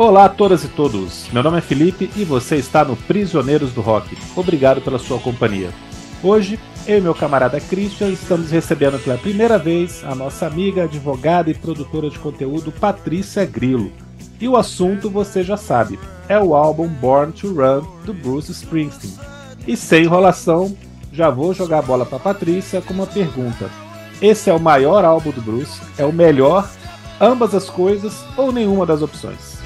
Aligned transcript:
Olá 0.00 0.24
a 0.24 0.28
todas 0.30 0.64
e 0.64 0.68
todos. 0.68 1.28
Meu 1.30 1.42
nome 1.42 1.58
é 1.58 1.60
Felipe 1.60 2.10
e 2.16 2.24
você 2.24 2.56
está 2.56 2.82
no 2.82 2.96
Prisioneiros 2.96 3.74
do 3.74 3.82
Rock. 3.82 4.16
Obrigado 4.34 4.80
pela 4.80 4.98
sua 4.98 5.18
companhia. 5.18 5.68
Hoje, 6.22 6.58
eu 6.86 6.96
e 6.96 7.00
meu 7.02 7.14
camarada 7.14 7.60
Christian 7.60 8.08
estamos 8.08 8.50
recebendo 8.50 8.98
pela 8.98 9.18
primeira 9.18 9.58
vez 9.58 10.02
a 10.02 10.14
nossa 10.14 10.46
amiga, 10.46 10.84
advogada 10.84 11.50
e 11.50 11.54
produtora 11.54 12.08
de 12.08 12.18
conteúdo 12.18 12.72
Patrícia 12.72 13.44
Grillo. 13.44 13.92
E 14.40 14.48
o 14.48 14.56
assunto 14.56 15.10
você 15.10 15.42
já 15.42 15.58
sabe, 15.58 16.00
é 16.30 16.38
o 16.38 16.54
álbum 16.54 16.88
Born 16.88 17.30
to 17.34 17.48
Run 17.48 17.84
do 18.06 18.14
Bruce 18.14 18.50
Springsteen. 18.52 19.12
E 19.66 19.76
sem 19.76 20.04
enrolação, 20.04 20.74
já 21.12 21.28
vou 21.28 21.52
jogar 21.52 21.80
a 21.80 21.82
bola 21.82 22.06
para 22.06 22.18
Patrícia 22.18 22.80
com 22.80 22.94
uma 22.94 23.06
pergunta. 23.06 23.68
Esse 24.22 24.48
é 24.48 24.54
o 24.54 24.58
maior 24.58 25.04
álbum 25.04 25.30
do 25.30 25.42
Bruce? 25.42 25.78
É 25.98 26.06
o 26.06 26.12
melhor? 26.12 26.66
Ambas 27.20 27.54
as 27.54 27.68
coisas 27.68 28.24
ou 28.34 28.50
nenhuma 28.50 28.86
das 28.86 29.02
opções? 29.02 29.59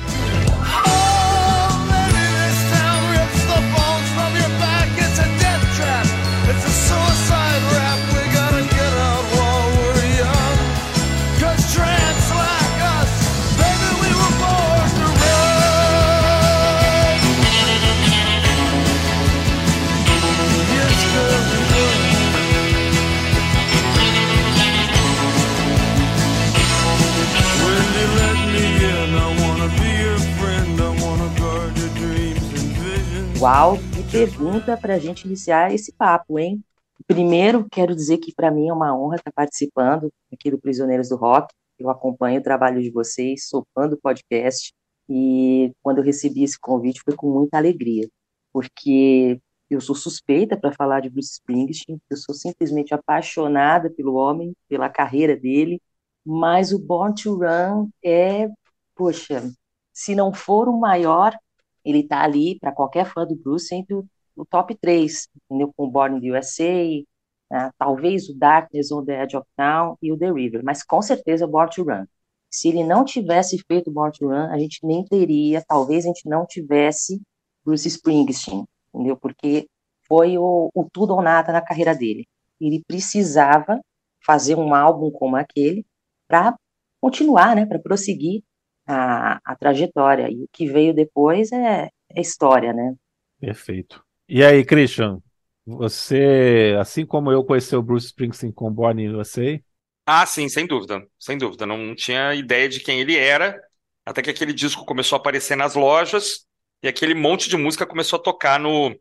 Uau, 33.45 33.77
que 33.77 34.11
pergunta 34.11 34.75
para 34.75 34.95
a 34.95 34.98
gente 34.98 35.27
iniciar 35.27 35.70
esse 35.70 35.92
papo, 35.92 36.39
hein? 36.39 36.64
Primeiro, 37.06 37.69
quero 37.70 37.95
dizer 37.95 38.17
que 38.17 38.33
para 38.34 38.51
mim 38.51 38.69
é 38.69 38.73
uma 38.73 38.97
honra 38.97 39.17
estar 39.17 39.31
participando 39.31 40.11
aqui 40.33 40.51
do 40.51 40.59
Prisioneiros 40.59 41.11
do 41.11 41.17
Rock. 41.17 41.53
Eu 41.78 41.91
acompanho 41.91 42.41
o 42.41 42.42
trabalho 42.42 42.81
de 42.81 42.91
vocês, 42.91 43.47
sou 43.47 43.67
fã 43.75 43.86
do 43.86 43.98
podcast, 43.98 44.73
e 45.11 45.70
quando 45.83 45.98
eu 45.98 46.05
recebi 46.05 46.42
esse 46.42 46.59
convite 46.59 47.03
foi 47.05 47.14
com 47.14 47.31
muita 47.31 47.59
alegria, 47.59 48.09
porque 48.51 49.39
eu 49.69 49.79
sou 49.79 49.95
suspeita 49.95 50.56
para 50.56 50.73
falar 50.73 51.01
de 51.01 51.11
Bruce 51.11 51.33
Springsteen, 51.33 52.01
eu 52.08 52.17
sou 52.17 52.34
simplesmente 52.34 52.95
apaixonada 52.95 53.91
pelo 53.91 54.14
homem, 54.14 54.55
pela 54.70 54.89
carreira 54.89 55.36
dele, 55.36 55.83
mas 56.25 56.73
o 56.73 56.79
Born 56.79 57.14
to 57.14 57.36
Run 57.36 57.91
é, 58.03 58.48
poxa, 58.95 59.53
se 59.92 60.14
não 60.14 60.33
for 60.33 60.67
o 60.67 60.81
maior, 60.81 61.36
ele 61.84 62.00
está 62.00 62.22
ali, 62.22 62.58
para 62.58 62.72
qualquer 62.72 63.06
fã 63.06 63.27
do 63.27 63.36
Bruce, 63.36 63.66
sempre 63.66 63.94
o, 63.94 64.06
o, 64.36 64.44
top 64.44 64.74
3, 64.74 65.28
entendeu? 65.44 65.72
Com 65.77 65.84
o 65.86 65.90
Born 65.90 66.16
in 66.16 66.20
the 66.20 66.38
USA, 66.38 67.04
né? 67.50 67.70
talvez 67.78 68.28
o 68.28 68.38
Darkness 68.38 68.90
on 68.90 69.04
the 69.04 69.22
Edge 69.22 69.36
of 69.36 69.46
Town 69.56 69.96
e 70.02 70.12
o 70.12 70.18
The 70.18 70.30
River, 70.30 70.64
mas 70.64 70.82
com 70.82 71.02
certeza 71.02 71.44
o 71.44 71.48
Born 71.48 71.70
to 71.70 71.82
Run. 71.82 72.06
Se 72.50 72.68
ele 72.68 72.84
não 72.84 73.05
tivesse 73.05 73.58
feito 73.66 73.90
Born 73.90 74.12
to 74.12 74.28
Run, 74.28 74.50
a 74.50 74.58
gente 74.58 74.78
nem 74.84 75.05
teria, 75.05 75.62
talvez 75.66 76.05
a 76.05 76.08
gente 76.08 76.28
não 76.28 76.46
tivesse 76.46 77.20
Bruce 77.64 77.88
Springsteen, 77.88 78.64
entendeu? 78.92 79.16
Porque 79.16 79.68
foi 80.06 80.38
o, 80.38 80.70
o 80.74 80.88
tudo 80.92 81.14
ou 81.14 81.22
nada 81.22 81.52
na 81.52 81.60
carreira 81.60 81.94
dele. 81.94 82.27
Ele 82.60 82.82
precisava 82.86 83.80
fazer 84.24 84.55
um 84.55 84.74
álbum 84.74 85.10
como 85.10 85.36
aquele 85.36 85.84
para 86.28 86.56
continuar, 87.00 87.55
né, 87.55 87.66
para 87.66 87.78
prosseguir 87.78 88.42
a, 88.86 89.40
a 89.44 89.56
trajetória. 89.56 90.30
E 90.30 90.44
o 90.44 90.48
que 90.52 90.66
veio 90.66 90.94
depois 90.94 91.52
é, 91.52 91.89
é 92.11 92.20
história, 92.20 92.72
né? 92.72 92.95
Perfeito. 93.40 94.02
E 94.28 94.42
aí, 94.42 94.64
Christian, 94.64 95.20
você, 95.67 96.77
assim 96.78 97.06
como 97.06 97.30
eu, 97.30 97.44
conheceu 97.44 97.78
o 97.78 97.83
Bruce 97.83 98.06
Springsteen 98.06 98.52
com 98.52 98.70
Born 98.70 99.02
in 99.02 99.14
USA? 99.14 99.61
Ah, 100.06 100.27
sim, 100.27 100.48
sem 100.48 100.67
dúvida, 100.67 101.06
sem 101.18 101.39
dúvida. 101.39 101.64
Não 101.64 101.94
tinha 101.94 102.34
ideia 102.34 102.68
de 102.68 102.80
quem 102.80 103.00
ele 103.00 103.17
era, 103.17 103.58
até 104.05 104.20
que 104.20 104.30
aquele 104.30 104.52
disco 104.52 104.84
começou 104.84 105.17
a 105.17 105.18
aparecer 105.18 105.56
nas 105.56 105.74
lojas 105.74 106.46
e 106.83 106.89
aquele 106.89 107.14
monte 107.14 107.48
de 107.48 107.56
música 107.56 107.86
começou 107.86 108.18
a 108.18 108.23
tocar 108.23 108.61
no, 108.61 108.94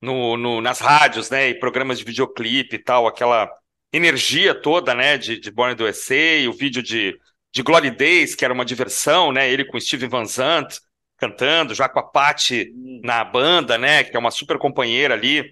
no, 0.00 0.36
no 0.36 0.60
nas 0.60 0.80
rádios, 0.80 1.30
né, 1.30 1.48
e 1.48 1.58
programas 1.58 1.98
de 1.98 2.04
videoclipe 2.04 2.74
e 2.74 2.78
tal, 2.82 3.06
aquela 3.06 3.48
energia 3.92 4.54
toda, 4.54 4.94
né, 4.94 5.16
de, 5.16 5.38
de 5.38 5.50
Born 5.50 5.74
in 5.74 5.76
the 5.76 5.84
USA, 5.84 6.48
o 6.48 6.52
vídeo 6.52 6.82
de 6.82 7.16
de 7.52 7.62
Glory 7.62 7.90
Days, 7.90 8.34
que 8.34 8.44
era 8.44 8.54
uma 8.54 8.64
diversão, 8.64 9.32
né? 9.32 9.50
Ele 9.50 9.64
com 9.64 9.80
Steven 9.80 10.08
Van 10.08 10.24
Zandt 10.24 10.80
cantando, 11.16 11.74
já 11.74 11.88
com 11.88 11.98
a 11.98 12.02
Patty 12.02 12.72
na 13.02 13.22
banda, 13.22 13.76
né? 13.76 14.04
Que 14.04 14.16
é 14.16 14.18
uma 14.18 14.30
super 14.30 14.58
companheira 14.58 15.14
ali. 15.14 15.42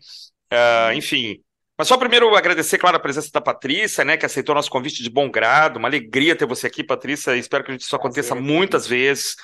Uh, 0.52 0.92
enfim. 0.94 1.40
Mas 1.76 1.86
só 1.86 1.96
primeiro 1.96 2.34
agradecer, 2.34 2.78
claro, 2.78 2.96
a 2.96 3.00
presença 3.00 3.30
da 3.32 3.40
Patrícia, 3.40 4.04
né? 4.04 4.16
Que 4.16 4.26
aceitou 4.26 4.54
nosso 4.54 4.70
convite 4.70 5.02
de 5.02 5.10
bom 5.10 5.30
grado. 5.30 5.76
Uma 5.76 5.88
alegria 5.88 6.34
ter 6.34 6.46
você 6.46 6.66
aqui, 6.66 6.82
Patrícia. 6.82 7.36
Espero 7.36 7.64
que 7.64 7.72
isso 7.72 7.94
aconteça 7.94 8.34
Prazer. 8.34 8.52
muitas 8.52 8.86
vezes. 8.86 9.36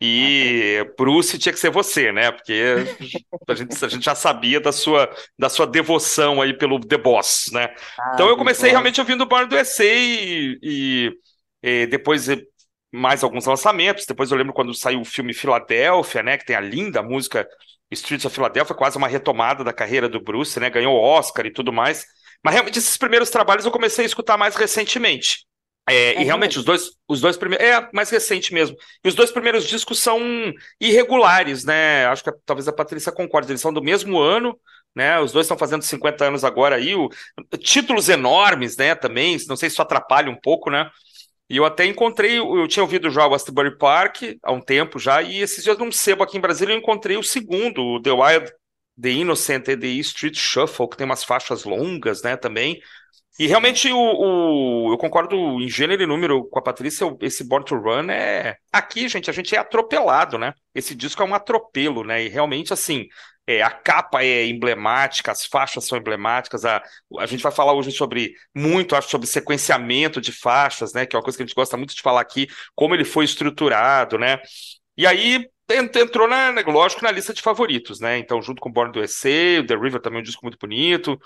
E 0.00 0.86
Bruce 0.96 1.38
tinha 1.38 1.52
que 1.52 1.58
ser 1.58 1.70
você, 1.70 2.12
né? 2.12 2.30
Porque 2.30 2.62
a 3.48 3.54
gente, 3.54 3.84
a 3.84 3.88
gente 3.88 4.04
já 4.04 4.14
sabia 4.14 4.60
da 4.60 4.70
sua, 4.70 5.10
da 5.36 5.48
sua 5.48 5.66
devoção 5.66 6.40
aí 6.40 6.56
pelo 6.56 6.78
The 6.78 6.98
Boss, 6.98 7.50
né? 7.52 7.74
Ah, 7.98 8.12
então 8.14 8.28
eu 8.28 8.36
comecei 8.36 8.70
realmente 8.70 9.00
ouvindo 9.00 9.22
o 9.22 9.26
Bar 9.26 9.46
do 9.46 9.58
EC 9.58 9.80
e, 9.80 10.58
e 10.62 11.12
e 11.62 11.86
depois 11.86 12.28
mais 12.92 13.22
alguns 13.22 13.46
lançamentos. 13.46 14.06
Depois 14.06 14.30
eu 14.30 14.36
lembro 14.36 14.52
quando 14.52 14.74
saiu 14.74 15.00
o 15.00 15.04
filme 15.04 15.34
Filadélfia, 15.34 16.22
né? 16.22 16.38
Que 16.38 16.46
tem 16.46 16.56
a 16.56 16.60
linda 16.60 17.02
música 17.02 17.46
Streets 17.90 18.24
of 18.24 18.34
Philadelphia, 18.34 18.74
quase 18.74 18.96
uma 18.98 19.08
retomada 19.08 19.64
da 19.64 19.72
carreira 19.72 20.08
do 20.08 20.20
Bruce, 20.20 20.58
né? 20.60 20.70
Ganhou 20.70 20.96
Oscar 20.96 21.46
e 21.46 21.52
tudo 21.52 21.72
mais. 21.72 22.04
Mas 22.44 22.54
realmente 22.54 22.78
esses 22.78 22.96
primeiros 22.96 23.30
trabalhos 23.30 23.64
eu 23.64 23.70
comecei 23.70 24.04
a 24.04 24.06
escutar 24.06 24.36
mais 24.36 24.54
recentemente. 24.56 25.46
É, 25.88 26.14
é 26.14 26.20
e 26.20 26.24
realmente 26.24 26.58
os 26.58 26.64
dois, 26.64 26.90
os 27.08 27.20
dois 27.20 27.36
primeiros. 27.36 27.66
É, 27.66 27.88
mais 27.92 28.10
recente 28.10 28.52
mesmo. 28.52 28.76
E 29.02 29.08
os 29.08 29.14
dois 29.14 29.30
primeiros 29.30 29.66
discos 29.66 29.98
são 29.98 30.20
irregulares, 30.80 31.64
né? 31.64 32.06
Acho 32.06 32.24
que 32.24 32.30
talvez 32.44 32.68
a 32.68 32.72
Patrícia 32.72 33.10
concorde. 33.10 33.50
Eles 33.50 33.60
são 33.60 33.72
do 33.72 33.82
mesmo 33.82 34.18
ano, 34.18 34.58
né? 34.94 35.18
Os 35.18 35.32
dois 35.32 35.46
estão 35.46 35.58
fazendo 35.58 35.82
50 35.82 36.26
anos 36.26 36.44
agora 36.44 36.76
aí. 36.76 36.94
O, 36.94 37.08
títulos 37.58 38.08
enormes, 38.08 38.76
né? 38.76 38.94
Também. 38.94 39.38
Não 39.48 39.56
sei 39.56 39.70
se 39.70 39.74
isso 39.74 39.82
atrapalha 39.82 40.30
um 40.30 40.38
pouco, 40.38 40.70
né? 40.70 40.90
E 41.50 41.56
eu 41.56 41.64
até 41.64 41.86
encontrei, 41.86 42.38
eu 42.38 42.68
tinha 42.68 42.82
ouvido 42.82 43.10
já 43.10 43.26
o 43.26 43.34
Asbury 43.34 43.76
Park 43.78 44.22
há 44.42 44.52
um 44.52 44.60
tempo 44.60 44.98
já, 44.98 45.22
e 45.22 45.40
esses 45.40 45.64
dias 45.64 45.78
num 45.78 45.90
sebo 45.90 46.22
aqui 46.22 46.36
em 46.36 46.40
Brasília 46.40 46.74
eu 46.74 46.78
encontrei 46.78 47.16
o 47.16 47.22
segundo, 47.22 47.82
o 47.82 48.02
The 48.02 48.12
Wild, 48.12 48.52
The 49.00 49.10
Innocent 49.10 49.68
e 49.68 49.76
The 49.76 49.86
Street 49.86 50.36
Shuffle, 50.36 50.88
que 50.88 50.96
tem 50.96 51.06
umas 51.06 51.24
faixas 51.24 51.64
longas, 51.64 52.22
né, 52.22 52.36
também. 52.36 52.78
E 53.38 53.46
realmente 53.46 53.90
o, 53.92 53.96
o, 53.96 54.92
eu 54.92 54.98
concordo 54.98 55.36
em 55.60 55.68
gênero 55.68 56.02
e 56.02 56.06
número 56.06 56.44
com 56.48 56.58
a 56.58 56.62
Patrícia, 56.62 57.06
esse 57.20 57.44
Born 57.44 57.64
to 57.64 57.76
Run 57.76 58.10
é. 58.10 58.56
Aqui, 58.72 59.08
gente, 59.08 59.30
a 59.30 59.32
gente 59.32 59.54
é 59.54 59.58
atropelado, 59.58 60.36
né? 60.36 60.52
Esse 60.74 60.94
disco 60.94 61.22
é 61.22 61.24
um 61.24 61.34
atropelo, 61.34 62.02
né? 62.02 62.24
E 62.24 62.28
realmente, 62.28 62.72
assim, 62.72 63.06
é, 63.46 63.62
a 63.62 63.70
capa 63.70 64.24
é 64.24 64.44
emblemática, 64.46 65.30
as 65.30 65.46
faixas 65.46 65.86
são 65.86 65.96
emblemáticas. 65.96 66.64
A, 66.64 66.82
a 67.18 67.26
gente 67.26 67.42
vai 67.42 67.52
falar 67.52 67.72
hoje 67.72 67.92
sobre 67.92 68.32
muito, 68.52 68.96
acho, 68.96 69.08
sobre 69.08 69.26
sequenciamento 69.26 70.20
de 70.20 70.32
faixas, 70.32 70.92
né? 70.92 71.06
Que 71.06 71.14
é 71.14 71.18
uma 71.18 71.22
coisa 71.22 71.38
que 71.38 71.44
a 71.44 71.46
gente 71.46 71.54
gosta 71.54 71.76
muito 71.76 71.94
de 71.94 72.02
falar 72.02 72.20
aqui, 72.20 72.48
como 72.74 72.94
ele 72.94 73.04
foi 73.04 73.24
estruturado, 73.24 74.18
né? 74.18 74.40
E 74.96 75.06
aí 75.06 75.48
entrou, 75.70 76.26
na, 76.26 76.50
lógico, 76.66 77.04
na 77.04 77.10
lista 77.10 77.32
de 77.32 77.40
favoritos, 77.40 78.00
né? 78.00 78.18
Então, 78.18 78.42
junto 78.42 78.60
com 78.60 78.72
Born 78.72 78.92
do 78.92 79.02
EC, 79.02 79.64
The 79.66 79.76
River 79.76 80.00
também 80.00 80.18
é 80.18 80.20
um 80.22 80.24
disco 80.24 80.44
muito 80.44 80.58
bonito. 80.58 81.18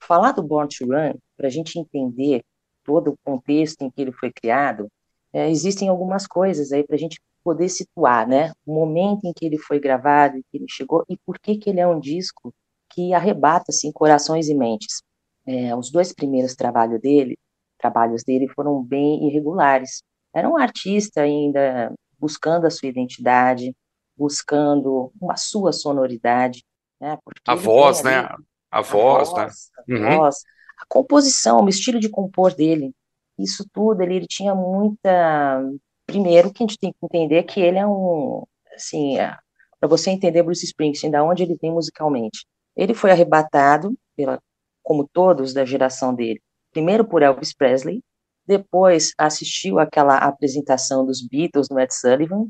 Falar 0.00 0.32
do 0.32 0.42
Born 0.42 0.68
to 0.68 0.86
Run, 0.86 1.12
para 1.38 1.46
a 1.46 1.50
gente 1.50 1.78
entender 1.78 2.42
todo 2.84 3.12
o 3.12 3.16
contexto 3.24 3.82
em 3.82 3.90
que 3.90 4.02
ele 4.02 4.12
foi 4.12 4.32
criado, 4.32 4.88
é, 5.32 5.48
existem 5.48 5.88
algumas 5.88 6.26
coisas 6.26 6.72
aí 6.72 6.84
para 6.84 6.96
a 6.96 6.98
gente 6.98 7.20
poder 7.44 7.68
situar, 7.68 8.26
né, 8.26 8.52
o 8.66 8.74
momento 8.74 9.24
em 9.24 9.32
que 9.32 9.46
ele 9.46 9.56
foi 9.56 9.78
gravado, 9.78 10.36
em 10.36 10.42
que 10.50 10.58
ele 10.58 10.66
chegou 10.68 11.04
e 11.08 11.16
por 11.24 11.38
que 11.38 11.56
que 11.56 11.70
ele 11.70 11.80
é 11.80 11.86
um 11.86 12.00
disco 12.00 12.52
que 12.90 13.14
arrebata 13.14 13.66
assim 13.68 13.92
corações 13.92 14.48
e 14.48 14.54
mentes. 14.54 15.02
É, 15.46 15.74
os 15.74 15.90
dois 15.90 16.12
primeiros 16.12 16.54
trabalhos 16.54 17.00
dele, 17.00 17.38
trabalhos 17.78 18.24
dele 18.24 18.48
foram 18.48 18.82
bem 18.82 19.28
irregulares. 19.28 20.02
Era 20.34 20.48
um 20.48 20.58
artista 20.58 21.22
ainda 21.22 21.92
buscando 22.18 22.66
a 22.66 22.70
sua 22.70 22.88
identidade, 22.88 23.74
buscando 24.16 25.12
uma 25.20 25.36
sua 25.36 25.72
sonoridade, 25.72 26.64
né? 27.00 27.16
a 27.46 27.54
voz, 27.54 28.04
ali, 28.04 28.10
né? 28.10 28.28
A, 28.70 28.78
a 28.78 28.82
voz, 28.82 29.32
né? 29.32 29.42
A, 29.42 29.92
uhum. 29.92 30.16
voz, 30.18 30.36
a 30.80 30.84
composição, 30.88 31.64
o 31.64 31.68
estilo 31.68 32.00
de 32.00 32.08
compor 32.08 32.54
dele, 32.54 32.92
isso 33.38 33.64
tudo 33.72 34.02
ele, 34.02 34.16
ele 34.16 34.26
tinha 34.26 34.54
muita 34.54 35.62
primeiro 36.06 36.52
que 36.52 36.62
a 36.62 36.66
gente 36.66 36.78
tem 36.78 36.92
que 36.92 36.98
entender 37.04 37.42
que 37.42 37.60
ele 37.60 37.78
é 37.78 37.86
um, 37.86 38.42
assim, 38.74 39.18
é, 39.18 39.36
para 39.78 39.88
você 39.88 40.10
entender 40.10 40.42
Bruce 40.42 40.64
Springsteen, 40.64 41.10
da 41.10 41.22
onde 41.22 41.42
ele 41.42 41.58
vem 41.60 41.70
musicalmente. 41.70 42.46
Ele 42.74 42.94
foi 42.94 43.10
arrebatado 43.10 43.94
pela, 44.16 44.40
como 44.82 45.06
todos 45.06 45.52
da 45.52 45.64
geração 45.66 46.14
dele, 46.14 46.40
primeiro 46.72 47.06
por 47.06 47.22
Elvis 47.22 47.54
Presley, 47.54 48.02
depois 48.46 49.12
assistiu 49.18 49.78
aquela 49.78 50.16
apresentação 50.16 51.04
dos 51.04 51.20
Beatles 51.20 51.68
no 51.68 51.78
Ed 51.78 51.94
Sullivan, 51.94 52.48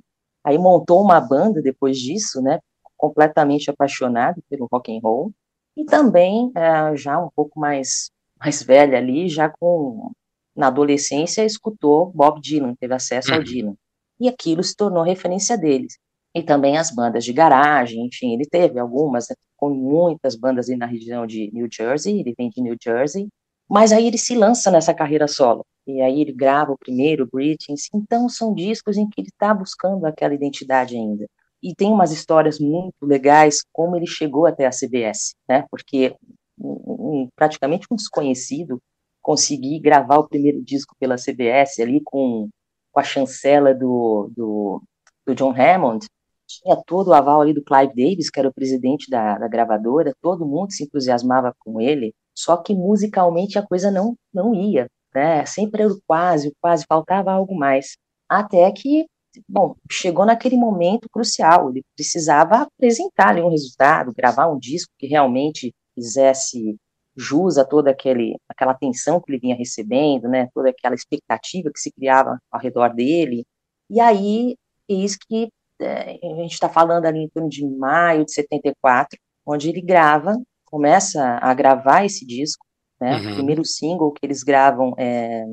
Aí 0.48 0.56
montou 0.56 1.02
uma 1.02 1.20
banda 1.20 1.60
depois 1.60 1.98
disso, 1.98 2.40
né? 2.40 2.58
Completamente 2.96 3.70
apaixonado 3.70 4.42
pelo 4.48 4.66
rock 4.72 4.96
and 4.96 5.00
roll 5.02 5.32
e 5.76 5.84
também 5.84 6.50
é, 6.56 6.96
já 6.96 7.19
um 7.19 7.28
pouco 7.36 7.60
mais 7.60 8.10
mais 8.40 8.62
velha 8.62 8.99
ali, 8.99 9.29
já 9.29 9.49
com 9.49 10.12
na 10.56 10.67
adolescência 10.69 11.44
escutou 11.44 12.11
Bob 12.12 12.40
Dylan, 12.40 12.75
teve 12.75 12.93
acesso 12.93 13.32
ao 13.32 13.38
uhum. 13.38 13.44
Dylan 13.44 13.75
e 14.20 14.29
aquilo 14.29 14.62
se 14.62 14.75
tornou 14.76 15.02
referência 15.02 15.56
deles. 15.56 15.96
E 16.35 16.43
também 16.43 16.76
as 16.76 16.90
bandas 16.90 17.25
de 17.25 17.32
garagem, 17.32 18.06
enfim, 18.06 18.35
ele 18.35 18.44
teve 18.44 18.79
algumas, 18.79 19.29
né, 19.29 19.37
com 19.56 19.70
muitas 19.70 20.37
bandas 20.37 20.69
ali 20.69 20.76
na 20.76 20.87
região 20.87 21.26
de 21.26 21.50
New 21.52 21.69
Jersey, 21.73 22.20
ele 22.20 22.35
vem 22.37 22.50
de 22.50 22.61
New 22.61 22.76
Jersey, 22.82 23.29
mas 23.69 23.93
aí 23.93 24.06
ele 24.06 24.19
se 24.19 24.35
lança 24.35 24.70
nessa 24.70 24.94
carreira 24.94 25.26
solo. 25.26 25.64
E 25.87 26.00
aí 26.00 26.20
ele 26.20 26.32
grava 26.32 26.73
o 26.73 26.79
primeiro, 26.79 27.29
Greetings. 27.32 27.88
Então 27.94 28.29
são 28.29 28.55
discos 28.55 28.96
em 28.96 29.08
que 29.08 29.20
ele 29.20 29.29
está 29.29 29.55
buscando 29.55 30.05
aquela 30.05 30.34
identidade 30.34 30.96
ainda. 30.96 31.26
E 31.62 31.75
tem 31.75 31.91
umas 31.91 32.12
histórias 32.12 32.58
muito 32.58 32.94
legais 33.02 33.62
como 33.73 33.96
ele 33.96 34.06
chegou 34.06 34.46
até 34.46 34.67
a 34.67 34.70
CBS, 34.70 35.34
né? 35.49 35.64
Porque 35.70 36.14
um, 36.60 37.22
um, 37.22 37.28
praticamente 37.34 37.87
um 37.90 37.96
desconhecido 37.96 38.81
conseguir 39.22 39.81
gravar 39.81 40.19
o 40.19 40.28
primeiro 40.28 40.62
disco 40.62 40.94
pela 40.99 41.16
CBS 41.16 41.81
ali 41.81 42.00
com, 42.05 42.49
com 42.90 43.00
a 43.00 43.05
chancela 43.05 43.75
do, 43.75 44.31
do, 44.34 44.82
do 45.26 45.34
John 45.34 45.52
Hammond, 45.52 46.06
tinha 46.49 46.76
todo 46.87 47.08
o 47.08 47.12
aval 47.12 47.43
ali 47.43 47.52
do 47.52 47.62
Clive 47.62 47.94
Davis, 47.94 48.31
que 48.31 48.40
era 48.40 48.49
o 48.49 48.55
presidente 48.55 49.10
da, 49.10 49.37
da, 49.37 49.46
gravadora, 49.46 50.14
todo 50.22 50.46
mundo 50.46 50.72
se 50.72 50.84
entusiasmava 50.84 51.55
com 51.58 51.81
ele, 51.81 52.14
só 52.34 52.56
que 52.56 52.75
musicalmente 52.75 53.58
a 53.58 53.66
coisa 53.66 53.90
não, 53.90 54.16
não 54.32 54.55
ia, 54.55 54.88
né? 55.14 55.44
Sempre 55.44 55.82
era 55.82 55.94
quase, 56.06 56.52
quase, 56.60 56.87
faltava 56.88 57.32
algo 57.32 57.55
mais. 57.55 57.99
Até 58.28 58.70
que, 58.72 59.06
bom, 59.46 59.75
chegou 59.90 60.25
naquele 60.25 60.56
momento 60.56 61.08
crucial, 61.10 61.70
ele 61.70 61.82
precisava 61.94 62.62
apresentar 62.62 63.28
ali 63.28 63.43
um 63.43 63.50
resultado, 63.50 64.14
gravar 64.16 64.49
um 64.49 64.58
disco 64.58 64.90
que 64.99 65.06
realmente 65.06 65.75
fizesse 65.98 66.76
jus 67.16 67.58
a 67.58 67.64
toda 67.64 67.90
aquele, 67.90 68.36
aquela 68.48 68.72
atenção 68.72 69.20
que 69.20 69.30
ele 69.30 69.40
vinha 69.40 69.56
recebendo, 69.56 70.28
né? 70.28 70.48
Toda 70.54 70.70
aquela 70.70 70.94
expectativa 70.94 71.70
que 71.72 71.80
se 71.80 71.90
criava 71.92 72.38
ao 72.50 72.60
redor 72.60 72.94
dele. 72.94 73.44
E 73.90 74.00
aí, 74.00 74.56
eis 74.88 75.16
que 75.16 75.48
é, 75.80 76.18
a 76.22 76.36
gente 76.36 76.52
está 76.52 76.68
falando 76.68 77.06
ali 77.06 77.20
em 77.20 77.28
torno 77.28 77.48
de 77.48 77.66
maio 77.66 78.24
de 78.24 78.32
74, 78.32 79.18
onde 79.44 79.68
ele 79.68 79.80
grava, 79.80 80.36
começa 80.64 81.38
a 81.40 81.52
gravar 81.54 82.04
esse 82.04 82.24
disco, 82.26 82.64
né? 83.00 83.16
Uhum. 83.16 83.32
O 83.32 83.34
primeiro 83.34 83.64
single 83.64 84.12
que 84.12 84.24
eles 84.24 84.42
gravam 84.42 84.94
é 84.98 85.44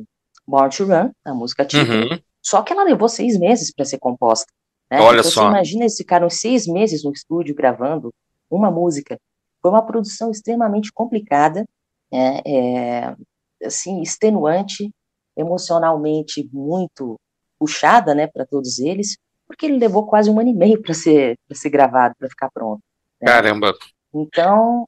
Born 0.47 0.69
to 0.69 0.85
Run, 0.85 1.11
a 1.23 1.33
música 1.33 1.65
título. 1.65 2.11
Uhum. 2.11 2.19
Só 2.41 2.61
que 2.61 2.73
ela 2.73 2.83
levou 2.83 3.09
seis 3.09 3.39
meses 3.39 3.73
para 3.73 3.85
ser 3.85 3.97
composta. 3.97 4.51
Né? 4.91 4.99
Olha 5.01 5.19
então, 5.19 5.31
só. 5.31 5.43
Você 5.43 5.47
imagina, 5.47 5.83
eles 5.83 5.97
ficaram 5.97 6.29
seis 6.29 6.67
meses 6.67 7.03
no 7.03 7.11
estúdio 7.11 7.55
gravando 7.55 8.13
uma 8.49 8.69
música. 8.69 9.17
Foi 9.65 9.71
uma 9.71 9.83
produção 9.83 10.29
extremamente 10.29 10.93
complicada, 10.93 11.65
é, 12.13 12.41
é, 12.45 13.15
assim, 13.63 13.99
extenuante, 13.99 14.91
emocionalmente 15.35 16.47
muito 16.53 17.19
puxada, 17.57 18.13
né, 18.13 18.27
para 18.27 18.45
todos 18.45 18.77
eles, 18.77 19.17
porque 19.47 19.65
ele 19.65 19.79
levou 19.79 20.05
quase 20.05 20.29
um 20.29 20.39
ano 20.39 20.49
e 20.49 20.53
meio 20.53 20.79
para 20.79 20.93
ser, 20.93 21.35
ser 21.51 21.71
gravado, 21.71 22.13
para 22.15 22.29
ficar 22.29 22.51
pronto. 22.51 22.79
Né? 23.19 23.25
Caramba! 23.25 23.73
Então, 24.13 24.87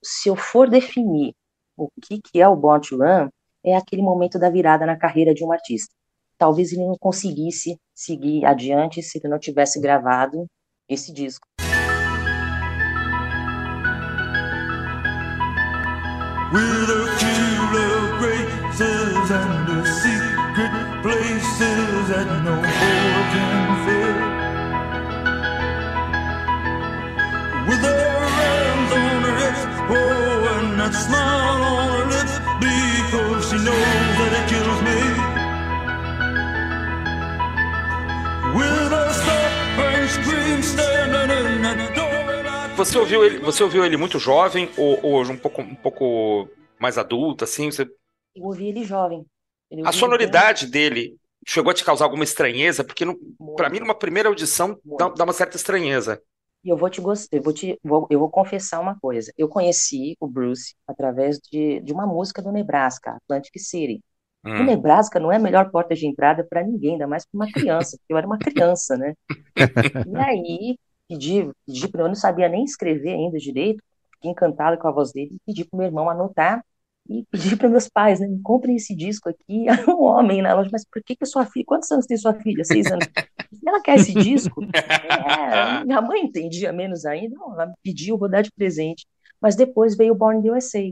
se 0.00 0.28
eu 0.28 0.36
for 0.36 0.70
definir 0.70 1.34
o 1.76 1.88
que, 2.00 2.20
que 2.22 2.40
é 2.40 2.46
o 2.46 2.54
Born 2.54 2.86
to 2.86 2.98
Run, 2.98 3.28
é 3.64 3.74
aquele 3.74 4.00
momento 4.00 4.38
da 4.38 4.48
virada 4.48 4.86
na 4.86 4.96
carreira 4.96 5.34
de 5.34 5.44
um 5.44 5.50
artista. 5.50 5.92
Talvez 6.38 6.72
ele 6.72 6.86
não 6.86 6.96
conseguisse 6.96 7.76
seguir 7.92 8.44
adiante 8.44 9.02
se 9.02 9.18
ele 9.18 9.26
não 9.26 9.40
tivesse 9.40 9.80
gravado 9.80 10.46
esse 10.88 11.12
disco. 11.12 11.48
With 16.54 16.62
a 16.62 17.02
few 17.18 17.54
graces 18.20 19.26
and 19.40 19.66
the 19.66 19.80
secret 20.02 20.74
places 21.02 22.08
that 22.10 22.28
no 22.44 22.54
more 22.54 23.22
can 23.34 23.62
fill. 23.84 24.18
With 27.68 27.82
her 27.82 28.20
hands 28.38 28.92
on 29.02 29.22
her 29.26 29.36
hips, 29.42 29.62
oh, 29.90 30.54
and 30.54 30.70
that 30.78 30.94
smile 30.94 31.62
on 31.74 31.88
her 31.90 32.06
lips, 32.14 32.34
because 32.62 33.42
she 33.50 33.56
knows 33.66 34.14
that 34.20 34.32
it 34.38 34.46
kills 34.52 34.80
me. 34.88 34.98
With 38.54 38.92
a 38.92 39.06
soft 39.24 40.12
scream 40.12 40.62
standing 40.62 41.30
in 41.46 41.62
that 41.62 41.80
door. 41.96 42.23
Você 42.76 42.98
ouviu 42.98 43.24
ele, 43.24 43.38
você 43.38 43.62
ouviu 43.62 43.84
ele 43.84 43.96
muito 43.96 44.18
jovem 44.18 44.68
ou, 44.76 44.98
ou 45.02 45.22
um 45.22 45.36
pouco 45.36 45.62
um 45.62 45.74
pouco 45.76 46.48
mais 46.78 46.98
adulto 46.98 47.44
assim, 47.44 47.70
você 47.70 47.88
Eu 48.34 48.44
ouvi 48.44 48.68
ele 48.68 48.84
jovem. 48.84 49.24
a 49.84 49.92
sonoridade 49.92 50.66
dele 50.66 51.16
chegou 51.46 51.70
a 51.70 51.74
te 51.74 51.84
causar 51.84 52.04
alguma 52.04 52.24
estranheza? 52.24 52.82
Porque 52.82 53.04
para 53.56 53.70
mim 53.70 53.78
numa 53.78 53.94
primeira 53.94 54.28
audição 54.28 54.78
dá, 54.98 55.08
dá, 55.08 55.24
uma 55.24 55.32
certa 55.32 55.56
estranheza. 55.56 56.20
E 56.64 56.68
eu 56.68 56.76
vou 56.76 56.90
te 56.90 57.00
gostar, 57.00 57.36
eu 57.36 57.42
vou 57.42 57.52
te 57.52 57.78
vou, 57.82 58.06
eu 58.10 58.18
vou 58.18 58.30
confessar 58.30 58.80
uma 58.80 58.98
coisa. 58.98 59.32
Eu 59.38 59.48
conheci 59.48 60.16
o 60.18 60.26
Bruce 60.26 60.74
através 60.86 61.38
de, 61.38 61.80
de 61.80 61.92
uma 61.92 62.06
música 62.06 62.42
do 62.42 62.50
Nebraska, 62.50 63.16
Atlantic 63.22 63.56
City. 63.58 64.02
Hum. 64.44 64.60
O 64.60 64.64
Nebraska 64.64 65.20
não 65.20 65.30
é 65.30 65.36
a 65.36 65.40
melhor 65.40 65.70
porta 65.70 65.94
de 65.94 66.06
entrada 66.06 66.44
para 66.44 66.62
ninguém, 66.62 66.92
ainda 66.92 67.06
mais 67.06 67.24
para 67.24 67.38
uma 67.38 67.50
criança, 67.50 67.96
porque 67.98 68.12
eu 68.12 68.18
era 68.18 68.26
uma 68.26 68.38
criança, 68.38 68.96
né? 68.96 69.14
e 70.06 70.16
aí, 70.16 70.78
pedi, 71.14 71.50
pedi 71.66 71.88
eu 71.92 72.08
não 72.08 72.14
sabia 72.14 72.48
nem 72.48 72.64
escrever 72.64 73.14
ainda 73.14 73.38
direito, 73.38 73.82
fiquei 74.14 74.30
encantado 74.30 74.78
com 74.78 74.88
a 74.88 74.92
voz 74.92 75.12
dele, 75.12 75.36
pedi 75.46 75.64
para 75.64 75.78
meu 75.78 75.86
irmão 75.86 76.10
anotar 76.10 76.64
e 77.08 77.24
pedi 77.30 77.56
para 77.56 77.68
meus 77.68 77.88
pais, 77.88 78.18
né, 78.20 78.26
comprem 78.42 78.76
esse 78.76 78.94
disco 78.94 79.28
aqui, 79.28 79.68
era 79.68 79.90
um 79.90 80.02
homem 80.02 80.42
na 80.42 80.54
loja, 80.54 80.70
mas 80.72 80.84
por 80.84 81.02
que 81.02 81.14
que 81.14 81.26
sua 81.26 81.46
filha, 81.46 81.64
quantos 81.66 81.90
anos 81.90 82.06
tem 82.06 82.16
sua 82.16 82.34
filha? 82.34 82.64
Seis 82.64 82.90
anos. 82.90 83.06
Ela 83.66 83.80
quer 83.80 83.96
esse 83.96 84.12
disco? 84.14 84.62
É, 84.74 85.84
minha 85.84 86.00
mãe 86.00 86.22
entendia 86.22 86.72
menos 86.72 87.04
ainda, 87.04 87.36
não, 87.36 87.54
ela 87.54 87.66
me 87.66 87.74
pediu, 87.82 88.18
vou 88.18 88.28
dar 88.28 88.42
de 88.42 88.50
presente. 88.52 89.06
Mas 89.40 89.56
depois 89.56 89.96
veio 89.96 90.12
o 90.12 90.16
Born 90.16 90.40
in 90.40 90.42
the 90.42 90.52
USA. 90.52 90.82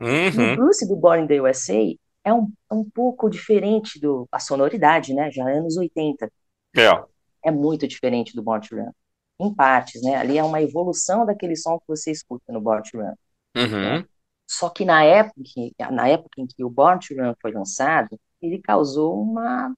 Uhum. 0.00 0.52
O 0.52 0.56
Bruce 0.56 0.86
do 0.86 0.96
Born 0.96 1.24
in 1.24 1.26
the 1.26 1.40
USA 1.40 1.94
é 2.22 2.32
um, 2.32 2.50
um 2.70 2.88
pouco 2.88 3.30
diferente 3.30 3.98
do 3.98 4.28
a 4.30 4.38
sonoridade, 4.38 5.14
né, 5.14 5.30
já 5.30 5.48
anos 5.48 5.76
80. 5.76 6.30
É. 6.76 7.04
É 7.42 7.50
muito 7.50 7.86
diferente 7.86 8.34
do 8.34 8.42
Born 8.42 8.66
to 8.66 8.76
Run 8.76 8.90
em 9.38 9.52
partes, 9.54 10.02
né? 10.02 10.16
Ali 10.16 10.38
é 10.38 10.44
uma 10.44 10.62
evolução 10.62 11.26
daquele 11.26 11.56
som 11.56 11.78
que 11.78 11.86
você 11.88 12.10
escuta 12.10 12.52
no 12.52 12.60
Born 12.60 12.82
to 12.82 12.98
Run. 12.98 13.14
Uhum. 13.56 14.00
Né? 14.00 14.06
Só 14.46 14.68
que 14.68 14.84
na 14.84 15.02
época, 15.02 15.40
na 15.90 16.08
época 16.08 16.40
em 16.40 16.46
que 16.46 16.64
o 16.64 16.70
Born 16.70 17.00
to 17.00 17.14
Run 17.14 17.34
foi 17.40 17.52
lançado, 17.52 18.18
ele 18.40 18.60
causou 18.60 19.20
uma, 19.20 19.74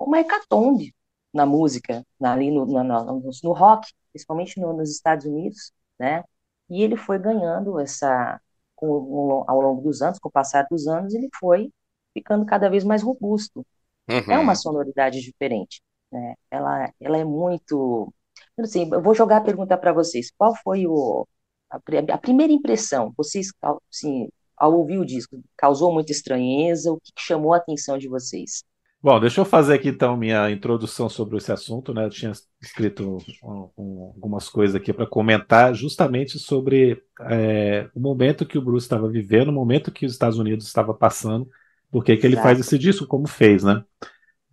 uma 0.00 0.20
hecatombe 0.20 0.94
na 1.32 1.44
música, 1.44 2.04
ali 2.22 2.50
no, 2.50 2.64
no, 2.64 2.84
no, 2.84 3.30
no 3.42 3.52
rock, 3.52 3.92
principalmente 4.12 4.60
no, 4.60 4.72
nos 4.72 4.90
Estados 4.90 5.26
Unidos, 5.26 5.72
né? 5.98 6.22
E 6.70 6.82
ele 6.82 6.96
foi 6.96 7.18
ganhando 7.18 7.78
essa, 7.78 8.40
com, 8.74 9.44
ao 9.46 9.60
longo 9.60 9.82
dos 9.82 10.00
anos, 10.00 10.18
com 10.18 10.28
o 10.28 10.32
passar 10.32 10.66
dos 10.70 10.86
anos, 10.86 11.12
ele 11.14 11.28
foi 11.38 11.70
ficando 12.12 12.46
cada 12.46 12.70
vez 12.70 12.84
mais 12.84 13.02
robusto. 13.02 13.66
Uhum. 14.08 14.32
É 14.32 14.38
uma 14.38 14.54
sonoridade 14.54 15.20
diferente, 15.20 15.82
né? 16.10 16.34
Ela, 16.50 16.92
ela 17.00 17.18
é 17.18 17.24
muito 17.24 18.12
Assim, 18.58 18.88
eu 18.92 19.02
vou 19.02 19.14
jogar 19.14 19.38
a 19.38 19.40
pergunta 19.40 19.76
para 19.76 19.92
vocês. 19.92 20.30
Qual 20.36 20.54
foi 20.62 20.86
o, 20.86 21.26
a, 21.70 21.78
a, 22.12 22.18
primeira 22.18 22.52
impressão? 22.52 23.12
Vocês, 23.16 23.48
assim, 23.90 24.28
ao 24.56 24.74
ouvir 24.74 24.98
o 24.98 25.04
disco, 25.04 25.40
causou 25.56 25.92
muita 25.92 26.12
estranheza? 26.12 26.92
O 26.92 27.00
que 27.00 27.12
chamou 27.18 27.52
a 27.52 27.58
atenção 27.58 27.98
de 27.98 28.08
vocês? 28.08 28.64
Bom, 29.04 29.20
deixa 29.20 29.38
eu 29.38 29.44
fazer 29.44 29.74
aqui 29.74 29.90
então 29.90 30.16
minha 30.16 30.50
introdução 30.50 31.10
sobre 31.10 31.36
esse 31.36 31.52
assunto, 31.52 31.92
né? 31.92 32.06
Eu 32.06 32.10
tinha 32.10 32.32
escrito 32.62 33.18
um, 33.42 33.68
um, 33.76 34.12
algumas 34.14 34.48
coisas 34.48 34.74
aqui 34.74 34.94
para 34.94 35.06
comentar 35.06 35.74
justamente 35.74 36.38
sobre 36.38 37.02
é, 37.20 37.86
o 37.94 38.00
momento 38.00 38.46
que 38.46 38.56
o 38.56 38.62
Bruce 38.62 38.86
estava 38.86 39.06
vivendo, 39.06 39.48
o 39.48 39.52
momento 39.52 39.92
que 39.92 40.06
os 40.06 40.12
Estados 40.12 40.38
Unidos 40.38 40.66
estava 40.66 40.94
passando, 40.94 41.46
porque 41.90 42.16
que 42.16 42.26
ele 42.26 42.36
faz 42.36 42.58
esse 42.58 42.78
disco 42.78 43.06
como 43.06 43.28
fez, 43.28 43.62
né? 43.62 43.84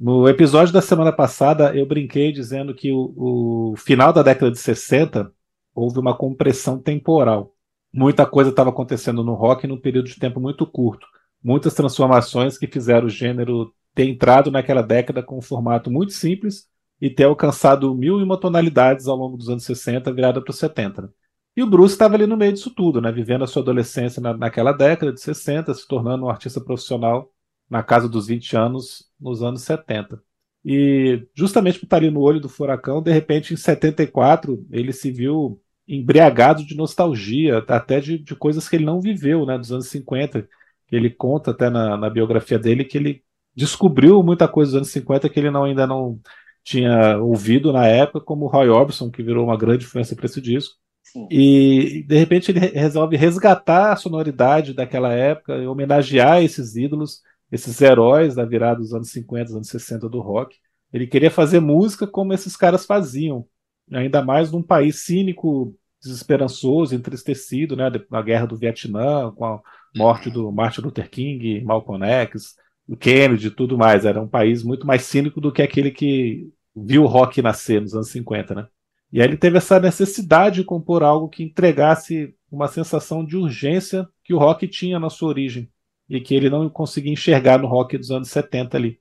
No 0.03 0.27
episódio 0.27 0.73
da 0.73 0.81
semana 0.81 1.11
passada, 1.13 1.77
eu 1.77 1.85
brinquei 1.85 2.31
dizendo 2.31 2.73
que 2.73 2.91
o, 2.91 3.71
o 3.71 3.75
final 3.77 4.11
da 4.11 4.23
década 4.23 4.49
de 4.49 4.57
60 4.57 5.31
houve 5.75 5.99
uma 5.99 6.17
compressão 6.17 6.79
temporal. 6.79 7.55
Muita 7.93 8.25
coisa 8.25 8.49
estava 8.49 8.71
acontecendo 8.71 9.23
no 9.23 9.35
rock 9.35 9.67
num 9.67 9.79
período 9.79 10.07
de 10.07 10.17
tempo 10.17 10.39
muito 10.39 10.65
curto. 10.65 11.05
Muitas 11.43 11.75
transformações 11.75 12.57
que 12.57 12.65
fizeram 12.65 13.05
o 13.05 13.09
gênero 13.11 13.71
ter 13.93 14.09
entrado 14.09 14.49
naquela 14.49 14.81
década 14.81 15.21
com 15.21 15.37
um 15.37 15.41
formato 15.41 15.91
muito 15.91 16.13
simples 16.13 16.67
e 16.99 17.07
ter 17.07 17.25
alcançado 17.25 17.93
mil 17.93 18.19
e 18.19 18.23
uma 18.23 18.39
tonalidades 18.39 19.05
ao 19.07 19.15
longo 19.15 19.37
dos 19.37 19.49
anos 19.49 19.63
60, 19.65 20.11
virada 20.11 20.41
para 20.41 20.49
os 20.49 20.57
70. 20.57 21.13
E 21.55 21.61
o 21.61 21.67
Bruce 21.67 21.93
estava 21.93 22.15
ali 22.15 22.25
no 22.25 22.35
meio 22.35 22.53
disso 22.53 22.73
tudo, 22.73 22.99
né? 23.01 23.11
vivendo 23.11 23.43
a 23.43 23.47
sua 23.47 23.61
adolescência 23.61 24.19
na, 24.19 24.35
naquela 24.35 24.71
década 24.71 25.13
de 25.13 25.21
60, 25.21 25.71
se 25.75 25.87
tornando 25.87 26.25
um 26.25 26.29
artista 26.29 26.59
profissional 26.59 27.31
na 27.69 27.83
casa 27.83 28.09
dos 28.09 28.25
20 28.25 28.57
anos 28.57 29.10
nos 29.21 29.43
anos 29.43 29.61
70. 29.61 30.21
E 30.63 31.27
justamente 31.33 31.79
por 31.79 31.85
estar 31.85 31.97
ali 31.97 32.09
no 32.11 32.21
olho 32.21 32.39
do 32.39 32.49
furacão, 32.49 33.01
de 33.01 33.11
repente, 33.11 33.53
em 33.53 33.57
74, 33.57 34.65
ele 34.71 34.93
se 34.93 35.11
viu 35.11 35.59
embriagado 35.87 36.65
de 36.65 36.75
nostalgia, 36.75 37.59
até 37.67 37.99
de, 37.99 38.17
de 38.17 38.35
coisas 38.35 38.69
que 38.69 38.75
ele 38.75 38.85
não 38.85 39.01
viveu, 39.01 39.45
né, 39.45 39.57
dos 39.57 39.71
anos 39.71 39.87
50. 39.87 40.47
Ele 40.91 41.09
conta 41.09 41.51
até 41.51 41.69
na, 41.69 41.97
na 41.97 42.09
biografia 42.09 42.59
dele 42.59 42.85
que 42.85 42.97
ele 42.97 43.23
descobriu 43.55 44.21
muita 44.23 44.47
coisa 44.47 44.71
dos 44.71 44.77
anos 44.77 44.89
50 44.89 45.29
que 45.29 45.39
ele 45.39 45.51
não, 45.51 45.63
ainda 45.63 45.85
não 45.87 46.19
tinha 46.63 47.17
ouvido 47.17 47.73
na 47.73 47.87
época, 47.87 48.21
como 48.21 48.47
Roy 48.47 48.69
Orbison, 48.69 49.09
que 49.09 49.23
virou 49.23 49.45
uma 49.45 49.57
grande 49.57 49.85
influência 49.85 50.15
para 50.15 50.25
esse 50.25 50.39
disco. 50.39 50.75
Sim. 51.03 51.27
E 51.29 52.03
de 52.07 52.17
repente 52.17 52.51
ele 52.51 52.59
resolve 52.59 53.17
resgatar 53.17 53.91
a 53.91 53.95
sonoridade 53.95 54.73
daquela 54.73 55.11
época, 55.11 55.69
homenagear 55.69 56.43
esses 56.43 56.75
ídolos, 56.75 57.21
esses 57.51 57.79
heróis 57.81 58.35
da 58.35 58.45
virada 58.45 58.79
dos 58.79 58.93
anos 58.93 59.11
50, 59.11 59.45
dos 59.45 59.55
anos 59.55 59.67
60 59.67 60.07
do 60.07 60.21
rock. 60.21 60.57
Ele 60.93 61.05
queria 61.05 61.29
fazer 61.29 61.59
música 61.59 62.07
como 62.07 62.33
esses 62.33 62.55
caras 62.55 62.85
faziam, 62.85 63.45
ainda 63.91 64.23
mais 64.23 64.51
num 64.51 64.63
país 64.63 65.03
cínico, 65.03 65.75
desesperançoso, 66.01 66.95
entristecido, 66.95 67.75
né, 67.75 67.91
na 68.09 68.21
guerra 68.21 68.47
do 68.47 68.57
Vietnã, 68.57 69.31
com 69.31 69.45
a 69.45 69.61
morte 69.95 70.29
do 70.29 70.51
Martin 70.51 70.81
Luther 70.81 71.09
King, 71.09 71.61
Malcolm 71.63 72.03
X, 72.05 72.55
o 72.87 72.95
Kennedy 72.95 73.47
e 73.47 73.51
tudo 73.51 73.77
mais. 73.77 74.05
Era 74.05 74.21
um 74.21 74.27
país 74.27 74.63
muito 74.63 74.87
mais 74.87 75.03
cínico 75.03 75.41
do 75.41 75.51
que 75.51 75.61
aquele 75.61 75.91
que 75.91 76.49
viu 76.75 77.03
o 77.03 77.07
rock 77.07 77.41
nascer 77.41 77.81
nos 77.81 77.93
anos 77.93 78.09
50, 78.09 78.55
né? 78.55 78.67
E 79.11 79.21
aí 79.21 79.27
ele 79.27 79.37
teve 79.37 79.57
essa 79.57 79.77
necessidade 79.79 80.55
de 80.55 80.63
compor 80.63 81.03
algo 81.03 81.27
que 81.27 81.43
entregasse 81.43 82.33
uma 82.49 82.67
sensação 82.69 83.25
de 83.25 83.35
urgência 83.35 84.07
que 84.23 84.33
o 84.33 84.37
rock 84.37 84.67
tinha 84.67 84.97
na 84.99 85.09
sua 85.09 85.29
origem 85.29 85.69
e 86.11 86.19
que 86.19 86.35
ele 86.35 86.49
não 86.49 86.69
conseguia 86.69 87.13
enxergar 87.13 87.57
no 87.57 87.67
rock 87.67 87.97
dos 87.97 88.11
anos 88.11 88.29
70 88.29 88.75
ali. 88.75 88.99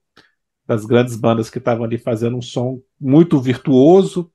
Das 0.65 0.85
grandes 0.85 1.17
bandas 1.17 1.49
que 1.49 1.57
estavam 1.57 1.83
ali 1.83 1.97
fazendo 1.97 2.37
um 2.37 2.41
som 2.41 2.81
muito 2.97 3.37
virtuoso, 3.41 4.31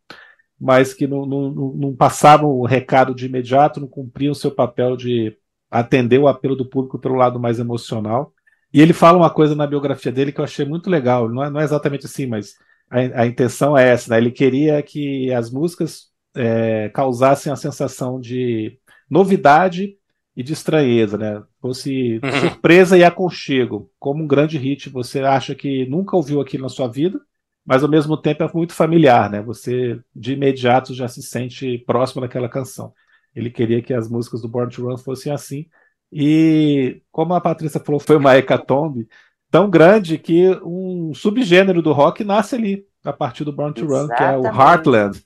mas 0.61 0.93
que 0.93 1.07
não, 1.07 1.25
não, 1.25 1.51
não 1.51 1.97
passavam 1.97 2.51
o 2.51 2.67
recado 2.67 3.15
de 3.15 3.25
imediato, 3.25 3.81
não 3.81 3.89
cumpriam 3.89 4.33
o 4.33 4.35
seu 4.35 4.51
papel 4.51 4.95
de 4.95 5.35
atender 5.71 6.19
o 6.19 6.29
apelo 6.29 6.55
do 6.55 6.69
público 6.69 6.99
pelo 6.99 7.15
lado 7.15 7.41
mais 7.41 7.59
emocional. 7.59 8.35
E 8.71 8.83
ele 8.83 8.93
fala 8.93 9.17
uma 9.17 9.31
coisa 9.31 9.55
na 9.55 9.67
biografia 9.67 10.13
dele 10.13 10.31
que 10.31 10.41
eu 10.41 10.45
achei 10.45 10.67
muito 10.67 10.91
legal, 10.91 11.31
não 11.31 11.43
é, 11.43 11.49
não 11.49 11.61
é 11.61 11.65
exatamente 11.65 12.05
assim, 12.05 12.27
mas 12.27 12.57
a, 12.91 13.23
a, 13.23 13.27
intenção 13.27 13.77
é 13.77 13.89
essa, 13.89 14.11
né? 14.11 14.19
Ele 14.19 14.31
queria 14.31 14.83
que 14.83 15.33
as 15.33 15.51
músicas 15.51 16.11
é, 16.35 16.91
causassem 16.91 17.51
a 17.51 17.57
sensação 17.57 18.21
de 18.21 18.79
novidade 19.09 19.97
e 20.37 20.43
de 20.43 20.53
estranheza, 20.53 21.17
né? 21.17 21.43
Fosse 21.61 22.21
uhum. 22.23 22.41
surpresa 22.41 22.99
e 22.99 23.03
aconchego, 23.03 23.91
como 23.99 24.23
um 24.23 24.27
grande 24.27 24.59
hit. 24.59 24.91
Você 24.91 25.21
acha 25.21 25.55
que 25.55 25.87
nunca 25.87 26.15
ouviu 26.15 26.41
aquilo 26.41 26.65
na 26.65 26.69
sua 26.69 26.87
vida, 26.87 27.19
mas 27.65 27.83
ao 27.83 27.89
mesmo 27.89 28.17
tempo 28.17 28.45
é 28.45 28.51
muito 28.53 28.75
familiar, 28.75 29.31
né? 29.31 29.41
Você 29.43 29.99
de 30.15 30.35
imediato 30.35 30.95
já 30.95 31.09
se 31.09 31.23
sente 31.23 31.79
próximo 31.87 32.21
daquela 32.21 32.49
canção. 32.49 32.93
Ele 33.35 33.51
queria 33.51 33.81
que 33.81 33.95
as 33.95 34.09
músicas 34.09 34.43
do 34.43 34.49
Born 34.49 34.71
to 34.71 34.87
Run 34.87 34.99
fossem 34.99 35.33
assim. 35.33 35.67
E 36.13 37.01
como 37.11 37.35
a 37.35 37.41
Patrícia 37.41 37.81
falou, 37.81 37.99
foi 37.99 38.17
uma 38.17 38.37
hecatombe 38.37 39.09
tão 39.51 39.71
grande 39.71 40.19
que 40.19 40.51
um 40.63 41.15
subgênero 41.15 41.81
do 41.81 41.93
rock 41.93 42.23
nasce 42.23 42.57
ali, 42.57 42.87
a 43.03 43.13
partir 43.13 43.45
do 43.45 43.53
Born 43.53 43.73
to 43.73 43.85
Exatamente. 43.85 44.11
Run, 44.11 44.17
que 44.17 44.23
é 44.23 44.37
o 44.37 44.61
Heartland. 44.61 45.23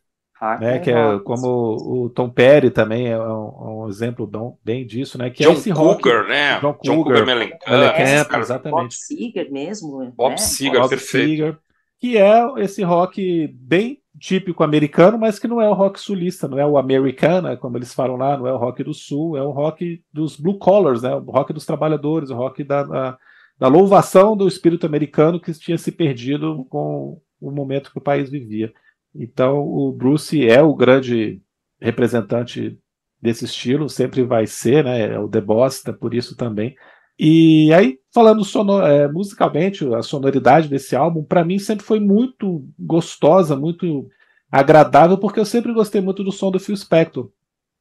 Né, 0.59 0.79
que 0.79 0.91
é 0.91 1.19
como 1.19 1.47
o 1.47 2.09
Tom 2.09 2.31
Perry 2.31 2.71
também 2.71 3.09
é 3.09 3.19
um, 3.19 3.83
um 3.83 3.89
exemplo 3.91 4.31
bem 4.65 4.87
disso, 4.87 5.19
né? 5.19 5.29
Que 5.29 5.43
John 5.43 5.51
é 5.51 5.53
esse 5.53 5.71
Cougar, 5.71 6.21
rock, 6.23 6.31
né? 6.31 6.61
John, 6.61 6.79
John 6.83 7.05
Cougar, 7.05 7.27
Mellencamp, 7.27 8.35
exatamente. 8.39 8.71
Bob 8.71 8.95
Seger 8.95 9.53
mesmo. 9.53 10.13
Bob 10.17 10.31
né? 10.31 10.37
Seger, 10.39 10.89
perfeito. 10.89 11.29
Seger, 11.29 11.59
que 11.99 12.17
é 12.17 12.43
esse 12.57 12.83
rock 12.83 13.49
bem 13.49 14.01
típico 14.19 14.65
americano, 14.65 15.19
mas 15.19 15.39
que 15.39 15.47
não 15.47 15.61
é 15.61 15.69
o 15.69 15.75
rock 15.75 16.01
sulista, 16.01 16.49
não 16.49 16.59
é 16.59 16.67
o 16.67 16.79
americana, 16.79 17.57
como 17.57 17.77
eles 17.77 17.93
falam 17.93 18.17
lá, 18.17 18.37
não 18.37 18.47
é 18.47 18.53
o 18.53 18.59
rock 18.59 18.83
do 18.83 18.95
sul, 18.95 19.37
é 19.37 19.43
o 19.43 19.51
rock 19.51 20.03
dos 20.11 20.37
blue 20.37 20.59
collars, 20.59 21.03
né? 21.03 21.15
O 21.15 21.31
rock 21.31 21.53
dos 21.53 21.67
trabalhadores, 21.67 22.31
o 22.31 22.35
rock 22.35 22.65
da, 22.65 22.83
da, 22.83 23.19
da 23.59 23.69
louvação 23.69 24.35
do 24.35 24.49
espírito 24.49 24.87
americano 24.87 25.39
que 25.39 25.53
tinha 25.53 25.77
se 25.77 25.93
perdido 25.93 26.67
com 26.71 27.21
o 27.41 27.51
momento 27.51 27.93
que 27.93 27.99
o 27.99 28.03
país 28.03 28.31
vivia. 28.31 28.73
Então, 29.14 29.59
o 29.59 29.93
Bruce 29.93 30.47
é 30.47 30.62
o 30.62 30.75
grande 30.75 31.40
representante 31.81 32.79
desse 33.21 33.45
estilo, 33.45 33.88
sempre 33.88 34.23
vai 34.23 34.47
ser, 34.47 34.85
né? 34.85 35.12
É 35.14 35.19
o 35.19 35.29
The 35.29 35.40
Boss, 35.40 35.83
tá 35.83 35.93
por 35.93 36.14
isso 36.14 36.37
também. 36.37 36.75
E 37.19 37.73
aí, 37.75 37.99
falando 38.14 38.45
sonor, 38.45 38.83
é, 38.85 39.07
musicalmente, 39.07 39.85
a 39.95 40.02
sonoridade 40.02 40.69
desse 40.69 40.97
álbum, 40.97 41.23
para 41.23 41.45
mim 41.45 41.59
sempre 41.59 41.85
foi 41.85 42.00
muito 42.00 42.67
gostosa, 42.79 43.55
muito 43.55 44.09
agradável, 44.50 45.19
porque 45.19 45.38
eu 45.38 45.45
sempre 45.45 45.73
gostei 45.73 46.00
muito 46.00 46.25
do 46.25 46.33
som 46.33 46.50
do 46.50 46.59
Phil 46.59 46.76
Spector. 46.76 47.31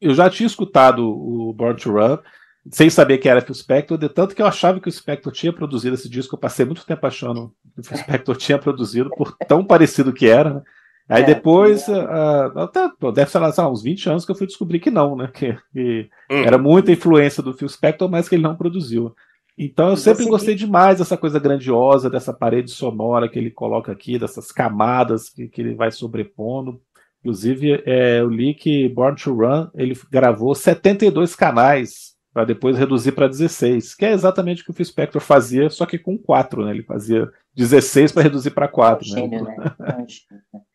Eu 0.01 0.13
já 0.13 0.29
tinha 0.29 0.47
escutado 0.47 1.07
o 1.07 1.53
Born 1.53 1.79
to 1.79 1.91
Run, 1.91 2.17
sem 2.69 2.89
saber 2.89 3.17
que 3.17 3.29
era 3.29 3.41
Phil 3.41 3.55
Spector, 3.55 3.97
de 3.97 4.09
tanto 4.09 4.35
que 4.35 4.41
eu 4.41 4.45
achava 4.45 4.79
que 4.79 4.89
o 4.89 4.91
Spector 4.91 5.31
tinha 5.31 5.53
produzido 5.53 5.95
esse 5.95 6.09
disco, 6.09 6.35
eu 6.35 6.39
passei 6.39 6.65
muito 6.65 6.85
tempo 6.85 7.07
achando 7.07 7.53
que 7.73 7.79
o 7.79 7.83
Phil 7.83 7.97
Spector 7.97 8.35
tinha 8.35 8.59
produzido, 8.59 9.09
por 9.09 9.37
tão 9.47 9.63
parecido 9.63 10.11
que 10.11 10.27
era, 10.27 10.55
né? 10.55 10.61
Aí 11.09 11.23
é, 11.23 11.25
depois, 11.25 11.89
é. 11.89 11.91
uh, 11.91 12.59
até, 12.59 12.87
deve 13.11 13.31
ser 13.31 13.39
lá, 13.39 13.69
uns 13.69 13.81
20 13.81 14.09
anos 14.09 14.25
que 14.25 14.31
eu 14.31 14.35
fui 14.35 14.45
descobrir 14.45 14.79
que 14.79 14.91
não, 14.91 15.15
né? 15.15 15.29
Que, 15.33 15.57
que 15.73 16.07
hum. 16.29 16.43
era 16.43 16.57
muita 16.57 16.91
influência 16.91 17.41
do 17.41 17.53
Phil 17.53 17.67
Spector, 17.67 18.07
mas 18.07 18.29
que 18.29 18.35
ele 18.35 18.43
não 18.43 18.55
produziu. 18.55 19.15
Então 19.57 19.89
eu 19.89 19.97
sempre 19.97 20.25
gostei 20.25 20.55
demais 20.55 20.99
dessa 20.99 21.17
coisa 21.17 21.37
grandiosa, 21.37 22.09
dessa 22.09 22.31
parede 22.31 22.71
sonora 22.71 23.27
que 23.27 23.37
ele 23.37 23.51
coloca 23.51 23.91
aqui, 23.91 24.17
dessas 24.17 24.53
camadas 24.53 25.29
que, 25.29 25.49
que 25.49 25.61
ele 25.61 25.75
vai 25.75 25.91
sobrepondo. 25.91 26.79
Inclusive, 27.19 27.83
é, 27.85 28.21
eu 28.21 28.29
li 28.29 28.53
que 28.53 28.87
Born 28.87 29.17
to 29.21 29.33
Run 29.33 29.67
ele 29.75 29.99
gravou 30.09 30.55
72 30.55 31.35
canais 31.35 32.13
para 32.31 32.45
depois 32.45 32.77
reduzir 32.77 33.11
para 33.11 33.27
16, 33.27 33.95
que 33.95 34.05
é 34.05 34.13
exatamente 34.13 34.61
o 34.61 34.65
que 34.65 34.71
o 34.71 34.73
Phil 34.73 34.85
Spector 34.85 35.21
fazia, 35.21 35.69
só 35.69 35.85
que 35.85 35.97
com 35.97 36.17
4, 36.17 36.63
né? 36.63 36.71
Ele 36.71 36.83
fazia 36.83 37.29
16 37.55 38.13
para 38.13 38.23
reduzir 38.23 38.51
para 38.51 38.67
4. 38.67 39.17
É 39.17 39.21
um 39.21 39.29
né? 39.29 39.55
né? 39.57 40.05
É 40.53 40.68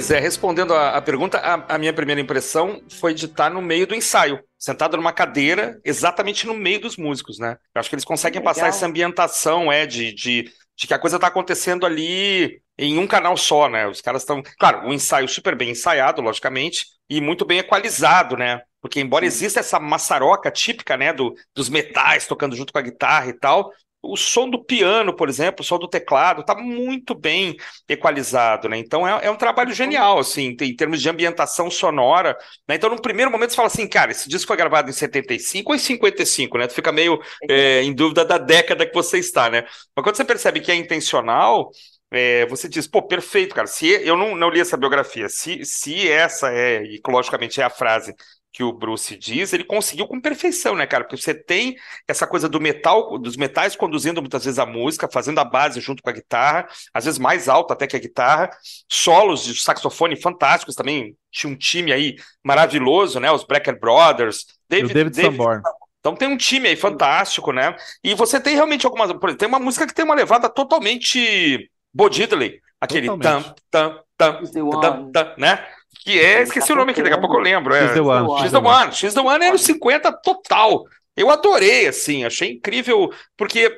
Pois 0.00 0.10
é, 0.10 0.18
respondendo 0.18 0.72
a, 0.72 0.96
a 0.96 1.02
pergunta, 1.02 1.36
a, 1.36 1.74
a, 1.74 1.76
minha 1.76 1.92
primeira 1.92 2.22
impressão 2.22 2.82
foi 2.88 3.12
de 3.12 3.26
estar 3.26 3.50
no 3.50 3.60
meio 3.60 3.86
do 3.86 3.94
ensaio, 3.94 4.42
sentado 4.58 4.96
numa 4.96 5.12
cadeira, 5.12 5.78
exatamente 5.84 6.46
no 6.46 6.54
meio 6.54 6.80
dos 6.80 6.96
músicos, 6.96 7.38
né? 7.38 7.58
Eu 7.74 7.80
acho 7.80 7.90
que 7.90 7.96
eles 7.96 8.04
conseguem 8.06 8.40
passar 8.40 8.68
essa 8.68 8.86
ambientação, 8.86 9.70
é, 9.70 9.84
de, 9.84 10.14
de, 10.14 10.50
de 10.74 10.86
que 10.86 10.94
a 10.94 10.98
coisa 10.98 11.16
está 11.16 11.26
acontecendo 11.26 11.84
ali 11.84 12.62
em 12.78 12.98
um 12.98 13.06
canal 13.06 13.36
só, 13.36 13.68
né? 13.68 13.86
Os 13.86 14.00
caras 14.00 14.22
estão. 14.22 14.42
Claro, 14.58 14.88
um 14.88 14.92
ensaio 14.94 15.28
super 15.28 15.54
bem 15.54 15.68
ensaiado, 15.68 16.22
logicamente, 16.22 16.86
e 17.06 17.20
muito 17.20 17.44
bem 17.44 17.58
equalizado, 17.58 18.38
né? 18.38 18.62
Porque 18.80 19.00
embora 19.00 19.26
exista 19.26 19.60
essa 19.60 19.78
maçaroca 19.78 20.50
típica, 20.50 20.96
né, 20.96 21.12
do, 21.12 21.34
dos 21.54 21.68
metais 21.68 22.26
tocando 22.26 22.56
junto 22.56 22.72
com 22.72 22.78
a 22.78 22.82
guitarra 22.82 23.28
e 23.28 23.34
tal, 23.34 23.70
o 24.02 24.16
som 24.16 24.48
do 24.48 24.62
piano, 24.64 25.14
por 25.14 25.28
exemplo, 25.28 25.62
o 25.62 25.64
som 25.64 25.78
do 25.78 25.88
teclado, 25.88 26.40
está 26.40 26.54
muito 26.54 27.14
bem 27.14 27.56
equalizado, 27.88 28.68
né? 28.68 28.78
Então 28.78 29.06
é, 29.06 29.26
é, 29.26 29.30
um 29.30 29.36
trabalho 29.36 29.72
genial, 29.72 30.18
assim, 30.18 30.56
em 30.60 30.76
termos 30.76 31.02
de 31.02 31.08
ambientação 31.08 31.70
sonora. 31.70 32.36
Né? 32.66 32.76
Então, 32.76 32.88
no 32.88 33.00
primeiro 33.00 33.30
momento, 33.30 33.50
você 33.50 33.56
fala 33.56 33.68
assim, 33.68 33.86
cara, 33.86 34.10
esse 34.10 34.28
disco 34.28 34.48
foi 34.48 34.56
gravado 34.56 34.88
em 34.88 34.92
75 34.92 35.70
ou 35.70 35.76
em 35.76 35.78
55, 35.78 36.58
né? 36.58 36.66
Tu 36.66 36.74
fica 36.74 36.90
meio 36.90 37.20
é, 37.48 37.82
em 37.82 37.92
dúvida 37.92 38.24
da 38.24 38.38
década 38.38 38.86
que 38.86 38.94
você 38.94 39.18
está, 39.18 39.50
né? 39.50 39.64
Mas 39.94 40.02
quando 40.02 40.16
você 40.16 40.24
percebe 40.24 40.60
que 40.60 40.72
é 40.72 40.74
intencional, 40.74 41.70
é, 42.10 42.46
você 42.46 42.68
diz, 42.68 42.86
pô, 42.86 43.02
perfeito, 43.02 43.54
cara. 43.54 43.66
Se 43.66 43.86
eu 43.86 44.16
não, 44.16 44.34
não 44.34 44.48
li 44.48 44.60
essa 44.60 44.76
biografia, 44.76 45.28
se, 45.28 45.64
se 45.64 46.08
essa 46.08 46.52
é, 46.52 46.82
e 46.82 47.00
logicamente 47.06 47.60
é 47.60 47.64
a 47.64 47.70
frase 47.70 48.14
que 48.52 48.62
o 48.64 48.72
Bruce 48.72 49.16
diz, 49.16 49.52
ele 49.52 49.64
conseguiu 49.64 50.06
com 50.08 50.20
perfeição, 50.20 50.74
né, 50.74 50.86
cara? 50.86 51.04
Porque 51.04 51.16
você 51.16 51.32
tem 51.32 51.76
essa 52.06 52.26
coisa 52.26 52.48
do 52.48 52.60
metal, 52.60 53.16
dos 53.18 53.36
metais 53.36 53.76
conduzindo 53.76 54.20
muitas 54.20 54.44
vezes 54.44 54.58
a 54.58 54.66
música, 54.66 55.08
fazendo 55.10 55.38
a 55.38 55.44
base 55.44 55.80
junto 55.80 56.02
com 56.02 56.10
a 56.10 56.12
guitarra, 56.12 56.66
às 56.92 57.04
vezes 57.04 57.18
mais 57.18 57.48
alta 57.48 57.74
até 57.74 57.86
que 57.86 57.96
a 57.96 58.00
guitarra, 58.00 58.50
solos 58.88 59.44
de 59.44 59.60
saxofone 59.60 60.16
fantásticos 60.16 60.74
também. 60.74 61.16
Tinha 61.30 61.52
um 61.52 61.56
time 61.56 61.92
aí 61.92 62.16
maravilhoso, 62.42 63.20
né? 63.20 63.30
Os 63.30 63.44
Brecker 63.44 63.78
Brothers, 63.78 64.46
David, 64.68 64.90
o 64.90 64.94
David, 64.94 65.16
David 65.16 65.36
Sanborn. 65.36 65.62
Então 66.00 66.16
tem 66.16 66.28
um 66.28 66.36
time 66.36 66.68
aí 66.68 66.76
fantástico, 66.76 67.52
né? 67.52 67.76
E 68.02 68.14
você 68.14 68.40
tem 68.40 68.54
realmente 68.54 68.84
algumas. 68.84 69.12
Por 69.12 69.28
exemplo, 69.28 69.36
tem 69.36 69.48
uma 69.48 69.60
música 69.60 69.86
que 69.86 69.94
tem 69.94 70.04
uma 70.04 70.14
levada 70.14 70.48
totalmente 70.48 71.70
Bo 71.92 72.08
Diddley, 72.08 72.60
aquele 72.80 73.06
tam, 73.06 73.54
tam, 73.70 74.02
tam, 74.16 74.42
tam, 74.80 75.10
tam, 75.12 75.34
né? 75.36 75.64
Que 76.04 76.18
é, 76.18 76.42
esqueci 76.42 76.72
o 76.72 76.76
nome 76.76 76.92
aqui, 76.92 77.02
daqui 77.02 77.14
a 77.14 77.20
pouco 77.20 77.36
eu 77.36 77.40
lembro. 77.40 77.74
É, 77.74 77.86
X 77.86 77.94
The 77.94 78.00
One. 78.00 78.40
X 78.40 78.50
The 78.50 78.58
One. 78.58 78.92
X 78.92 79.14
The 79.14 79.20
One 79.20 79.44
é 79.44 79.48
anos 79.48 79.62
50 79.62 80.12
total. 80.22 80.84
Eu 81.16 81.30
adorei, 81.30 81.86
assim, 81.86 82.24
achei 82.24 82.52
incrível, 82.52 83.12
porque, 83.36 83.70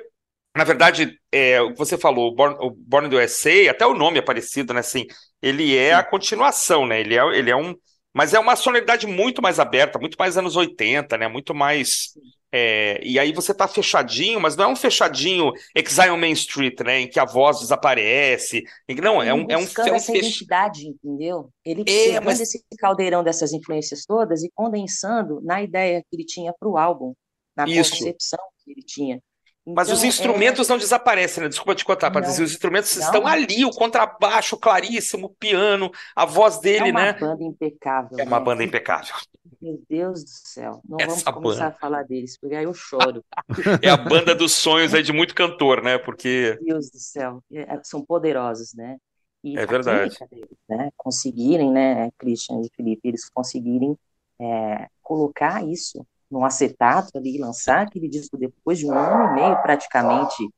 na 0.57 0.65
verdade, 0.65 1.19
é, 1.33 1.61
o 1.61 1.73
que 1.73 1.79
você 1.79 1.99
falou, 1.99 2.35
Born, 2.35 2.57
o 2.61 2.71
Born 2.71 3.09
do 3.09 3.17
USA, 3.17 3.71
até 3.71 3.87
o 3.87 3.95
nome 3.95 4.19
é 4.19 4.23
parecido, 4.23 4.73
né? 4.73 4.81
Assim, 4.81 5.07
ele 5.41 5.77
é 5.77 5.95
a 5.95 6.05
continuação, 6.05 6.87
né? 6.87 7.01
Ele 7.01 7.17
é, 7.17 7.25
ele 7.37 7.51
é 7.51 7.57
um 7.57 7.75
mas 8.15 8.35
é 8.35 8.39
uma 8.39 8.57
sonoridade 8.57 9.07
muito 9.07 9.41
mais 9.41 9.59
aberta, 9.59 9.99
muito 9.99 10.17
mais 10.19 10.37
anos 10.37 10.55
80, 10.55 11.17
né? 11.17 11.29
Muito 11.29 11.55
mais. 11.55 12.13
É, 12.55 13.01
e 13.03 13.19
aí 13.19 13.33
você 13.33 13.55
tá 13.55 13.67
fechadinho, 13.67 14.39
mas 14.39 14.55
não 14.55 14.67
é 14.67 14.69
um 14.69 14.77
fechadinho 14.77 15.53
Exile 15.75 16.11
on 16.11 16.19
Main 16.19 16.33
Street, 16.33 16.79
né? 16.81 17.01
Em 17.01 17.09
que 17.09 17.19
a 17.19 17.25
voz 17.25 17.61
desaparece. 17.61 18.63
Não, 19.01 19.23
é 19.23 19.33
um, 19.33 19.47
é 19.49 19.57
um, 19.57 19.57
é 19.57 19.57
um 19.57 19.63
essa 19.63 20.13
fech... 20.13 20.19
identidade, 20.19 20.87
entendeu? 20.87 21.49
Ele 21.65 21.83
é, 21.89 22.21
mas... 22.21 22.41
esse 22.41 22.63
caldeirão 22.79 23.25
dessas 23.25 23.55
influências 23.55 24.05
todas 24.05 24.43
e 24.43 24.51
condensando 24.55 25.41
na 25.43 25.63
ideia 25.63 26.03
que 26.03 26.15
ele 26.15 26.27
tinha 26.27 26.53
para 26.53 26.69
o 26.69 26.77
álbum, 26.77 27.15
na 27.57 27.65
Isso. 27.65 27.93
concepção 27.93 28.41
que 28.63 28.73
ele 28.73 28.83
tinha. 28.83 29.19
Então, 29.65 29.75
mas 29.75 29.91
os 29.91 30.03
instrumentos 30.03 30.69
é... 30.69 30.73
não 30.73 30.79
desaparecem, 30.79 31.43
né? 31.43 31.49
Desculpa 31.49 31.75
te 31.75 31.85
contar, 31.85 32.11
mas 32.11 32.29
os 32.29 32.41
instrumentos 32.41 32.97
não. 32.97 33.05
estão 33.05 33.27
ali, 33.27 33.65
o 33.65 33.71
contrabaixo 33.71 34.57
claríssimo, 34.57 35.27
o 35.27 35.31
piano, 35.31 35.91
a 36.17 36.25
voz 36.27 36.59
dele, 36.59 36.91
né? 36.91 37.11
É 37.11 37.13
uma 37.13 37.13
né? 37.13 37.19
banda 37.21 37.45
impecável. 37.45 38.19
É 38.19 38.25
uma 38.25 38.39
né? 38.41 38.45
banda 38.45 38.65
impecável. 38.65 39.15
Meu 39.61 39.81
Deus 39.89 40.25
do 40.25 40.31
céu. 40.31 40.81
Não 40.85 40.99
Essa 40.99 41.09
vamos 41.09 41.23
começar 41.23 41.65
banda. 41.65 41.77
a 41.77 41.79
falar 41.79 42.03
deles, 42.03 42.37
porque 42.37 42.57
aí 42.57 42.65
eu 42.65 42.75
choro. 42.75 43.25
é 43.81 43.89
a 43.89 43.97
banda 43.97 44.35
dos 44.35 44.53
sonhos 44.53 44.93
aí 44.95 45.03
de 45.03 45.13
muito 45.13 45.35
cantor, 45.35 45.81
né? 45.81 45.97
Porque. 45.97 46.59
Meu 46.61 46.75
Deus 46.75 46.91
do 46.91 46.99
céu. 46.99 47.41
É, 47.53 47.61
é, 47.61 47.81
são 47.85 48.05
poderosos, 48.05 48.75
né? 48.75 48.97
E 49.45 49.57
é 49.57 49.65
verdade. 49.65 50.17
Deles, 50.29 50.49
né? 50.69 50.91
Conseguirem, 50.97 51.71
né, 51.71 52.11
Christian 52.19 52.61
e 52.63 52.71
Felipe, 52.77 53.09
eles 53.09 53.29
conseguirem 53.29 53.97
é, 54.41 54.89
colocar 55.01 55.65
isso 55.65 56.05
num 56.33 56.45
acetato 56.45 57.17
ali, 57.19 57.39
lançar 57.39 57.83
aquele 57.87 58.09
disco 58.09 58.37
depois 58.39 58.79
de 58.79 58.87
um 58.87 58.93
ano 58.93 59.33
e 59.33 59.35
meio 59.35 59.63
praticamente 59.63 60.49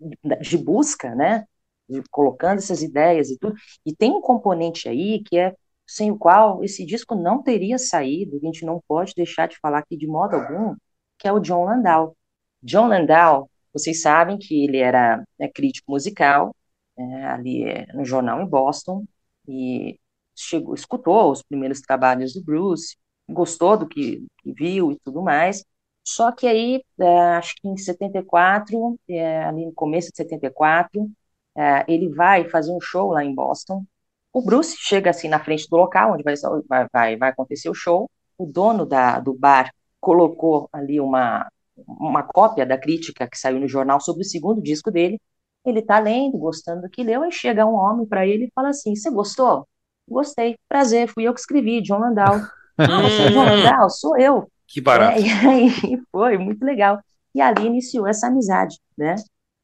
de, 0.00 0.36
de 0.40 0.58
busca, 0.58 1.14
né? 1.14 1.46
De, 1.88 2.02
colocando 2.10 2.58
essas 2.58 2.82
ideias 2.82 3.30
e 3.30 3.38
tudo. 3.38 3.54
E 3.84 3.94
tem 3.94 4.12
um 4.12 4.20
componente 4.20 4.88
aí 4.88 5.22
que 5.24 5.38
é 5.38 5.54
sem 5.86 6.10
o 6.10 6.18
qual 6.18 6.62
esse 6.64 6.84
disco 6.86 7.14
não 7.14 7.42
teria 7.42 7.78
saído, 7.78 8.36
a 8.36 8.40
gente 8.40 8.64
não 8.64 8.80
pode 8.86 9.14
deixar 9.14 9.48
de 9.48 9.58
falar 9.58 9.78
aqui 9.78 9.96
de 9.96 10.06
modo 10.06 10.36
algum, 10.36 10.76
que 11.18 11.26
é 11.28 11.32
o 11.32 11.40
John 11.40 11.64
Landau. 11.64 12.16
John 12.62 12.88
Landau, 12.88 13.50
vocês 13.72 14.00
sabem 14.02 14.38
que 14.38 14.64
ele 14.64 14.78
era 14.78 15.22
né, 15.38 15.48
crítico 15.48 15.90
musical, 15.92 16.54
é, 16.96 17.24
ali 17.26 17.64
é, 17.64 17.86
no 17.94 18.04
jornal 18.04 18.40
em 18.40 18.46
Boston, 18.46 19.04
e 19.48 19.98
chegou, 20.36 20.74
escutou 20.74 21.30
os 21.32 21.42
primeiros 21.42 21.80
trabalhos 21.80 22.32
do 22.34 22.42
Bruce, 22.42 22.96
gostou 23.28 23.76
do 23.76 23.86
que, 23.88 24.26
que 24.38 24.52
viu 24.52 24.92
e 24.92 24.98
tudo 25.00 25.22
mais. 25.22 25.64
Só 26.04 26.32
que 26.32 26.46
aí, 26.46 26.82
é, 26.98 27.18
acho 27.36 27.54
que 27.56 27.68
em 27.68 27.76
74, 27.76 28.98
é, 29.08 29.44
ali 29.44 29.66
no 29.66 29.72
começo 29.72 30.10
de 30.10 30.16
74, 30.16 31.10
é, 31.56 31.84
ele 31.88 32.08
vai 32.08 32.48
fazer 32.48 32.72
um 32.72 32.80
show 32.80 33.12
lá 33.12 33.24
em 33.24 33.34
Boston. 33.34 33.84
O 34.32 34.42
Bruce 34.42 34.76
chega 34.78 35.10
assim 35.10 35.28
na 35.28 35.38
frente 35.42 35.68
do 35.68 35.76
local 35.76 36.14
onde 36.14 36.22
vai, 36.22 36.34
vai, 36.92 37.16
vai 37.16 37.30
acontecer 37.30 37.68
o 37.68 37.74
show. 37.74 38.10
O 38.38 38.46
dono 38.46 38.86
da, 38.86 39.20
do 39.20 39.34
bar 39.34 39.72
colocou 40.00 40.68
ali 40.72 41.00
uma, 41.00 41.48
uma 41.86 42.22
cópia 42.22 42.66
da 42.66 42.78
crítica 42.78 43.28
que 43.28 43.38
saiu 43.38 43.60
no 43.60 43.68
jornal 43.68 44.00
sobre 44.00 44.22
o 44.22 44.26
segundo 44.28 44.62
disco 44.62 44.90
dele. 44.90 45.20
Ele 45.64 45.78
está 45.80 45.98
lendo, 46.00 46.38
gostando 46.38 46.82
do 46.82 46.90
que 46.90 47.04
leu, 47.04 47.24
e 47.24 47.30
chega 47.30 47.66
um 47.66 47.74
homem 47.74 48.06
para 48.06 48.26
ele 48.26 48.46
e 48.46 48.52
fala 48.54 48.70
assim: 48.70 48.96
Você 48.96 49.10
gostou? 49.10 49.68
Gostei, 50.08 50.56
prazer, 50.68 51.08
fui 51.08 51.24
eu 51.24 51.34
que 51.34 51.40
escrevi, 51.40 51.80
John 51.80 51.98
Landau. 51.98 52.40
Ah, 52.90 53.02
você 53.02 53.22
é 53.22 53.32
João 53.32 53.44
Legal? 53.46 53.90
Sou 53.90 54.18
eu. 54.18 54.50
Que 54.66 54.80
barato. 54.80 55.18
É, 55.18 55.22
e 55.22 55.30
aí 55.30 56.02
foi 56.10 56.38
muito 56.38 56.64
legal. 56.64 57.00
E 57.34 57.40
ali 57.40 57.66
iniciou 57.66 58.06
essa 58.06 58.26
amizade, 58.26 58.78
né? 58.96 59.14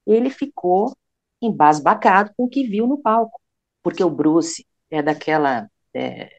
Ele 0.06 0.30
ficou 0.30 0.94
embasbacado 1.40 2.32
com 2.36 2.44
o 2.44 2.48
que 2.48 2.66
viu 2.66 2.86
no 2.86 3.00
palco, 3.00 3.38
porque 3.82 4.02
o 4.02 4.10
Bruce 4.10 4.66
é 4.90 5.02
daquela 5.02 5.68
é, 5.94 6.30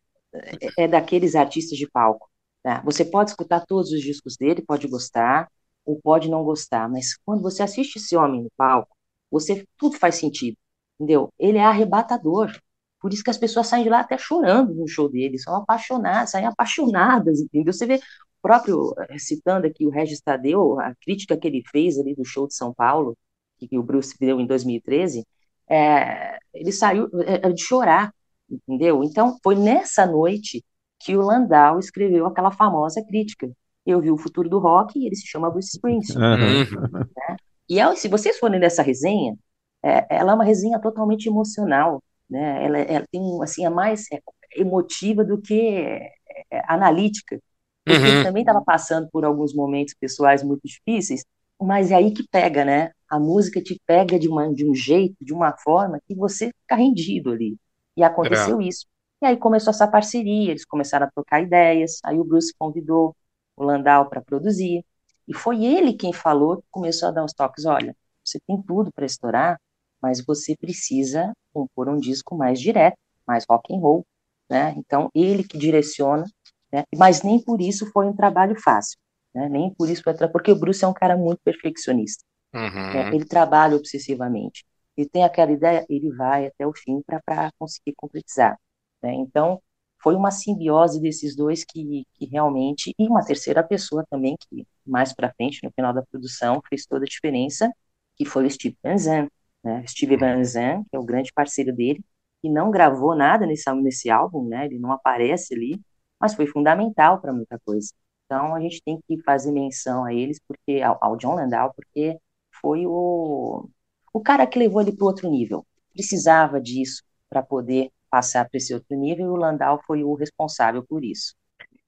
é 0.77 0.87
daqueles 0.87 1.35
artistas 1.35 1.77
de 1.77 1.89
palco. 1.89 2.29
Tá? 2.63 2.81
Você 2.81 3.05
pode 3.05 3.31
escutar 3.31 3.65
todos 3.65 3.91
os 3.91 4.01
discos 4.01 4.35
dele, 4.37 4.63
pode 4.65 4.87
gostar 4.87 5.49
ou 5.85 5.99
pode 6.01 6.29
não 6.29 6.43
gostar, 6.43 6.89
mas 6.89 7.15
quando 7.25 7.41
você 7.41 7.63
assiste 7.63 7.95
esse 7.97 8.15
homem 8.15 8.43
no 8.43 8.51
palco, 8.57 8.95
você 9.31 9.65
tudo 9.77 9.97
faz 9.97 10.15
sentido, 10.15 10.57
entendeu? 10.99 11.29
Ele 11.39 11.57
é 11.57 11.63
arrebatador. 11.63 12.51
Por 12.99 13.13
isso 13.13 13.23
que 13.23 13.29
as 13.29 13.37
pessoas 13.37 13.67
saem 13.67 13.83
de 13.83 13.89
lá 13.89 14.01
até 14.01 14.17
chorando 14.17 14.73
no 14.73 14.87
show 14.87 15.09
dele, 15.09 15.37
são 15.37 15.55
apaixonadas, 15.55 16.31
saem 16.31 16.45
apaixonadas, 16.45 17.39
entendeu? 17.39 17.71
Você 17.71 17.85
vê 17.85 17.95
o 17.95 18.41
próprio, 18.41 18.93
eh, 19.09 19.17
citando 19.17 19.67
aqui 19.67 19.85
o 19.85 19.89
Regis 19.89 20.21
Tadeu, 20.21 20.79
a 20.79 20.93
crítica 21.01 21.37
que 21.37 21.47
ele 21.47 21.63
fez 21.71 21.97
ali 21.97 22.15
do 22.15 22.25
show 22.25 22.47
de 22.47 22.55
São 22.55 22.73
Paulo, 22.73 23.17
que 23.57 23.77
o 23.77 23.83
Bruce 23.83 24.15
deu 24.19 24.39
em 24.39 24.45
2013, 24.45 25.25
é, 25.69 26.39
ele 26.53 26.71
saiu 26.71 27.09
é, 27.25 27.49
de 27.51 27.61
chorar, 27.61 28.13
entendeu? 28.49 29.03
Então, 29.03 29.37
foi 29.43 29.55
nessa 29.55 30.05
noite 30.05 30.63
que 30.99 31.15
o 31.15 31.21
Landau 31.21 31.79
escreveu 31.79 32.25
aquela 32.25 32.51
famosa 32.51 33.03
crítica. 33.05 33.49
Eu 33.85 34.01
vi 34.01 34.11
o 34.11 34.17
futuro 34.17 34.49
do 34.49 34.59
rock 34.59 34.99
e 34.99 35.05
ele 35.05 35.15
se 35.15 35.27
chama 35.27 35.49
Bruce 35.49 35.69
Springsteen. 35.75 36.21
Uhum. 36.21 36.81
Né? 36.91 37.37
E 37.69 37.95
se 37.95 38.07
vocês 38.07 38.37
forem 38.37 38.59
nessa 38.59 38.81
resenha, 38.81 39.35
é, 39.83 40.05
ela 40.09 40.31
é 40.31 40.35
uma 40.35 40.43
resenha 40.43 40.79
totalmente 40.79 41.27
emocional 41.27 42.01
né? 42.29 42.65
Ela, 42.65 42.77
ela 42.79 43.05
tem 43.11 43.21
assim 43.41 43.65
a 43.65 43.69
mais 43.69 44.05
é, 44.11 44.21
emotiva 44.55 45.23
do 45.23 45.41
que 45.41 45.59
é, 45.59 46.11
é, 46.51 46.61
analítica. 46.67 47.39
Porque 47.83 47.99
uhum. 47.99 48.23
também 48.23 48.43
estava 48.43 48.61
passando 48.63 49.09
por 49.11 49.25
alguns 49.25 49.53
momentos 49.53 49.95
pessoais 49.99 50.43
muito 50.43 50.61
difíceis, 50.63 51.23
mas 51.59 51.91
é 51.91 51.95
aí 51.95 52.11
que 52.13 52.27
pega, 52.29 52.63
né? 52.63 52.91
A 53.09 53.19
música 53.19 53.61
te 53.61 53.79
pega 53.85 54.19
de, 54.19 54.27
uma, 54.27 54.53
de 54.53 54.69
um 54.69 54.75
jeito, 54.75 55.15
de 55.21 55.33
uma 55.33 55.57
forma 55.57 55.99
que 56.07 56.13
você 56.15 56.51
fica 56.61 56.75
rendido 56.75 57.31
ali. 57.31 57.57
E 57.97 58.03
aconteceu 58.03 58.61
é. 58.61 58.65
isso. 58.65 58.85
E 59.21 59.25
aí 59.25 59.37
começou 59.37 59.71
essa 59.71 59.87
parceria, 59.87 60.51
eles 60.51 60.65
começaram 60.65 61.07
a 61.07 61.11
trocar 61.11 61.41
ideias. 61.41 61.99
Aí 62.03 62.19
o 62.19 62.23
Bruce 62.23 62.53
convidou 62.57 63.15
o 63.57 63.63
Landau 63.63 64.07
para 64.09 64.21
produzir. 64.21 64.85
E 65.27 65.33
foi 65.33 65.65
ele 65.65 65.93
quem 65.93 66.13
falou, 66.13 66.63
começou 66.71 67.09
a 67.09 67.11
dar 67.11 67.25
os 67.25 67.33
toques: 67.33 67.65
olha, 67.65 67.95
você 68.23 68.39
tem 68.47 68.61
tudo 68.61 68.91
para 68.93 69.05
estourar, 69.05 69.59
mas 70.01 70.23
você 70.23 70.55
precisa 70.55 71.33
compor 71.59 71.89
um 71.89 71.97
disco 71.97 72.35
mais 72.35 72.59
direto, 72.59 72.97
mais 73.27 73.45
rock 73.49 73.73
and 73.73 73.79
roll, 73.79 74.05
né? 74.49 74.73
Então 74.77 75.09
ele 75.13 75.43
que 75.43 75.57
direciona, 75.57 76.23
né? 76.71 76.83
Mas 76.95 77.21
nem 77.23 77.41
por 77.41 77.61
isso 77.61 77.89
foi 77.91 78.05
um 78.05 78.15
trabalho 78.15 78.59
fácil, 78.61 78.97
né? 79.33 79.49
Nem 79.49 79.73
por 79.73 79.89
isso 79.89 80.03
foi 80.03 80.13
porque 80.29 80.51
o 80.51 80.59
Bruce 80.59 80.83
é 80.83 80.87
um 80.87 80.93
cara 80.93 81.17
muito 81.17 81.39
perfeccionista. 81.43 82.23
Uhum. 82.53 82.93
Né? 82.93 83.15
Ele 83.15 83.25
trabalha 83.25 83.75
obsessivamente. 83.75 84.65
Ele 84.97 85.07
tem 85.07 85.23
aquela 85.23 85.51
ideia, 85.51 85.85
ele 85.89 86.11
vai 86.15 86.47
até 86.47 86.65
o 86.65 86.73
fim 86.73 87.01
para 87.05 87.51
conseguir 87.57 87.93
concretizar. 87.95 88.57
Né? 89.01 89.13
Então 89.13 89.61
foi 90.01 90.15
uma 90.15 90.31
simbiose 90.31 90.99
desses 91.01 91.35
dois 91.35 91.63
que, 91.63 92.05
que 92.13 92.25
realmente 92.25 92.93
e 92.97 93.07
uma 93.07 93.23
terceira 93.23 93.63
pessoa 93.63 94.05
também 94.09 94.35
que 94.37 94.65
mais 94.85 95.13
para 95.13 95.33
frente 95.33 95.59
no 95.63 95.71
final 95.71 95.93
da 95.93 96.01
produção 96.01 96.61
fez 96.69 96.85
toda 96.85 97.05
a 97.05 97.07
diferença, 97.07 97.69
que 98.15 98.25
foi 98.25 98.45
o 98.45 98.49
Steve 98.49 98.77
Van 98.83 98.97
Zandt 98.97 99.31
né? 99.63 99.83
Steve 99.87 100.17
Van 100.17 100.43
Zandt, 100.43 100.87
que 100.89 100.95
é 100.95 100.99
o 100.99 101.05
grande 101.05 101.31
parceiro 101.33 101.73
dele, 101.75 102.03
que 102.41 102.49
não 102.49 102.71
gravou 102.71 103.15
nada 103.15 103.45
nesse, 103.45 103.71
nesse 103.73 104.09
álbum, 104.09 104.47
né? 104.47 104.65
Ele 104.65 104.79
não 104.79 104.91
aparece 104.91 105.53
ali, 105.53 105.79
mas 106.19 106.33
foi 106.33 106.47
fundamental 106.47 107.19
para 107.19 107.33
muita 107.33 107.59
coisa. 107.65 107.89
Então 108.25 108.55
a 108.55 108.59
gente 108.61 108.81
tem 108.83 108.99
que 109.07 109.21
fazer 109.23 109.51
menção 109.51 110.05
a 110.05 110.13
eles, 110.13 110.39
porque 110.47 110.81
ao, 110.81 110.97
ao 111.01 111.17
John 111.17 111.35
Landau, 111.35 111.73
porque 111.75 112.17
foi 112.61 112.85
o, 112.85 113.67
o 114.13 114.21
cara 114.21 114.45
que 114.45 114.59
levou 114.59 114.81
ele 114.81 114.95
para 114.95 115.05
outro 115.05 115.29
nível. 115.29 115.65
Precisava 115.93 116.61
disso 116.61 117.03
para 117.29 117.41
poder 117.41 117.89
passar 118.09 118.47
para 118.47 118.57
esse 118.57 118.73
outro 118.73 118.95
nível, 118.97 119.25
e 119.25 119.29
o 119.29 119.35
Landau 119.35 119.81
foi 119.85 120.03
o 120.03 120.13
responsável 120.13 120.83
por 120.83 121.03
isso. 121.03 121.35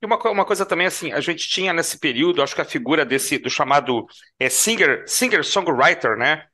E 0.01 0.05
uma, 0.05 0.17
uma 0.31 0.45
coisa 0.45 0.65
também 0.65 0.87
assim, 0.87 1.11
a 1.11 1.19
gente 1.19 1.47
tinha 1.47 1.71
nesse 1.71 1.99
período, 1.99 2.41
acho 2.41 2.55
que 2.55 2.61
a 2.61 2.65
figura 2.65 3.05
desse 3.05 3.37
do 3.37 3.49
chamado 3.49 4.05
é, 4.39 4.49
singer 4.49 5.03
singer 5.07 5.43
songwriter, 5.43 6.17
né? 6.17 6.47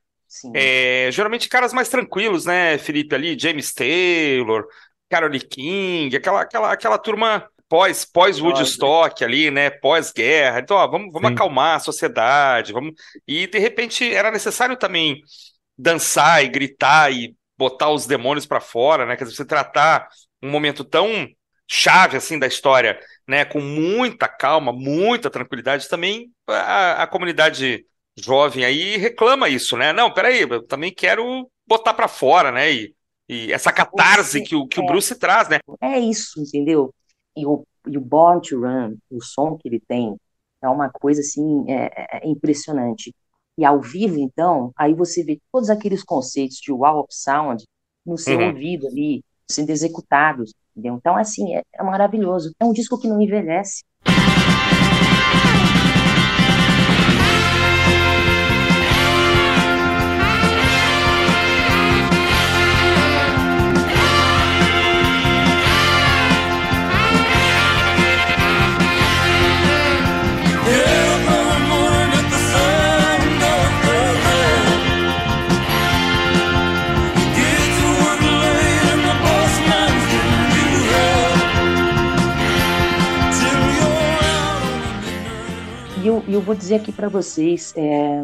É, 0.54 1.08
geralmente 1.10 1.48
caras 1.48 1.72
mais 1.72 1.88
tranquilos, 1.88 2.44
né, 2.44 2.78
Felipe, 2.78 3.14
ali, 3.14 3.38
James 3.38 3.72
Taylor, 3.72 4.66
Carole 5.08 5.40
King, 5.40 6.14
aquela, 6.16 6.42
aquela, 6.42 6.72
aquela 6.72 6.98
turma 6.98 7.48
pós, 7.68 8.04
pós 8.04 8.40
Woodstock 8.40 9.24
ali, 9.24 9.50
né, 9.50 9.70
pós-guerra. 9.70 10.60
Então, 10.60 10.76
ó, 10.76 10.86
vamos, 10.86 11.12
vamos 11.12 11.30
acalmar 11.30 11.76
a 11.76 11.80
sociedade, 11.80 12.72
vamos... 12.72 12.92
E, 13.26 13.46
de 13.46 13.58
repente, 13.58 14.12
era 14.12 14.30
necessário 14.30 14.76
também 14.76 15.22
dançar 15.76 16.44
e 16.44 16.48
gritar 16.48 17.12
e 17.12 17.34
botar 17.56 17.90
os 17.90 18.06
demônios 18.06 18.46
para 18.46 18.60
fora, 18.60 19.06
né, 19.06 19.16
quer 19.16 19.24
dizer, 19.24 19.36
você 19.36 19.44
tratar 19.44 20.08
um 20.42 20.50
momento 20.50 20.84
tão 20.84 21.28
chave, 21.66 22.16
assim, 22.16 22.38
da 22.38 22.46
história 22.46 22.98
né, 23.26 23.44
com 23.44 23.60
muita 23.60 24.26
calma, 24.26 24.72
muita 24.72 25.28
tranquilidade, 25.28 25.88
também 25.88 26.32
a, 26.46 27.02
a 27.02 27.06
comunidade 27.06 27.84
jovem 28.22 28.64
aí 28.64 28.96
reclama 28.96 29.48
isso, 29.48 29.76
né? 29.76 29.92
Não, 29.92 30.12
peraí, 30.12 30.42
eu 30.42 30.62
também 30.62 30.92
quero 30.92 31.48
botar 31.66 31.94
para 31.94 32.08
fora, 32.08 32.50
né? 32.50 32.72
E, 32.72 32.94
e 33.28 33.52
essa 33.52 33.72
catarse 33.72 34.42
que 34.42 34.54
o, 34.54 34.66
que 34.66 34.80
o 34.80 34.84
é. 34.84 34.86
Bruce 34.86 35.14
traz, 35.14 35.48
né? 35.48 35.58
É 35.80 35.98
isso, 35.98 36.40
entendeu? 36.40 36.92
E 37.36 37.46
o, 37.46 37.64
e 37.86 37.96
o 37.96 38.00
Born 38.00 38.40
to 38.40 38.60
Run, 38.60 38.96
o 39.10 39.22
som 39.22 39.56
que 39.56 39.68
ele 39.68 39.80
tem, 39.86 40.16
é 40.62 40.68
uma 40.68 40.90
coisa 40.90 41.20
assim 41.20 41.64
é, 41.70 42.18
é 42.18 42.28
impressionante. 42.28 43.14
E 43.56 43.64
ao 43.64 43.80
vivo, 43.80 44.18
então, 44.18 44.72
aí 44.76 44.94
você 44.94 45.24
vê 45.24 45.40
todos 45.52 45.68
aqueles 45.68 46.04
conceitos 46.04 46.58
de 46.58 46.72
wall 46.72 47.00
of 47.00 47.08
sound 47.10 47.64
no 48.06 48.16
seu 48.16 48.38
uhum. 48.38 48.48
ouvido 48.48 48.86
ali, 48.86 49.22
sendo 49.50 49.70
executados, 49.70 50.54
entendeu? 50.76 50.94
Então, 50.94 51.16
assim, 51.16 51.54
é, 51.54 51.62
é 51.74 51.82
maravilhoso. 51.82 52.52
É 52.60 52.64
um 52.64 52.72
disco 52.72 52.98
que 52.98 53.08
não 53.08 53.20
envelhece. 53.20 53.82
Dizer 86.58 86.76
aqui 86.76 86.92
para 86.92 87.08
vocês 87.08 87.72
é, 87.76 88.20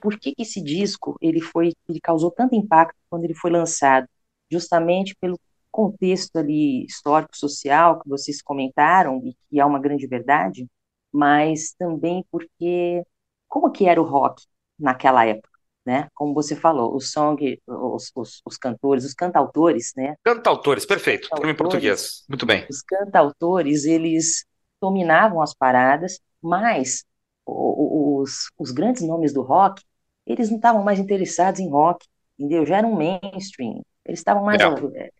por 0.00 0.18
que, 0.18 0.34
que 0.34 0.42
esse 0.42 0.62
disco 0.62 1.16
ele 1.20 1.40
foi, 1.40 1.72
ele 1.88 2.00
causou 2.00 2.30
tanto 2.30 2.54
impacto 2.54 2.96
quando 3.10 3.24
ele 3.24 3.34
foi 3.34 3.50
lançado, 3.50 4.06
justamente 4.50 5.14
pelo 5.20 5.38
contexto 5.70 6.36
ali 6.36 6.84
histórico 6.84 7.36
social 7.36 8.00
que 8.00 8.08
vocês 8.08 8.40
comentaram 8.40 9.20
e 9.24 9.34
que 9.34 9.58
é 9.58 9.64
uma 9.64 9.80
grande 9.80 10.06
verdade, 10.06 10.66
mas 11.12 11.74
também 11.76 12.24
porque 12.30 13.02
como 13.48 13.70
que 13.70 13.86
era 13.86 14.00
o 14.00 14.04
rock 14.04 14.44
naquela 14.78 15.26
época, 15.26 15.58
né? 15.84 16.08
Como 16.14 16.32
você 16.32 16.54
falou, 16.54 16.94
o 16.94 17.00
song, 17.00 17.60
os, 17.66 18.12
os, 18.14 18.40
os 18.44 18.56
cantores, 18.56 19.04
os 19.04 19.14
cantautores, 19.14 19.92
né? 19.96 20.14
Cantautores, 20.22 20.86
perfeito. 20.86 21.28
Termo 21.30 21.50
em 21.50 21.56
português. 21.56 22.24
Muito 22.28 22.46
bem. 22.46 22.66
Os 22.70 22.82
cantautores, 22.82 23.84
eles 23.84 24.44
dominavam 24.80 25.42
as 25.42 25.54
paradas, 25.54 26.20
mas 26.40 27.04
os, 27.46 28.50
os 28.58 28.70
grandes 28.70 29.02
nomes 29.02 29.32
do 29.32 29.42
rock, 29.42 29.82
eles 30.26 30.48
não 30.48 30.56
estavam 30.56 30.82
mais 30.82 30.98
interessados 30.98 31.60
em 31.60 31.68
rock, 31.68 32.06
entendeu? 32.38 32.64
Já 32.64 32.78
eram 32.78 32.92
mainstream. 32.92 33.82
Eles 34.04 34.20
estavam 34.20 34.44
mais. 34.44 34.60
É. 34.60 35.10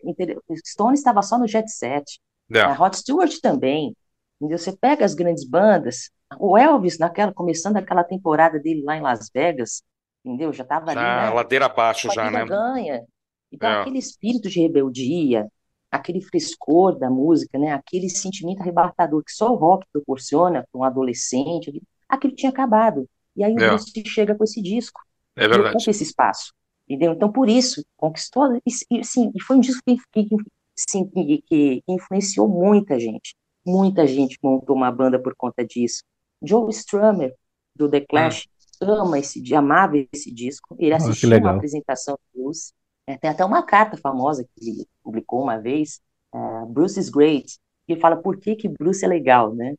Stone 0.66 0.94
estava 0.94 1.22
só 1.22 1.38
no 1.38 1.46
jet 1.48 1.70
set. 1.70 2.20
É. 2.52 2.60
A 2.60 2.72
Rod 2.72 2.94
Stewart 2.94 3.38
também. 3.40 3.96
Entendeu? 4.40 4.58
Você 4.58 4.76
pega 4.76 5.04
as 5.04 5.14
grandes 5.14 5.48
bandas. 5.48 6.10
O 6.38 6.58
Elvis, 6.58 6.98
naquela, 6.98 7.32
começando 7.32 7.76
aquela 7.76 8.04
temporada 8.04 8.58
dele 8.58 8.82
lá 8.82 8.96
em 8.96 9.00
Las 9.00 9.30
Vegas, 9.32 9.82
entendeu? 10.24 10.52
Já 10.52 10.64
estava 10.64 10.90
ali. 10.90 11.00
Né? 11.00 11.30
ladeira 11.30 11.66
abaixo 11.66 12.10
já, 12.12 12.30
né? 12.30 12.44
ganha. 12.44 13.04
Então, 13.52 13.70
é. 13.70 13.80
aquele 13.80 13.98
espírito 13.98 14.48
de 14.48 14.60
rebeldia, 14.60 15.48
aquele 15.90 16.20
frescor 16.20 16.98
da 16.98 17.08
música, 17.08 17.58
né? 17.58 17.72
Aquele 17.72 18.10
sentimento 18.10 18.60
arrebatador 18.60 19.22
que 19.22 19.32
só 19.32 19.52
o 19.52 19.56
rock 19.56 19.86
proporciona 19.92 20.66
para 20.70 20.80
um 20.80 20.84
adolescente, 20.84 21.80
aquilo 22.14 22.34
tinha 22.34 22.50
acabado. 22.50 23.08
E 23.36 23.44
aí 23.44 23.52
o 23.54 23.60
é. 23.60 23.68
Bruce 23.68 23.92
chega 24.06 24.34
com 24.34 24.44
esse 24.44 24.62
disco. 24.62 25.00
É 25.36 25.48
verdade. 25.48 25.76
ocupa 25.76 25.90
esse 25.90 26.02
espaço. 26.02 26.52
Entendeu? 26.88 27.12
Então, 27.12 27.32
por 27.32 27.48
isso, 27.48 27.84
conquistou. 27.96 28.60
E, 28.64 29.04
sim, 29.04 29.32
e 29.34 29.42
foi 29.42 29.56
um 29.56 29.60
disco 29.60 29.82
que, 29.86 29.96
que, 30.12 30.36
sim, 30.76 31.06
que, 31.06 31.42
que 31.46 31.82
influenciou 31.88 32.48
muita 32.48 32.98
gente. 32.98 33.34
Muita 33.66 34.06
gente 34.06 34.38
montou 34.42 34.76
uma 34.76 34.92
banda 34.92 35.18
por 35.18 35.34
conta 35.34 35.64
disso. 35.64 36.02
Joe 36.42 36.70
Strummer, 36.70 37.34
do 37.74 37.88
The 37.88 38.02
Clash, 38.02 38.46
hum. 38.82 38.92
ama 38.92 39.18
esse, 39.18 39.54
amava 39.54 39.94
esse 40.12 40.32
disco. 40.32 40.76
Ele 40.78 40.92
assistiu 40.92 41.30
oh, 41.30 41.38
uma 41.38 41.52
apresentação 41.52 42.14
do 42.14 42.42
Bruce. 42.42 42.72
É, 43.06 43.16
tem 43.16 43.30
até 43.30 43.44
uma 43.44 43.62
carta 43.62 43.96
famosa 43.96 44.44
que 44.44 44.70
ele 44.70 44.86
publicou 45.02 45.42
uma 45.42 45.58
vez, 45.58 46.00
uh, 46.34 46.66
Bruce 46.66 46.98
is 46.98 47.10
Great, 47.10 47.58
e 47.86 47.92
ele 47.92 48.00
fala 48.00 48.16
por 48.16 48.38
que 48.38 48.56
que 48.56 48.68
Bruce 48.68 49.04
é 49.04 49.08
legal, 49.08 49.54
né? 49.54 49.74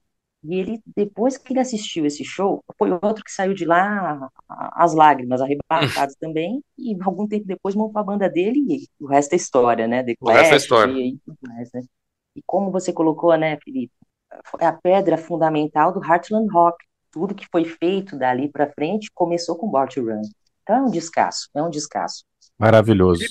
E 0.47 0.59
ele, 0.59 0.79
depois 0.95 1.37
que 1.37 1.53
ele 1.53 1.59
assistiu 1.59 2.05
esse 2.05 2.23
show, 2.23 2.63
foi 2.77 2.91
outro 2.91 3.23
que 3.23 3.31
saiu 3.31 3.53
de 3.53 3.65
lá 3.65 4.29
as 4.47 4.93
lágrimas, 4.93 5.41
arrebatados 5.41 6.15
também, 6.21 6.61
e 6.77 6.95
algum 7.01 7.27
tempo 7.27 7.45
depois 7.47 7.73
montou 7.73 7.99
a 7.99 8.03
banda 8.03 8.29
dele 8.29 8.59
e 8.69 9.03
o 9.03 9.07
resto 9.07 9.33
é 9.33 9.35
história, 9.35 9.87
né? 9.87 10.03
The 10.03 10.15
o 10.19 10.29
resto 10.29 10.53
é 10.53 10.57
história. 10.57 10.91
E, 10.93 11.09
e, 11.09 11.19
tudo 11.25 11.37
mais, 11.47 11.69
né? 11.73 11.81
E 12.35 12.41
como 12.45 12.71
você 12.71 12.93
colocou, 12.93 13.35
né, 13.35 13.57
Felipe, 13.63 13.93
é 14.59 14.67
a 14.67 14.73
pedra 14.73 15.17
fundamental 15.17 15.91
do 15.91 16.03
Heartland 16.03 16.51
Rock. 16.51 16.77
Tudo 17.11 17.33
que 17.33 17.47
foi 17.51 17.63
feito 17.65 18.17
dali 18.17 18.49
para 18.49 18.71
frente 18.71 19.09
começou 19.13 19.55
com 19.55 19.69
Born 19.69 19.89
to 19.89 20.01
Run. 20.01 20.21
Então 20.61 20.75
é 20.75 20.81
um 20.81 20.91
descasso, 20.91 21.49
é 21.55 21.63
um 21.63 21.69
descasso. 21.69 22.23
Maravilhoso. 22.59 23.25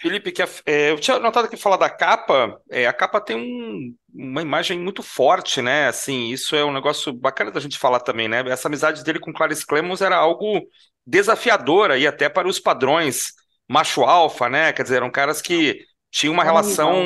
Felipe, 0.00 0.32
que 0.32 0.42
é, 0.42 0.90
eu 0.90 0.98
tinha 0.98 1.18
notado 1.18 1.48
que 1.48 1.58
falar 1.58 1.76
da 1.76 1.90
capa, 1.90 2.58
é, 2.70 2.86
a 2.86 2.92
capa 2.92 3.20
tem 3.20 3.36
um, 3.36 3.94
uma 4.14 4.40
imagem 4.40 4.78
muito 4.78 5.02
forte, 5.02 5.60
né? 5.60 5.88
Assim, 5.88 6.30
isso 6.30 6.56
é 6.56 6.64
um 6.64 6.72
negócio 6.72 7.12
bacana 7.12 7.50
da 7.50 7.60
gente 7.60 7.78
falar 7.78 8.00
também, 8.00 8.26
né? 8.26 8.42
Essa 8.48 8.68
amizade 8.68 9.04
dele 9.04 9.20
com 9.20 9.32
Clarice 9.32 9.66
Clemons 9.66 10.00
era 10.00 10.16
algo 10.16 10.62
desafiador 11.06 11.90
aí 11.90 12.06
até 12.06 12.30
para 12.30 12.48
os 12.48 12.58
padrões 12.58 13.32
macho 13.68 14.02
alfa, 14.02 14.48
né? 14.48 14.72
Quer 14.72 14.84
dizer, 14.84 14.96
eram 14.96 15.10
caras 15.10 15.42
que 15.42 15.84
tinham 16.10 16.32
uma 16.32 16.44
relação 16.44 17.04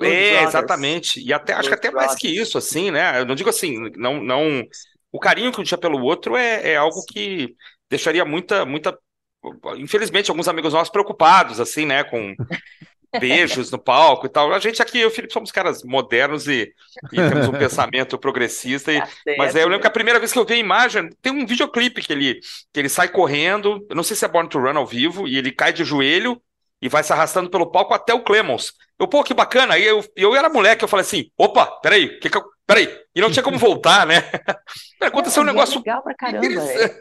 é, 0.00 0.44
exatamente. 0.44 1.20
E 1.20 1.32
até 1.32 1.52
acho 1.52 1.68
que 1.68 1.74
até 1.74 1.90
mais 1.90 2.14
que 2.14 2.28
isso, 2.28 2.56
assim, 2.56 2.92
né? 2.92 3.20
Eu 3.20 3.26
não 3.26 3.34
digo 3.34 3.50
assim, 3.50 3.90
não, 3.96 4.22
não. 4.22 4.62
O 5.10 5.18
carinho 5.18 5.52
que 5.52 5.60
um 5.60 5.64
tinha 5.64 5.78
pelo 5.78 6.00
outro 6.00 6.36
é, 6.36 6.70
é 6.70 6.76
algo 6.76 7.04
que 7.04 7.54
deixaria 7.90 8.24
muita, 8.24 8.64
muita 8.64 8.96
infelizmente, 9.76 10.30
alguns 10.30 10.48
amigos 10.48 10.72
nossos 10.72 10.92
preocupados, 10.92 11.60
assim, 11.60 11.86
né, 11.86 12.04
com 12.04 12.34
beijos 13.20 13.70
no 13.70 13.78
palco 13.78 14.26
e 14.26 14.28
tal. 14.28 14.52
A 14.52 14.58
gente 14.58 14.82
aqui, 14.82 14.98
eu 14.98 15.04
e 15.04 15.06
o 15.06 15.10
Felipe, 15.10 15.32
somos 15.32 15.50
caras 15.50 15.82
modernos 15.82 16.48
e, 16.48 16.72
e 17.12 17.16
temos 17.16 17.48
um 17.48 17.52
pensamento 17.58 18.18
progressista. 18.18 18.92
E, 18.92 19.00
tá 19.00 19.08
mas 19.38 19.54
é, 19.54 19.62
eu 19.62 19.68
lembro 19.68 19.80
que 19.80 19.86
a 19.86 19.90
primeira 19.90 20.18
vez 20.18 20.32
que 20.32 20.38
eu 20.38 20.44
vi 20.44 20.54
a 20.54 20.58
imagem, 20.58 21.10
tem 21.22 21.32
um 21.32 21.46
videoclipe 21.46 22.02
que 22.02 22.12
ele, 22.12 22.40
que 22.72 22.80
ele 22.80 22.88
sai 22.88 23.08
correndo, 23.08 23.84
eu 23.88 23.96
não 23.96 24.02
sei 24.02 24.16
se 24.16 24.24
é 24.24 24.28
Born 24.28 24.48
to 24.48 24.58
Run 24.58 24.76
ao 24.76 24.86
vivo, 24.86 25.26
e 25.28 25.36
ele 25.36 25.52
cai 25.52 25.72
de 25.72 25.84
joelho 25.84 26.40
e 26.80 26.88
vai 26.88 27.02
se 27.02 27.12
arrastando 27.12 27.48
pelo 27.48 27.70
palco 27.70 27.94
até 27.94 28.12
o 28.12 28.22
Clemons. 28.22 28.72
Eu, 28.98 29.08
pô, 29.08 29.24
que 29.24 29.34
bacana. 29.34 29.74
Aí 29.74 29.84
eu, 29.84 30.04
eu 30.14 30.34
era 30.34 30.48
moleque, 30.48 30.84
eu 30.84 30.88
falei 30.88 31.04
assim: 31.04 31.30
opa, 31.36 31.66
peraí, 31.80 32.18
que 32.18 32.28
que 32.28 32.36
eu, 32.36 32.44
peraí. 32.66 32.88
E 33.14 33.20
não 33.20 33.30
tinha 33.30 33.42
como 33.42 33.58
voltar, 33.58 34.06
né? 34.06 34.16
Aconteceu 35.00 35.42
um 35.42 35.46
negócio. 35.46 35.78
Legal 35.78 36.02
pra 36.02 36.14
caramba, 36.14 36.46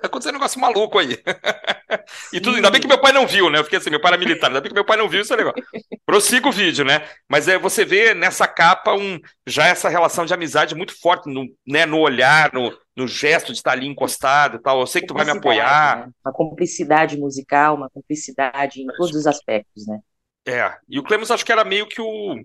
Aconteceu 0.03 0.31
um 0.31 0.35
negócio 0.35 0.59
maluco 0.59 0.99
aí. 0.99 1.17
e 2.31 2.39
tudo, 2.39 2.55
ainda 2.55 2.69
bem 2.69 2.79
que 2.79 2.87
meu 2.87 3.01
pai 3.01 3.11
não 3.11 3.25
viu, 3.25 3.49
né? 3.49 3.59
Eu 3.59 3.63
fiquei 3.63 3.79
assim, 3.79 3.89
meu 3.89 3.99
pai 3.99 4.11
era 4.13 4.19
militar, 4.19 4.47
ainda 4.47 4.61
bem 4.61 4.69
que 4.69 4.75
meu 4.75 4.85
pai 4.85 4.97
não 4.97 5.09
viu 5.09 5.21
esse 5.21 5.35
negócio. 5.35 5.63
Prossiga 6.05 6.47
o 6.47 6.51
vídeo, 6.51 6.85
né? 6.85 7.07
Mas 7.27 7.47
é, 7.47 7.57
você 7.57 7.83
vê 7.83 8.13
nessa 8.13 8.47
capa 8.47 8.93
um, 8.93 9.19
já 9.47 9.65
essa 9.65 9.89
relação 9.89 10.25
de 10.25 10.33
amizade 10.33 10.75
muito 10.75 10.93
forte 10.99 11.27
no, 11.29 11.45
né, 11.65 11.85
no 11.85 11.99
olhar, 11.99 12.53
no, 12.53 12.71
no 12.95 13.07
gesto 13.07 13.51
de 13.51 13.57
estar 13.57 13.71
ali 13.71 13.87
encostado 13.87 14.57
e 14.57 14.61
tal. 14.61 14.81
Eu 14.81 14.87
sei 14.87 15.01
que 15.01 15.07
tu 15.07 15.13
vai 15.15 15.25
me 15.25 15.31
apoiar. 15.31 16.07
Né? 16.07 16.13
Uma 16.23 16.33
cumplicidade 16.33 17.17
musical, 17.17 17.75
uma 17.75 17.89
cumplicidade 17.89 18.81
em 18.81 18.87
todos 18.87 19.15
os 19.15 19.25
aspectos, 19.25 19.87
né? 19.87 19.99
É, 20.45 20.75
e 20.89 20.99
o 20.99 21.03
Clemens 21.03 21.31
acho 21.31 21.45
que 21.45 21.51
era 21.51 21.63
meio 21.63 21.87
que 21.87 22.01
o, 22.01 22.35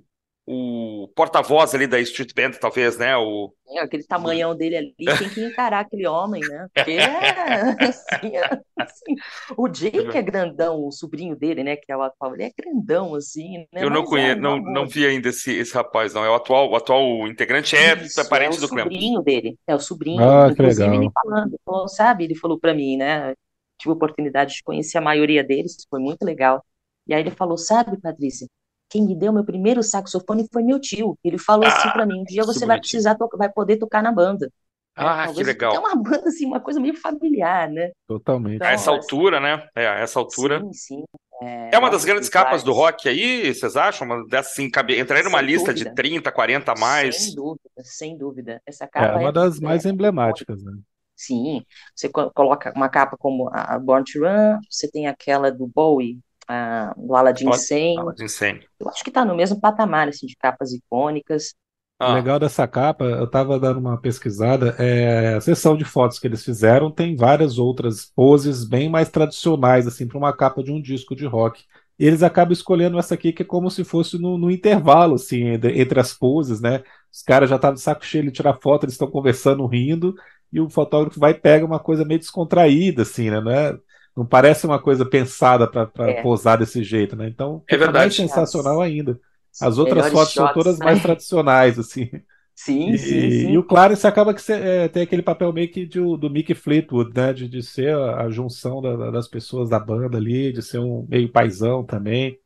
o 0.50 1.08
porta-voz 1.14 1.74
ali 1.74 1.86
da 1.86 2.00
Street 2.00 2.32
Band, 2.34 2.52
talvez, 2.58 2.96
né? 2.96 3.14
O... 3.18 3.52
É, 3.68 3.80
aquele 3.80 4.02
tamanhão 4.02 4.56
dele 4.56 4.78
ali, 4.78 4.94
tem 5.18 5.28
que 5.28 5.44
encarar 5.44 5.80
aquele 5.80 6.06
homem, 6.06 6.40
né? 6.40 6.66
Porque 6.72 6.92
é, 6.96 7.84
assim, 7.84 8.34
é, 8.34 8.60
assim, 8.78 9.14
o 9.58 9.68
Jake 9.68 10.16
é 10.16 10.22
grandão, 10.22 10.86
o 10.86 10.90
sobrinho 10.90 11.36
dele, 11.36 11.62
né? 11.62 11.76
Que 11.76 11.92
é 11.92 11.96
o 11.96 12.00
atual, 12.00 12.34
ele 12.34 12.44
é 12.44 12.52
grandão, 12.58 13.14
assim, 13.14 13.58
né? 13.70 13.84
Eu 13.84 13.90
não 13.90 14.00
Mas 14.00 14.08
conheço, 14.08 14.38
é, 14.38 14.40
não, 14.40 14.58
não 14.58 14.86
vi 14.86 15.04
ainda 15.04 15.28
esse, 15.28 15.54
esse 15.54 15.74
rapaz, 15.74 16.14
não. 16.14 16.24
É 16.24 16.30
o 16.30 16.34
atual, 16.34 16.70
o 16.70 16.76
atual 16.76 17.28
integrante 17.28 17.76
é 17.76 17.94
Isso, 17.96 18.26
parente 18.30 18.56
é 18.56 18.60
do 18.60 18.68
Clemens. 18.68 18.86
É 18.86 18.88
o 18.88 18.92
sobrinho 18.94 19.22
dele, 19.22 19.58
é 19.66 19.74
o 19.74 19.80
sobrinho. 19.80 20.22
Ah, 20.22 20.48
Inclusive, 20.50 20.96
ele 20.96 21.10
falando, 21.12 21.60
falou, 21.62 21.88
sabe? 21.88 22.24
Ele 22.24 22.34
falou 22.34 22.58
para 22.58 22.72
mim, 22.72 22.96
né? 22.96 23.34
Tive 23.78 23.92
a 23.92 23.96
oportunidade 23.96 24.54
de 24.54 24.62
conhecer 24.62 24.96
a 24.96 25.02
maioria 25.02 25.44
deles, 25.44 25.76
foi 25.90 26.00
muito 26.00 26.24
legal. 26.24 26.64
E 27.06 27.12
aí 27.12 27.20
ele 27.20 27.30
falou, 27.30 27.58
sabe, 27.58 28.00
Patrícia, 28.00 28.46
quem 28.88 29.06
me 29.06 29.14
deu 29.14 29.32
meu 29.32 29.44
primeiro 29.44 29.82
saxofone 29.82 30.46
foi 30.52 30.62
meu 30.62 30.80
tio. 30.80 31.18
Ele 31.22 31.38
falou 31.38 31.66
assim 31.66 31.76
ah, 31.76 31.80
assim 31.80 31.90
para 31.90 32.06
mim, 32.06 32.20
um 32.20 32.24
dia 32.24 32.44
você 32.44 32.66
vai 32.66 32.78
precisar, 32.78 33.16
vai 33.36 33.50
poder 33.50 33.76
tocar 33.76 34.02
na 34.02 34.12
banda. 34.12 34.50
Ah, 34.96 35.26
é, 35.28 35.32
que 35.32 35.42
legal. 35.44 35.74
É 35.74 35.78
uma 35.78 35.94
banda, 36.02 36.28
assim, 36.28 36.44
uma 36.44 36.60
coisa 36.60 36.80
meio 36.80 36.96
familiar, 36.96 37.70
né? 37.70 37.92
Totalmente. 38.06 38.56
Então, 38.56 38.66
a 38.66 38.72
essa 38.72 38.90
assim, 38.90 39.00
altura, 39.00 39.38
né? 39.38 39.68
É, 39.76 39.86
a 39.86 39.94
essa 40.00 40.18
altura. 40.18 40.60
Sim, 40.60 40.72
sim. 40.72 41.04
É, 41.40 41.76
é 41.76 41.78
uma 41.78 41.88
das 41.88 42.04
grandes 42.04 42.28
capas 42.28 42.64
do 42.64 42.72
rock 42.72 43.08
aí, 43.08 43.54
vocês 43.54 43.76
acham? 43.76 44.06
Uma 44.06 44.26
assim, 44.36 44.68
cabe... 44.68 44.98
entraria 44.98 45.22
numa 45.22 45.40
lista 45.40 45.72
de 45.72 45.94
30, 45.94 46.32
40 46.32 46.72
a 46.72 46.74
mais? 46.76 47.16
Sem 47.16 47.34
dúvida, 47.34 47.70
sem 47.84 48.18
dúvida. 48.18 48.62
Essa 48.66 48.88
capa 48.88 49.06
é 49.06 49.16
uma 49.16 49.28
é, 49.28 49.32
das 49.32 49.60
mais 49.60 49.86
emblemáticas, 49.86 50.60
né? 50.64 50.72
Sim, 51.14 51.64
você 51.94 52.08
coloca 52.08 52.72
uma 52.76 52.88
capa 52.88 53.16
como 53.16 53.50
a 53.52 53.78
Born 53.78 54.04
to 54.04 54.20
Run, 54.20 54.60
você 54.70 54.88
tem 54.88 55.06
aquela 55.08 55.50
do 55.50 55.66
Bowie, 55.66 56.18
a, 56.48 56.94
do 56.96 57.14
Aladdin. 57.14 57.46
Aladdin 57.46 58.28
Sane. 58.28 58.66
Eu 58.80 58.88
acho 58.88 59.04
que 59.04 59.10
está 59.10 59.24
no 59.24 59.36
mesmo 59.36 59.60
patamar 59.60 60.08
assim, 60.08 60.26
de 60.26 60.34
capas 60.36 60.72
icônicas. 60.72 61.54
Ah. 62.00 62.12
O 62.12 62.14
legal 62.14 62.38
dessa 62.38 62.66
capa, 62.66 63.04
eu 63.04 63.24
estava 63.24 63.58
dando 63.58 63.80
uma 63.80 64.00
pesquisada, 64.00 64.76
é, 64.78 65.34
a 65.34 65.40
sessão 65.40 65.76
de 65.76 65.84
fotos 65.84 66.18
que 66.18 66.28
eles 66.28 66.44
fizeram 66.44 66.92
tem 66.92 67.16
várias 67.16 67.58
outras 67.58 68.06
poses 68.14 68.64
bem 68.64 68.88
mais 68.88 69.08
tradicionais, 69.08 69.84
assim, 69.84 70.06
para 70.06 70.16
uma 70.16 70.32
capa 70.32 70.62
de 70.62 70.70
um 70.70 70.80
disco 70.80 71.16
de 71.16 71.26
rock. 71.26 71.64
E 71.98 72.06
eles 72.06 72.22
acabam 72.22 72.52
escolhendo 72.52 72.96
essa 73.00 73.14
aqui, 73.14 73.32
que 73.32 73.42
é 73.42 73.44
como 73.44 73.68
se 73.68 73.82
fosse 73.82 74.16
no, 74.16 74.38
no 74.38 74.48
intervalo, 74.48 75.16
assim, 75.16 75.48
entre, 75.48 75.80
entre, 75.80 75.98
as 75.98 76.14
poses, 76.14 76.60
né? 76.60 76.84
Os 77.12 77.22
caras 77.22 77.50
já 77.50 77.56
estavam 77.56 77.74
de 77.74 77.80
saco 77.80 78.04
cheio 78.04 78.22
de 78.22 78.30
tirar 78.30 78.54
foto, 78.54 78.84
eles 78.84 78.94
estão 78.94 79.10
conversando, 79.10 79.66
rindo, 79.66 80.14
e 80.52 80.60
o 80.60 80.70
fotógrafo 80.70 81.18
vai 81.18 81.32
e 81.32 81.34
pega 81.34 81.66
uma 81.66 81.80
coisa 81.80 82.04
meio 82.04 82.20
descontraída, 82.20 83.02
assim, 83.02 83.28
né? 83.28 83.40
Não, 83.40 83.50
é, 83.50 83.76
não 84.18 84.26
parece 84.26 84.66
uma 84.66 84.80
coisa 84.80 85.06
pensada 85.06 85.64
para 85.68 85.88
é. 86.10 86.22
posar 86.22 86.58
desse 86.58 86.82
jeito, 86.82 87.14
né? 87.14 87.28
Então, 87.28 87.62
é 87.68 87.76
verdade. 87.76 87.98
mais 87.98 88.16
sensacional 88.16 88.80
ainda. 88.80 89.20
As 89.62 89.78
outras 89.78 90.08
fotos 90.10 90.32
shots, 90.32 90.34
são 90.34 90.52
todas 90.52 90.78
né? 90.80 90.86
mais 90.86 91.00
tradicionais, 91.00 91.78
assim. 91.78 92.10
Sim, 92.52 92.90
e, 92.90 92.98
sim, 92.98 93.30
sim. 93.30 93.50
E 93.52 93.58
o 93.58 93.62
Clarence 93.62 94.04
acaba 94.04 94.34
que 94.34 94.52
é, 94.52 94.88
tem 94.88 95.04
aquele 95.04 95.22
papel 95.22 95.52
meio 95.52 95.70
que 95.70 95.86
de, 95.86 96.00
do 96.00 96.28
Mick 96.28 96.52
Fleetwood, 96.52 97.12
né? 97.14 97.32
De, 97.32 97.48
de 97.48 97.62
ser 97.62 97.94
a, 97.94 98.22
a 98.22 98.30
junção 98.30 98.82
da, 98.82 99.12
das 99.12 99.28
pessoas 99.28 99.70
da 99.70 99.78
banda 99.78 100.18
ali, 100.18 100.52
de 100.52 100.62
ser 100.62 100.80
um 100.80 101.06
meio 101.08 101.30
paizão 101.30 101.84
também. 101.84 102.36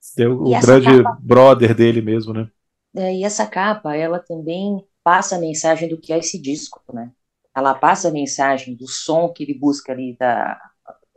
Ser 0.00 0.28
o, 0.28 0.42
o 0.42 0.60
grande 0.60 1.00
capa... 1.00 1.18
brother 1.22 1.76
dele 1.76 2.02
mesmo, 2.02 2.32
né? 2.32 2.48
É, 2.96 3.14
e 3.14 3.22
essa 3.22 3.46
capa, 3.46 3.94
ela 3.94 4.18
também 4.18 4.84
passa 5.04 5.36
a 5.36 5.40
mensagem 5.40 5.88
do 5.88 5.96
que 5.96 6.12
é 6.12 6.18
esse 6.18 6.42
disco, 6.42 6.82
né? 6.92 7.12
ela 7.54 7.74
passa 7.74 8.08
a 8.08 8.12
mensagem 8.12 8.74
do 8.74 8.88
som 8.88 9.28
que 9.28 9.44
ele 9.44 9.54
busca 9.54 9.92
ali 9.92 10.16
da, 10.18 10.60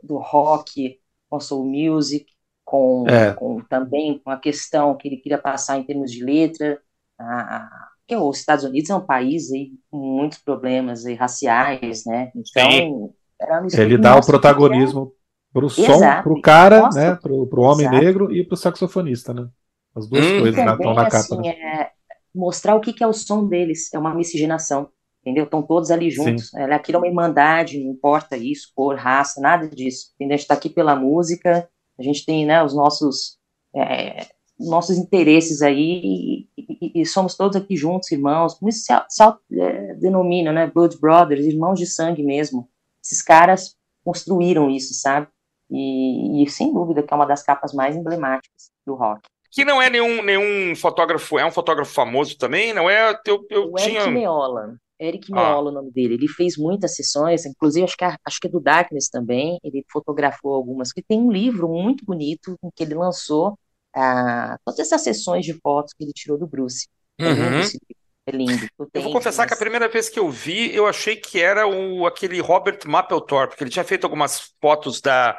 do 0.02 0.18
rock, 0.18 0.98
com 1.28 1.40
soul 1.40 1.64
music, 1.64 2.26
com, 2.64 3.04
é. 3.08 3.32
com 3.32 3.60
também 3.62 4.18
com 4.18 4.30
a 4.30 4.38
questão 4.38 4.96
que 4.96 5.08
ele 5.08 5.16
queria 5.16 5.38
passar 5.38 5.78
em 5.78 5.84
termos 5.84 6.10
de 6.10 6.24
letra, 6.24 6.80
a, 7.18 7.88
que 8.06 8.16
os 8.16 8.38
Estados 8.38 8.64
Unidos 8.64 8.90
é 8.90 8.94
um 8.94 9.04
país 9.04 9.52
aí 9.52 9.72
com 9.90 9.98
muitos 9.98 10.38
problemas 10.38 11.04
aí, 11.04 11.14
raciais, 11.14 12.04
né? 12.06 12.32
Então, 12.34 13.12
ele 13.78 13.98
dá 13.98 14.16
o 14.16 14.24
protagonismo 14.24 15.12
para 15.52 15.64
o 15.64 15.70
som, 15.70 15.98
para 15.98 16.32
o 16.32 16.40
cara, 16.40 16.80
Nossa, 16.80 17.00
né? 17.00 17.14
Para 17.16 17.32
o 17.32 17.60
homem 17.60 17.86
exato. 17.86 18.04
negro 18.04 18.32
e 18.34 18.44
para 18.44 18.54
o 18.54 18.56
saxofonista, 18.56 19.34
né? 19.34 19.48
As 19.94 20.08
duas 20.08 20.24
hum, 20.24 20.40
coisas 20.40 20.58
estão 20.58 20.94
na 20.94 21.04
capa. 21.04 21.16
Assim, 21.16 21.38
né? 21.38 21.48
é, 21.48 21.90
mostrar 22.34 22.74
o 22.74 22.80
que, 22.80 22.92
que 22.92 23.02
é 23.02 23.06
o 23.06 23.12
som 23.12 23.46
deles, 23.46 23.92
é 23.92 23.98
uma 23.98 24.14
miscigenação 24.14 24.88
entendeu? 25.28 25.44
Estão 25.44 25.62
todos 25.62 25.90
ali 25.90 26.10
juntos. 26.10 26.48
Sim. 26.48 26.62
Aquilo 26.62 26.96
é 26.96 27.00
uma 27.00 27.06
irmandade, 27.06 27.78
não 27.78 27.92
importa 27.92 28.36
isso, 28.36 28.72
cor, 28.74 28.96
raça, 28.96 29.40
nada 29.40 29.68
disso. 29.68 30.12
Entendeu? 30.14 30.34
A 30.34 30.36
gente 30.36 30.44
está 30.44 30.54
aqui 30.54 30.70
pela 30.70 30.96
música, 30.96 31.68
a 31.98 32.02
gente 32.02 32.24
tem 32.24 32.46
né, 32.46 32.62
os 32.64 32.74
nossos, 32.74 33.38
é, 33.74 34.26
nossos 34.58 34.96
interesses 34.96 35.60
aí 35.60 36.46
e, 36.56 37.00
e, 37.00 37.06
somos 37.06 37.36
todos 37.36 37.56
aqui 37.56 37.76
juntos, 37.76 38.10
irmãos. 38.10 38.54
Como 38.54 38.70
isso 38.70 38.80
se, 38.80 38.92
se 39.08 39.22
é, 39.60 39.94
denomina, 39.94 40.52
né? 40.52 40.66
Blood 40.66 40.98
Brothers, 40.98 41.44
irmãos 41.44 41.78
de 41.78 41.86
sangue 41.86 42.22
mesmo. 42.22 42.68
Esses 43.04 43.22
caras 43.22 43.76
construíram 44.02 44.70
isso, 44.70 44.94
sabe? 44.94 45.28
E, 45.70 46.42
e 46.42 46.48
sem 46.48 46.72
dúvida 46.72 47.02
que 47.02 47.12
é 47.12 47.16
uma 47.16 47.26
das 47.26 47.42
capas 47.42 47.74
mais 47.74 47.94
emblemáticas 47.94 48.70
do 48.86 48.94
rock 48.94 49.20
que 49.50 49.64
não 49.64 49.80
é 49.80 49.88
nenhum, 49.88 50.22
nenhum 50.22 50.76
fotógrafo, 50.76 51.38
é 51.38 51.44
um 51.44 51.50
fotógrafo 51.50 51.92
famoso 51.92 52.36
também, 52.36 52.72
não 52.72 52.88
é? 52.88 53.18
Eu, 53.26 53.46
eu 53.50 53.72
o 53.72 53.74
tinha... 53.74 54.00
Eric 54.00 54.12
Meola. 54.12 54.76
Eric 55.00 55.30
Meola, 55.30 55.68
ah. 55.68 55.72
o 55.72 55.74
nome 55.74 55.90
dele. 55.90 56.14
Ele 56.14 56.28
fez 56.28 56.56
muitas 56.56 56.94
sessões, 56.96 57.46
inclusive 57.46 57.84
acho 57.84 57.96
que, 57.96 58.04
é, 58.04 58.16
acho 58.24 58.40
que 58.40 58.46
é 58.48 58.50
do 58.50 58.60
Darkness 58.60 59.08
também. 59.08 59.58
Ele 59.62 59.84
fotografou 59.90 60.54
algumas. 60.54 60.92
Que 60.92 61.02
tem 61.02 61.20
um 61.20 61.30
livro 61.30 61.68
muito 61.68 62.04
bonito 62.04 62.56
em 62.62 62.70
que 62.74 62.82
ele 62.82 62.94
lançou 62.94 63.58
ah, 63.94 64.58
todas 64.64 64.80
essas 64.80 65.02
sessões 65.02 65.44
de 65.44 65.54
fotos 65.54 65.92
que 65.94 66.04
ele 66.04 66.12
tirou 66.12 66.38
do 66.38 66.46
Bruce. 66.46 66.88
É 67.18 67.28
uhum. 67.28 67.34
livro. 67.34 67.97
É 68.28 68.30
lindo. 68.30 68.68
Eu, 68.92 69.02
vou 69.02 69.12
confessar 69.12 69.44
mas... 69.44 69.48
que 69.48 69.54
a 69.54 69.58
primeira 69.58 69.88
vez 69.88 70.10
que 70.10 70.18
eu 70.18 70.28
vi, 70.28 70.74
eu 70.74 70.86
achei 70.86 71.16
que 71.16 71.40
era 71.40 71.66
o, 71.66 72.06
aquele 72.06 72.40
Robert 72.40 72.78
Mapplethorpe, 72.84 73.52
porque 73.52 73.64
ele 73.64 73.70
tinha 73.70 73.84
feito 73.84 74.04
algumas 74.04 74.52
fotos 74.60 75.00
da, 75.00 75.34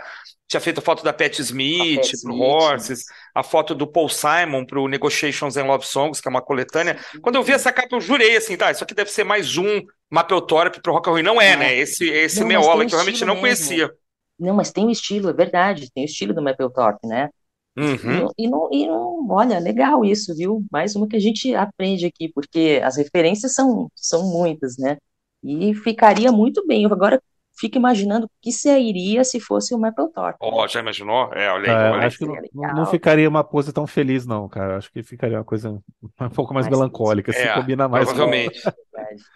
tinha 0.47 0.59
feito 0.59 0.79
a 0.79 0.81
foto 0.81 1.03
da 1.03 1.13
Pat 1.13 1.37
Smith 1.37 2.09
para 2.23 2.33
o 2.33 2.39
Horses, 2.39 3.03
a 3.35 3.43
foto 3.43 3.75
do 3.75 3.85
Paul 3.85 4.09
Simon 4.09 4.65
para 4.65 4.79
o 4.79 4.87
Negotiations 4.87 5.55
and 5.55 5.65
Love 5.65 5.85
Songs, 5.85 6.19
que 6.19 6.27
é 6.27 6.31
uma 6.31 6.41
coletânea. 6.41 6.97
Sim. 7.11 7.21
Quando 7.21 7.35
eu 7.35 7.43
vi 7.43 7.51
essa 7.51 7.71
capa, 7.71 7.95
eu 7.95 8.01
jurei 8.01 8.35
assim, 8.35 8.57
tá, 8.57 8.71
isso 8.71 8.83
aqui 8.83 8.95
deve 8.95 9.11
ser 9.11 9.23
mais 9.23 9.55
um 9.55 9.83
Mapplethorpe 10.09 10.81
para 10.81 10.91
o 10.91 10.95
Rock 10.95 11.07
and 11.07 11.13
Roll. 11.13 11.23
Não 11.23 11.39
é, 11.39 11.55
né? 11.55 11.77
Esse, 11.77 12.09
esse 12.09 12.39
não, 12.39 12.47
Meola 12.47 12.83
que 12.83 12.91
eu 12.91 12.97
realmente 12.97 13.23
não 13.23 13.35
mesmo. 13.35 13.41
conhecia. 13.41 13.91
Não, 14.39 14.55
mas 14.55 14.71
tem 14.71 14.87
o 14.87 14.91
estilo, 14.91 15.29
é 15.29 15.33
verdade, 15.33 15.91
tem 15.93 16.03
o 16.03 16.05
estilo 16.05 16.33
do 16.33 16.41
Mapplethorpe, 16.41 17.05
né? 17.05 17.29
Uhum. 17.79 18.29
E, 18.37 18.47
não, 18.49 18.69
e 18.73 18.85
não, 18.87 19.27
olha, 19.29 19.57
legal 19.57 20.03
isso, 20.03 20.35
viu? 20.35 20.65
Mais 20.69 20.95
uma 20.95 21.07
que 21.07 21.15
a 21.15 21.19
gente 21.19 21.55
aprende 21.55 22.05
aqui, 22.05 22.29
porque 22.33 22.81
as 22.83 22.97
referências 22.97 23.55
são, 23.55 23.89
são 23.95 24.29
muitas, 24.29 24.77
né? 24.77 24.97
E 25.41 25.73
ficaria 25.73 26.29
muito 26.29 26.67
bem. 26.67 26.85
Agora, 26.85 27.21
fico 27.57 27.77
imaginando 27.77 28.25
o 28.25 28.29
que 28.41 28.51
sairia 28.51 29.23
se 29.23 29.39
fosse 29.39 29.73
o 29.73 29.79
Mapplethorpe. 29.79 30.39
Oh, 30.41 30.67
já 30.67 30.81
imaginou? 30.81 31.33
É, 31.33 31.49
olha 31.51 31.71
aí. 31.71 31.85
É, 31.85 31.91
olha 31.91 32.07
acho 32.07 32.17
que 32.17 32.25
não, 32.25 32.75
não, 32.75 32.85
ficaria 32.85 33.29
uma 33.29 33.45
pose 33.45 33.71
tão 33.71 33.87
feliz, 33.87 34.25
não, 34.25 34.49
cara. 34.49 34.75
Acho 34.75 34.91
que 34.91 35.01
ficaria 35.01 35.37
uma 35.37 35.45
coisa 35.45 35.69
um 36.19 36.29
pouco 36.29 36.53
mais, 36.53 36.67
mais 36.67 36.77
melancólica, 36.77 37.31
se 37.31 37.39
é, 37.39 37.53
combina 37.53 37.87
mais 37.87 38.05
provavelmente. 38.05 38.61
com... 38.61 38.71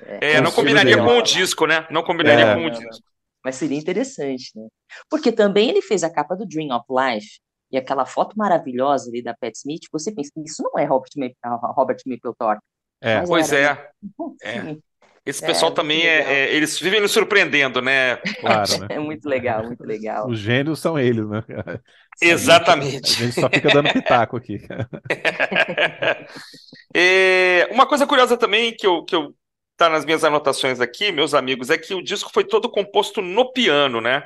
É, 0.02 0.40
não 0.40 0.52
combinaria 0.52 0.98
com 0.98 1.18
o 1.18 1.22
disco, 1.22 1.66
né? 1.66 1.88
Não 1.90 2.04
combinaria 2.04 2.46
é. 2.46 2.54
com 2.54 2.66
o 2.66 2.70
disco. 2.70 3.04
Mas 3.44 3.56
seria 3.56 3.78
interessante, 3.78 4.52
né? 4.56 4.68
Porque 5.10 5.32
também 5.32 5.70
ele 5.70 5.82
fez 5.82 6.04
a 6.04 6.10
capa 6.10 6.36
do 6.36 6.46
Dream 6.46 6.70
of 6.76 6.86
Life, 6.90 7.40
e 7.74 7.78
aquela 7.78 8.06
foto 8.06 8.38
maravilhosa 8.38 9.10
ali 9.10 9.24
da 9.24 9.34
Pat 9.34 9.56
Smith, 9.56 9.88
você 9.92 10.14
pensa, 10.14 10.30
isso 10.46 10.62
não 10.62 10.80
é 10.80 10.86
Robert, 10.86 11.10
Robert 11.76 11.98
Mapplethorpe. 12.06 12.62
É, 13.02 13.26
pois 13.26 13.52
é. 13.52 13.90
é. 14.44 14.78
Esse 15.26 15.44
é, 15.44 15.48
pessoal 15.48 15.72
é, 15.72 15.76
também 15.76 16.04
é, 16.04 16.22
é, 16.22 16.54
Eles 16.54 16.80
vivem 16.80 17.02
nos 17.02 17.12
surpreendendo, 17.12 17.82
né? 17.82 18.18
Claro, 18.40 18.78
né? 18.78 18.88
É 18.92 19.00
muito 19.00 19.28
legal, 19.28 19.66
muito 19.66 19.84
legal. 19.84 20.30
Os 20.30 20.38
gênios 20.38 20.80
são 20.80 21.00
eles, 21.00 21.28
né? 21.28 21.44
Exatamente. 22.22 23.12
A 23.12 23.26
gente 23.26 23.42
só 23.42 23.50
fica 23.50 23.70
dando 23.70 23.92
pitaco 23.92 24.38
aqui. 24.38 24.60
é, 26.94 27.68
uma 27.72 27.88
coisa 27.88 28.06
curiosa 28.06 28.38
também 28.38 28.76
que 28.76 28.86
eu, 28.86 29.04
que 29.04 29.16
eu 29.16 29.34
tá 29.76 29.90
nas 29.90 30.06
minhas 30.06 30.24
anotações 30.24 30.80
aqui, 30.80 31.12
meus 31.12 31.34
amigos, 31.34 31.72
é 31.72 31.78
que 31.78 31.96
o 31.96 32.04
disco 32.04 32.30
foi 32.32 32.44
todo 32.44 32.70
composto 32.70 33.20
no 33.20 33.52
piano, 33.52 34.00
né? 34.00 34.22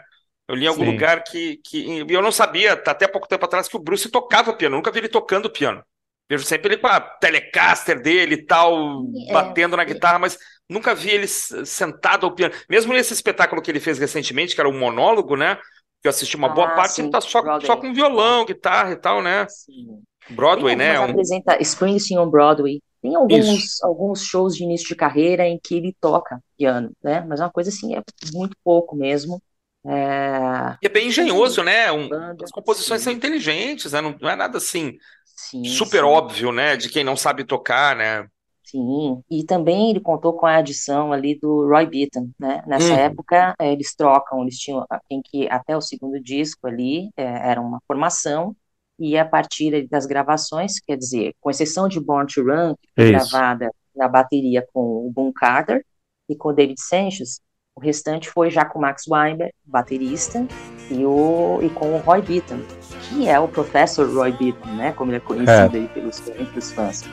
Eu 0.48 0.56
li 0.56 0.66
em 0.66 0.68
algum 0.68 0.86
Sim. 0.86 0.92
lugar 0.92 1.24
que, 1.24 1.60
que. 1.64 2.06
Eu 2.10 2.22
não 2.22 2.32
sabia, 2.32 2.74
até 2.74 3.08
pouco 3.08 3.28
tempo 3.28 3.44
atrás, 3.46 3.68
que 3.68 3.76
o 3.76 3.80
Bruce 3.80 4.10
tocava 4.10 4.54
piano. 4.54 4.76
Eu 4.76 4.78
nunca 4.78 4.92
vi 4.92 5.00
ele 5.00 5.10
tocando 5.10 5.50
piano. 5.50 5.84
Vejo 6.30 6.46
sempre 6.46 6.74
ele 6.74 6.82
com 6.82 6.88
a 6.88 7.00
Telecaster 7.00 8.02
dele 8.02 8.36
e 8.36 8.46
tal, 8.46 9.04
é, 9.30 9.34
batendo 9.34 9.78
na 9.78 9.84
guitarra, 9.84 10.20
mas 10.20 10.38
nunca 10.70 10.94
vi 10.94 11.12
ele 11.12 11.28
sentado 11.28 12.26
ao 12.26 12.36
piano. 12.36 12.54
Mesmo 12.70 12.94
nesse 12.94 13.14
espetáculo 13.14 13.62
que 13.62 13.72
ele 13.72 13.80
fez 13.80 13.98
recentemente, 13.98 14.54
que 14.54 14.60
era 14.60 14.70
um 14.70 14.78
monólogo, 14.78 15.38
né? 15.38 15.56
Que 16.02 16.08
eu 16.08 16.10
assisti 16.10 16.36
uma 16.36 16.50
boa 16.50 16.68
ah, 16.68 16.76
parte, 16.76 16.96
sim, 16.96 17.04
ele 17.04 17.12
tá 17.12 17.22
só, 17.22 17.42
só 17.62 17.78
com 17.78 17.94
violão, 17.94 18.46
guitarra 18.46 18.92
e 18.92 18.98
tal, 18.98 19.22
né? 19.22 19.48
Sim. 19.50 20.02
Broadway, 20.30 20.76
né? 20.76 21.00
Um... 21.00 21.06
apresenta 21.06 21.62
Springsteen 21.62 22.20
on 22.20 22.30
Broadway. 22.30 22.82
Tem 23.02 23.16
alguns, 23.16 23.82
alguns 23.84 24.24
shows 24.24 24.56
de 24.56 24.64
início 24.64 24.88
de 24.88 24.96
carreira 24.96 25.48
em 25.48 25.60
que 25.62 25.76
ele 25.76 25.96
toca 26.02 26.40
piano, 26.58 26.92
né? 27.02 27.24
Mas 27.28 27.40
é 27.40 27.44
uma 27.44 27.52
coisa 27.52 27.70
assim, 27.70 27.96
é 27.96 28.02
muito 28.34 28.56
pouco 28.64 28.96
mesmo. 28.96 29.42
É... 29.86 30.78
E 30.82 30.88
é 30.88 30.90
bem 30.90 31.08
engenhoso, 31.08 31.63
né? 31.63 31.92
Um, 31.92 32.10
as 32.44 32.52
composições 32.52 33.02
sim. 33.02 33.06
são 33.06 33.13
inteligentes, 33.13 33.94
né? 33.94 34.02
Não, 34.02 34.16
não 34.20 34.30
é 34.30 34.36
nada 34.36 34.58
assim 34.58 34.98
sim, 35.26 35.63
super 35.63 36.00
sim. 36.00 36.06
óbvio, 36.06 36.52
né? 36.52 36.76
De 36.76 36.90
quem 36.90 37.04
não 37.04 37.16
sabe 37.16 37.44
tocar, 37.44 37.96
né? 37.96 38.28
Sim, 38.70 39.24
e 39.32 39.46
também 39.46 39.92
ele 39.92 40.02
contou 40.02 40.34
com 40.34 40.46
a 40.46 40.58
adição 40.58 41.13
ali 41.13 41.40
do 41.40 41.70
Roy 41.70 41.86
Beaton, 41.86 42.30
né? 42.38 42.62
Nessa 42.68 42.92
uhum. 42.92 43.00
época 43.00 43.56
eh, 43.60 43.72
eles 43.72 43.96
trocam, 43.96 44.42
eles 44.42 44.58
tinham 44.58 44.86
em 45.10 45.22
que 45.22 45.48
até 45.48 45.78
o 45.78 45.80
segundo 45.80 46.20
disco 46.22 46.68
ali 46.68 47.10
é, 47.16 47.24
era 47.52 47.62
uma 47.62 47.80
formação 47.88 48.54
e 49.00 49.18
a 49.18 49.24
partir 49.24 49.88
das 49.88 50.06
gravações, 50.06 50.80
quer 50.80 50.98
dizer, 50.98 51.34
com 51.40 51.50
exceção 51.50 51.88
de 51.88 52.00
Born 52.00 52.28
to 52.28 52.42
Run, 52.44 52.76
que 52.76 52.90
foi 52.96 53.12
gravada 53.12 53.72
na 53.96 54.08
bateria 54.10 54.66
com 54.74 55.08
o 55.08 55.12
Boom 55.12 55.32
Carter 55.32 55.86
e 56.28 56.36
com 56.36 56.50
o 56.50 56.54
David 56.54 56.82
Sanchez, 56.82 57.40
o 57.78 57.80
restante 57.80 58.28
foi 58.28 58.50
já 58.50 58.66
com 58.66 58.80
o 58.80 58.82
Max 58.82 59.04
Weinberg, 59.08 59.54
baterista, 59.63 60.44
e, 60.90 61.06
o, 61.06 61.60
e 61.62 61.70
com 61.70 61.94
o 61.94 61.98
Roy 62.00 62.24
Beaton, 62.24 62.60
que 63.04 63.30
é 63.30 63.40
o 63.40 63.48
Professor 63.48 64.12
Roy 64.12 64.32
Beaton, 64.32 64.70
né? 64.70 64.94
Como 64.94 65.12
ele 65.12 65.18
é 65.18 65.20
conhecido 65.20 65.78
é. 65.78 65.80
aí 65.82 65.88
pelos, 65.90 66.20
pelos 66.20 66.72
fãs. 66.72 67.04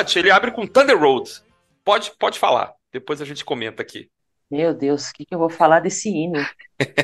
Pode, 0.00 0.18
ele 0.18 0.30
abre 0.30 0.50
com 0.50 0.66
Thunder 0.66 0.98
Road. 0.98 1.30
Pode, 1.84 2.10
pode 2.18 2.38
falar. 2.38 2.74
Depois 2.90 3.20
a 3.20 3.24
gente 3.26 3.44
comenta 3.44 3.82
aqui. 3.82 4.10
Meu 4.50 4.72
Deus, 4.72 5.10
o 5.10 5.12
que, 5.12 5.26
que 5.26 5.34
eu 5.34 5.38
vou 5.38 5.50
falar 5.50 5.80
desse 5.80 6.08
hino? 6.08 6.38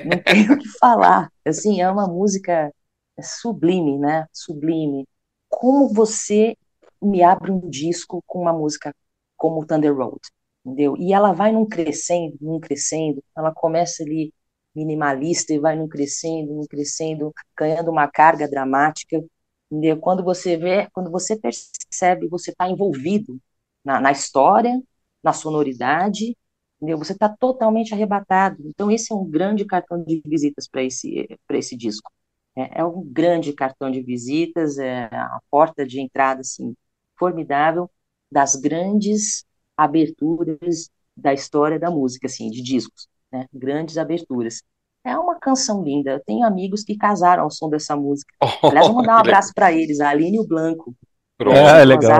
Não 0.06 0.22
tenho 0.22 0.54
o 0.56 0.58
que 0.58 0.68
falar. 0.78 1.30
Assim, 1.44 1.82
é 1.82 1.90
uma 1.90 2.06
música 2.06 2.72
sublime, 3.20 3.98
né? 3.98 4.24
Sublime. 4.32 5.06
Como 5.46 5.92
você 5.92 6.56
me 7.02 7.22
abre 7.22 7.50
um 7.50 7.68
disco 7.68 8.24
com 8.26 8.40
uma 8.40 8.52
música 8.54 8.94
como 9.36 9.66
Thunder 9.66 9.94
Road, 9.94 10.18
entendeu? 10.64 10.96
E 10.96 11.12
ela 11.12 11.34
vai 11.34 11.52
num 11.52 11.66
crescendo, 11.68 12.38
num 12.40 12.58
crescendo. 12.58 13.22
Ela 13.36 13.52
começa 13.52 14.04
ali 14.04 14.32
minimalista 14.74 15.52
e 15.52 15.58
vai 15.58 15.76
num 15.76 15.86
crescendo, 15.86 16.54
num 16.54 16.66
crescendo, 16.66 17.30
ganhando 17.54 17.90
uma 17.90 18.08
carga 18.08 18.48
dramática. 18.48 19.22
Entendeu? 19.70 19.98
Quando 19.98 20.22
você 20.24 20.56
vê, 20.56 20.88
quando 20.92 21.10
você 21.10 21.38
percebe, 21.38 22.28
você 22.28 22.50
está 22.52 22.68
envolvido 22.68 23.38
na, 23.84 24.00
na, 24.00 24.12
história, 24.12 24.80
na 25.22 25.32
sonoridade, 25.32 26.36
entendeu? 26.76 26.98
Você 26.98 27.12
está 27.12 27.28
totalmente 27.28 27.92
arrebatado. 27.94 28.62
Então 28.66 28.90
esse 28.90 29.12
é 29.12 29.16
um 29.16 29.28
grande 29.28 29.64
cartão 29.64 30.02
de 30.04 30.22
visitas 30.24 30.68
para 30.68 30.82
esse 30.82 31.28
para 31.46 31.58
esse 31.58 31.76
disco. 31.76 32.10
É, 32.56 32.80
é, 32.80 32.84
um 32.84 33.04
grande 33.04 33.52
cartão 33.52 33.90
de 33.90 34.02
visitas, 34.02 34.78
é 34.78 35.04
a 35.12 35.40
porta 35.50 35.86
de 35.86 36.00
entrada 36.00 36.40
assim 36.40 36.74
formidável 37.18 37.90
das 38.30 38.56
grandes 38.56 39.44
aberturas 39.76 40.90
da 41.16 41.32
história 41.34 41.78
da 41.78 41.90
música, 41.90 42.26
assim, 42.26 42.50
de 42.50 42.62
discos 42.62 43.08
né? 43.36 43.46
Grandes 43.52 43.98
aberturas. 43.98 44.62
É 45.06 45.16
uma 45.16 45.38
canção 45.38 45.84
linda. 45.84 46.10
Eu 46.10 46.20
tenho 46.20 46.44
amigos 46.44 46.82
que 46.82 46.96
casaram 46.96 47.44
ao 47.44 47.50
som 47.50 47.70
dessa 47.70 47.94
música. 47.94 48.34
Oh, 48.42 48.66
Aliás, 48.66 48.88
vou 48.88 48.96
mandar 48.98 49.16
um 49.16 49.20
abraço 49.20 49.52
para 49.54 49.72
eles, 49.72 50.00
a 50.00 50.08
Aline 50.10 50.38
e 50.38 50.40
o 50.40 50.46
Blanco. 50.46 50.92
É, 51.40 51.82
é 51.82 51.84
legal. 51.84 52.18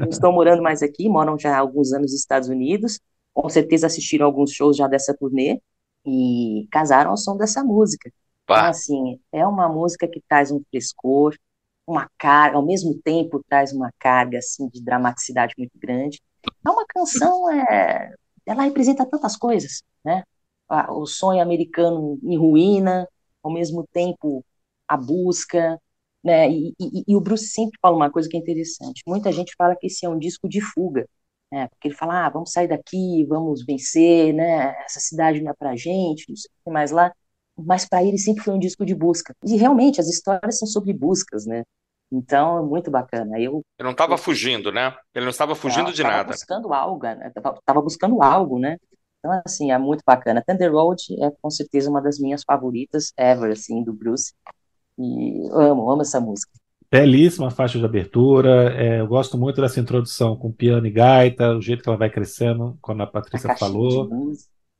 Não 0.00 0.08
estão 0.08 0.32
morando 0.32 0.60
mais 0.60 0.82
aqui, 0.82 1.08
moram 1.08 1.38
já 1.38 1.54
há 1.54 1.60
alguns 1.60 1.92
anos 1.92 2.10
nos 2.10 2.20
Estados 2.20 2.48
Unidos. 2.48 2.98
Com 3.32 3.48
certeza 3.48 3.86
assistiram 3.86 4.26
alguns 4.26 4.50
shows 4.50 4.76
já 4.76 4.88
dessa 4.88 5.14
turnê 5.14 5.60
e 6.04 6.66
casaram 6.72 7.12
ao 7.12 7.16
som 7.16 7.36
dessa 7.36 7.62
música. 7.62 8.10
Então, 8.42 8.56
assim, 8.56 9.20
é 9.32 9.46
uma 9.46 9.68
música 9.68 10.08
que 10.08 10.20
traz 10.28 10.50
um 10.50 10.60
frescor, 10.68 11.36
uma 11.86 12.08
carga, 12.18 12.56
ao 12.56 12.64
mesmo 12.64 13.00
tempo 13.04 13.44
traz 13.48 13.72
uma 13.72 13.92
carga 14.00 14.38
assim 14.38 14.68
de 14.68 14.82
dramaticidade 14.82 15.54
muito 15.56 15.78
grande. 15.78 16.20
É 16.66 16.70
uma 16.70 16.84
canção, 16.88 17.48
é, 17.50 18.12
ela 18.44 18.64
representa 18.64 19.06
tantas 19.06 19.36
coisas, 19.36 19.82
né? 20.04 20.24
O 20.68 21.06
sonho 21.06 21.40
americano 21.40 22.18
em 22.22 22.36
ruína, 22.36 23.08
ao 23.42 23.52
mesmo 23.52 23.86
tempo 23.92 24.44
a 24.88 24.96
busca, 24.96 25.80
né? 26.24 26.50
E, 26.50 26.74
e, 26.80 27.04
e, 27.08 27.16
o 27.16 27.20
Bruce 27.20 27.46
sempre 27.48 27.78
fala 27.80 27.96
uma 27.96 28.10
coisa 28.10 28.28
que 28.28 28.36
é 28.36 28.40
interessante. 28.40 29.02
Muita 29.06 29.30
gente 29.32 29.54
fala 29.56 29.76
que 29.76 29.86
esse 29.86 30.04
é 30.04 30.08
um 30.08 30.18
disco 30.18 30.48
de 30.48 30.60
fuga, 30.60 31.06
né? 31.52 31.68
Porque 31.68 31.88
ele 31.88 31.94
fala, 31.94 32.26
ah, 32.26 32.30
vamos 32.30 32.52
sair 32.52 32.68
daqui, 32.68 33.24
vamos 33.28 33.64
vencer, 33.64 34.32
né? 34.34 34.74
Essa 34.84 35.00
cidade 35.00 35.40
não 35.40 35.52
é 35.52 35.54
pra 35.54 35.76
gente, 35.76 36.28
não 36.28 36.36
sei 36.36 36.50
o 36.50 36.64
que 36.64 36.70
mais 36.70 36.90
lá. 36.90 37.12
Mas 37.56 37.88
para 37.88 38.02
ele 38.04 38.18
sempre 38.18 38.42
foi 38.44 38.54
um 38.54 38.58
disco 38.58 38.84
de 38.84 38.94
busca. 38.94 39.34
E 39.44 39.56
realmente 39.56 40.00
as 40.00 40.08
histórias 40.08 40.58
são 40.58 40.66
sobre 40.68 40.92
buscas, 40.92 41.46
né? 41.46 41.62
Então, 42.10 42.58
é 42.58 42.62
muito 42.62 42.90
bacana. 42.90 43.38
Eu, 43.40 43.62
ele 43.78 43.84
não 43.84 43.92
estava 43.92 44.16
fugindo, 44.16 44.70
né? 44.70 44.96
Ele 45.14 45.24
não 45.24 45.30
estava 45.30 45.54
fugindo 45.54 45.92
de 45.92 46.02
nada. 46.02 46.32
Estava 46.32 46.60
buscando 46.60 46.74
algo, 46.74 47.02
né? 47.02 47.32
Tava 47.64 47.82
buscando 47.82 48.22
algo, 48.22 48.58
né? 48.58 48.78
Então, 49.26 49.42
assim, 49.44 49.72
é 49.72 49.78
muito 49.78 50.02
bacana. 50.06 50.42
Thunder 50.46 50.72
Road 50.72 51.02
é 51.20 51.30
com 51.42 51.50
certeza 51.50 51.90
uma 51.90 52.00
das 52.00 52.18
minhas 52.18 52.42
favoritas 52.44 53.12
ever, 53.18 53.50
assim, 53.50 53.82
do 53.82 53.92
Bruce. 53.92 54.32
E 54.96 55.48
amo, 55.50 55.90
amo 55.90 56.02
essa 56.02 56.20
música. 56.20 56.52
Belíssima 56.88 57.50
faixa 57.50 57.78
de 57.78 57.84
abertura. 57.84 58.72
É, 58.74 59.00
eu 59.00 59.06
gosto 59.08 59.36
muito 59.36 59.60
dessa 59.60 59.80
introdução 59.80 60.36
com 60.36 60.52
piano 60.52 60.86
e 60.86 60.90
gaita, 60.90 61.56
o 61.56 61.60
jeito 61.60 61.82
que 61.82 61.88
ela 61.88 61.98
vai 61.98 62.08
crescendo, 62.08 62.78
quando 62.80 63.02
a 63.02 63.06
Patrícia 63.06 63.50
a 63.50 63.56
falou. 63.56 64.08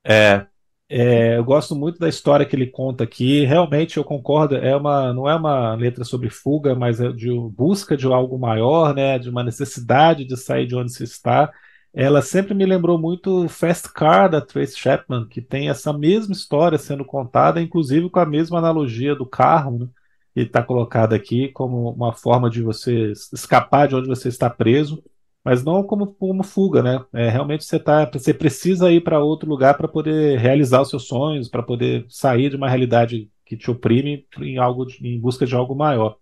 É, 0.05 0.47
é, 0.89 1.37
eu 1.37 1.43
gosto 1.43 1.75
muito 1.75 1.99
da 1.99 2.07
história 2.07 2.45
que 2.45 2.55
ele 2.55 2.67
conta 2.67 3.03
aqui. 3.03 3.43
Realmente 3.43 3.97
eu 3.97 4.03
concordo. 4.05 4.55
É 4.55 4.75
uma, 4.77 5.13
não 5.13 5.29
é 5.29 5.35
uma 5.35 5.75
letra 5.75 6.05
sobre 6.05 6.29
fuga, 6.29 6.73
mas 6.73 7.01
é 7.01 7.11
de 7.11 7.29
busca 7.53 7.97
de 7.97 8.05
algo 8.05 8.39
maior, 8.39 8.95
né? 8.95 9.19
De 9.19 9.29
uma 9.29 9.43
necessidade 9.43 10.23
de 10.23 10.37
sair 10.37 10.65
de 10.65 10.75
onde 10.75 10.93
se 10.93 11.03
está 11.03 11.51
ela 11.93 12.21
sempre 12.21 12.53
me 12.53 12.65
lembrou 12.65 12.97
muito 12.97 13.47
Fast 13.49 13.91
Car 13.93 14.29
da 14.29 14.41
Trace 14.41 14.77
Chapman, 14.77 15.27
que 15.27 15.41
tem 15.41 15.69
essa 15.69 15.91
mesma 15.91 16.33
história 16.33 16.77
sendo 16.77 17.03
contada, 17.03 17.61
inclusive 17.61 18.09
com 18.09 18.19
a 18.19 18.25
mesma 18.25 18.59
analogia 18.59 19.15
do 19.15 19.25
carro, 19.25 19.79
né? 19.79 19.87
que 20.33 20.41
está 20.41 20.61
colocado 20.61 21.13
aqui 21.13 21.47
como 21.49 21.89
uma 21.91 22.13
forma 22.13 22.49
de 22.49 22.61
você 22.61 23.11
escapar 23.33 23.87
de 23.87 23.95
onde 23.95 24.07
você 24.07 24.27
está 24.29 24.49
preso, 24.49 25.03
mas 25.43 25.63
não 25.63 25.81
como, 25.81 26.07
como 26.07 26.43
fuga, 26.43 26.83
né? 26.83 27.03
É, 27.13 27.29
realmente 27.29 27.63
você 27.63 27.79
tá, 27.79 28.05
você 28.11 28.33
precisa 28.33 28.91
ir 28.91 29.01
para 29.01 29.19
outro 29.23 29.49
lugar 29.49 29.75
para 29.75 29.87
poder 29.87 30.37
realizar 30.37 30.81
os 30.81 30.89
seus 30.89 31.07
sonhos, 31.07 31.49
para 31.49 31.63
poder 31.63 32.05
sair 32.09 32.49
de 32.49 32.55
uma 32.55 32.69
realidade 32.69 33.31
que 33.45 33.57
te 33.57 33.71
oprime 33.71 34.27
em 34.39 34.57
algo 34.57 34.85
em 35.01 35.19
busca 35.19 35.45
de 35.45 35.55
algo 35.55 35.73
maior. 35.73 36.17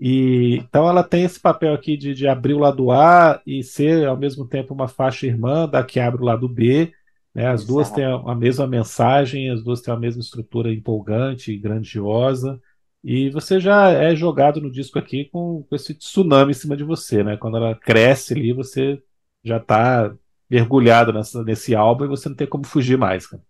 E 0.00 0.56
então 0.58 0.88
ela 0.88 1.02
tem 1.02 1.24
esse 1.24 1.40
papel 1.40 1.74
aqui 1.74 1.96
de, 1.96 2.14
de 2.14 2.28
abrir 2.28 2.54
o 2.54 2.58
lado 2.58 2.90
A 2.90 3.40
e 3.46 3.62
ser 3.62 4.06
ao 4.06 4.16
mesmo 4.16 4.46
tempo 4.46 4.72
uma 4.72 4.86
faixa 4.86 5.26
irmã 5.26 5.68
da 5.68 5.82
que 5.82 5.98
abre 5.98 6.22
o 6.22 6.24
lado 6.24 6.48
B. 6.48 6.92
Né? 7.34 7.46
As 7.48 7.62
Exato. 7.62 7.72
duas 7.72 7.90
têm 7.90 8.04
a, 8.04 8.34
mesma 8.34 8.66
mensagem, 8.66 9.50
as 9.50 9.62
duas 9.62 9.80
têm 9.80 9.92
a 9.92 9.98
mesma 9.98 10.20
estrutura 10.20 10.72
empolgante 10.72 11.52
e 11.52 11.58
grandiosa. 11.58 12.60
E 13.02 13.30
você 13.30 13.60
já 13.60 13.90
é 13.90 14.14
jogado 14.14 14.60
no 14.60 14.70
disco 14.70 14.98
aqui 14.98 15.24
com, 15.26 15.64
com 15.68 15.74
esse 15.74 15.94
tsunami 15.94 16.50
em 16.50 16.54
cima 16.54 16.76
de 16.76 16.84
você, 16.84 17.22
né? 17.22 17.36
Quando 17.36 17.56
ela 17.56 17.74
cresce 17.74 18.34
ali, 18.34 18.52
você 18.52 19.00
já 19.44 19.56
está 19.58 20.14
mergulhado 20.50 21.12
nessa, 21.12 21.42
nesse 21.42 21.74
álbum 21.74 22.04
e 22.04 22.08
você 22.08 22.28
não 22.28 22.36
tem 22.36 22.46
como 22.46 22.66
fugir 22.66 22.98
mais. 22.98 23.26
Cara. 23.26 23.42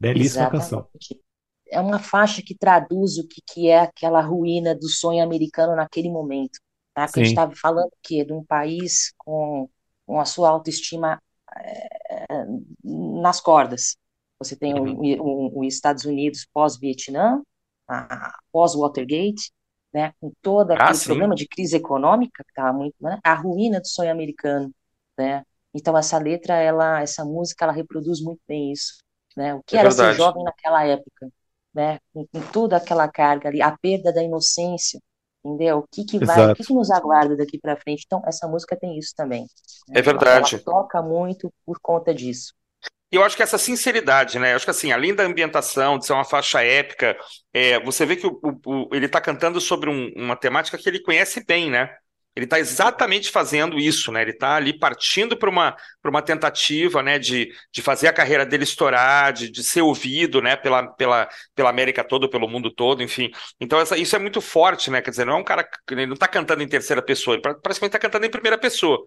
Belíssima 0.00 0.42
Exatamente. 0.44 0.70
canção 0.70 0.88
é 1.72 1.80
uma 1.80 1.98
faixa 1.98 2.42
que 2.42 2.54
traduz 2.54 3.18
o 3.18 3.26
que, 3.26 3.40
que 3.46 3.68
é 3.68 3.80
aquela 3.80 4.20
ruína 4.20 4.74
do 4.74 4.88
sonho 4.88 5.22
americano 5.22 5.74
naquele 5.74 6.10
momento. 6.10 6.60
Tá? 6.94 7.04
A 7.04 7.06
gente 7.06 7.28
estava 7.28 7.54
falando 7.56 7.90
que 8.02 8.24
de 8.24 8.32
um 8.32 8.44
país 8.44 9.12
com, 9.16 9.68
com 10.06 10.20
a 10.20 10.24
sua 10.24 10.50
autoestima 10.50 11.20
é, 11.56 12.44
nas 12.84 13.40
cordas. 13.40 13.96
Você 14.38 14.54
tem 14.54 14.74
uhum. 14.74 15.50
os 15.58 15.74
Estados 15.74 16.04
Unidos 16.04 16.46
pós-Vietnã, 16.52 17.40
pós-Watergate, 18.50 19.52
né, 19.92 20.12
com 20.20 20.32
todo 20.40 20.70
ah, 20.72 20.74
aquele 20.74 20.98
ah, 20.98 21.04
problema 21.04 21.34
de 21.34 21.46
crise 21.46 21.76
econômica 21.76 22.42
que 22.42 22.50
estava 22.50 22.72
muito, 22.72 22.94
né, 23.00 23.18
a 23.22 23.34
ruína 23.34 23.78
do 23.78 23.86
sonho 23.86 24.10
americano, 24.10 24.72
né? 25.18 25.44
Então 25.74 25.96
essa 25.96 26.18
letra, 26.18 26.54
ela, 26.54 27.02
essa 27.02 27.24
música, 27.24 27.64
ela 27.64 27.72
reproduz 27.72 28.22
muito 28.22 28.40
bem 28.48 28.72
isso, 28.72 29.02
né? 29.36 29.54
O 29.54 29.62
que 29.62 29.76
é 29.76 29.80
era 29.80 29.90
verdade. 29.90 30.16
ser 30.16 30.22
jovem 30.22 30.44
naquela 30.44 30.84
época, 30.86 31.28
né, 31.74 31.98
com, 32.12 32.26
com, 32.26 32.40
toda 32.52 32.76
aquela 32.76 33.08
carga 33.08 33.48
ali, 33.48 33.62
a 33.62 33.76
perda 33.76 34.12
da 34.12 34.22
inocência, 34.22 35.00
entendeu? 35.44 35.78
O 35.78 35.84
que 35.90 36.04
que 36.04 36.24
vai, 36.24 36.52
o 36.52 36.54
que, 36.54 36.64
que 36.64 36.74
nos 36.74 36.90
aguarda 36.90 37.36
daqui 37.36 37.58
para 37.58 37.76
frente? 37.76 38.04
Então, 38.06 38.22
essa 38.26 38.46
música 38.46 38.76
tem 38.76 38.98
isso 38.98 39.12
também. 39.16 39.42
Né? 39.88 39.98
É 39.98 40.02
verdade. 40.02 40.56
Ela 40.56 40.64
toca 40.64 41.02
muito 41.02 41.52
por 41.64 41.78
conta 41.80 42.14
disso. 42.14 42.52
E 43.12 43.16
eu 43.16 43.22
acho 43.22 43.36
que 43.36 43.42
essa 43.42 43.58
sinceridade, 43.58 44.38
né? 44.38 44.52
Eu 44.52 44.56
acho 44.56 44.64
que 44.64 44.70
assim, 44.70 44.90
além 44.90 45.14
da 45.14 45.22
ambientação, 45.22 45.98
de 45.98 46.06
ser 46.06 46.14
uma 46.14 46.24
faixa 46.24 46.62
épica, 46.62 47.14
é, 47.52 47.78
você 47.84 48.06
vê 48.06 48.16
que 48.16 48.26
o, 48.26 48.40
o, 48.42 48.88
o 48.88 48.94
ele 48.94 49.04
está 49.04 49.20
cantando 49.20 49.60
sobre 49.60 49.90
um, 49.90 50.10
uma 50.16 50.34
temática 50.34 50.78
que 50.78 50.88
ele 50.88 51.02
conhece 51.02 51.44
bem, 51.44 51.70
né? 51.70 51.94
Ele 52.34 52.46
está 52.46 52.58
exatamente 52.58 53.30
fazendo 53.30 53.78
isso, 53.78 54.10
né? 54.10 54.22
Ele 54.22 54.30
está 54.30 54.56
ali 54.56 54.78
partindo 54.78 55.36
para 55.36 55.50
uma, 55.50 55.76
uma 56.02 56.22
tentativa, 56.22 57.02
né, 57.02 57.18
de, 57.18 57.52
de 57.70 57.82
fazer 57.82 58.08
a 58.08 58.12
carreira 58.12 58.46
dele 58.46 58.64
estourar, 58.64 59.32
de, 59.34 59.50
de 59.50 59.62
ser 59.62 59.82
ouvido, 59.82 60.40
né, 60.40 60.56
pela, 60.56 60.86
pela, 60.94 61.28
pela 61.54 61.68
América 61.68 62.02
toda, 62.02 62.28
pelo 62.30 62.48
mundo 62.48 62.70
todo, 62.70 63.02
enfim. 63.02 63.30
Então 63.60 63.78
essa, 63.78 63.98
isso 63.98 64.16
é 64.16 64.18
muito 64.18 64.40
forte, 64.40 64.90
né? 64.90 65.02
Quer 65.02 65.10
dizer, 65.10 65.26
não 65.26 65.34
é 65.34 65.36
um 65.36 65.44
cara 65.44 65.68
ele 65.90 66.06
não 66.06 66.14
está 66.14 66.26
cantando 66.26 66.62
em 66.62 66.68
terceira 66.68 67.02
pessoa, 67.02 67.34
ele 67.34 67.42
praticamente 67.42 67.84
está 67.84 67.98
cantando 67.98 68.24
em 68.24 68.30
primeira 68.30 68.56
pessoa, 68.56 68.98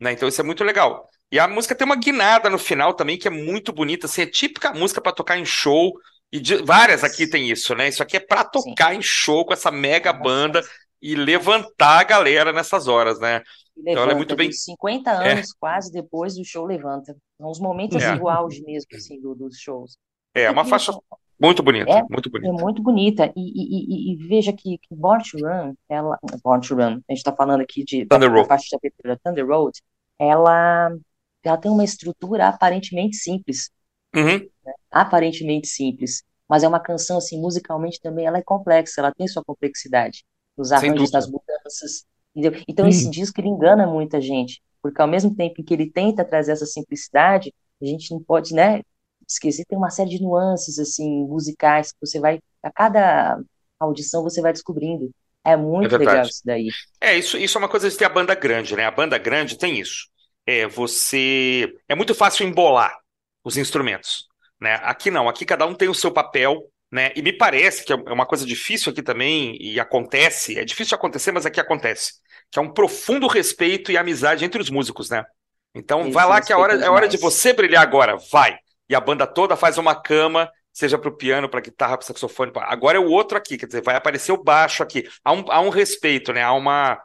né? 0.00 0.12
Então 0.12 0.28
isso 0.28 0.40
é 0.40 0.44
muito 0.44 0.64
legal. 0.64 1.08
E 1.30 1.38
a 1.38 1.46
música 1.46 1.74
tem 1.74 1.84
uma 1.84 1.96
guinada 1.96 2.50
no 2.50 2.58
final 2.58 2.94
também 2.94 3.16
que 3.16 3.28
é 3.28 3.30
muito 3.30 3.72
bonita, 3.72 4.06
assim, 4.06 4.22
é 4.22 4.26
típica 4.26 4.72
música 4.74 5.00
para 5.00 5.12
tocar 5.12 5.38
em 5.38 5.44
show. 5.44 5.92
E 6.32 6.40
de, 6.40 6.56
várias 6.56 7.04
aqui 7.04 7.26
tem 7.26 7.50
isso, 7.50 7.74
né? 7.74 7.88
Isso 7.88 8.02
aqui 8.02 8.16
é 8.16 8.20
para 8.20 8.42
tocar 8.42 8.92
Sim. 8.92 8.98
em 8.98 9.02
show 9.02 9.44
com 9.44 9.52
essa 9.52 9.70
mega 9.70 10.12
banda 10.12 10.62
e 11.02 11.16
levantar 11.16 12.00
a 12.00 12.04
galera 12.04 12.52
nessas 12.52 12.86
horas, 12.86 13.18
né? 13.18 13.42
Levanta, 13.76 13.90
então 13.90 14.02
ela 14.04 14.12
é 14.12 14.14
muito 14.14 14.36
bem. 14.36 14.52
50 14.52 15.10
é. 15.10 15.32
anos 15.32 15.50
é. 15.50 15.52
quase 15.58 15.90
depois 15.90 16.36
do 16.36 16.44
show 16.44 16.64
levanta. 16.64 17.16
São 17.36 17.50
os 17.50 17.58
momentos 17.58 18.00
é. 18.00 18.16
do 18.16 18.28
auge 18.28 18.62
mesmo, 18.62 18.88
assim, 18.94 19.20
do, 19.20 19.34
dos 19.34 19.58
shows. 19.58 19.96
É, 20.34 20.48
uma 20.48 20.64
faixa 20.64 20.92
muito 21.40 21.62
bonita, 21.62 21.90
é, 21.90 22.02
muito 22.08 22.30
bonita. 22.30 22.48
É 22.48 22.52
muito 22.52 22.82
bonita. 22.82 23.32
E, 23.36 23.40
e, 23.40 24.12
e, 24.12 24.12
e 24.12 24.28
veja 24.28 24.52
que, 24.52 24.78
que 24.78 24.94
Born 24.94 25.22
to 25.24 25.38
Run, 25.38 25.74
ela. 25.88 26.16
Born 26.44 26.66
to 26.66 26.74
Run, 26.76 27.00
a 27.08 27.12
gente 27.12 27.18
está 27.18 27.34
falando 27.34 27.62
aqui 27.62 27.82
de 27.84 28.06
Thunder 28.06 28.30
da, 28.30 28.36
Road. 28.36 28.48
faixa 28.48 28.66
de 28.70 28.76
abertura 28.76 29.20
Thunder 29.22 29.46
Road, 29.46 29.80
ela, 30.18 30.96
ela 31.42 31.56
tem 31.56 31.70
uma 31.70 31.84
estrutura 31.84 32.48
aparentemente 32.48 33.16
simples. 33.16 33.70
Uhum. 34.14 34.38
Né? 34.38 34.72
Aparentemente 34.90 35.66
simples. 35.66 36.22
Mas 36.48 36.62
é 36.62 36.68
uma 36.68 36.80
canção, 36.80 37.18
assim, 37.18 37.40
musicalmente 37.40 38.00
também 38.00 38.26
ela 38.26 38.38
é 38.38 38.42
complexa, 38.42 39.00
ela 39.00 39.12
tem 39.12 39.26
sua 39.26 39.42
complexidade 39.42 40.22
dos 40.62 40.72
arranjos, 40.72 41.10
das 41.10 41.28
mudanças. 41.28 42.04
Entendeu? 42.34 42.62
Então, 42.66 42.88
esse 42.88 43.10
disco 43.10 43.40
ele 43.40 43.48
engana 43.48 43.86
muita 43.86 44.20
gente. 44.20 44.62
porque 44.80 45.00
ao 45.00 45.06
mesmo 45.06 45.34
tempo 45.34 45.60
em 45.60 45.64
que 45.64 45.74
ele 45.74 45.90
tenta 45.90 46.24
trazer 46.24 46.52
essa 46.52 46.66
simplicidade, 46.66 47.54
a 47.80 47.84
gente 47.84 48.10
não 48.10 48.20
pode, 48.20 48.52
né, 48.52 48.82
esquecer, 49.28 49.64
tem 49.64 49.78
uma 49.78 49.90
série 49.90 50.10
de 50.10 50.22
nuances, 50.22 50.78
assim, 50.78 51.24
musicais, 51.24 51.92
que 51.92 51.98
você 52.00 52.18
vai, 52.18 52.40
a 52.62 52.70
cada 52.72 53.38
audição 53.78 54.22
você 54.22 54.40
vai 54.40 54.52
descobrindo. 54.52 55.10
É 55.44 55.56
muito 55.56 55.94
é 55.94 55.98
legal 55.98 56.22
isso 56.22 56.42
daí. 56.44 56.68
É, 57.00 57.16
isso, 57.16 57.36
isso 57.36 57.58
é 57.58 57.60
uma 57.60 57.68
coisa 57.68 57.90
de 57.90 57.96
ter 57.96 58.04
a 58.04 58.08
banda 58.08 58.34
grande, 58.34 58.76
né? 58.76 58.86
A 58.86 58.90
banda 58.90 59.18
grande 59.18 59.58
tem 59.58 59.78
isso. 59.78 60.08
É, 60.46 60.66
você. 60.68 61.72
É 61.88 61.94
muito 61.94 62.14
fácil 62.14 62.46
embolar 62.46 62.96
os 63.44 63.56
instrumentos. 63.56 64.28
Né? 64.60 64.74
Aqui 64.82 65.10
não, 65.10 65.28
aqui 65.28 65.44
cada 65.44 65.66
um 65.66 65.74
tem 65.74 65.88
o 65.88 65.94
seu 65.94 66.12
papel, 66.12 66.68
né? 66.92 67.10
E 67.16 67.22
me 67.22 67.32
parece 67.32 67.84
que 67.84 67.92
é 67.92 67.96
uma 67.96 68.26
coisa 68.26 68.44
difícil 68.44 68.92
aqui 68.92 69.02
também, 69.02 69.56
e 69.58 69.80
acontece, 69.80 70.58
é 70.58 70.64
difícil 70.64 70.90
de 70.90 70.94
acontecer, 70.96 71.32
mas 71.32 71.46
aqui 71.46 71.58
acontece, 71.58 72.12
que 72.50 72.58
é 72.58 72.62
um 72.62 72.70
profundo 72.70 73.26
respeito 73.26 73.90
e 73.90 73.96
amizade 73.96 74.44
entre 74.44 74.60
os 74.60 74.68
músicos, 74.68 75.08
né? 75.08 75.24
Então 75.74 76.02
Isso, 76.02 76.12
vai 76.12 76.26
lá 76.26 76.42
que 76.42 76.52
é 76.52 76.56
hora, 76.56 76.74
é 76.74 76.90
hora 76.90 77.08
de 77.08 77.16
você 77.16 77.54
brilhar 77.54 77.82
agora, 77.82 78.18
vai. 78.30 78.58
E 78.90 78.94
a 78.94 79.00
banda 79.00 79.26
toda 79.26 79.56
faz 79.56 79.78
uma 79.78 79.94
cama, 79.94 80.50
seja 80.70 80.98
para 80.98 81.08
o 81.08 81.16
piano, 81.16 81.48
para 81.48 81.62
guitarra, 81.62 81.96
para 81.96 82.06
saxofone. 82.06 82.52
Pra... 82.52 82.70
Agora 82.70 82.98
é 82.98 83.00
o 83.00 83.08
outro 83.08 83.38
aqui, 83.38 83.56
quer 83.56 83.64
dizer, 83.64 83.82
vai 83.82 83.96
aparecer 83.96 84.32
o 84.32 84.42
baixo 84.42 84.82
aqui. 84.82 85.08
Há 85.24 85.32
um, 85.32 85.44
há 85.48 85.60
um 85.60 85.70
respeito, 85.70 86.30
né? 86.30 86.42
Há, 86.42 86.52
uma, 86.52 87.00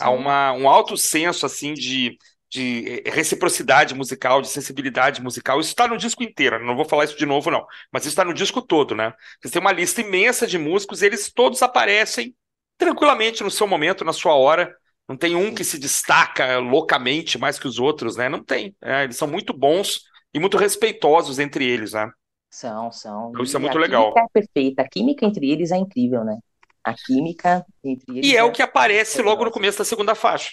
há 0.00 0.10
uma, 0.10 0.52
um 0.52 0.68
alto 0.68 0.98
senso, 0.98 1.46
assim, 1.46 1.72
de, 1.72 2.18
de 2.50 3.02
reciprocidade 3.06 3.94
musical, 3.94 4.42
de 4.42 4.48
sensibilidade 4.48 5.22
musical. 5.22 5.60
Isso 5.60 5.70
está 5.70 5.86
no 5.86 5.96
disco 5.96 6.22
inteiro, 6.22 6.64
não 6.64 6.74
vou 6.74 6.84
falar 6.84 7.04
isso 7.04 7.16
de 7.16 7.24
novo, 7.24 7.50
não. 7.50 7.64
Mas 7.92 8.02
isso 8.02 8.10
está 8.10 8.24
no 8.24 8.34
disco 8.34 8.60
todo, 8.60 8.94
né? 8.94 9.14
Você 9.40 9.52
tem 9.52 9.60
uma 9.60 9.72
lista 9.72 10.00
imensa 10.00 10.46
de 10.46 10.58
músicos 10.58 11.00
e 11.00 11.06
eles 11.06 11.32
todos 11.32 11.62
aparecem 11.62 12.34
tranquilamente 12.76 13.44
no 13.44 13.50
seu 13.50 13.68
momento, 13.68 14.04
na 14.04 14.12
sua 14.12 14.34
hora. 14.34 14.74
Não 15.08 15.16
tem 15.16 15.36
um 15.36 15.54
que 15.54 15.62
se 15.62 15.78
destaca 15.78 16.58
loucamente 16.58 17.38
mais 17.38 17.58
que 17.58 17.68
os 17.68 17.78
outros, 17.78 18.16
né? 18.16 18.28
Não 18.28 18.42
tem. 18.42 18.74
É, 18.82 19.04
eles 19.04 19.16
são 19.16 19.28
muito 19.28 19.52
bons 19.52 20.02
e 20.34 20.40
muito 20.40 20.56
respeitosos 20.56 21.38
entre 21.38 21.64
eles, 21.64 21.92
né? 21.92 22.10
São, 22.50 22.90
são. 22.90 23.30
Então, 23.30 23.44
isso 23.44 23.56
é 23.56 23.60
muito 23.60 23.78
legal. 23.78 24.08
A 24.08 24.12
química 24.12 24.20
é 24.20 24.40
perfeita. 24.40 24.82
A 24.82 24.88
química 24.88 25.24
entre 25.24 25.50
eles 25.50 25.70
é 25.70 25.76
incrível, 25.76 26.24
né? 26.24 26.38
A 26.82 26.94
química 26.94 27.64
entre 27.84 28.18
eles. 28.18 28.26
E 28.26 28.34
é, 28.34 28.40
é 28.40 28.44
o 28.44 28.50
que 28.50 28.62
aparece 28.62 29.22
logo 29.22 29.44
no 29.44 29.52
começo 29.52 29.78
da 29.78 29.84
segunda 29.84 30.16
faixa. 30.16 30.50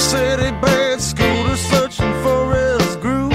City 0.00 0.50
bed, 0.60 1.00
scooter 1.00 1.56
searching 1.56 2.12
for 2.22 2.54
his 2.54 2.96
groove. 2.96 3.32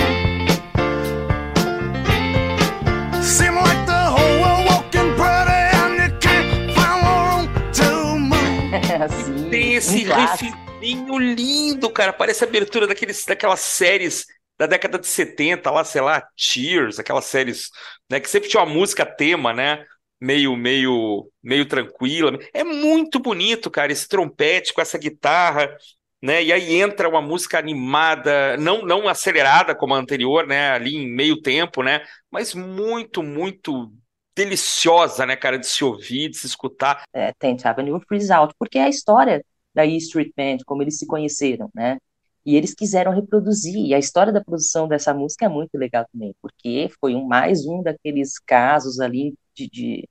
Seem 3.23 3.55
like 3.55 3.85
the 3.85 4.03
whole 4.09 4.39
world 4.41 4.65
walking 4.67 5.15
pretty 5.15 5.61
and 5.79 5.93
you 6.01 6.19
can't 6.19 6.71
find 6.75 6.99
room 7.05 7.71
to 7.73 8.19
move. 8.19 9.49
Tem 9.49 9.75
esse 9.75 10.03
riffzinho 10.03 11.17
lindo, 11.17 11.89
cara. 11.89 12.11
Parece 12.13 12.43
a 12.43 12.47
abertura 12.47 12.87
daqueles, 12.87 13.25
daquelas 13.25 13.59
séries 13.61 14.25
da 14.57 14.65
década 14.65 14.99
de 14.99 15.07
70, 15.07 15.71
lá, 15.71 15.83
sei 15.85 16.01
lá, 16.01 16.27
Cheers, 16.35 16.99
aquelas 16.99 17.23
séries, 17.25 17.69
né, 18.11 18.19
que 18.19 18.29
sempre 18.29 18.49
tinha 18.49 18.61
uma 18.61 18.73
música 18.73 19.05
tema, 19.05 19.53
né? 19.53 19.85
meio 20.21 20.55
meio 20.57 21.31
meio 21.41 21.65
tranquila. 21.65 22.37
É 22.53 22.63
muito 22.63 23.19
bonito, 23.19 23.71
cara, 23.71 23.91
esse 23.91 24.07
trompete 24.07 24.73
com 24.73 24.81
essa 24.81 24.97
guitarra 24.97 25.73
né? 26.21 26.43
E 26.43 26.51
aí 26.51 26.75
entra 26.75 27.07
uma 27.07 27.21
música 27.21 27.57
animada, 27.57 28.57
não 28.57 28.81
não 28.83 29.07
acelerada 29.07 29.75
como 29.75 29.93
a 29.93 29.97
anterior, 29.97 30.45
né? 30.45 30.71
Ali 30.71 30.95
em 30.95 31.07
meio 31.07 31.41
tempo, 31.41 31.81
né? 31.83 32.01
Mas 32.31 32.53
muito, 32.53 33.23
muito 33.23 33.91
deliciosa, 34.35 35.25
né, 35.25 35.35
cara, 35.35 35.59
de 35.59 35.67
se 35.67 35.83
ouvir, 35.83 36.29
de 36.29 36.37
se 36.37 36.47
escutar. 36.47 37.03
É, 37.13 37.33
Tent 37.37 37.65
Avenue 37.65 37.99
Freeze 38.07 38.31
Out, 38.31 38.53
porque 38.57 38.77
é 38.77 38.83
a 38.83 38.89
história 38.89 39.43
da 39.73 39.85
E 39.85 39.97
Street 39.97 40.31
Band, 40.35 40.59
como 40.65 40.81
eles 40.81 40.97
se 40.97 41.05
conheceram, 41.05 41.69
né? 41.75 41.97
E 42.45 42.55
eles 42.55 42.73
quiseram 42.73 43.11
reproduzir. 43.11 43.75
E 43.75 43.93
a 43.93 43.99
história 43.99 44.31
da 44.31 44.43
produção 44.43 44.87
dessa 44.87 45.13
música 45.13 45.45
é 45.45 45.49
muito 45.49 45.77
legal 45.77 46.05
também, 46.11 46.33
porque 46.41 46.89
foi 46.99 47.15
um, 47.15 47.25
mais 47.25 47.65
um 47.65 47.83
daqueles 47.83 48.39
casos 48.39 48.99
ali 48.99 49.33
de, 49.53 49.69
de 49.69 50.09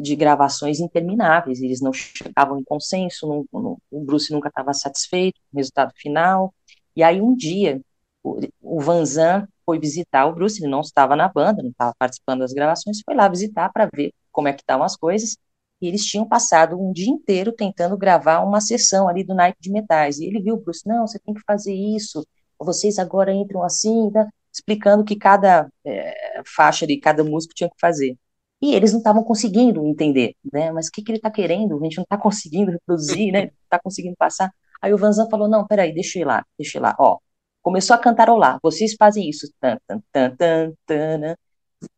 de 0.00 0.16
gravações 0.16 0.80
intermináveis, 0.80 1.60
eles 1.60 1.80
não 1.80 1.92
chegavam 1.92 2.58
em 2.58 2.64
consenso, 2.64 3.26
não, 3.26 3.46
não, 3.52 3.78
o 3.90 4.04
Bruce 4.04 4.32
nunca 4.32 4.48
estava 4.48 4.74
satisfeito 4.74 5.40
com 5.40 5.56
o 5.56 5.58
resultado 5.58 5.92
final, 5.96 6.52
e 6.96 7.02
aí 7.02 7.20
um 7.20 7.34
dia 7.34 7.80
o, 8.22 8.40
o 8.60 8.80
Van 8.80 9.04
Zandt 9.04 9.48
foi 9.64 9.78
visitar 9.78 10.26
o 10.26 10.34
Bruce, 10.34 10.60
ele 10.60 10.70
não 10.70 10.80
estava 10.80 11.14
na 11.14 11.28
banda, 11.28 11.62
não 11.62 11.70
estava 11.70 11.94
participando 11.98 12.40
das 12.40 12.52
gravações, 12.52 13.00
foi 13.04 13.14
lá 13.14 13.28
visitar 13.28 13.70
para 13.72 13.88
ver 13.94 14.12
como 14.32 14.48
é 14.48 14.52
que 14.52 14.62
estavam 14.62 14.84
as 14.84 14.96
coisas, 14.96 15.36
e 15.80 15.86
eles 15.86 16.04
tinham 16.04 16.26
passado 16.26 16.80
um 16.80 16.92
dia 16.92 17.08
inteiro 17.08 17.52
tentando 17.52 17.96
gravar 17.96 18.40
uma 18.40 18.60
sessão 18.60 19.08
ali 19.08 19.22
do 19.24 19.34
naipe 19.34 19.58
de 19.60 19.70
metais, 19.70 20.18
e 20.18 20.26
ele 20.26 20.42
viu 20.42 20.54
o 20.54 20.60
Bruce, 20.60 20.82
não, 20.86 21.06
você 21.06 21.18
tem 21.20 21.34
que 21.34 21.42
fazer 21.46 21.74
isso, 21.74 22.26
vocês 22.58 22.98
agora 22.98 23.32
entram 23.32 23.62
assim, 23.62 24.10
tá? 24.10 24.28
explicando 24.52 25.04
que 25.04 25.16
cada 25.16 25.68
é, 25.84 26.42
faixa 26.44 26.84
ali, 26.84 26.98
cada 27.00 27.22
músico 27.22 27.54
tinha 27.54 27.70
que 27.70 27.76
fazer. 27.80 28.16
E 28.60 28.74
eles 28.74 28.92
não 28.92 28.98
estavam 28.98 29.22
conseguindo 29.22 29.86
entender, 29.86 30.34
né? 30.52 30.72
Mas 30.72 30.88
o 30.88 30.90
que, 30.90 31.02
que 31.02 31.12
ele 31.12 31.18
está 31.18 31.30
querendo? 31.30 31.78
A 31.78 31.84
gente 31.84 31.96
não 31.96 32.02
está 32.02 32.18
conseguindo 32.18 32.72
reproduzir, 32.72 33.32
né? 33.32 33.42
Não 33.42 33.50
está 33.64 33.78
conseguindo 33.78 34.16
passar. 34.18 34.50
Aí 34.82 34.92
o 34.92 34.98
Vanzan 34.98 35.28
falou, 35.28 35.48
não, 35.48 35.66
peraí, 35.66 35.92
deixa 35.92 36.18
eu 36.18 36.22
ir 36.22 36.24
lá, 36.24 36.44
deixa 36.58 36.78
eu 36.78 36.80
ir 36.80 36.82
lá. 36.82 36.96
Ó, 36.98 37.18
começou 37.62 37.94
a 37.94 37.98
cantarolar. 37.98 38.58
Vocês 38.62 38.94
fazem 38.98 39.28
isso. 39.28 39.48
Tan, 39.60 39.78
tan, 39.86 40.02
tan, 40.12 40.36
tan, 40.36 40.72
tan, 40.86 41.18
né? 41.18 41.36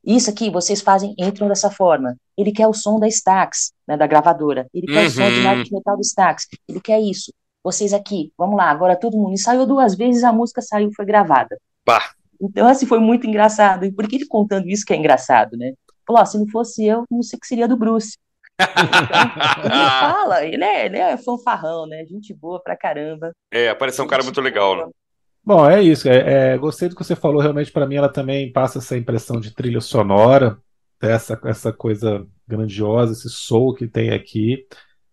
Isso 0.04 0.28
aqui 0.28 0.50
vocês 0.50 0.80
fazem, 0.80 1.14
entram 1.18 1.48
dessa 1.48 1.70
forma. 1.70 2.16
Ele 2.36 2.52
quer 2.52 2.66
o 2.66 2.74
som 2.74 2.98
da 2.98 3.08
Stax, 3.08 3.72
né, 3.88 3.96
da 3.96 4.06
gravadora. 4.06 4.66
Ele 4.74 4.86
quer 4.86 5.00
uhum. 5.00 5.06
o 5.06 5.10
som 5.10 5.30
de 5.30 5.46
uhum. 5.46 5.62
de 5.62 5.72
metal 5.72 5.96
do 5.96 6.02
Stax. 6.02 6.46
Ele 6.68 6.80
quer 6.80 7.00
isso. 7.00 7.32
Vocês 7.62 7.92
aqui, 7.92 8.32
vamos 8.36 8.56
lá, 8.56 8.70
agora 8.70 8.96
todo 8.96 9.16
mundo. 9.16 9.32
Ensaiou 9.32 9.66
duas 9.66 9.94
vezes, 9.94 10.24
a 10.24 10.32
música 10.32 10.62
saiu, 10.62 10.90
foi 10.94 11.04
gravada. 11.04 11.58
Bah. 11.86 12.10
Então, 12.40 12.66
assim, 12.66 12.86
foi 12.86 12.98
muito 12.98 13.26
engraçado. 13.26 13.84
E 13.84 13.92
por 13.92 14.08
que 14.08 14.16
ele 14.16 14.26
contando 14.26 14.68
isso 14.68 14.84
que 14.84 14.92
é 14.92 14.96
engraçado, 14.96 15.56
né? 15.56 15.72
Falou, 16.10 16.26
se 16.26 16.38
não 16.38 16.48
fosse 16.48 16.84
eu, 16.84 17.04
não 17.08 17.22
sei 17.22 17.36
o 17.36 17.40
que 17.40 17.46
seria 17.46 17.68
do 17.68 17.76
Bruce. 17.76 18.18
Então, 18.58 18.66
ele 19.64 19.90
fala, 20.00 20.44
ele 20.44 20.64
é, 20.64 20.86
ele 20.86 20.96
é 20.96 21.16
fanfarrão, 21.16 21.86
né? 21.86 22.04
Gente 22.04 22.34
boa 22.34 22.60
pra 22.60 22.76
caramba. 22.76 23.30
É, 23.50 23.68
apareceu 23.68 24.04
um 24.04 24.08
cara 24.08 24.24
muito 24.24 24.40
legal, 24.40 24.76
né? 24.76 24.92
Bom, 25.42 25.68
é 25.70 25.80
isso. 25.80 26.08
É, 26.08 26.54
é, 26.54 26.58
gostei 26.58 26.88
do 26.88 26.96
que 26.96 27.04
você 27.04 27.14
falou. 27.14 27.40
Realmente, 27.40 27.70
para 27.70 27.86
mim, 27.86 27.94
ela 27.94 28.08
também 28.08 28.52
passa 28.52 28.78
essa 28.78 28.96
impressão 28.96 29.38
de 29.38 29.52
trilha 29.52 29.80
sonora, 29.80 30.58
essa, 31.00 31.40
essa 31.44 31.72
coisa 31.72 32.26
grandiosa, 32.46 33.12
esse 33.12 33.30
soul 33.30 33.72
que 33.72 33.86
tem 33.86 34.10
aqui, 34.10 34.66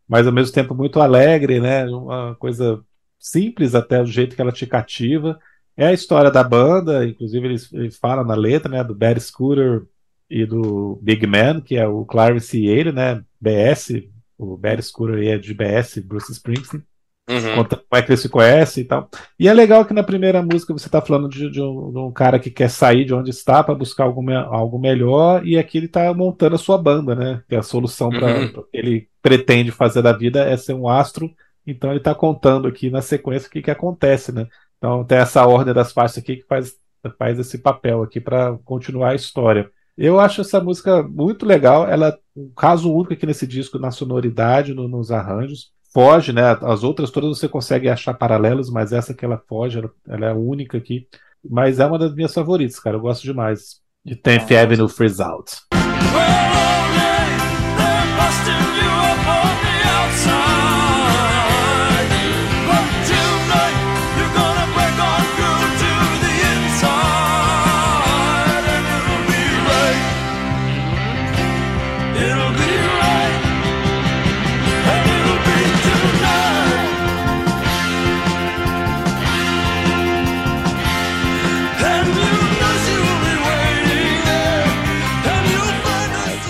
mas 0.07 0.25
ao 0.25 0.33
mesmo 0.33 0.53
tempo 0.53 0.73
muito 0.73 0.99
alegre, 0.99 1.59
né? 1.59 1.85
Uma 1.85 2.35
coisa 2.35 2.83
simples 3.19 3.75
até 3.75 4.01
do 4.01 4.09
jeito 4.09 4.35
que 4.35 4.41
ela 4.41 4.51
te 4.51 4.65
cativa. 4.65 5.39
É 5.75 5.85
a 5.85 5.93
história 5.93 6.31
da 6.31 6.43
banda, 6.43 7.05
inclusive 7.05 7.45
eles, 7.45 7.71
eles 7.71 7.97
falam 7.97 8.25
na 8.25 8.33
letra, 8.33 8.71
né? 8.71 8.83
Do 8.83 8.95
Bad 8.95 9.19
Scooter 9.21 9.85
e 10.29 10.45
do 10.45 10.99
Big 11.01 11.25
Man, 11.25 11.61
que 11.61 11.75
é 11.75 11.87
o 11.87 12.05
Clarence 12.05 12.57
e 12.57 12.67
ele, 12.67 12.91
né? 12.91 13.23
BS, 13.39 14.03
o 14.37 14.57
Barry 14.57 14.81
Scooter 14.81 15.27
é 15.27 15.37
de 15.37 15.53
BS, 15.53 15.99
Bruce 15.99 16.31
Springsteen. 16.31 16.83
Uhum. 17.29 17.55
Conta 17.55 17.75
como 17.75 17.99
é 17.99 18.01
que 18.01 18.09
eles 18.09 18.21
se 18.21 18.29
conhecem 18.29 18.83
e 18.83 18.87
tal. 18.87 19.09
E 19.37 19.49
é 19.49 19.53
legal 19.53 19.83
que 19.83 19.93
na 19.93 20.03
primeira 20.03 20.41
música 20.41 20.71
você 20.71 20.87
está 20.87 21.01
falando 21.01 21.27
de, 21.27 21.49
de, 21.49 21.61
um, 21.61 21.91
de, 21.91 21.99
um, 21.99 22.11
cara 22.11 22.39
que 22.39 22.49
quer 22.49 22.69
sair 22.69 23.03
de 23.03 23.13
onde 23.13 23.31
está 23.31 23.61
para 23.61 23.75
buscar 23.75 24.05
algo, 24.05 24.23
algo 24.31 24.79
melhor, 24.79 25.45
e 25.45 25.57
aqui 25.57 25.77
ele 25.77 25.87
está 25.87 26.13
montando 26.13 26.55
a 26.55 26.59
sua 26.59 26.77
banda, 26.77 27.13
né? 27.13 27.43
Que 27.49 27.55
é 27.55 27.57
a 27.57 27.63
solução 27.63 28.09
para 28.09 28.39
uhum. 28.39 28.63
ele 28.71 29.09
pretende 29.21 29.71
fazer 29.71 30.01
da 30.01 30.13
vida 30.13 30.39
é 30.45 30.55
ser 30.55 30.73
um 30.73 30.87
astro. 30.87 31.29
Então 31.65 31.89
ele 31.89 31.99
está 31.99 32.15
contando 32.15 32.65
aqui 32.65 32.89
na 32.89 33.01
sequência 33.01 33.49
o 33.49 33.51
que, 33.51 33.61
que 33.61 33.71
acontece, 33.71 34.31
né? 34.31 34.47
Então 34.77 35.03
tem 35.03 35.17
essa 35.17 35.45
ordem 35.45 35.73
das 35.73 35.91
faixas 35.91 36.19
aqui 36.19 36.37
que 36.37 36.47
faz, 36.47 36.75
faz 37.17 37.37
esse 37.37 37.57
papel 37.57 38.03
aqui 38.03 38.21
para 38.21 38.57
continuar 38.63 39.11
a 39.11 39.15
história. 39.15 39.69
Eu 39.97 40.19
acho 40.19 40.41
essa 40.41 40.61
música 40.61 41.01
muito 41.01 41.45
legal. 41.45 41.87
Ela 41.89 42.09
é 42.09 42.17
um 42.35 42.51
caso 42.55 42.93
único 42.93 43.13
aqui 43.13 43.25
nesse 43.25 43.47
disco, 43.47 43.79
na 43.79 43.89
sonoridade, 43.89 44.73
no, 44.73 44.87
nos 44.87 45.11
arranjos. 45.11 45.71
Foge, 45.91 46.31
né? 46.31 46.43
As 46.61 46.83
outras 46.83 47.09
todas 47.09 47.37
você 47.37 47.49
consegue 47.49 47.89
achar 47.89 48.13
paralelos, 48.13 48.69
mas 48.69 48.93
essa 48.93 49.13
que 49.13 49.25
ela 49.25 49.41
foge, 49.49 49.79
ela, 49.79 49.91
ela 50.07 50.25
é 50.27 50.33
única 50.33 50.77
aqui. 50.77 51.07
Mas 51.43 51.79
é 51.79 51.85
uma 51.85 51.97
das 51.97 52.13
minhas 52.13 52.33
favoritas, 52.33 52.79
cara. 52.79 52.97
Eu 52.97 53.01
gosto 53.01 53.23
demais 53.23 53.81
de 54.05 54.15
Tenth 54.15 54.51
Avenue 54.51 54.87
Freeze 54.87 55.21
Out. 55.23 55.51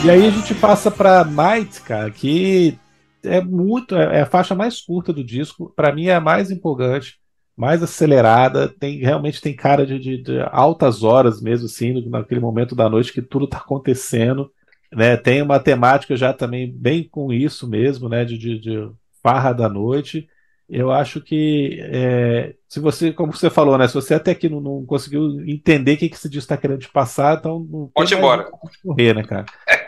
E 0.08 0.10
aí 0.10 0.26
a 0.26 0.30
gente 0.30 0.56
passa 0.56 0.90
para 0.90 1.26
Night, 1.26 1.82
cara, 1.82 2.10
que 2.10 2.80
é 3.22 3.42
muito. 3.42 3.94
É, 3.94 4.20
é 4.20 4.22
a 4.22 4.26
faixa 4.26 4.56
mais 4.56 4.80
curta 4.80 5.12
do 5.12 5.22
disco. 5.22 5.74
Para 5.76 5.94
mim 5.94 6.06
é 6.06 6.16
a 6.16 6.22
mais 6.22 6.50
empolgante, 6.50 7.20
mais 7.58 7.84
acelerada. 7.84 8.70
Tem 8.70 9.00
realmente 9.00 9.42
tem 9.42 9.54
cara 9.54 9.86
de, 9.86 10.00
de, 10.00 10.24
de 10.24 10.40
altas 10.50 11.04
horas 11.04 11.42
mesmo, 11.42 11.66
assim, 11.66 12.08
naquele 12.10 12.40
momento 12.40 12.74
da 12.74 12.88
noite 12.88 13.12
que 13.12 13.22
tudo 13.22 13.44
está 13.44 13.58
acontecendo. 13.58 14.50
Né? 14.94 15.18
Tem 15.18 15.42
uma 15.42 15.60
temática 15.60 16.16
já 16.16 16.32
também 16.32 16.72
bem 16.72 17.04
com 17.04 17.34
isso 17.34 17.68
mesmo, 17.70 18.08
né? 18.08 18.24
De, 18.24 18.38
de, 18.38 18.60
de 18.60 18.90
farra 19.22 19.52
da 19.52 19.68
noite. 19.68 20.30
Eu 20.70 20.90
acho 20.90 21.20
que 21.20 21.82
é, 21.82 22.54
se 22.70 22.80
você, 22.80 23.12
como 23.12 23.34
você 23.34 23.50
falou, 23.50 23.78
né? 23.78 23.86
Se 23.90 23.94
você 23.94 24.14
até 24.14 24.32
aqui 24.32 24.48
não, 24.48 24.62
não 24.62 24.86
conseguiu 24.86 25.42
entender 25.46 25.96
o 25.96 25.98
que, 25.98 26.08
que 26.08 26.16
esse 26.16 26.30
disco 26.30 26.46
está 26.46 26.56
querendo 26.56 26.80
te 26.80 26.90
passar, 26.90 27.38
então 27.38 27.60
não 27.70 27.92
pode 27.94 28.14
ir 28.14 28.18
embora. 28.18 28.50
Correr, 28.86 29.14
né, 29.14 29.24
cara? 29.24 29.46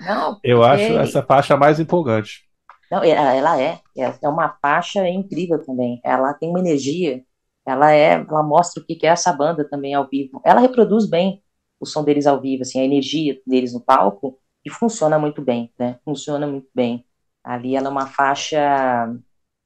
Não, 0.00 0.38
eu 0.42 0.62
acho 0.62 0.98
essa 0.98 1.22
faixa 1.22 1.56
mais 1.56 1.80
empolgante. 1.80 2.46
Não, 2.90 3.02
ela 3.02 3.60
é, 3.60 3.80
é 3.96 4.28
uma 4.28 4.56
faixa 4.62 5.08
incrível 5.08 5.64
também. 5.64 6.00
Ela 6.04 6.32
tem 6.34 6.48
uma 6.48 6.60
energia, 6.60 7.22
ela 7.66 7.92
é, 7.92 8.12
ela 8.12 8.42
mostra 8.42 8.82
o 8.82 8.86
que 8.86 9.04
é 9.06 9.10
essa 9.10 9.32
banda 9.32 9.68
também 9.68 9.94
ao 9.94 10.08
vivo. 10.08 10.40
Ela 10.44 10.60
reproduz 10.60 11.08
bem 11.08 11.42
o 11.80 11.86
som 11.86 12.04
deles 12.04 12.26
ao 12.26 12.40
vivo, 12.40 12.62
assim, 12.62 12.80
a 12.80 12.84
energia 12.84 13.40
deles 13.46 13.72
no 13.74 13.80
palco 13.80 14.38
e 14.64 14.70
funciona 14.70 15.18
muito 15.18 15.42
bem, 15.42 15.72
né? 15.78 15.98
Funciona 16.04 16.46
muito 16.46 16.68
bem. 16.74 17.04
Ali 17.44 17.76
ela 17.76 17.88
é 17.88 17.90
uma 17.90 18.06
faixa 18.06 19.08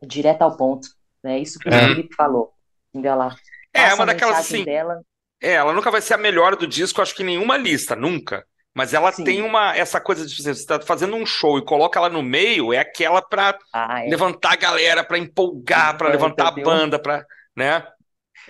direta 0.06 0.44
ao 0.44 0.56
ponto, 0.56 0.88
né? 1.22 1.38
Isso 1.38 1.58
que 1.58 1.68
o 1.68 1.72
é. 1.72 1.88
Felipe 1.88 2.14
falou. 2.14 2.52
Entendeu? 2.92 3.12
Ela 3.12 3.34
é 3.72 3.94
uma 3.94 4.06
daquelas 4.06 4.38
assim. 4.38 4.64
Dela. 4.64 5.00
É, 5.42 5.52
ela 5.52 5.72
nunca 5.72 5.90
vai 5.90 6.02
ser 6.02 6.14
a 6.14 6.18
melhor 6.18 6.56
do 6.56 6.66
disco, 6.66 7.00
acho 7.00 7.14
que 7.14 7.22
em 7.22 7.26
nenhuma 7.26 7.56
lista, 7.56 7.96
nunca. 7.96 8.44
Mas 8.80 8.94
ela 8.94 9.12
Sim. 9.12 9.24
tem 9.24 9.42
uma 9.42 9.76
essa 9.76 10.00
coisa 10.00 10.26
de 10.26 10.34
você 10.34 10.52
está 10.52 10.80
fazendo 10.80 11.14
um 11.14 11.26
show 11.26 11.58
e 11.58 11.62
coloca 11.62 11.98
ela 11.98 12.08
no 12.08 12.22
meio, 12.22 12.72
é 12.72 12.78
aquela 12.78 13.20
para 13.20 13.58
ah, 13.74 14.02
é. 14.02 14.08
levantar 14.08 14.54
a 14.54 14.56
galera, 14.56 15.04
para 15.04 15.18
empolgar, 15.18 15.98
para 15.98 16.08
levantar 16.08 16.48
a 16.48 16.50
banda, 16.50 16.98
para, 16.98 17.26
né? 17.54 17.86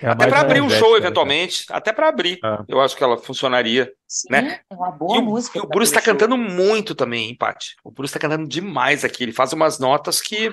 É 0.01 0.07
até 0.07 0.27
para 0.27 0.39
abrir 0.39 0.61
um 0.61 0.69
show, 0.69 0.93
né, 0.93 0.99
eventualmente. 0.99 1.65
Até 1.69 1.91
para 1.91 2.07
abrir. 2.07 2.39
Ah. 2.41 2.63
Eu 2.65 2.79
acho 2.79 2.95
que 2.95 3.03
ela 3.03 3.17
funcionaria. 3.17 3.91
Sim, 4.07 4.27
né? 4.31 4.61
É 4.69 4.73
uma 4.73 4.89
boa 4.89 5.17
e 5.17 5.21
música. 5.21 5.59
E 5.59 5.61
o 5.61 5.67
Bruce 5.67 5.91
está 5.91 6.01
cantando 6.01 6.37
muito 6.37 6.95
também, 6.95 7.35
Paty. 7.35 7.75
O 7.83 7.91
Bruce 7.91 8.11
está 8.11 8.19
cantando 8.25 8.47
demais 8.47 9.03
aqui. 9.03 9.25
Ele 9.25 9.33
faz 9.33 9.51
umas 9.51 9.79
notas 9.79 10.21
que. 10.21 10.49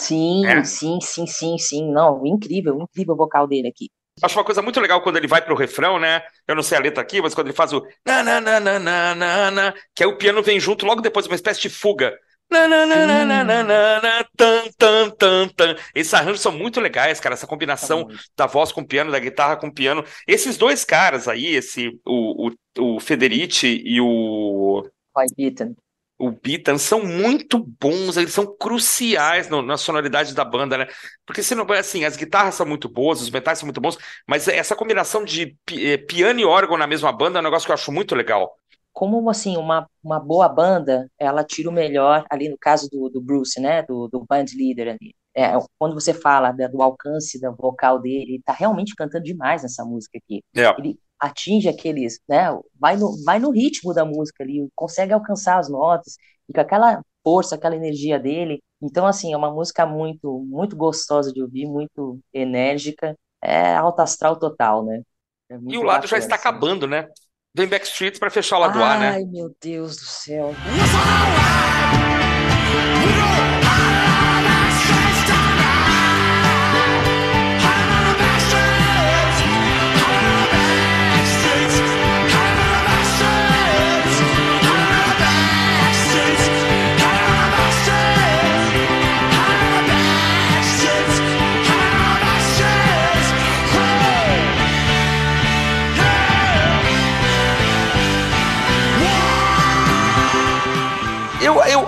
Sim, 0.00 0.44
é. 0.46 0.64
sim, 0.64 0.98
sim, 1.00 1.28
sim, 1.28 1.56
sim. 1.58 1.92
Não, 1.92 2.26
incrível, 2.26 2.76
incrível 2.80 3.14
o 3.14 3.18
vocal 3.18 3.46
dele 3.46 3.68
aqui. 3.68 3.88
Acho 4.22 4.38
uma 4.38 4.44
coisa 4.44 4.62
muito 4.62 4.80
legal 4.80 5.02
quando 5.02 5.16
ele 5.16 5.26
vai 5.26 5.42
pro 5.42 5.56
refrão, 5.56 5.98
né? 5.98 6.22
Eu 6.46 6.54
não 6.54 6.62
sei 6.62 6.78
a 6.78 6.80
letra 6.80 7.02
aqui, 7.02 7.20
mas 7.20 7.34
quando 7.34 7.48
ele 7.48 7.56
faz 7.56 7.72
o 7.72 7.84
na 8.06 8.22
na 8.22 8.40
na 8.40 8.60
na 8.60 8.78
na 8.78 9.14
na, 9.14 9.50
na 9.50 9.74
que 9.94 10.04
aí 10.04 10.08
o 10.08 10.16
piano 10.16 10.42
vem 10.42 10.60
junto 10.60 10.86
logo 10.86 11.00
depois, 11.00 11.26
uma 11.26 11.34
espécie 11.34 11.60
de 11.60 11.68
fuga. 11.68 12.16
Na, 12.50 12.68
na, 12.68 12.84
na, 12.84 13.06
na, 13.06 13.24
na, 13.24 13.44
na, 13.44 13.64
na, 13.64 14.02
na, 14.02 14.24
tan, 14.36 14.64
tan, 14.76 15.10
tan, 15.10 15.48
tan. 15.48 15.74
Esses 15.94 16.12
arranjos 16.12 16.42
são 16.42 16.52
muito 16.52 16.80
legais, 16.80 17.18
cara. 17.18 17.32
Essa 17.32 17.46
combinação 17.46 18.06
da 18.36 18.46
voz 18.46 18.70
com 18.70 18.82
o 18.82 18.86
piano, 18.86 19.10
da 19.10 19.18
guitarra 19.18 19.56
com 19.56 19.68
o 19.68 19.72
piano. 19.72 20.04
Esses 20.28 20.58
dois 20.58 20.84
caras 20.84 21.28
aí, 21.28 21.46
esse 21.46 21.88
o, 22.04 22.48
o, 22.48 22.96
o 22.96 23.00
Federici 23.00 23.82
e 23.86 23.98
o. 24.02 24.86
Roy 25.16 25.26
Beaton 25.34 25.74
o 26.22 26.30
Beaton 26.30 26.78
são 26.78 27.04
muito 27.04 27.58
bons, 27.58 28.16
eles 28.16 28.32
são 28.32 28.46
cruciais 28.46 29.48
no, 29.48 29.60
na 29.60 29.76
sonoridade 29.76 30.32
da 30.36 30.44
banda, 30.44 30.78
né? 30.78 30.86
Porque 31.26 31.42
se 31.42 31.52
não 31.52 31.66
assim, 31.72 32.04
as 32.04 32.16
guitarras 32.16 32.54
são 32.54 32.64
muito 32.64 32.88
boas, 32.88 33.20
os 33.20 33.28
metais 33.28 33.58
são 33.58 33.66
muito 33.66 33.80
bons, 33.80 33.98
mas 34.24 34.46
essa 34.46 34.76
combinação 34.76 35.24
de 35.24 35.56
eh, 35.72 35.96
piano 35.96 36.38
e 36.38 36.44
órgão 36.44 36.78
na 36.78 36.86
mesma 36.86 37.10
banda 37.10 37.38
é 37.38 37.40
um 37.40 37.44
negócio 37.44 37.66
que 37.66 37.72
eu 37.72 37.74
acho 37.74 37.90
muito 37.90 38.14
legal. 38.14 38.54
Como 38.92 39.28
assim, 39.28 39.56
uma, 39.56 39.88
uma 40.00 40.20
boa 40.20 40.48
banda, 40.48 41.10
ela 41.18 41.42
tira 41.42 41.68
o 41.68 41.72
melhor, 41.72 42.24
ali 42.30 42.48
no 42.48 42.56
caso 42.56 42.88
do, 42.88 43.08
do 43.08 43.20
Bruce, 43.20 43.60
né? 43.60 43.82
Do, 43.82 44.06
do 44.06 44.24
band 44.24 44.44
leader 44.56 44.94
ali. 44.94 45.12
É, 45.34 45.54
quando 45.76 45.94
você 45.94 46.14
fala 46.14 46.52
do 46.52 46.82
alcance 46.82 47.40
da 47.40 47.50
vocal 47.50 47.98
dele, 47.98 48.34
ele 48.34 48.42
tá 48.44 48.52
realmente 48.52 48.94
cantando 48.94 49.24
demais 49.24 49.62
nessa 49.62 49.84
música 49.84 50.18
aqui. 50.18 50.40
É. 50.54 50.68
Ele, 50.78 50.96
atinge 51.22 51.68
aqueles, 51.68 52.18
né, 52.28 52.48
vai 52.78 52.96
no, 52.96 53.16
vai 53.24 53.38
no 53.38 53.50
ritmo 53.50 53.94
da 53.94 54.04
música 54.04 54.42
ali, 54.42 54.68
consegue 54.74 55.12
alcançar 55.12 55.58
as 55.58 55.70
notas, 55.70 56.16
e 56.48 56.52
com 56.52 56.60
aquela 56.60 57.00
força, 57.22 57.54
aquela 57.54 57.76
energia 57.76 58.18
dele. 58.18 58.60
Então, 58.82 59.06
assim, 59.06 59.32
é 59.32 59.36
uma 59.36 59.50
música 59.52 59.86
muito, 59.86 60.40
muito 60.40 60.76
gostosa 60.76 61.32
de 61.32 61.40
ouvir, 61.40 61.66
muito 61.66 62.18
enérgica, 62.32 63.16
é 63.40 63.76
alto 63.76 64.00
astral 64.00 64.36
total, 64.36 64.84
né? 64.84 65.02
É 65.48 65.56
e 65.68 65.78
o 65.78 65.82
lado 65.82 66.08
já 66.08 66.18
está 66.18 66.34
assim. 66.34 66.48
acabando, 66.48 66.88
né? 66.88 67.08
Vem 67.54 67.68
Backstreet 67.68 68.18
para 68.18 68.30
fechar 68.30 68.56
o 68.56 68.60
lado 68.60 68.82
Ai, 68.82 68.96
A, 68.96 68.98
né? 68.98 69.08
Ai, 69.10 69.24
meu 69.24 69.54
Deus 69.60 69.96
do 69.96 70.04
céu. 70.04 70.52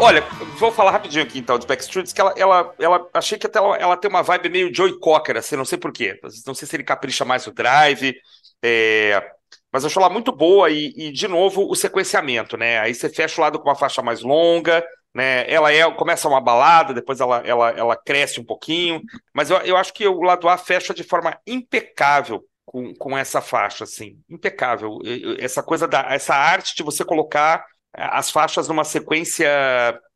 Olha, 0.04 0.22
vou 0.58 0.70
falar 0.70 0.90
rapidinho 0.90 1.24
aqui 1.24 1.38
então 1.38 1.58
de 1.58 1.66
Backstreet, 1.66 2.12
que 2.12 2.20
ela, 2.20 2.34
ela, 2.36 2.74
ela 2.78 3.08
achei 3.14 3.38
que 3.38 3.46
até 3.46 3.58
ela, 3.58 3.76
ela 3.76 3.96
tem 3.96 4.10
uma 4.10 4.22
vibe 4.22 4.50
meio 4.50 4.74
Joey 4.74 4.98
Cocker, 4.98 5.38
assim, 5.38 5.56
não 5.56 5.64
sei 5.64 5.78
porquê. 5.78 6.20
Não 6.46 6.54
sei 6.54 6.68
se 6.68 6.76
ele 6.76 6.84
capricha 6.84 7.24
mais 7.24 7.46
no 7.46 7.52
drive, 7.52 8.14
é, 8.62 9.30
mas 9.72 9.82
eu 9.82 9.88
acho 9.88 9.98
ela 9.98 10.10
muito 10.10 10.30
boa 10.30 10.70
e, 10.70 10.92
e, 10.94 11.10
de 11.10 11.26
novo, 11.26 11.70
o 11.70 11.74
sequenciamento, 11.74 12.56
né? 12.56 12.78
Aí 12.80 12.94
você 12.94 13.08
fecha 13.08 13.40
o 13.40 13.44
lado 13.44 13.58
com 13.58 13.68
uma 13.68 13.74
faixa 13.74 14.02
mais 14.02 14.20
longa, 14.20 14.84
né? 15.14 15.50
Ela 15.50 15.72
é, 15.72 15.90
começa 15.92 16.28
uma 16.28 16.40
balada, 16.40 16.92
depois 16.92 17.20
ela, 17.20 17.38
ela, 17.38 17.70
ela 17.70 17.96
cresce 17.96 18.38
um 18.38 18.44
pouquinho, 18.44 19.00
mas 19.32 19.48
eu, 19.48 19.56
eu 19.58 19.76
acho 19.76 19.94
que 19.94 20.06
o 20.06 20.20
lado 20.20 20.48
A 20.48 20.58
fecha 20.58 20.92
de 20.92 21.02
forma 21.02 21.38
impecável 21.46 22.44
com, 22.66 22.94
com 22.94 23.16
essa 23.16 23.40
faixa, 23.40 23.84
assim, 23.84 24.18
impecável. 24.28 24.98
Essa 25.38 25.62
coisa 25.62 25.88
da, 25.88 26.06
essa 26.10 26.34
arte 26.34 26.76
de 26.76 26.82
você 26.82 27.04
colocar 27.04 27.64
as 27.94 28.30
faixas 28.30 28.68
numa 28.68 28.84
sequência 28.84 29.48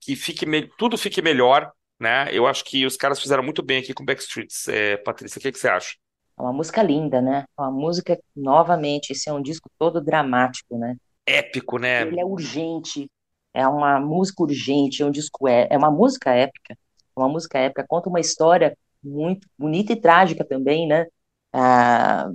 que 0.00 0.16
fique 0.16 0.46
tudo 0.76 0.98
fique 0.98 1.22
melhor, 1.22 1.72
né? 1.98 2.28
Eu 2.32 2.46
acho 2.46 2.64
que 2.64 2.84
os 2.84 2.96
caras 2.96 3.20
fizeram 3.20 3.42
muito 3.42 3.62
bem 3.62 3.78
aqui 3.78 3.94
com 3.94 4.04
Backstreets. 4.04 4.68
É, 4.68 4.96
Patrícia, 4.98 5.38
o 5.38 5.42
que, 5.42 5.52
que 5.52 5.58
você 5.58 5.68
acha? 5.68 5.94
É 6.38 6.42
uma 6.42 6.52
música 6.52 6.82
linda, 6.82 7.20
né? 7.20 7.44
É 7.58 7.62
uma 7.62 7.70
música, 7.70 8.18
novamente, 8.34 9.10
esse 9.10 9.28
é 9.28 9.32
um 9.32 9.42
disco 9.42 9.70
todo 9.78 10.00
dramático, 10.00 10.78
né? 10.78 10.96
Épico, 11.26 11.78
né? 11.78 12.02
Ele 12.02 12.20
é 12.20 12.24
urgente, 12.24 13.10
é 13.52 13.66
uma 13.66 13.98
música 13.98 14.42
urgente, 14.42 15.02
é 15.02 15.06
um 15.06 15.10
disco, 15.10 15.48
é, 15.48 15.66
é 15.70 15.76
uma 15.76 15.90
música 15.90 16.30
épica, 16.30 16.76
uma 17.16 17.28
música 17.28 17.58
épica, 17.58 17.84
conta 17.86 18.08
uma 18.08 18.20
história 18.20 18.76
muito 19.02 19.48
bonita 19.58 19.92
e 19.92 20.00
trágica 20.00 20.44
também, 20.44 20.86
né? 20.86 21.06
Ah, 21.52 22.30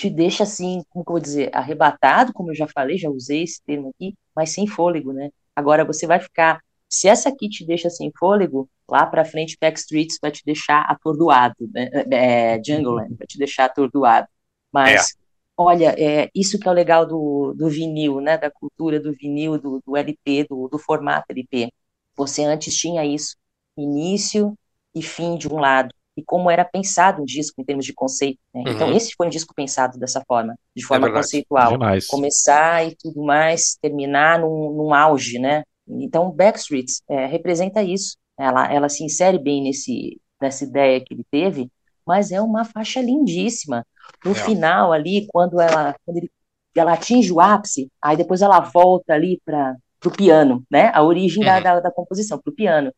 te 0.00 0.08
deixa 0.08 0.44
assim, 0.44 0.82
como 0.88 1.04
que 1.04 1.10
eu 1.10 1.12
vou 1.12 1.20
dizer, 1.20 1.50
arrebatado, 1.52 2.32
como 2.32 2.50
eu 2.50 2.54
já 2.54 2.66
falei, 2.66 2.96
já 2.96 3.10
usei 3.10 3.42
esse 3.42 3.62
termo 3.62 3.90
aqui, 3.90 4.14
mas 4.34 4.50
sem 4.50 4.66
fôlego, 4.66 5.12
né? 5.12 5.30
Agora 5.54 5.84
você 5.84 6.06
vai 6.06 6.18
ficar, 6.18 6.58
se 6.88 7.06
essa 7.06 7.28
aqui 7.28 7.50
te 7.50 7.66
deixa 7.66 7.90
sem 7.90 8.10
fôlego, 8.18 8.66
lá 8.88 9.04
para 9.04 9.26
frente 9.26 9.58
Backstreets 9.60 10.18
vai 10.20 10.30
te 10.30 10.42
deixar 10.42 10.84
atordoado, 10.84 11.68
né? 11.70 11.90
é, 12.10 12.54
é 12.54 12.64
Jungleland 12.64 13.14
vai 13.14 13.26
te 13.26 13.36
deixar 13.36 13.66
atordoado. 13.66 14.26
Mas, 14.72 15.10
é. 15.10 15.14
olha, 15.54 15.94
é, 15.98 16.30
isso 16.34 16.58
que 16.58 16.66
é 16.66 16.70
o 16.70 16.74
legal 16.74 17.04
do, 17.04 17.52
do 17.52 17.68
vinil, 17.68 18.22
né? 18.22 18.38
Da 18.38 18.50
cultura 18.50 18.98
do 18.98 19.12
vinil, 19.12 19.58
do, 19.58 19.82
do 19.86 19.96
LP, 19.98 20.46
do, 20.48 20.66
do 20.66 20.78
formato 20.78 21.26
LP. 21.28 21.70
Você 22.16 22.42
antes 22.42 22.74
tinha 22.74 23.04
isso, 23.04 23.36
início 23.76 24.54
e 24.94 25.02
fim 25.02 25.36
de 25.36 25.46
um 25.46 25.58
lado 25.58 25.94
e 26.20 26.24
como 26.24 26.50
era 26.50 26.64
pensado 26.64 27.22
um 27.22 27.24
disco 27.24 27.60
em 27.60 27.64
termos 27.64 27.84
de 27.84 27.94
conceito. 27.94 28.38
Né? 28.54 28.60
Então, 28.60 28.72
uhum. 28.72 28.76
Então, 28.76 28.96
esse 28.96 29.14
foi 29.16 29.26
um 29.26 29.30
disco 29.30 29.54
pensado 29.54 29.98
dessa 29.98 30.22
forma, 30.26 30.54
de 30.76 30.84
forma 30.84 31.08
é 31.08 31.12
conceitual. 31.12 31.72
Demais. 31.72 32.06
Começar 32.06 32.86
e 32.86 32.94
tudo 32.94 33.22
mais, 33.22 33.76
terminar 33.80 34.38
num, 34.38 34.70
num 34.72 34.94
auge, 34.94 35.38
né? 35.38 35.64
Então, 35.88 36.30
Backstreet 36.30 36.86
é, 37.08 37.26
representa 37.26 37.82
isso. 37.82 38.16
Ela, 38.38 38.72
ela 38.72 38.88
se 38.88 39.02
insere 39.02 39.38
bem 39.38 39.62
nesse, 39.62 40.20
nessa 40.40 40.64
ideia 40.64 41.00
que 41.00 41.14
ele 41.14 41.24
teve, 41.30 41.68
mas 42.06 42.30
é 42.30 42.40
uma 42.40 42.64
faixa 42.64 43.00
lindíssima. 43.00 43.84
No 44.24 44.32
é. 44.32 44.34
final, 44.34 44.92
ali, 44.92 45.26
quando 45.32 45.60
ela, 45.60 45.94
quando 46.04 46.18
ele, 46.18 46.30
ela 46.76 46.92
atinge 46.92 47.32
o 47.32 47.40
ápice, 47.40 47.88
aí 48.02 48.16
depois 48.16 48.42
ela 48.42 48.60
volta 48.60 49.14
ali 49.14 49.40
para 49.44 49.76
pro 50.00 50.10
piano, 50.10 50.64
né? 50.70 50.90
A 50.94 51.02
origem 51.02 51.42
uhum. 51.42 51.48
da, 51.48 51.60
da, 51.60 51.80
da, 51.80 51.90
composição, 51.90 52.38
pro 52.38 52.52
piano. 52.52 52.90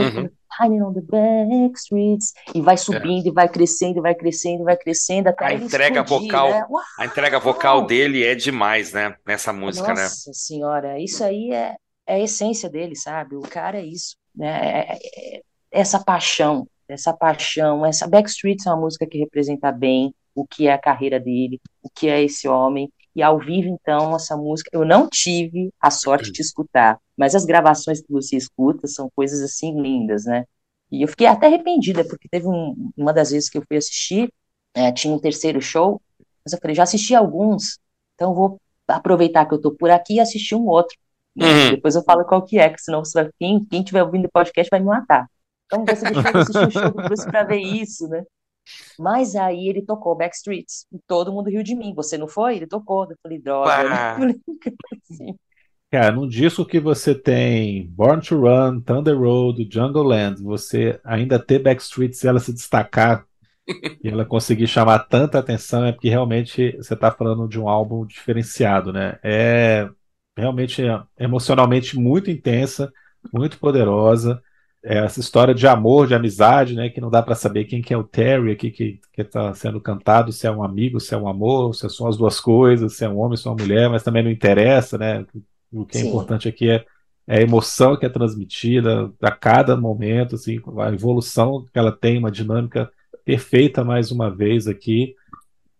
Uhum. 0.00 0.28
on 0.82 0.92
the 0.92 1.00
back 1.00 1.76
streets, 1.76 2.32
e 2.54 2.60
vai 2.60 2.76
subindo, 2.76 3.26
é. 3.26 3.30
e 3.30 3.32
vai 3.32 3.48
crescendo, 3.48 3.98
e 3.98 4.02
vai 4.02 4.14
crescendo, 4.14 4.60
e 4.60 4.64
vai 4.64 4.76
crescendo, 4.76 5.28
até 5.28 5.46
a 5.46 5.54
entrega 5.54 6.00
explodir, 6.02 6.30
vocal, 6.30 6.50
né? 6.50 6.66
a 6.98 7.06
entrega 7.06 7.40
vocal 7.40 7.86
dele 7.86 8.22
é 8.22 8.34
demais, 8.34 8.92
né? 8.92 9.16
Nessa 9.26 9.52
música, 9.52 9.88
Nossa 9.88 10.00
né? 10.00 10.02
Nossa 10.02 10.32
senhora, 10.32 11.00
isso 11.00 11.24
aí 11.24 11.50
é, 11.52 11.74
é 12.06 12.14
a 12.14 12.20
essência 12.20 12.68
dele, 12.68 12.94
sabe? 12.94 13.34
O 13.34 13.40
cara 13.40 13.78
é 13.78 13.84
isso, 13.84 14.16
né? 14.36 14.48
É, 14.48 14.92
é, 14.92 15.36
é 15.36 15.40
essa 15.72 15.98
paixão, 15.98 16.68
essa 16.88 17.12
paixão, 17.12 17.84
essa 17.84 18.06
Backstreets 18.06 18.66
é 18.66 18.70
uma 18.70 18.82
música 18.82 19.06
que 19.06 19.18
representa 19.18 19.72
bem 19.72 20.14
o 20.34 20.46
que 20.46 20.66
é 20.66 20.72
a 20.72 20.78
carreira 20.78 21.18
dele, 21.18 21.60
o 21.82 21.88
que 21.88 22.08
é 22.08 22.22
esse 22.22 22.48
homem, 22.48 22.90
e 23.14 23.22
ao 23.22 23.38
vivo, 23.38 23.68
então, 23.68 24.16
essa 24.16 24.36
música, 24.36 24.70
eu 24.72 24.84
não 24.84 25.08
tive 25.08 25.72
a 25.80 25.90
sorte 25.90 26.32
de 26.32 26.40
escutar, 26.40 26.98
mas 27.16 27.34
as 27.34 27.44
gravações 27.44 28.00
que 28.00 28.10
você 28.10 28.36
escuta 28.36 28.86
são 28.88 29.08
coisas 29.14 29.40
assim 29.40 29.80
lindas, 29.80 30.24
né? 30.24 30.44
E 30.90 31.02
eu 31.02 31.08
fiquei 31.08 31.26
até 31.26 31.46
arrependida, 31.46 32.04
porque 32.04 32.28
teve 32.28 32.46
um, 32.46 32.90
uma 32.96 33.12
das 33.12 33.30
vezes 33.30 33.48
que 33.48 33.56
eu 33.56 33.64
fui 33.66 33.76
assistir, 33.76 34.32
é, 34.74 34.90
tinha 34.90 35.14
um 35.14 35.18
terceiro 35.18 35.60
show, 35.60 36.00
mas 36.44 36.52
eu 36.52 36.58
falei, 36.60 36.74
já 36.74 36.82
assisti 36.82 37.14
alguns, 37.14 37.78
então 38.14 38.34
vou 38.34 38.60
aproveitar 38.86 39.46
que 39.46 39.54
eu 39.54 39.60
tô 39.60 39.72
por 39.72 39.90
aqui 39.90 40.14
e 40.14 40.20
assistir 40.20 40.54
um 40.54 40.66
outro. 40.66 40.96
Né? 41.36 41.46
Uhum. 41.46 41.70
Depois 41.70 41.94
eu 41.94 42.02
falo 42.02 42.24
qual 42.24 42.44
que 42.44 42.58
é, 42.58 42.68
que 42.68 42.80
senão 42.80 43.04
você 43.04 43.22
vai, 43.22 43.30
quem, 43.38 43.64
quem 43.64 43.82
tiver 43.82 44.02
ouvindo 44.02 44.26
o 44.26 44.30
podcast 44.30 44.68
vai 44.70 44.80
me 44.80 44.86
matar. 44.86 45.26
Então 45.66 45.84
você 45.84 46.10
deixou 46.10 46.32
de 46.32 46.38
assistir 46.38 46.66
o 46.66 46.70
show 46.70 46.90
do 46.90 47.02
Bruce 47.02 47.26
pra 47.26 47.44
ver 47.44 47.58
isso, 47.58 48.08
né? 48.08 48.22
Mas 48.98 49.34
aí 49.34 49.68
ele 49.68 49.82
tocou 49.82 50.16
Backstreets 50.16 50.86
e 50.92 50.98
todo 51.06 51.32
mundo 51.32 51.50
riu 51.50 51.62
de 51.62 51.74
mim. 51.74 51.94
Você 51.94 52.16
não 52.16 52.28
foi? 52.28 52.56
Ele 52.56 52.66
tocou. 52.66 53.06
Eu 53.10 53.16
falei, 53.22 53.38
droga. 53.38 54.18
Né? 54.18 54.34
assim. 55.10 55.34
Cara, 55.90 56.10
num 56.10 56.26
disco 56.26 56.64
que 56.64 56.80
você 56.80 57.14
tem 57.14 57.86
Born 57.88 58.20
to 58.20 58.40
Run, 58.40 58.80
Thunder 58.80 59.16
Road, 59.16 59.68
Jungle 59.70 60.02
Land, 60.02 60.42
você 60.42 61.00
ainda 61.04 61.38
ter 61.38 61.60
Backstreets 61.60 62.22
e 62.24 62.28
ela 62.28 62.40
se 62.40 62.52
destacar 62.52 63.24
e 64.02 64.08
ela 64.08 64.24
conseguir 64.24 64.66
chamar 64.66 65.00
tanta 65.00 65.38
atenção 65.38 65.84
é 65.84 65.92
porque 65.92 66.08
realmente 66.08 66.76
você 66.76 66.94
está 66.94 67.12
falando 67.12 67.46
de 67.46 67.60
um 67.60 67.68
álbum 67.68 68.04
diferenciado, 68.04 68.92
né? 68.92 69.18
É 69.22 69.88
realmente 70.36 70.82
emocionalmente 71.16 71.96
muito 71.96 72.28
intensa, 72.28 72.92
muito 73.32 73.58
poderosa 73.58 74.42
é 74.42 74.53
essa 74.84 75.18
história 75.18 75.54
de 75.54 75.66
amor, 75.66 76.06
de 76.06 76.14
amizade, 76.14 76.74
né? 76.74 76.90
Que 76.90 77.00
não 77.00 77.08
dá 77.10 77.22
para 77.22 77.34
saber 77.34 77.64
quem 77.64 77.80
que 77.80 77.94
é 77.94 77.96
o 77.96 78.04
Terry 78.04 78.52
aqui 78.52 78.70
que 78.70 79.00
está 79.16 79.54
sendo 79.54 79.80
cantado, 79.80 80.30
se 80.30 80.46
é 80.46 80.50
um 80.50 80.62
amigo, 80.62 81.00
se 81.00 81.14
é 81.14 81.16
um 81.16 81.26
amor, 81.26 81.74
se 81.74 81.88
são 81.88 82.06
as 82.06 82.18
duas 82.18 82.38
coisas, 82.38 82.94
se 82.94 83.04
é 83.04 83.08
um 83.08 83.18
homem, 83.18 83.36
se 83.38 83.48
é 83.48 83.50
uma 83.50 83.56
mulher, 83.56 83.88
mas 83.88 84.02
também 84.02 84.22
não 84.22 84.30
interessa, 84.30 84.98
né? 84.98 85.24
O 85.72 85.86
que 85.86 85.96
é 85.96 86.00
Sim. 86.02 86.08
importante 86.08 86.46
aqui 86.46 86.68
é, 86.68 86.84
é, 87.26 87.38
a 87.38 87.42
emoção 87.42 87.96
que 87.96 88.04
é 88.04 88.10
transmitida 88.10 89.10
a 89.22 89.30
cada 89.30 89.74
momento, 89.74 90.34
assim, 90.34 90.60
a 90.78 90.92
evolução 90.92 91.64
que 91.72 91.78
ela 91.78 91.90
tem, 91.90 92.18
uma 92.18 92.30
dinâmica 92.30 92.90
perfeita 93.24 93.82
mais 93.82 94.10
uma 94.10 94.30
vez 94.30 94.68
aqui. 94.68 95.14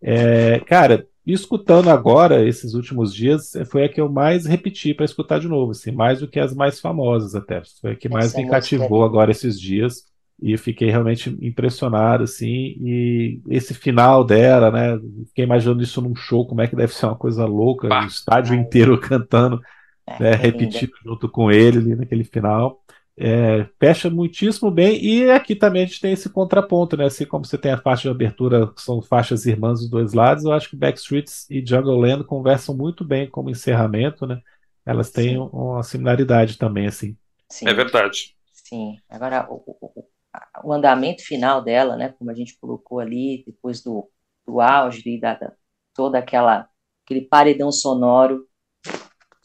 É, 0.01 0.59
cara, 0.61 1.07
e 1.25 1.33
escutando 1.33 1.89
agora, 1.89 2.47
esses 2.47 2.75
últimos 2.75 3.13
dias, 3.13 3.53
foi 3.71 3.85
a 3.85 3.89
que 3.89 3.99
eu 3.99 4.09
mais 4.09 4.45
repeti 4.45 4.93
para 4.93 5.05
escutar 5.05 5.39
de 5.39 5.47
novo, 5.47 5.71
assim, 5.71 5.91
mais 5.91 6.19
do 6.19 6.27
que 6.27 6.39
as 6.39 6.53
mais 6.53 6.79
famosas 6.79 7.33
até. 7.33 7.61
Foi 7.81 7.93
a 7.93 7.95
que 7.95 8.07
mais 8.07 8.27
Essa 8.27 8.37
me 8.37 8.49
cativou 8.49 9.03
é... 9.03 9.05
agora 9.05 9.31
esses 9.31 9.59
dias. 9.59 10.03
E 10.39 10.51
eu 10.51 10.59
fiquei 10.59 10.89
realmente 10.89 11.35
impressionado, 11.41 12.25
assim, 12.25 12.75
e 12.81 13.39
esse 13.49 13.73
final 13.73 14.23
dela, 14.23 14.69
né? 14.69 14.99
Fiquei 15.27 15.45
imaginando 15.45 15.81
isso 15.81 16.01
num 16.01 16.13
show, 16.13 16.45
como 16.45 16.61
é 16.61 16.67
que 16.67 16.75
deve 16.75 16.93
ser 16.93 17.05
uma 17.05 17.15
coisa 17.15 17.45
louca, 17.45 17.87
o 17.87 18.05
estádio 18.05 18.53
inteiro 18.53 18.99
cantando, 18.99 19.61
é, 20.05 20.19
né, 20.19 20.31
é 20.31 20.35
repetindo 20.35 20.91
junto 21.03 21.29
com 21.29 21.49
ele 21.49 21.77
ali 21.77 21.95
naquele 21.95 22.25
final. 22.25 22.81
É, 23.17 23.65
fecha 23.79 24.09
muitíssimo 24.09 24.69
bem, 24.69 25.01
e 25.01 25.31
aqui 25.31 25.55
também 25.55 25.83
a 25.83 25.85
gente 25.85 26.01
tem 26.01 26.11
esse 26.11 26.29
contraponto, 26.29 26.97
né? 26.97 27.05
Assim 27.05 27.25
como 27.25 27.45
você 27.45 27.57
tem 27.57 27.71
a 27.71 27.81
faixa 27.81 28.03
de 28.03 28.09
abertura, 28.09 28.67
que 28.67 28.81
são 28.81 29.01
faixas 29.01 29.45
irmãs 29.45 29.79
dos 29.79 29.89
dois 29.89 30.13
lados, 30.13 30.43
eu 30.43 30.51
acho 30.51 30.69
que 30.69 30.75
Backstreets 30.75 31.49
e 31.49 31.65
Jungle 31.65 31.97
Land 31.97 32.25
conversam 32.25 32.75
muito 32.75 33.05
bem 33.05 33.29
como 33.29 33.49
encerramento, 33.49 34.27
né? 34.27 34.41
Elas 34.85 35.11
têm 35.11 35.35
Sim. 35.35 35.49
uma 35.51 35.81
similaridade 35.81 36.57
também, 36.57 36.87
assim. 36.87 37.17
Sim. 37.49 37.67
É 37.67 37.73
verdade. 37.73 38.35
Sim. 38.51 38.97
Agora, 39.09 39.47
o, 39.49 39.63
o, 39.65 40.07
o, 40.63 40.73
andamento 40.73 41.23
final 41.23 41.63
dela, 41.63 41.95
né? 41.95 42.13
Como 42.17 42.29
a 42.29 42.33
gente 42.33 42.57
colocou 42.59 42.99
ali, 42.99 43.43
depois 43.45 43.81
do, 43.81 44.09
do 44.45 44.59
auge, 44.59 45.19
da, 45.19 45.35
da, 45.35 45.53
toda 45.93 46.19
aquela 46.19 46.67
aquele 47.05 47.21
paredão 47.21 47.71
sonoro, 47.71 48.47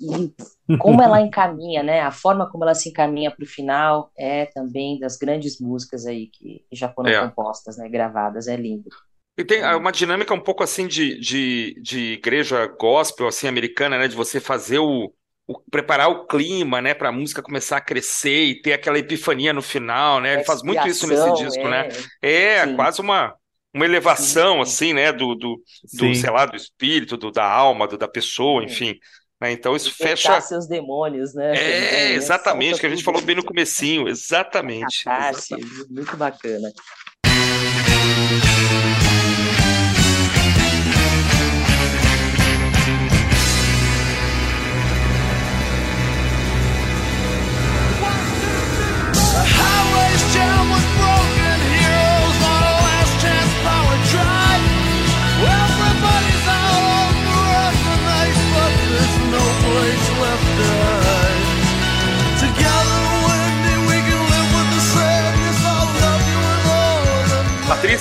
e 0.01 0.77
como 0.79 1.03
ela 1.03 1.21
encaminha, 1.21 1.83
né? 1.83 2.01
A 2.01 2.11
forma 2.11 2.51
como 2.51 2.65
ela 2.65 2.75
se 2.75 2.89
encaminha 2.89 3.31
para 3.31 3.45
o 3.45 3.49
final 3.49 4.11
é 4.17 4.47
também 4.47 4.99
das 4.99 5.19
grandes 5.19 5.61
músicas 5.61 6.07
aí 6.07 6.29
que, 6.29 6.65
já 6.73 6.89
foram 6.89 7.11
é. 7.11 7.21
compostas, 7.21 7.77
né? 7.77 7.89
Gravadas, 7.89 8.49
é 8.49 8.57
lindo. 8.57 8.89
E 9.37 9.45
tem 9.45 9.61
é 9.61 9.77
uma 9.77 9.93
dinâmica 9.93 10.33
um 10.33 10.41
pouco 10.41 10.63
assim 10.63 10.87
de, 10.87 11.19
de, 11.21 11.75
de 11.83 12.13
igreja 12.15 12.67
gospel, 12.67 13.29
assim, 13.29 13.47
americana, 13.47 13.99
né? 13.99 14.09
De 14.09 14.17
você 14.17 14.41
fazer 14.41 14.79
o, 14.79 15.13
o 15.47 15.61
preparar 15.71 16.09
o 16.09 16.27
clima, 16.27 16.81
né? 16.81 16.95
Para 16.95 17.11
a 17.11 17.13
música 17.13 17.43
começar 17.43 17.77
a 17.77 17.83
crescer 17.83 18.45
e 18.45 18.63
ter 18.63 18.73
aquela 18.73 18.99
epifania 18.99 19.53
no 19.53 19.63
final, 19.63 20.21
né? 20.21 20.35
Ele 20.35 20.45
faz 20.45 20.63
muito 20.63 20.87
isso 20.89 21.07
nesse 21.07 21.33
disco, 21.35 21.69
né? 21.69 21.89
é, 22.23 22.67
né? 22.67 22.73
É, 22.73 22.75
quase 22.75 23.03
uma, 23.03 23.35
uma 23.75 23.85
elevação, 23.85 24.65
sim, 24.65 24.65
sim. 24.65 24.85
assim, 24.87 24.93
né? 24.95 25.13
Do, 25.13 25.35
do, 25.35 25.63
do 25.95 26.15
sei 26.15 26.31
lá, 26.31 26.47
do 26.47 26.57
espírito, 26.57 27.17
do, 27.17 27.31
da 27.31 27.45
alma, 27.45 27.87
do, 27.87 27.99
da 27.99 28.09
pessoa, 28.09 28.61
sim. 28.63 28.67
enfim. 28.67 28.99
Né? 29.41 29.53
Então 29.53 29.75
isso 29.75 29.91
fecha. 29.95 30.41
seus 30.41 30.67
demônios, 30.67 31.35
né? 31.35 31.55
É, 31.57 32.13
exatamente, 32.13 32.79
que 32.79 32.87
a 32.87 32.91
gente 32.91 33.03
falou 33.03 33.23
bem 33.23 33.37
no 33.37 33.45
comecinho, 33.45 34.07
exatamente. 34.07 35.09
exatamente. 35.09 35.91
Muito 35.91 36.17
bacana. 36.17 36.71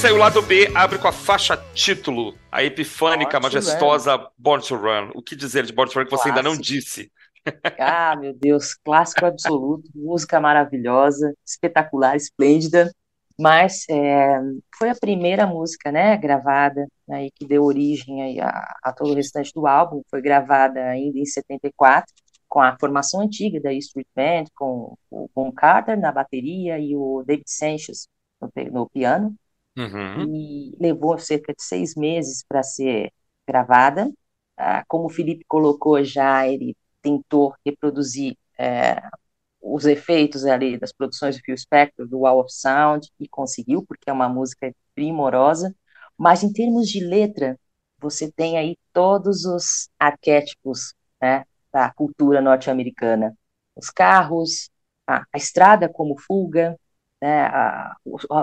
E 0.01 0.11
o 0.11 0.17
lado 0.17 0.41
B 0.41 0.71
abre 0.73 0.97
com 0.97 1.09
a 1.09 1.11
faixa 1.11 1.57
título, 1.73 2.33
a 2.49 2.63
epifânica, 2.63 3.39
Born 3.39 3.43
majestosa 3.43 4.29
Born 4.37 4.63
to 4.65 4.75
Run. 4.75 5.11
O 5.13 5.21
que 5.21 5.35
dizer 5.35 5.65
de 5.65 5.73
Born 5.73 5.91
to 5.91 5.99
Run 5.99 6.05
que 6.05 6.11
você 6.11 6.29
ainda 6.29 6.41
não 6.41 6.57
disse? 6.57 7.11
Ah, 7.77 8.15
meu 8.15 8.33
Deus, 8.33 8.73
clássico 8.73 9.25
absoluto, 9.25 9.89
música 9.93 10.39
maravilhosa, 10.39 11.33
espetacular, 11.45 12.15
esplêndida, 12.15 12.91
mas 13.39 13.85
é, 13.89 14.39
foi 14.77 14.89
a 14.89 14.95
primeira 14.95 15.45
música, 15.45 15.91
né, 15.91 16.17
gravada, 16.17 16.87
aí 17.09 17.29
que 17.35 17.45
deu 17.45 17.63
origem 17.63 18.23
aí 18.23 18.39
a, 18.39 18.77
a, 18.83 18.93
todo 18.93 19.11
o 19.11 19.15
restante 19.15 19.51
do 19.53 19.67
álbum, 19.67 20.01
foi 20.09 20.21
gravada 20.21 20.81
ainda 20.81 21.19
em 21.19 21.25
74, 21.25 22.11
com 22.47 22.61
a 22.61 22.75
formação 22.79 23.21
antiga 23.21 23.59
da 23.59 23.73
Street 23.73 24.07
Band, 24.15 24.45
com 24.55 24.95
o 25.11 25.29
Bon 25.35 25.51
Carter 25.51 25.99
na 25.99 26.11
bateria 26.11 26.79
e 26.79 26.95
o 26.95 27.23
David 27.25 27.45
Sanchez 27.47 28.07
no, 28.41 28.49
no 28.71 28.89
piano, 28.89 29.35
Uhum. 29.77 30.33
E 30.33 30.75
levou 30.79 31.17
cerca 31.17 31.53
de 31.53 31.63
seis 31.63 31.95
meses 31.95 32.43
para 32.47 32.63
ser 32.63 33.11
gravada. 33.47 34.11
Ah, 34.57 34.83
como 34.87 35.05
o 35.05 35.09
Felipe 35.09 35.45
colocou 35.47 36.03
já, 36.03 36.47
ele 36.47 36.75
tentou 37.01 37.53
reproduzir 37.65 38.37
é, 38.57 39.01
os 39.61 39.85
efeitos 39.85 40.45
ali 40.45 40.77
das 40.77 40.91
produções 40.93 41.37
do 41.37 41.43
Phil 41.43 41.57
Spector, 41.57 42.07
do 42.07 42.19
Wall 42.19 42.41
of 42.41 42.51
Sound, 42.51 43.07
e 43.19 43.27
conseguiu, 43.27 43.85
porque 43.85 44.09
é 44.09 44.13
uma 44.13 44.29
música 44.29 44.73
primorosa. 44.95 45.75
Mas 46.17 46.43
em 46.43 46.51
termos 46.51 46.89
de 46.89 46.99
letra, 47.03 47.57
você 47.99 48.31
tem 48.31 48.57
aí 48.57 48.77
todos 48.93 49.45
os 49.45 49.89
arquétipos 49.99 50.93
né, 51.21 51.45
da 51.71 51.91
cultura 51.93 52.41
norte-americana. 52.41 53.35
Os 53.75 53.89
carros, 53.89 54.69
a, 55.07 55.23
a 55.33 55.37
estrada 55.37 55.89
como 55.89 56.19
fuga, 56.19 56.77
né, 57.21 57.43
a, 57.47 57.95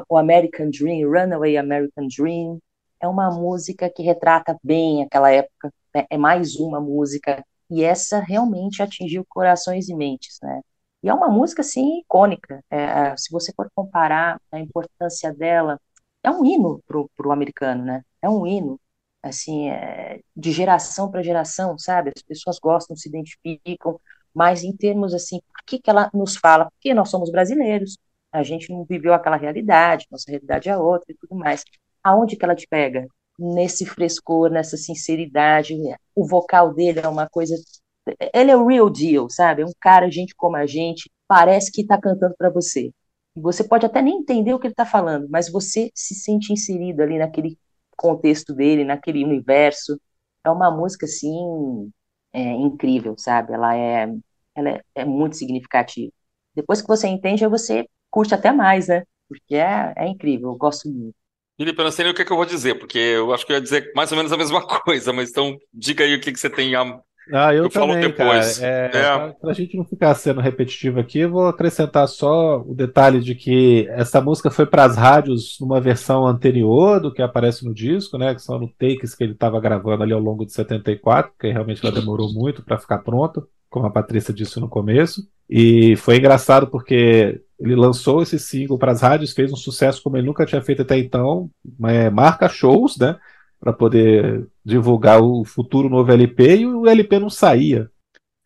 o, 0.08 0.16
American 0.16 0.70
Dream, 0.70 1.08
Runaway 1.08 1.56
American 1.56 2.08
Dream, 2.08 2.60
é 3.00 3.08
uma 3.08 3.30
música 3.30 3.90
que 3.90 4.02
retrata 4.02 4.58
bem 4.62 5.04
aquela 5.04 5.30
época, 5.30 5.72
né, 5.94 6.06
é 6.10 6.18
mais 6.18 6.56
uma 6.56 6.80
música, 6.80 7.44
e 7.70 7.82
essa 7.84 8.20
realmente 8.20 8.82
atingiu 8.82 9.24
corações 9.28 9.88
e 9.88 9.94
mentes, 9.94 10.38
né, 10.42 10.60
e 11.02 11.08
é 11.08 11.14
uma 11.14 11.28
música, 11.28 11.62
assim, 11.62 12.00
icônica, 12.00 12.62
é, 12.70 12.82
é 12.82 13.16
se 13.16 13.30
você 13.30 13.52
for 13.54 13.70
comparar 13.74 14.40
a 14.52 14.58
importância 14.58 15.32
dela, 15.32 15.80
é 16.22 16.30
um 16.30 16.44
hino 16.44 16.82
pro, 16.86 17.10
pro 17.16 17.32
americano, 17.32 17.84
né, 17.84 18.02
é 18.22 18.28
um 18.28 18.46
hino, 18.46 18.80
assim, 19.22 19.70
é, 19.70 20.20
de 20.36 20.52
geração 20.52 21.10
para 21.10 21.22
geração, 21.22 21.78
sabe? 21.78 22.12
As 22.16 22.22
pessoas 22.22 22.58
gostam, 22.58 22.96
se 22.96 23.08
identificam, 23.08 24.00
mas 24.34 24.62
em 24.62 24.76
termos 24.76 25.14
assim, 25.14 25.38
o 25.38 25.64
que, 25.66 25.78
que 25.80 25.90
ela 25.90 26.10
nos 26.14 26.36
fala? 26.36 26.70
Porque 26.70 26.94
nós 26.94 27.08
somos 27.10 27.30
brasileiros, 27.30 27.96
a 28.36 28.42
gente 28.42 28.70
não 28.72 28.84
viveu 28.84 29.14
aquela 29.14 29.36
realidade, 29.36 30.06
nossa 30.10 30.30
realidade 30.30 30.68
é 30.68 30.76
outra 30.76 31.12
e 31.12 31.16
tudo 31.16 31.34
mais. 31.34 31.64
Aonde 32.02 32.36
que 32.36 32.44
ela 32.44 32.54
te 32.54 32.66
pega? 32.68 33.06
Nesse 33.38 33.84
frescor, 33.86 34.50
nessa 34.50 34.76
sinceridade, 34.76 35.74
o 36.14 36.26
vocal 36.26 36.74
dele 36.74 37.00
é 37.00 37.08
uma 37.08 37.28
coisa. 37.28 37.54
Ele 38.34 38.50
é 38.50 38.56
o 38.56 38.66
real 38.66 38.90
deal, 38.90 39.28
sabe? 39.30 39.62
É 39.62 39.66
um 39.66 39.72
cara, 39.80 40.10
gente 40.10 40.34
como 40.36 40.56
a 40.56 40.66
gente, 40.66 41.10
parece 41.28 41.70
que 41.72 41.82
está 41.82 42.00
cantando 42.00 42.34
para 42.38 42.50
você. 42.50 42.92
Você 43.34 43.64
pode 43.64 43.84
até 43.86 44.00
nem 44.02 44.18
entender 44.18 44.54
o 44.54 44.58
que 44.58 44.66
ele 44.66 44.72
está 44.72 44.86
falando, 44.86 45.28
mas 45.30 45.50
você 45.50 45.90
se 45.94 46.14
sente 46.14 46.52
inserido 46.52 47.02
ali 47.02 47.18
naquele 47.18 47.58
contexto 47.96 48.54
dele, 48.54 48.84
naquele 48.84 49.24
universo. 49.24 50.00
É 50.44 50.50
uma 50.50 50.70
música, 50.70 51.06
assim, 51.06 51.90
é, 52.32 52.40
incrível, 52.52 53.14
sabe? 53.18 53.52
Ela 53.54 53.76
é, 53.76 54.08
ela 54.54 54.70
é, 54.70 54.82
é, 54.94 55.04
muito 55.04 55.36
significativa. 55.36 56.12
Depois 56.54 56.80
que 56.82 56.88
você 56.88 57.06
entende, 57.08 57.46
você 57.46 57.86
curte 58.16 58.34
até 58.34 58.50
mais, 58.50 58.88
né? 58.88 59.02
Porque 59.28 59.56
é, 59.56 59.92
é 59.94 60.08
incrível, 60.08 60.48
eu 60.48 60.56
gosto 60.56 60.88
muito. 60.88 61.14
Felipe, 61.58 61.78
eu 61.78 61.84
não 61.84 61.92
sei 61.92 62.04
nem 62.04 62.12
o 62.12 62.16
que, 62.16 62.22
é 62.22 62.24
que 62.24 62.32
eu 62.32 62.36
vou 62.36 62.46
dizer, 62.46 62.78
porque 62.78 62.98
eu 62.98 63.34
acho 63.34 63.44
que 63.44 63.52
eu 63.52 63.56
ia 63.56 63.60
dizer 63.60 63.92
mais 63.94 64.10
ou 64.10 64.16
menos 64.16 64.32
a 64.32 64.38
mesma 64.38 64.62
coisa, 64.66 65.12
mas 65.12 65.28
então 65.28 65.54
diga 65.72 66.02
aí 66.02 66.14
o 66.14 66.20
que, 66.20 66.32
que 66.32 66.40
você 66.40 66.48
tem 66.48 66.74
a 66.74 66.98
ah, 67.32 67.52
eu, 67.52 67.64
eu 67.64 67.70
também, 67.70 68.00
depois. 68.00 68.58
Cara. 68.58 68.72
É, 68.72 68.86
é. 68.86 69.32
Para 69.40 69.50
a 69.50 69.52
gente 69.52 69.76
não 69.76 69.84
ficar 69.84 70.14
sendo 70.14 70.40
repetitivo 70.40 71.00
aqui, 71.00 71.18
eu 71.18 71.30
vou 71.30 71.48
acrescentar 71.48 72.06
só 72.06 72.60
o 72.60 72.72
detalhe 72.72 73.18
de 73.20 73.34
que 73.34 73.84
essa 73.90 74.20
música 74.20 74.48
foi 74.48 74.64
para 74.64 74.84
as 74.84 74.96
rádios 74.96 75.58
numa 75.60 75.80
versão 75.80 76.24
anterior 76.24 77.00
do 77.00 77.12
que 77.12 77.20
aparece 77.20 77.64
no 77.64 77.74
disco, 77.74 78.16
né? 78.16 78.32
Que 78.32 78.40
são 78.40 78.60
no 78.60 78.68
takes 78.68 79.12
que 79.12 79.24
ele 79.24 79.32
estava 79.32 79.60
gravando 79.60 80.04
ali 80.04 80.12
ao 80.12 80.20
longo 80.20 80.46
de 80.46 80.52
74, 80.52 81.32
que 81.36 81.50
realmente 81.50 81.84
ela 81.84 81.92
demorou 81.92 82.32
muito 82.32 82.62
para 82.62 82.78
ficar 82.78 82.98
pronto, 82.98 83.44
como 83.68 83.86
a 83.86 83.90
Patrícia 83.90 84.32
disse 84.32 84.60
no 84.60 84.68
começo. 84.68 85.28
E 85.50 85.96
foi 85.96 86.18
engraçado 86.18 86.68
porque 86.68 87.40
ele 87.58 87.74
lançou 87.74 88.22
esse 88.22 88.38
single 88.38 88.78
para 88.78 88.92
as 88.92 89.00
rádios, 89.00 89.32
fez 89.32 89.52
um 89.52 89.56
sucesso 89.56 90.02
como 90.02 90.16
ele 90.16 90.26
nunca 90.26 90.46
tinha 90.46 90.62
feito 90.62 90.82
até 90.82 90.98
então, 90.98 91.50
é, 91.84 92.10
marca 92.10 92.48
shows, 92.48 92.96
né? 92.98 93.18
para 93.60 93.72
poder 93.72 94.46
divulgar 94.64 95.20
o 95.20 95.44
futuro 95.44 95.88
novo 95.88 96.12
LP 96.12 96.58
e 96.58 96.66
o 96.66 96.86
LP 96.86 97.18
não 97.18 97.30
saía. 97.30 97.90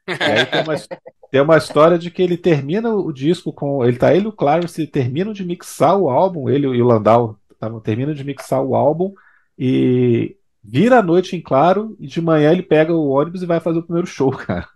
E 0.09 0.13
aí 0.13 0.47
tem 0.47 0.63
uma, 0.63 0.75
tem 1.31 1.41
uma 1.41 1.57
história 1.57 1.99
de 1.99 2.11
que 2.11 2.23
ele 2.23 2.37
termina 2.37 2.95
o 2.95 3.13
disco 3.13 3.53
com. 3.53 3.85
Ele 3.85 3.97
tá 3.97 4.15
ele 4.15 4.25
e 4.25 4.29
o 4.29 4.33
Clarence 4.33 4.87
terminam 4.87 5.33
de 5.33 5.45
mixar 5.45 5.97
o 5.99 6.09
álbum, 6.09 6.49
ele 6.49 6.67
e 6.67 6.83
o 6.83 6.87
Landau 6.87 7.37
tavam, 7.59 7.81
terminam 7.81 8.15
de 8.15 8.25
mixar 8.25 8.63
o 8.63 8.75
álbum 8.75 9.13
e 9.59 10.37
vira 10.63 10.99
a 10.99 11.03
noite 11.03 11.37
em 11.37 11.41
claro 11.41 11.97
e 11.99 12.07
de 12.07 12.21
manhã 12.21 12.53
ele 12.53 12.63
pega 12.63 12.95
o 12.95 13.09
ônibus 13.09 13.43
e 13.43 13.47
vai 13.47 13.61
fazer 13.61 13.81
o 13.81 13.83
primeiro 13.83 14.07
show, 14.07 14.31
cara. 14.33 14.69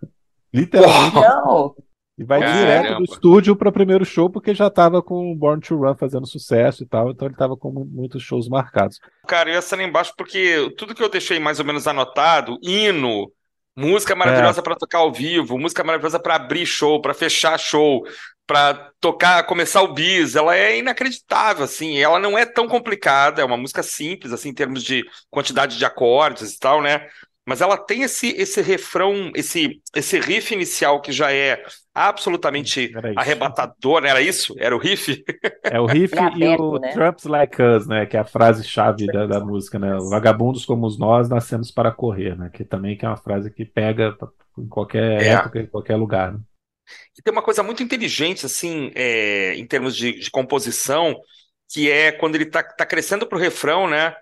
Literalmente. 0.53 1.15
Não. 1.15 1.75
E 2.17 2.23
vai 2.23 2.39
Caramba. 2.39 2.59
direto 2.59 2.97
do 2.97 3.03
estúdio 3.03 3.55
para 3.55 3.67
o 3.67 3.73
primeiro 3.73 4.05
show, 4.05 4.29
porque 4.29 4.53
já 4.53 4.67
estava 4.67 5.01
com 5.01 5.31
o 5.31 5.35
Born 5.35 5.61
to 5.61 5.75
Run 5.75 5.95
fazendo 5.95 6.25
sucesso 6.25 6.83
e 6.83 6.85
tal, 6.85 7.11
então 7.11 7.27
ele 7.27 7.35
estava 7.35 7.57
com 7.57 7.71
muitos 7.71 8.23
shows 8.23 8.47
marcados. 8.47 9.01
Cara, 9.27 9.49
eu 9.49 9.55
ia 9.55 9.77
lá 9.77 9.83
embaixo 9.83 10.13
porque 10.17 10.73
tudo 10.77 10.95
que 10.95 11.03
eu 11.03 11.09
deixei 11.09 11.39
mais 11.39 11.59
ou 11.59 11.65
menos 11.65 11.87
anotado, 11.87 12.57
hino, 12.61 13.29
música 13.75 14.15
maravilhosa 14.15 14.61
é. 14.61 14.63
para 14.63 14.75
tocar 14.75 14.99
ao 14.99 15.11
vivo, 15.11 15.59
música 15.59 15.83
maravilhosa 15.83 16.17
para 16.17 16.35
abrir 16.35 16.65
show, 16.65 17.01
para 17.01 17.13
fechar 17.13 17.57
show, 17.57 18.07
para 18.47 18.91
tocar, 19.01 19.43
começar 19.43 19.81
o 19.81 19.93
bis, 19.93 20.37
ela 20.37 20.55
é 20.55 20.77
inacreditável, 20.77 21.65
assim, 21.65 21.97
ela 21.97 22.17
não 22.17 22.37
é 22.37 22.45
tão 22.45 22.65
complicada, 22.65 23.41
é 23.41 23.45
uma 23.45 23.57
música 23.57 23.83
simples, 23.83 24.31
assim, 24.31 24.49
em 24.49 24.53
termos 24.53 24.83
de 24.83 25.03
quantidade 25.29 25.77
de 25.77 25.83
acordes 25.83 26.53
e 26.53 26.59
tal, 26.59 26.81
né? 26.81 27.09
mas 27.45 27.61
ela 27.61 27.77
tem 27.77 28.01
esse, 28.01 28.29
esse 28.29 28.61
refrão, 28.61 29.31
esse, 29.35 29.79
esse 29.95 30.19
riff 30.19 30.53
inicial 30.53 30.99
que 30.99 31.11
já 31.11 31.31
é 31.31 31.63
absolutamente 31.95 32.91
arrebatador, 33.15 34.01
né? 34.01 34.09
era 34.09 34.21
isso? 34.21 34.53
Era 34.59 34.75
o 34.75 34.79
riff? 34.79 35.23
É 35.63 35.79
o 35.79 35.87
riff 35.87 36.13
é 36.15 36.37
e 36.37 36.55
o 36.57 36.77
né? 36.77 36.91
Trumps 36.91 37.23
Like 37.23 37.59
Us, 37.59 37.87
né? 37.87 38.05
Que 38.05 38.15
é 38.15 38.19
a 38.19 38.23
frase-chave 38.23 39.07
da, 39.07 39.25
da 39.25 39.39
música, 39.39 39.79
né? 39.79 39.97
Vagabundos 40.11 40.63
como 40.63 40.87
nós 40.99 41.27
nascemos 41.27 41.71
para 41.71 41.91
correr, 41.91 42.37
né? 42.37 42.51
Que 42.53 42.63
também 42.63 42.95
que 42.95 43.03
é 43.03 43.09
uma 43.09 43.17
frase 43.17 43.49
que 43.49 43.65
pega 43.65 44.15
em 44.59 44.67
qualquer 44.67 45.23
é. 45.23 45.27
época, 45.29 45.59
em 45.59 45.65
qualquer 45.65 45.95
lugar. 45.95 46.33
Né? 46.33 46.39
E 47.17 47.21
tem 47.21 47.31
uma 47.31 47.41
coisa 47.41 47.63
muito 47.63 47.81
inteligente, 47.81 48.45
assim, 48.45 48.91
é, 48.93 49.55
em 49.55 49.65
termos 49.65 49.95
de, 49.95 50.19
de, 50.19 50.29
composição, 50.29 51.19
que 51.71 51.89
é 51.89 52.11
quando 52.11 52.35
ele 52.35 52.45
tá, 52.45 52.61
tá 52.61 52.85
crescendo 52.85 53.25
pro 53.25 53.39
refrão, 53.39 53.87
né? 53.87 54.15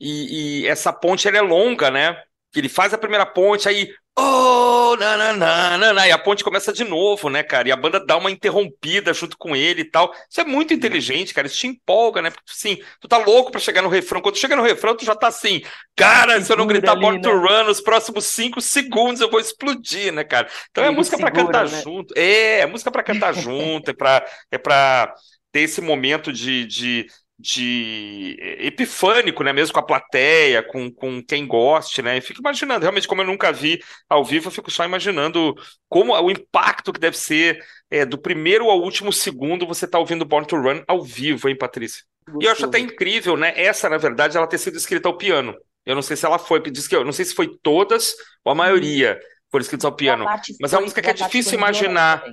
E, 0.00 0.62
e 0.62 0.66
essa 0.66 0.92
ponte 0.92 1.28
ela 1.28 1.38
é 1.38 1.42
longa, 1.42 1.92
né? 1.92 2.20
Que 2.58 2.60
ele 2.60 2.68
faz 2.68 2.92
a 2.92 2.98
primeira 2.98 3.24
ponte, 3.24 3.68
aí. 3.68 3.88
Oh, 4.18 4.96
nananana, 4.96 6.08
e 6.08 6.10
a 6.10 6.18
ponte 6.18 6.42
começa 6.42 6.72
de 6.72 6.82
novo, 6.82 7.30
né, 7.30 7.44
cara? 7.44 7.68
E 7.68 7.72
a 7.72 7.76
banda 7.76 8.04
dá 8.04 8.16
uma 8.16 8.32
interrompida 8.32 9.14
junto 9.14 9.38
com 9.38 9.54
ele 9.54 9.82
e 9.82 9.84
tal. 9.84 10.12
Isso 10.28 10.40
é 10.40 10.44
muito 10.44 10.74
inteligente, 10.74 11.32
cara. 11.32 11.46
Isso 11.46 11.58
te 11.58 11.68
empolga, 11.68 12.20
né? 12.20 12.30
Porque, 12.30 12.50
assim, 12.50 12.82
tu 13.00 13.06
tá 13.06 13.16
louco 13.16 13.52
pra 13.52 13.60
chegar 13.60 13.80
no 13.80 13.88
refrão. 13.88 14.20
Quando 14.20 14.34
tu 14.34 14.40
chega 14.40 14.56
no 14.56 14.62
refrão, 14.64 14.96
tu 14.96 15.04
já 15.04 15.14
tá 15.14 15.28
assim, 15.28 15.62
cara, 15.94 16.40
se 16.42 16.52
eu 16.52 16.56
não 16.56 16.66
gritar 16.66 16.92
ali, 16.92 17.00
Born 17.00 17.18
né? 17.18 17.22
to 17.22 17.30
Run 17.30 17.64
nos 17.64 17.80
próximos 17.80 18.24
cinco 18.24 18.60
segundos, 18.60 19.20
eu 19.20 19.30
vou 19.30 19.38
explodir, 19.38 20.12
né, 20.12 20.24
cara? 20.24 20.48
Então 20.72 20.82
é 20.82 20.90
música 20.90 21.16
para 21.16 21.30
cantar 21.30 21.68
né? 21.68 21.80
junto. 21.84 22.12
É, 22.16 22.60
é 22.60 22.66
música 22.66 22.90
para 22.90 23.04
cantar 23.04 23.32
junto, 23.38 23.88
é 23.92 23.94
pra, 23.94 24.26
é 24.50 24.58
pra 24.58 25.14
ter 25.52 25.60
esse 25.60 25.80
momento 25.80 26.32
de, 26.32 26.66
de 26.66 27.06
de 27.38 28.36
epifânico, 28.58 29.44
né? 29.44 29.52
Mesmo 29.52 29.72
com 29.72 29.78
a 29.78 29.86
plateia, 29.86 30.62
com, 30.62 30.90
com 30.90 31.22
quem 31.22 31.46
goste, 31.46 32.02
né? 32.02 32.16
E 32.16 32.20
fico 32.20 32.40
imaginando, 32.40 32.80
realmente, 32.80 33.06
como 33.06 33.22
eu 33.22 33.26
nunca 33.26 33.52
vi 33.52 33.80
ao 34.08 34.24
vivo, 34.24 34.48
eu 34.48 34.50
fico 34.50 34.70
só 34.70 34.84
imaginando 34.84 35.54
como 35.88 36.12
o 36.12 36.30
impacto 36.30 36.92
que 36.92 36.98
deve 36.98 37.16
ser 37.16 37.64
é, 37.90 38.04
do 38.04 38.18
primeiro 38.18 38.68
ao 38.68 38.80
último 38.80 39.12
segundo 39.12 39.66
você 39.66 39.86
tá 39.86 39.98
ouvindo 39.98 40.24
Born 40.24 40.46
to 40.46 40.56
Run 40.56 40.82
ao 40.88 41.02
vivo, 41.02 41.48
hein, 41.48 41.56
Patrícia? 41.56 42.02
E 42.40 42.44
eu 42.44 42.50
acho 42.50 42.66
até 42.66 42.78
incrível, 42.78 43.36
né? 43.36 43.52
Essa, 43.56 43.88
na 43.88 43.98
verdade, 43.98 44.36
ela 44.36 44.46
ter 44.46 44.58
sido 44.58 44.76
escrita 44.76 45.08
ao 45.08 45.16
piano. 45.16 45.54
Eu 45.86 45.94
não 45.94 46.02
sei 46.02 46.16
se 46.16 46.26
ela 46.26 46.38
foi, 46.38 46.60
diz 46.60 46.88
que 46.88 46.96
eu 46.96 47.04
não 47.04 47.12
sei 47.12 47.24
se 47.24 47.34
foi 47.34 47.56
todas 47.62 48.14
ou 48.44 48.52
a 48.52 48.54
maioria 48.54 49.18
hum. 49.18 49.26
foram 49.50 49.62
escritas 49.62 49.84
ao 49.84 49.94
piano. 49.94 50.26
Mas 50.60 50.72
é 50.72 50.76
uma 50.76 50.82
música 50.82 51.00
que 51.00 51.10
é 51.10 51.14
difícil 51.14 51.54
imaginar. 51.54 52.24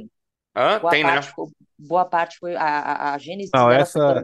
Hã? 0.56 0.80
Tem, 0.90 1.04
né? 1.04 1.22
Foi, 1.22 1.46
boa 1.78 2.06
parte 2.06 2.38
foi 2.40 2.56
a, 2.56 2.64
a, 2.64 3.14
a 3.14 3.18
gênese 3.18 3.52
não, 3.54 3.70
essa... 3.70 4.24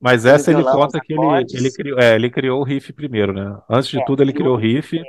Mas 0.00 0.26
essa 0.26 0.50
ele 0.50 0.62
conta 0.62 1.00
que 1.00 1.14
ele, 1.14 1.46
ele, 1.54 1.72
criou, 1.72 1.98
é, 1.98 2.14
ele 2.14 2.30
criou 2.30 2.60
o 2.60 2.64
riff 2.64 2.92
primeiro, 2.92 3.32
né? 3.32 3.58
Antes 3.68 3.88
de 3.88 4.00
é, 4.00 4.04
tudo, 4.04 4.22
ele 4.22 4.32
criou 4.32 4.54
o 4.54 4.58
riff, 4.58 5.00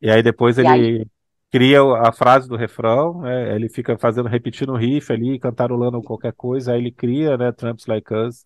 e 0.00 0.10
aí 0.10 0.22
depois 0.22 0.56
e 0.56 0.60
ele 0.60 0.68
aí... 0.68 1.06
cria 1.50 1.80
a 1.82 2.12
frase 2.12 2.48
do 2.48 2.56
refrão, 2.56 3.22
né? 3.22 3.54
ele 3.54 3.68
fica 3.68 3.98
fazendo, 3.98 4.28
repetindo 4.28 4.72
o 4.72 4.76
riff 4.76 5.12
ali, 5.12 5.38
cantarolando 5.38 6.00
qualquer 6.02 6.32
coisa, 6.32 6.72
aí 6.72 6.78
ele 6.78 6.92
cria, 6.92 7.36
né? 7.36 7.50
Tramps 7.50 7.86
Like 7.86 8.14
Us 8.14 8.44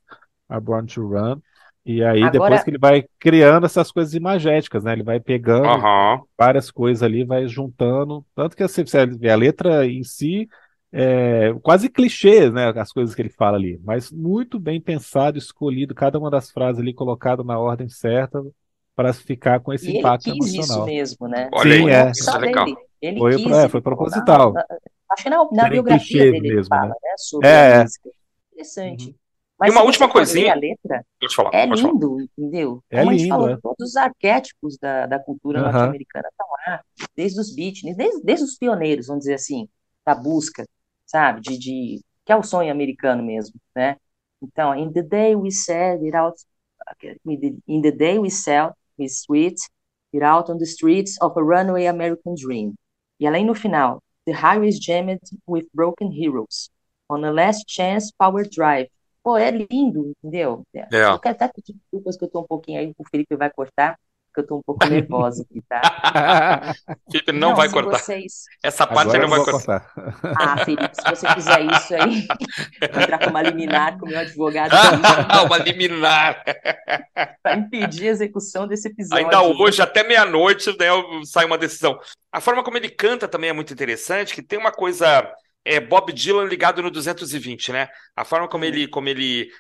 Are 0.48 0.62
Born 0.62 0.86
to 0.86 1.06
Run. 1.06 1.40
E 1.84 2.02
aí, 2.02 2.22
Agora... 2.22 2.30
depois 2.30 2.62
que 2.62 2.70
ele 2.70 2.78
vai 2.78 3.04
criando 3.18 3.66
essas 3.66 3.90
coisas 3.90 4.14
imagéticas, 4.14 4.84
né? 4.84 4.92
Ele 4.92 5.02
vai 5.02 5.18
pegando 5.18 5.66
uhum. 5.66 6.22
várias 6.38 6.70
coisas 6.70 7.02
ali, 7.02 7.24
vai 7.24 7.46
juntando. 7.48 8.24
Tanto 8.36 8.56
que 8.56 8.62
assim, 8.62 8.82
a 9.28 9.34
letra 9.34 9.84
em 9.84 10.04
si 10.04 10.48
é, 10.92 11.54
quase 11.62 11.88
clichês, 11.88 12.52
né, 12.52 12.70
as 12.76 12.92
coisas 12.92 13.14
que 13.14 13.22
ele 13.22 13.30
fala 13.30 13.56
ali, 13.56 13.80
mas 13.82 14.12
muito 14.12 14.58
bem 14.60 14.78
pensado, 14.78 15.38
escolhido, 15.38 15.94
cada 15.94 16.18
uma 16.18 16.30
das 16.30 16.50
frases 16.50 16.80
ali 16.80 16.92
colocada 16.92 17.42
na 17.42 17.58
ordem 17.58 17.88
certa 17.88 18.42
para 18.94 19.12
ficar 19.14 19.60
com 19.60 19.72
esse 19.72 19.90
e 19.90 19.98
impacto 19.98 20.28
ele 20.28 20.38
quis 20.40 20.54
emocional. 20.54 20.86
isso 20.86 20.94
mesmo, 20.94 21.28
né? 21.28 21.48
Olha 21.52 21.76
Sim, 21.76 21.90
é. 21.90 22.10
Isso 22.10 22.30
é 22.30 22.38
legal. 22.38 22.66
Ele 23.00 23.18
foi, 23.18 23.36
quis, 23.36 23.52
é, 23.52 23.68
foi 23.70 23.80
proposital. 23.80 24.52
Na, 24.52 24.64
acho 25.12 25.22
que 25.22 25.30
na, 25.30 25.48
na 25.50 25.68
biografia 25.70 26.30
dele 26.30 26.40
mesmo, 26.40 26.68
fala, 26.68 26.88
né? 26.88 26.94
né 27.02 27.14
sobre 27.16 27.48
é, 27.48 27.74
a 27.74 27.82
música. 27.82 28.10
Interessante. 28.52 29.06
Uhum. 29.06 29.14
Mas 29.58 29.72
e 29.72 29.76
uma 29.76 29.84
última 29.84 30.08
coisinha. 30.10 30.52
A 30.52 30.56
letra, 30.56 31.06
falar, 31.34 31.54
é 31.54 31.64
lindo, 31.64 32.10
falar. 32.10 32.22
entendeu? 32.36 32.84
É 32.90 32.98
Como 32.98 33.12
lindo, 33.12 33.14
a 33.14 33.18
gente 33.18 33.28
falou, 33.28 33.48
é. 33.48 33.58
todos 33.62 33.88
os 33.90 33.96
arquétipos 33.96 34.76
da, 34.76 35.06
da 35.06 35.18
cultura 35.18 35.58
uhum. 35.58 35.64
norte-americana 35.72 36.28
estão 36.28 36.46
lá, 36.66 36.80
desde 37.16 37.40
os 37.40 37.54
beatniks, 37.54 37.96
desde, 37.96 38.22
desde 38.22 38.44
os 38.44 38.58
pioneiros, 38.58 39.06
vamos 39.06 39.20
dizer 39.20 39.34
assim, 39.34 39.68
da 40.04 40.14
busca 40.14 40.66
sabe? 41.12 41.42
De, 41.42 41.58
de, 41.58 42.00
que 42.24 42.32
é 42.32 42.36
o 42.36 42.42
sonho 42.42 42.72
americano 42.72 43.22
mesmo, 43.22 43.54
né? 43.76 43.96
Então, 44.42 44.74
in 44.74 44.90
the 44.92 45.02
day 45.02 45.36
we 45.36 45.50
said 45.50 46.02
it 46.02 46.16
out, 46.16 46.36
in 47.68 47.82
the 47.82 47.92
day 47.92 48.18
we 48.18 48.30
sell 48.30 48.74
we 48.98 49.08
sweet 49.08 49.56
it 50.12 50.24
out 50.24 50.50
on 50.50 50.58
the 50.58 50.66
streets 50.66 51.16
of 51.20 51.38
a 51.38 51.42
runaway 51.42 51.86
American 51.86 52.34
dream. 52.34 52.74
E 53.20 53.26
além 53.26 53.44
no 53.44 53.54
final, 53.54 54.02
the 54.26 54.32
highways 54.32 54.80
jammed 54.80 55.20
with 55.46 55.66
broken 55.74 56.10
heroes. 56.10 56.70
On 57.08 57.24
a 57.24 57.30
last 57.30 57.64
chance 57.68 58.10
power 58.18 58.44
drive. 58.48 58.88
Pô, 59.22 59.36
é 59.36 59.50
lindo, 59.50 60.12
entendeu? 60.18 60.64
É. 60.74 60.88
Eu 61.12 61.20
quero 61.20 61.36
até 61.36 61.48
pedir 61.48 61.74
desculpas 61.74 62.16
que 62.16 62.24
eu 62.24 62.30
tô 62.30 62.40
um 62.40 62.46
pouquinho 62.46 62.80
aí, 62.80 62.92
o 62.98 63.04
Felipe 63.08 63.36
vai 63.36 63.50
cortar, 63.50 63.96
porque 64.32 64.40
eu 64.40 64.46
tô 64.46 64.56
um 64.56 64.62
pouco 64.62 64.86
nervosa 64.86 65.42
aqui, 65.42 65.62
tá? 65.68 66.74
Felipe 67.12 67.32
não, 67.32 67.50
não 67.50 67.56
vai 67.56 67.68
cortar. 67.68 67.98
Vocês... 67.98 68.44
Essa 68.62 68.86
parte 68.86 69.10
Agora 69.10 69.18
ele 69.18 69.26
não 69.26 69.36
vai 69.36 69.44
cortar. 69.44 69.92
cortar. 69.92 70.34
Ah, 70.40 70.64
Felipe, 70.64 70.90
se 70.94 71.10
você 71.10 71.28
fizer 71.34 71.60
isso 71.60 71.94
aí, 71.94 72.26
vai 72.90 73.02
entrar 73.04 73.18
com 73.18 73.30
uma 73.30 73.42
liminar 73.42 73.98
com 73.98 74.06
o 74.06 74.08
meu 74.08 74.18
advogado. 74.18 74.72
uma 75.46 75.58
liminar. 75.58 76.42
Para 77.42 77.56
impedir 77.56 78.08
a 78.08 78.12
execução 78.12 78.66
desse 78.66 78.88
episódio. 78.88 79.22
Ainda 79.24 79.42
hoje, 79.42 79.82
até 79.82 80.02
meia-noite, 80.02 80.70
né, 80.78 80.86
sai 81.24 81.44
uma 81.44 81.58
decisão. 81.58 82.00
A 82.32 82.40
forma 82.40 82.64
como 82.64 82.78
ele 82.78 82.88
canta 82.88 83.28
também 83.28 83.50
é 83.50 83.52
muito 83.52 83.72
interessante, 83.72 84.34
que 84.34 84.42
tem 84.42 84.58
uma 84.58 84.72
coisa 84.72 85.30
é 85.64 85.78
Bob 85.78 86.12
Dylan 86.12 86.44
ligado 86.44 86.82
no 86.82 86.90
220, 86.90 87.72
né? 87.72 87.88
A 88.16 88.24
forma 88.24 88.48
como 88.48 88.64
ele, 88.64 88.88
como 88.88 89.08
ele, 89.08 89.50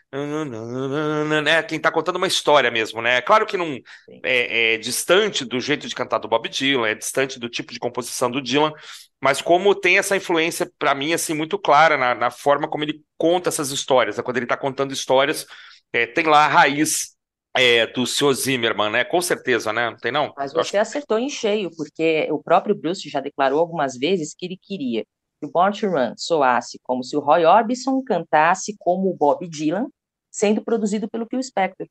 né? 1.42 1.62
Quem 1.62 1.78
tá 1.78 1.92
contando 1.92 2.16
uma 2.16 2.26
história 2.26 2.70
mesmo, 2.70 3.00
né? 3.00 3.20
Claro 3.20 3.46
que 3.46 3.56
não 3.56 3.78
é, 4.24 4.74
é, 4.74 4.78
distante 4.78 5.44
do 5.44 5.60
jeito 5.60 5.86
de 5.86 5.94
cantar 5.94 6.18
do 6.18 6.28
Bob 6.28 6.48
Dylan, 6.48 6.88
é 6.88 6.94
distante 6.94 7.38
do 7.38 7.48
tipo 7.48 7.72
de 7.72 7.78
composição 7.78 8.30
do 8.30 8.42
Dylan, 8.42 8.72
mas 9.20 9.40
como 9.40 9.74
tem 9.74 9.98
essa 9.98 10.16
influência 10.16 10.70
para 10.78 10.94
mim 10.94 11.12
assim 11.12 11.34
muito 11.34 11.58
clara 11.58 11.96
na, 11.96 12.14
na, 12.14 12.30
forma 12.30 12.68
como 12.68 12.82
ele 12.82 13.00
conta 13.16 13.48
essas 13.48 13.70
histórias, 13.70 14.16
né? 14.16 14.22
quando 14.22 14.38
ele 14.38 14.46
tá 14.46 14.56
contando 14.56 14.92
histórias, 14.92 15.46
é, 15.92 16.06
tem 16.06 16.24
lá 16.24 16.46
a 16.46 16.48
raiz 16.48 17.12
é, 17.54 17.86
do 17.86 18.06
Sr. 18.06 18.32
Zimmerman, 18.32 18.90
né? 18.90 19.04
Com 19.04 19.20
certeza, 19.20 19.72
né? 19.72 19.90
Não 19.90 19.96
tem 19.98 20.10
não? 20.10 20.32
Mas 20.36 20.52
você 20.52 20.78
acho... 20.78 20.90
acertou 20.90 21.18
em 21.18 21.28
cheio, 21.28 21.70
porque 21.76 22.26
o 22.30 22.42
próprio 22.42 22.74
Bruce 22.74 23.08
já 23.08 23.20
declarou 23.20 23.60
algumas 23.60 23.96
vezes 23.96 24.34
que 24.34 24.46
ele 24.46 24.58
queria 24.60 25.04
que 25.42 25.46
o 25.46 25.50
Born 25.50 25.78
to 25.78 25.88
Run 25.88 26.14
soasse 26.16 26.78
como 26.84 27.02
se 27.02 27.16
o 27.16 27.20
Roy 27.20 27.44
Orbison 27.44 28.02
cantasse 28.04 28.76
como 28.78 29.10
o 29.10 29.16
Bob 29.16 29.48
Dylan, 29.48 29.88
sendo 30.30 30.62
produzido 30.62 31.08
pelo 31.10 31.26
Phil 31.26 31.42
Spector. 31.42 31.88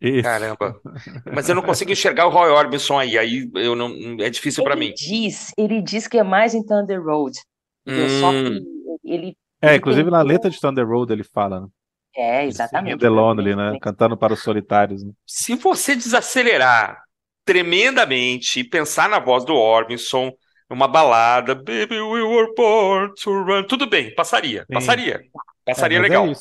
Isso. 0.00 0.22
Caramba. 0.22 0.78
Mas 1.32 1.48
eu 1.48 1.54
não 1.54 1.62
consigo 1.62 1.90
enxergar 1.90 2.26
o 2.26 2.30
Roy 2.30 2.50
Orbison 2.50 2.98
aí, 2.98 3.16
aí 3.16 3.50
eu 3.54 3.74
não, 3.74 3.90
é 4.20 4.28
difícil 4.28 4.62
para 4.62 4.76
mim. 4.76 4.92
Diz, 4.94 5.52
ele 5.56 5.80
diz 5.80 6.06
que 6.06 6.18
é 6.18 6.22
mais 6.22 6.54
em 6.54 6.64
Thunder 6.64 7.02
Road. 7.02 7.38
Hum. 7.86 8.20
Só 8.20 8.30
que 8.32 8.62
ele. 9.04 9.36
É, 9.62 9.76
inclusive 9.76 10.04
tentou... 10.04 10.18
na 10.18 10.24
letra 10.24 10.50
de 10.50 10.60
Thunder 10.60 10.86
Road 10.86 11.12
ele 11.12 11.24
fala, 11.24 11.60
né? 11.60 11.66
É, 12.16 12.44
exatamente. 12.44 12.98
The 12.98 13.08
Lonely, 13.08 13.54
né? 13.54 13.78
Cantando 13.80 14.16
para 14.16 14.34
os 14.34 14.42
solitários. 14.42 15.04
Né? 15.04 15.12
Se 15.24 15.54
você 15.54 15.94
desacelerar 15.94 17.02
tremendamente 17.44 18.60
e 18.60 18.64
pensar 18.64 19.08
na 19.08 19.18
voz 19.18 19.44
do 19.44 19.54
Orbison, 19.54 20.32
uma 20.70 20.86
balada, 20.86 21.54
Baby 21.54 22.00
We 22.00 22.22
Were 22.22 22.54
Born 22.54 23.12
to 23.22 23.30
Run, 23.30 23.64
tudo 23.64 23.88
bem, 23.88 24.14
passaria, 24.14 24.60
Sim. 24.62 24.74
passaria, 24.74 25.20
passaria 25.64 25.98
é, 25.98 26.00
legal. 26.00 26.26
É 26.26 26.32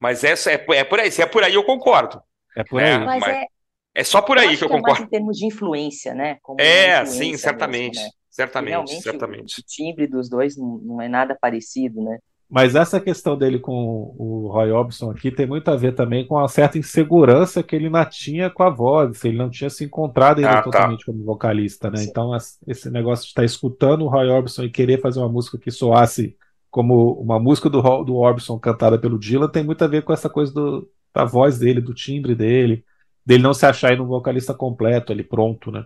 mas 0.00 0.24
é, 0.24 0.32
é, 0.32 0.76
é 0.76 0.84
por 0.84 1.00
aí, 1.00 1.10
se 1.10 1.22
é 1.22 1.26
por 1.26 1.42
aí 1.44 1.54
eu 1.54 1.64
concordo. 1.64 2.22
É 2.56 2.64
por 2.64 2.82
aí. 2.82 2.90
É, 2.90 2.98
mas, 2.98 3.20
mas 3.20 3.36
é, 3.36 3.46
é 3.94 4.04
só 4.04 4.20
por 4.20 4.38
aí 4.38 4.56
que 4.56 4.64
eu 4.64 4.68
que 4.68 4.74
concordo. 4.74 4.98
É 4.98 5.00
mais 5.00 5.06
em 5.06 5.10
termos 5.10 5.38
de 5.38 5.46
influência, 5.46 6.14
né? 6.14 6.38
Como 6.42 6.60
é, 6.60 7.02
influência 7.02 7.24
sim, 7.24 7.36
certamente. 7.36 7.96
Mesmo, 7.96 8.08
né? 8.08 8.12
Certamente, 8.30 9.00
certamente. 9.00 9.58
O, 9.58 9.60
o 9.60 9.64
timbre 9.64 10.06
dos 10.08 10.28
dois 10.28 10.56
não, 10.56 10.78
não 10.78 11.00
é 11.00 11.08
nada 11.08 11.38
parecido, 11.40 12.02
né? 12.02 12.18
Mas 12.54 12.76
essa 12.76 13.00
questão 13.00 13.36
dele 13.36 13.58
com 13.58 14.14
o 14.16 14.46
Roy 14.46 14.70
Orbison 14.70 15.10
aqui 15.10 15.32
tem 15.32 15.44
muito 15.44 15.68
a 15.72 15.74
ver 15.74 15.92
também 15.92 16.24
com 16.24 16.38
a 16.38 16.46
certa 16.46 16.78
insegurança 16.78 17.64
que 17.64 17.74
ele 17.74 17.86
ainda 17.86 18.04
tinha 18.04 18.48
com 18.48 18.62
a 18.62 18.70
voz, 18.70 19.24
ele 19.24 19.36
não 19.36 19.50
tinha 19.50 19.68
se 19.68 19.84
encontrado 19.84 20.38
ainda 20.38 20.52
ah, 20.52 20.56
tá. 20.58 20.62
totalmente 20.62 21.04
tá. 21.04 21.10
como 21.10 21.24
vocalista, 21.24 21.90
né? 21.90 21.96
Sim. 21.96 22.10
Então 22.10 22.30
esse 22.68 22.88
negócio 22.92 23.24
de 23.24 23.30
estar 23.30 23.44
escutando 23.44 24.04
o 24.04 24.08
Roy 24.08 24.28
Orbison 24.28 24.62
e 24.62 24.70
querer 24.70 25.00
fazer 25.00 25.18
uma 25.18 25.28
música 25.28 25.58
que 25.58 25.68
soasse 25.72 26.36
como 26.70 27.14
uma 27.14 27.40
música 27.40 27.68
do, 27.68 27.82
do 28.04 28.14
Orbison 28.14 28.56
cantada 28.56 29.00
pelo 29.00 29.18
Dylan 29.18 29.48
tem 29.48 29.64
muito 29.64 29.82
a 29.82 29.88
ver 29.88 30.04
com 30.04 30.12
essa 30.12 30.30
coisa 30.30 30.54
do, 30.54 30.88
da 31.12 31.24
voz 31.24 31.58
dele, 31.58 31.80
do 31.80 31.92
timbre 31.92 32.36
dele, 32.36 32.84
dele 33.26 33.42
não 33.42 33.52
se 33.52 33.66
achar 33.66 33.90
aí 33.90 34.00
um 34.00 34.06
vocalista 34.06 34.54
completo 34.54 35.10
ali 35.10 35.24
pronto, 35.24 35.72
né? 35.72 35.84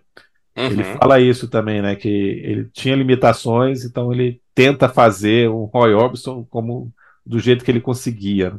Uhum. 0.58 0.66
Ele 0.66 0.84
fala 0.84 1.20
isso 1.20 1.48
também, 1.48 1.80
né? 1.80 1.94
Que 1.94 2.08
ele 2.08 2.68
tinha 2.72 2.96
limitações, 2.96 3.84
então 3.84 4.12
ele 4.12 4.40
tenta 4.54 4.88
fazer 4.88 5.48
um 5.48 5.64
Roy 5.64 5.94
Orbison 5.94 6.44
como 6.50 6.92
do 7.24 7.38
jeito 7.38 7.64
que 7.64 7.70
ele 7.70 7.80
conseguia. 7.80 8.54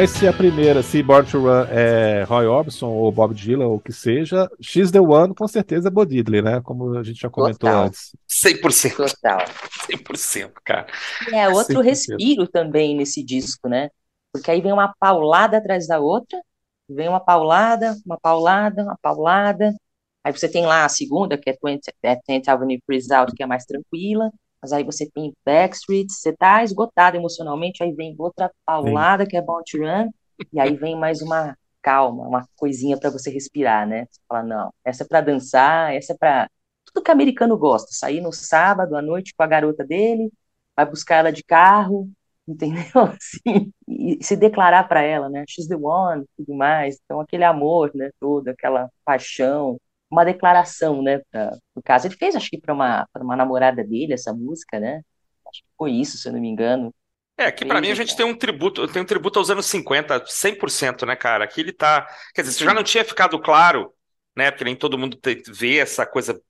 Mas 0.00 0.10
se 0.10 0.28
a 0.28 0.32
primeira, 0.32 0.80
se 0.80 1.02
Born 1.02 1.28
to 1.28 1.40
Run 1.40 1.64
é 1.72 2.22
Roy 2.22 2.46
Orbison 2.46 2.86
ou 2.86 3.10
Bob 3.10 3.34
Dylan 3.34 3.66
ou 3.66 3.74
o 3.78 3.80
que 3.80 3.92
seja, 3.92 4.48
X 4.60 4.92
The 4.92 5.00
One 5.00 5.34
com 5.34 5.48
certeza 5.48 5.88
é 5.88 5.90
Bo 5.90 6.06
Diddley, 6.06 6.40
né? 6.40 6.60
Como 6.60 6.96
a 6.96 7.02
gente 7.02 7.20
já 7.20 7.28
comentou 7.28 7.68
Total. 7.68 7.86
antes. 7.86 8.12
100%. 8.28 8.94
Total. 8.94 9.44
100%, 9.90 10.52
cara. 10.64 10.86
É, 11.32 11.48
outro 11.48 11.80
100%. 11.80 11.82
respiro 11.82 12.46
também 12.46 12.96
nesse 12.96 13.24
disco, 13.24 13.68
né? 13.68 13.90
Porque 14.32 14.52
aí 14.52 14.60
vem 14.60 14.72
uma 14.72 14.94
paulada 15.00 15.56
atrás 15.56 15.88
da 15.88 15.98
outra, 15.98 16.40
vem 16.88 17.08
uma 17.08 17.18
paulada, 17.18 17.96
uma 18.06 18.20
paulada, 18.20 18.84
uma 18.84 18.98
paulada. 19.02 19.74
Aí 20.22 20.32
você 20.32 20.48
tem 20.48 20.64
lá 20.64 20.84
a 20.84 20.88
segunda, 20.88 21.36
que 21.36 21.50
é 21.50 21.56
20, 21.60 21.92
é 22.04 22.16
20 22.24 22.48
Avenue 22.48 22.80
Freeze 22.86 23.12
Out, 23.12 23.32
que 23.34 23.42
é 23.42 23.46
mais 23.46 23.64
tranquila. 23.64 24.30
Mas 24.60 24.72
aí 24.72 24.84
você 24.84 25.08
tem 25.10 25.32
Backstreet, 25.44 26.10
você 26.10 26.32
tá 26.36 26.64
esgotado 26.64 27.16
emocionalmente, 27.16 27.82
aí 27.82 27.92
vem 27.92 28.14
outra 28.18 28.50
paulada 28.66 29.24
Sim. 29.24 29.30
que 29.30 29.36
é 29.36 29.42
Bound 29.42 29.64
to 29.70 29.78
Run, 29.78 30.10
e 30.52 30.60
aí 30.60 30.76
vem 30.76 30.96
mais 30.96 31.22
uma 31.22 31.56
calma, 31.82 32.26
uma 32.26 32.48
coisinha 32.56 32.98
para 32.98 33.10
você 33.10 33.30
respirar, 33.30 33.86
né? 33.86 34.06
Você 34.10 34.20
fala, 34.28 34.42
não, 34.42 34.74
essa 34.84 35.04
é 35.04 35.06
para 35.06 35.20
dançar, 35.20 35.94
essa 35.94 36.12
é 36.12 36.16
para 36.16 36.50
tudo 36.84 37.02
que 37.02 37.10
americano 37.10 37.56
gosta, 37.56 37.88
sair 37.92 38.20
no 38.20 38.32
sábado 38.32 38.96
à 38.96 39.02
noite 39.02 39.34
com 39.36 39.42
a 39.42 39.46
garota 39.46 39.84
dele, 39.84 40.32
vai 40.76 40.86
buscar 40.86 41.16
ela 41.16 41.32
de 41.32 41.42
carro, 41.44 42.10
entendeu? 42.48 42.82
Assim, 42.94 43.72
e 43.86 44.18
se 44.22 44.36
declarar 44.36 44.88
para 44.88 45.02
ela, 45.02 45.28
né? 45.28 45.44
She's 45.48 45.68
the 45.68 45.76
one, 45.76 46.24
tudo 46.36 46.54
mais. 46.54 46.98
Então 47.04 47.20
aquele 47.20 47.44
amor, 47.44 47.90
né, 47.94 48.10
todo, 48.20 48.48
aquela 48.48 48.90
paixão, 49.04 49.78
uma 50.10 50.24
declaração, 50.24 51.02
né, 51.02 51.20
pra, 51.30 51.50
no 51.74 51.82
caso. 51.82 52.06
Ele 52.06 52.16
fez, 52.16 52.34
acho 52.34 52.50
que 52.50 52.60
para 52.60 52.74
uma, 52.74 53.06
uma 53.16 53.36
namorada 53.36 53.84
dele, 53.84 54.14
essa 54.14 54.32
música, 54.32 54.80
né? 54.80 55.02
Acho 55.46 55.62
que 55.62 55.68
foi 55.76 55.92
isso, 55.92 56.18
se 56.18 56.28
eu 56.28 56.32
não 56.32 56.40
me 56.40 56.48
engano. 56.48 56.94
É, 57.36 57.46
aqui 57.46 57.64
para 57.64 57.80
mim 57.80 57.90
a 57.90 57.94
gente 57.94 58.16
tem 58.16 58.26
um 58.26 58.36
tributo, 58.36 58.88
tem 58.88 59.00
um 59.00 59.06
tributo 59.06 59.38
aos 59.38 59.48
anos 59.48 59.66
50, 59.66 60.24
100%, 60.26 61.06
né, 61.06 61.14
cara? 61.14 61.44
Aqui 61.44 61.60
ele 61.60 61.72
tá, 61.72 62.06
quer 62.34 62.42
dizer, 62.42 62.54
se 62.54 62.64
já 62.64 62.74
não 62.74 62.82
tinha 62.82 63.04
ficado 63.04 63.38
claro, 63.38 63.92
né, 64.36 64.50
porque 64.50 64.64
nem 64.64 64.74
todo 64.74 64.98
mundo 64.98 65.18
vê 65.48 65.78
essa 65.78 66.04
coisa, 66.04 66.40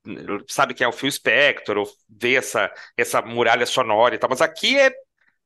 sabe 0.48 0.72
que 0.72 0.82
é 0.82 0.88
o 0.88 0.92
Phil 0.92 1.11
Spector, 1.11 1.76
ou 1.76 1.86
vê 2.09 2.36
essa 2.36 2.72
essa 2.96 3.20
muralha 3.20 3.66
sonora 3.66 4.14
e 4.14 4.18
tal, 4.18 4.30
mas 4.30 4.40
aqui 4.40 4.78
é 4.78 4.90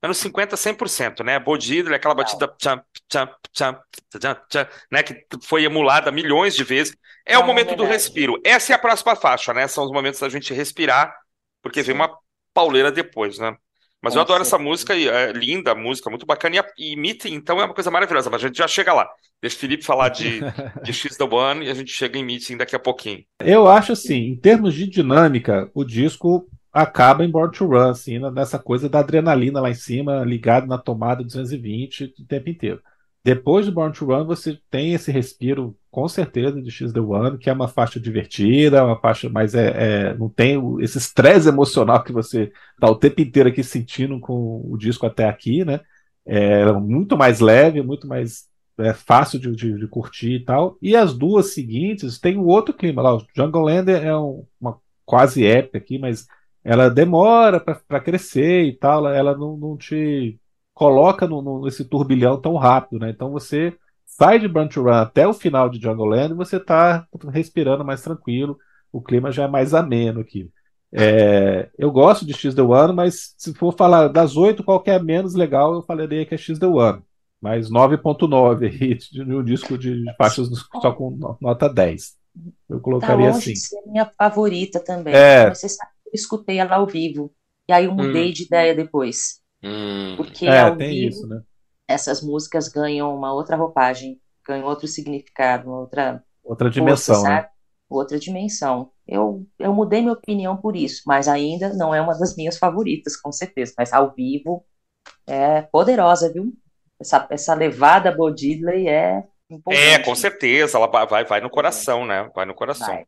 anos 0.02 0.18
50 0.18 0.56
100%, 0.56 1.22
né? 1.24 1.38
Bodidra, 1.38 1.96
aquela 1.96 2.14
batida 2.14 2.48
tchan, 2.58 2.82
tchan, 3.08 3.28
tchan, 3.52 3.80
tchan, 4.10 4.34
tchan, 4.48 4.68
né, 4.90 5.02
que 5.02 5.24
foi 5.44 5.64
emulada 5.64 6.10
milhões 6.10 6.54
de 6.54 6.64
vezes. 6.64 6.96
É 7.26 7.38
o 7.38 7.46
momento 7.46 7.76
do 7.76 7.84
respiro. 7.84 8.40
Essa 8.44 8.72
é 8.72 8.76
a 8.76 8.78
próxima 8.78 9.14
faixa, 9.14 9.52
né? 9.54 9.66
São 9.68 9.84
os 9.84 9.92
momentos 9.92 10.20
da 10.20 10.28
gente 10.28 10.52
respirar, 10.52 11.14
porque 11.62 11.82
vem 11.82 11.94
uma 11.94 12.10
pauleira 12.52 12.90
depois, 12.90 13.38
né? 13.38 13.56
Mas 14.02 14.16
eu 14.16 14.20
adoro 14.20 14.42
essa 14.42 14.58
música, 14.58 14.94
é 14.94 15.30
linda 15.30 15.76
música, 15.76 16.10
muito 16.10 16.26
bacana. 16.26 16.56
E, 16.76 16.92
e 16.92 16.96
Meeting, 16.96 17.34
então, 17.34 17.60
é 17.60 17.64
uma 17.64 17.74
coisa 17.74 17.90
maravilhosa, 17.90 18.28
mas 18.28 18.42
a 18.42 18.48
gente 18.48 18.58
já 18.58 18.66
chega 18.66 18.92
lá. 18.92 19.08
Deixa 19.40 19.56
o 19.56 19.60
Felipe 19.60 19.84
falar 19.84 20.08
de, 20.08 20.40
de 20.82 20.92
X 20.92 21.16
the 21.16 21.24
One 21.24 21.64
e 21.64 21.70
a 21.70 21.74
gente 21.74 21.92
chega 21.92 22.18
em 22.18 22.24
Meeting 22.24 22.56
daqui 22.56 22.74
a 22.74 22.80
pouquinho. 22.80 23.24
Eu 23.38 23.68
acho 23.68 23.92
assim, 23.92 24.26
em 24.26 24.36
termos 24.36 24.74
de 24.74 24.88
dinâmica, 24.88 25.70
o 25.72 25.84
disco 25.84 26.48
acaba 26.72 27.24
em 27.24 27.30
Born 27.30 27.52
to 27.52 27.66
Run, 27.66 27.90
assim, 27.90 28.18
nessa 28.32 28.58
coisa 28.58 28.88
da 28.88 28.98
adrenalina 28.98 29.60
lá 29.60 29.70
em 29.70 29.74
cima, 29.74 30.24
ligado 30.24 30.66
na 30.66 30.78
tomada 30.78 31.22
220 31.22 32.14
o 32.18 32.26
tempo 32.26 32.48
inteiro. 32.48 32.80
Depois 33.24 33.64
de 33.64 33.70
Born 33.70 33.94
to 33.94 34.06
Run, 34.06 34.24
você 34.24 34.58
tem 34.68 34.94
esse 34.94 35.12
respiro, 35.12 35.76
com 35.90 36.08
certeza, 36.08 36.60
de 36.60 36.70
X 36.70 36.92
The 36.92 37.00
One, 37.00 37.38
que 37.38 37.48
é 37.48 37.52
uma 37.52 37.68
faixa 37.68 38.00
divertida, 38.00 38.84
uma 38.84 38.98
faixa 38.98 39.28
mais. 39.28 39.54
É, 39.54 40.10
é 40.10 40.14
não 40.14 40.28
tem 40.28 40.60
esse 40.80 40.98
estresse 40.98 41.48
emocional 41.48 42.02
que 42.02 42.12
você 42.12 42.52
está 42.74 42.90
o 42.90 42.96
tempo 42.96 43.20
inteiro 43.20 43.48
aqui 43.48 43.62
sentindo 43.62 44.18
com 44.18 44.62
o 44.68 44.76
disco 44.76 45.06
até 45.06 45.28
aqui, 45.28 45.64
né? 45.64 45.80
É 46.26 46.72
muito 46.72 47.16
mais 47.16 47.40
leve, 47.40 47.82
muito 47.82 48.08
mais 48.08 48.48
é, 48.78 48.92
fácil 48.92 49.38
de, 49.38 49.54
de, 49.54 49.78
de, 49.78 49.86
curtir 49.88 50.34
e 50.34 50.44
tal. 50.44 50.76
E 50.82 50.96
as 50.96 51.14
duas 51.16 51.54
seguintes 51.54 52.18
tem 52.18 52.36
um 52.36 52.46
outro 52.46 52.74
clima 52.74 53.02
lá. 53.02 53.14
O 53.16 53.26
Jungle 53.36 53.62
Land 53.62 53.90
é 53.92 54.16
um, 54.16 54.44
uma 54.60 54.78
quase 55.04 55.44
épica 55.46 55.78
aqui, 55.78 55.98
mas 55.98 56.26
ela 56.64 56.88
demora 56.88 57.60
para 57.60 58.00
crescer 58.00 58.64
e 58.64 58.72
tal, 58.72 59.06
ela 59.08 59.36
não, 59.36 59.56
não 59.56 59.76
te 59.76 60.38
coloca 60.74 61.26
no, 61.26 61.42
no, 61.42 61.64
nesse 61.64 61.84
turbilhão 61.84 62.40
tão 62.40 62.56
rápido, 62.56 63.00
né? 63.00 63.10
Então 63.10 63.30
você 63.30 63.74
sai 64.06 64.38
de 64.38 64.48
Burn 64.48 64.68
to 64.68 64.82
Run 64.82 64.92
até 64.92 65.26
o 65.26 65.32
final 65.32 65.68
de 65.68 65.80
Jungle 65.80 66.06
Land, 66.06 66.34
você 66.34 66.60
tá 66.60 67.06
respirando 67.30 67.84
mais 67.84 68.02
tranquilo, 68.02 68.58
o 68.92 69.00
clima 69.00 69.32
já 69.32 69.44
é 69.44 69.48
mais 69.48 69.74
ameno 69.74 70.20
aqui. 70.20 70.50
É, 70.94 71.70
eu 71.78 71.90
gosto 71.90 72.26
de 72.26 72.34
X 72.34 72.54
The 72.54 72.62
One, 72.62 72.92
mas 72.92 73.34
se 73.38 73.54
for 73.54 73.74
falar 73.74 74.08
das 74.08 74.36
oito, 74.36 74.62
qual 74.62 74.82
que 74.82 74.90
é 74.90 75.02
menos 75.02 75.34
legal, 75.34 75.72
eu 75.72 75.82
falaria 75.82 76.26
que 76.26 76.34
é 76.34 76.38
X 76.38 76.58
The 76.58 76.66
One. 76.66 77.02
Mas 77.40 77.70
9.9 77.70 78.66
aí 78.66 78.94
de 78.94 79.22
um 79.22 79.42
disco 79.42 79.76
de 79.76 80.04
faixas 80.16 80.48
só 80.80 80.92
com 80.92 81.36
nota 81.40 81.68
10. 81.68 82.14
Eu 82.68 82.80
colocaria 82.80 83.30
tá 83.30 83.36
assim. 83.36 83.56
Ser 83.56 83.80
minha 83.86 84.10
favorita 84.16 84.78
também. 84.78 85.14
É... 85.14 85.52
Você 85.52 85.68
sabe 85.68 85.90
que 86.04 86.10
eu 86.10 86.14
escutei 86.14 86.58
ela 86.58 86.76
ao 86.76 86.86
vivo. 86.86 87.32
E 87.68 87.72
aí 87.72 87.86
eu 87.86 87.92
mudei 87.92 88.30
hum. 88.30 88.32
de 88.32 88.44
ideia 88.44 88.74
depois. 88.74 89.41
Hum. 89.62 90.14
Porque 90.16 90.46
é, 90.46 90.60
ao 90.60 90.76
vivo, 90.76 91.08
isso, 91.08 91.26
né? 91.26 91.42
essas 91.88 92.22
músicas 92.22 92.68
ganham 92.68 93.14
uma 93.14 93.32
outra 93.32 93.56
roupagem, 93.56 94.20
ganham 94.46 94.66
outro 94.66 94.88
significado, 94.88 95.70
outra 95.70 96.22
outra 96.42 96.68
dimensão, 96.68 97.16
força, 97.16 97.28
né? 97.28 97.48
Outra 97.88 98.18
dimensão. 98.18 98.90
Eu, 99.06 99.46
eu 99.58 99.72
mudei 99.72 100.00
minha 100.00 100.14
opinião 100.14 100.56
por 100.56 100.74
isso, 100.74 101.02
mas 101.06 101.28
ainda 101.28 101.72
não 101.74 101.94
é 101.94 102.00
uma 102.00 102.18
das 102.18 102.34
minhas 102.36 102.58
favoritas, 102.58 103.16
com 103.16 103.30
certeza. 103.30 103.74
Mas 103.76 103.92
ao 103.92 104.12
vivo 104.14 104.64
é 105.26 105.62
poderosa, 105.62 106.32
viu? 106.32 106.52
Essa, 107.00 107.26
essa 107.30 107.54
levada 107.54 108.12
Bo 108.12 108.30
Diddley 108.30 108.88
é 108.88 109.24
É, 109.68 109.98
com 109.98 110.14
certeza, 110.14 110.78
ela 110.78 110.86
vai, 110.86 111.24
vai 111.24 111.40
no 111.40 111.50
coração, 111.50 112.06
né? 112.06 112.30
Vai 112.34 112.46
no 112.46 112.54
coração. 112.54 112.86
Vai. 112.86 113.06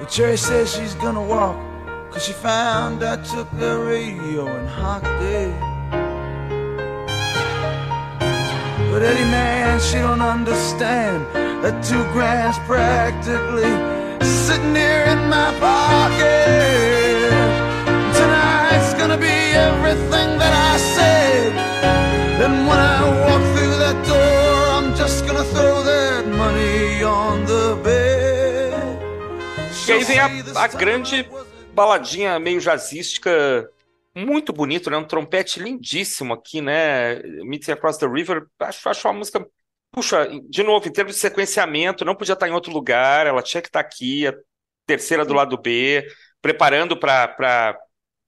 The 0.00 0.08
cherry 0.08 0.36
says 0.36 0.68
she's 0.68 0.94
gonna 0.96 1.20
walk 1.20 1.56
Cause 2.10 2.26
she 2.26 2.34
found 2.34 3.02
I 3.02 3.16
took 3.16 3.50
the 3.58 3.78
radio 3.78 4.46
and 4.46 4.68
hocked 4.68 5.08
it 5.22 5.75
But 8.96 9.04
Eddie, 9.04 9.30
man, 9.30 9.78
she 9.78 9.98
don't 9.98 10.22
understand 10.22 11.26
that 11.62 11.84
two 11.84 12.02
grand's 12.14 12.58
practically 12.60 13.68
sitting 14.24 14.74
here 14.74 15.04
in 15.12 15.28
my 15.28 15.52
pocket. 15.60 17.28
Tonight's 18.16 18.94
gonna 18.94 19.18
be 19.18 19.36
everything 19.52 20.38
that 20.40 20.54
I 20.72 20.78
said. 20.78 21.52
And 22.40 22.66
when 22.66 22.78
I 22.78 23.02
walk 23.20 23.42
through 23.52 23.76
that 23.84 23.98
door, 24.08 24.56
I'm 24.78 24.96
just 24.96 25.26
gonna 25.26 25.44
throw 25.44 25.82
that 25.82 26.26
money 26.28 27.02
on 27.02 27.44
the 27.44 27.78
bed. 27.84 28.80
Vem 29.84 30.56
a, 30.56 30.58
a 30.58 30.68
grande 30.68 31.28
baladinha 31.74 32.38
meio 32.38 32.60
jazzística 32.60 33.68
muito 34.16 34.50
bonito, 34.50 34.88
né? 34.88 34.96
Um 34.96 35.04
trompete 35.04 35.60
lindíssimo 35.60 36.32
aqui, 36.32 36.62
né? 36.62 37.22
Meeting 37.44 37.72
Across 37.72 37.98
the 37.98 38.06
River. 38.06 38.46
Acho, 38.58 38.88
acho 38.88 39.06
uma 39.06 39.14
música. 39.14 39.46
Puxa, 39.92 40.26
de 40.48 40.62
novo, 40.62 40.88
em 40.88 40.92
termos 40.92 41.14
de 41.14 41.20
sequenciamento, 41.20 42.04
não 42.04 42.14
podia 42.14 42.32
estar 42.32 42.48
em 42.48 42.52
outro 42.52 42.72
lugar, 42.72 43.26
ela 43.26 43.42
tinha 43.42 43.60
que 43.60 43.68
estar 43.68 43.80
aqui, 43.80 44.26
a 44.26 44.34
terceira 44.86 45.24
do 45.24 45.34
lado 45.34 45.56
B, 45.58 46.06
preparando 46.40 46.98
para 46.98 47.78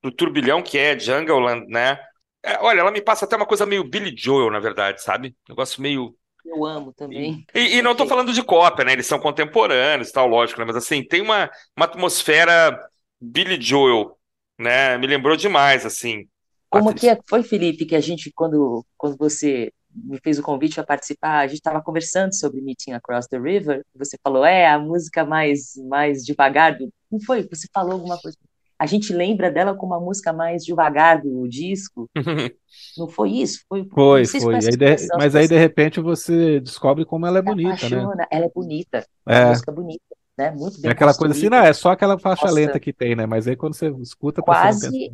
o 0.05 0.11
turbilhão 0.11 0.63
que 0.63 0.77
é 0.77 0.99
Jungleland, 0.99 1.67
né? 1.69 1.99
É, 2.43 2.59
olha, 2.61 2.81
ela 2.81 2.91
me 2.91 3.01
passa 3.01 3.25
até 3.25 3.37
uma 3.37 3.47
coisa 3.47 3.67
meio 3.67 3.85
Billy 3.85 4.15
Joel, 4.17 4.51
na 4.51 4.61
verdade, 4.61 5.03
sabe? 5.03 5.35
Negócio 5.49 5.81
meio. 5.81 6.15
Eu 6.45 6.65
amo 6.65 6.93
também. 6.93 7.45
E, 7.55 7.79
e 7.79 7.83
não 7.83 7.93
estou 7.93 8.07
falando 8.07 8.33
de 8.33 8.43
cópia, 8.43 8.85
né? 8.85 8.93
Eles 8.93 9.07
são 9.07 9.19
contemporâneos 9.19 10.09
e 10.09 10.13
tal, 10.13 10.27
lógico, 10.27 10.61
né? 10.61 10.67
Mas 10.67 10.77
assim, 10.77 11.03
tem 11.03 11.21
uma, 11.21 11.51
uma 11.77 11.87
atmosfera 11.87 12.79
Billy 13.21 13.61
Joel 13.61 14.18
né? 14.59 14.99
Me 14.99 15.07
lembrou 15.07 15.37
demais, 15.37 15.87
assim. 15.87 16.27
Como 16.71 16.95
que 16.95 17.09
é, 17.09 17.19
foi, 17.27 17.43
Felipe, 17.43 17.87
que 17.87 17.97
a 17.97 18.01
gente, 18.01 18.31
quando, 18.35 18.85
quando 18.97 19.17
você 19.17 19.73
me 19.95 20.19
fez 20.23 20.39
o 20.39 20.43
convite 20.43 20.75
para 20.75 20.85
participar, 20.85 21.39
a 21.39 21.47
gente 21.47 21.59
estava 21.59 21.83
conversando 21.83 22.35
sobre 22.35 22.61
Meeting 22.61 22.93
Across 22.93 23.29
the 23.29 23.39
River, 23.39 23.83
você 23.95 24.17
falou, 24.23 24.45
é, 24.45 24.67
a 24.67 24.79
música 24.79 25.25
mais, 25.25 25.73
mais 25.89 26.25
devagar 26.25 26.77
do... 26.77 26.93
Não 27.11 27.21
foi? 27.21 27.43
Você 27.49 27.67
falou 27.73 27.93
alguma 27.93 28.19
coisa. 28.19 28.37
A 28.79 28.87
gente 28.87 29.13
lembra 29.13 29.51
dela 29.51 29.75
como 29.75 29.95
a 29.95 30.01
música 30.01 30.33
mais 30.33 30.63
devagar 30.63 31.21
do 31.21 31.49
disco. 31.49 32.09
não 32.97 33.09
foi 33.09 33.31
isso? 33.31 33.65
Foi, 33.69 33.85
foi. 33.89 34.25
foi. 34.25 34.55
Aí 34.55 34.61
de... 34.61 35.09
Mas 35.17 35.35
aí, 35.35 35.49
de 35.49 35.59
repente, 35.59 36.01
você 36.01 36.61
descobre 36.61 37.05
como 37.05 37.27
ela 37.27 37.39
é 37.39 37.43
bonita, 37.43 37.71
né? 37.71 37.75
apaixona. 37.75 38.15
né? 38.15 38.27
Ela 38.31 38.45
é 38.45 38.51
bonita. 38.51 39.05
É. 39.27 39.41
uma 39.41 39.49
música 39.49 39.73
bonita 39.73 40.18
né? 40.39 40.53
Muito 40.53 40.81
bem 40.81 40.89
É 40.89 40.93
aquela 40.93 41.15
coisa 41.15 41.35
assim, 41.35 41.49
não, 41.49 41.59
é 41.59 41.73
só 41.73 41.91
aquela 41.91 42.19
faixa 42.19 42.47
Nossa, 42.47 42.55
lenta 42.55 42.79
que 42.79 42.93
tem, 42.93 43.17
né? 43.17 43.27
Mas 43.27 43.49
aí 43.49 43.57
quando 43.57 43.75
você 43.75 43.91
escuta... 44.01 44.41
Quase, 44.41 45.13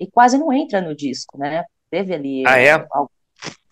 e 0.00 0.10
quase 0.10 0.36
não 0.36 0.52
entra 0.52 0.80
no 0.80 0.94
disco, 0.94 1.38
né? 1.38 1.64
Teve 1.88 2.12
ali... 2.12 2.42
Ah, 2.46 2.58
é? 2.58 2.86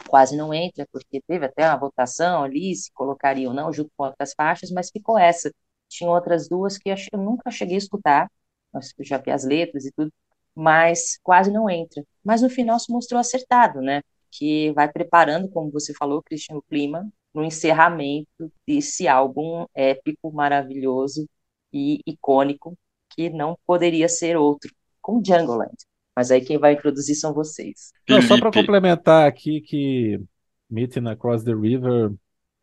Quase 0.07 0.37
não 0.37 0.55
entra, 0.55 0.87
porque 0.93 1.21
teve 1.27 1.47
até 1.47 1.69
uma 1.69 1.79
votação 1.79 2.45
ali, 2.45 2.75
se 2.75 2.93
colocaria 2.93 3.49
ou 3.49 3.55
não, 3.55 3.73
junto 3.73 3.91
com 3.97 4.05
outras 4.05 4.33
faixas, 4.35 4.71
mas 4.71 4.91
ficou 4.91 5.19
essa. 5.19 5.53
Tinha 5.89 6.09
outras 6.09 6.49
duas 6.49 6.79
que 6.79 6.91
eu 6.91 6.97
nunca 7.19 7.51
cheguei 7.51 7.75
a 7.75 7.79
escutar, 7.79 8.31
eu 8.75 9.05
já 9.05 9.19
vi 9.19 9.31
as 9.31 9.45
letras 9.45 9.85
e 9.85 9.93
tudo, 9.93 10.13
mas 10.55 11.19
quase 11.23 11.51
não 11.51 11.69
entra. 11.69 12.05
Mas 12.25 12.43
no 12.43 12.51
final 12.51 12.79
se 12.79 12.93
mostrou 12.93 13.21
acertado, 13.21 13.81
né? 13.81 14.03
Que 14.31 14.73
vai 14.73 14.91
preparando, 14.91 15.49
como 15.49 15.71
você 15.71 15.93
falou, 15.95 16.23
Cristiano, 16.23 16.61
o 16.61 16.63
clima 16.63 17.09
no 17.35 17.45
encerramento 17.45 18.53
desse 18.67 19.09
álbum 19.09 19.67
épico, 19.75 20.33
maravilhoso 20.33 21.29
e 21.73 22.01
icônico, 22.07 22.77
que 23.11 23.31
não 23.31 23.59
poderia 23.67 24.09
ser 24.09 24.37
outro, 24.37 24.71
com 25.01 25.23
Jungleland. 25.25 25.75
Mas 26.15 26.31
aí 26.31 26.43
quem 26.43 26.59
vai 26.59 26.75
introduzir 26.75 27.15
são 27.15 27.33
vocês. 27.33 27.93
Não, 28.09 28.21
só 28.21 28.39
para 28.39 28.53
complementar 28.53 29.27
aqui 29.27 29.61
que 29.61 30.21
Meeting 30.69 31.07
Across 31.09 31.45
the 31.45 31.55
River 31.55 32.13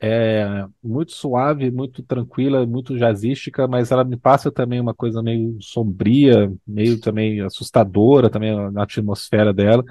é 0.01 0.65
muito 0.81 1.11
suave, 1.11 1.69
muito 1.71 2.01
tranquila, 2.03 2.65
muito 2.65 2.97
jazzística, 2.97 3.67
mas 3.67 3.91
ela 3.91 4.03
me 4.03 4.15
passa 4.15 4.51
também 4.51 4.79
uma 4.79 4.93
coisa 4.93 5.21
meio 5.21 5.57
sombria, 5.61 6.51
meio 6.65 6.99
também 7.01 7.41
assustadora 7.41 8.29
também 8.29 8.55
na 8.71 8.83
atmosfera 8.83 9.53
dela. 9.53 9.83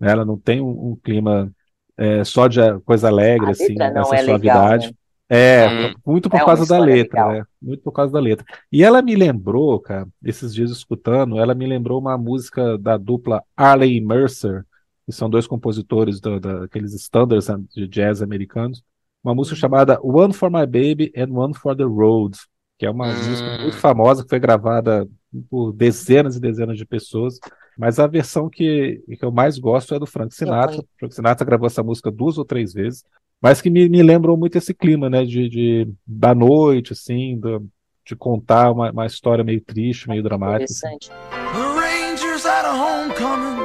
Ela 0.00 0.24
não 0.24 0.38
tem 0.38 0.60
um, 0.60 0.92
um 0.92 0.96
clima 0.96 1.52
é, 1.96 2.24
só 2.24 2.46
de 2.46 2.60
coisa 2.84 3.08
alegre, 3.08 3.50
assim, 3.50 3.74
essa 3.80 4.16
é 4.16 4.24
suavidade. 4.24 4.86
Legal, 4.86 4.90
né? 4.90 5.06
É, 5.28 5.68
hum. 5.68 5.94
muito 6.06 6.30
por 6.30 6.36
é 6.36 6.44
causa 6.44 6.66
da 6.66 6.78
letra, 6.78 7.26
legal. 7.26 7.40
né? 7.40 7.46
Muito 7.60 7.82
por 7.82 7.92
causa 7.92 8.12
da 8.12 8.20
letra. 8.20 8.46
E 8.70 8.84
ela 8.84 9.02
me 9.02 9.16
lembrou, 9.16 9.80
cara, 9.80 10.06
esses 10.24 10.54
dias 10.54 10.70
escutando, 10.70 11.38
ela 11.38 11.54
me 11.54 11.66
lembrou 11.66 12.00
uma 12.00 12.16
música 12.16 12.78
da 12.78 12.96
dupla 12.96 13.42
Arley 13.56 13.96
e 13.96 14.00
Mercer, 14.00 14.64
que 15.04 15.12
são 15.12 15.28
dois 15.28 15.46
compositores 15.46 16.20
do, 16.20 16.38
daqueles 16.38 16.92
standards 16.94 17.48
né, 17.48 17.56
de 17.74 17.88
jazz 17.88 18.22
americanos, 18.22 18.82
uma 19.22 19.34
música 19.34 19.56
uhum. 19.56 19.60
chamada 19.60 19.98
One 20.00 20.32
for 20.32 20.50
My 20.50 20.66
Baby 20.66 21.12
and 21.16 21.32
One 21.32 21.54
for 21.54 21.76
the 21.76 21.82
Road, 21.82 22.38
que 22.78 22.86
é 22.86 22.90
uma 22.90 23.08
hum. 23.08 23.16
música 23.16 23.58
muito 23.58 23.76
famosa 23.76 24.22
que 24.22 24.28
foi 24.28 24.38
gravada 24.38 25.08
por 25.50 25.72
dezenas 25.72 26.36
e 26.36 26.40
dezenas 26.40 26.78
de 26.78 26.84
pessoas. 26.84 27.38
Mas 27.76 27.98
a 27.98 28.06
versão 28.06 28.48
que, 28.48 29.02
que 29.18 29.24
eu 29.24 29.30
mais 29.30 29.58
gosto 29.58 29.94
é 29.94 29.98
do 29.98 30.06
Frank 30.06 30.34
Sinatra. 30.34 30.80
O 30.80 30.86
Frank 30.98 31.14
Sinatra 31.14 31.44
gravou 31.44 31.66
essa 31.66 31.82
música 31.82 32.10
duas 32.10 32.38
ou 32.38 32.44
três 32.44 32.72
vezes, 32.72 33.04
mas 33.40 33.60
que 33.60 33.68
me, 33.68 33.88
me 33.88 34.02
lembrou 34.02 34.36
muito 34.36 34.56
esse 34.56 34.72
clima, 34.72 35.10
né? 35.10 35.24
De, 35.24 35.48
de 35.48 35.88
da 36.06 36.34
noite, 36.34 36.92
assim, 36.92 37.38
do, 37.38 37.68
de 38.04 38.16
contar 38.16 38.72
uma, 38.72 38.90
uma 38.90 39.06
história 39.06 39.44
meio 39.44 39.60
triste, 39.60 40.08
meio 40.08 40.22
dramática. 40.22 40.72
Assim. 40.72 40.98
The 40.98 41.74
Rangers 41.74 42.44
had 42.44 42.64
a 42.64 42.72
homecoming 42.72 43.60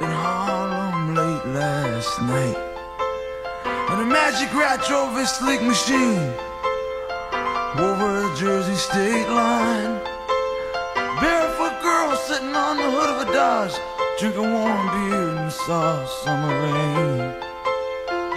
in 0.00 0.06
Harlem 0.06 1.14
late 1.14 1.46
last 1.54 2.20
night. 2.22 2.56
And 3.90 4.00
a 4.00 4.06
magic 4.06 4.52
rat 4.54 4.82
drove 4.88 5.14
his 5.20 5.30
sleek 5.30 5.62
machine 5.62 6.32
over 7.78 8.24
a 8.24 8.36
Jersey 8.36 8.74
state 8.74 9.28
line. 9.28 10.00
Barefoot 11.20 11.51
hood 13.42 13.72
of 14.22 14.38
a 14.38 14.42
warm 14.42 14.86
beer 14.94 15.50
summer 15.50 16.54
rain. 16.62 17.18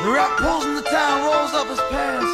The 0.02 0.10
pulls 0.40 0.66
in 0.66 0.76
the 0.76 0.82
town, 0.82 1.18
rolls 1.28 1.54
up 1.54 1.68
his 1.68 1.80
pants. 1.92 2.34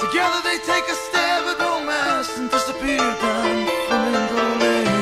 Together 0.00 0.40
they 0.44 0.58
take 0.58 0.86
a 0.88 0.94
stab 0.94 1.42
at 1.50 1.58
romance 1.58 2.38
and 2.38 2.48
disappear 2.50 2.98
down 2.98 3.66
Flamingo 3.88 4.40
Lane. 4.60 4.94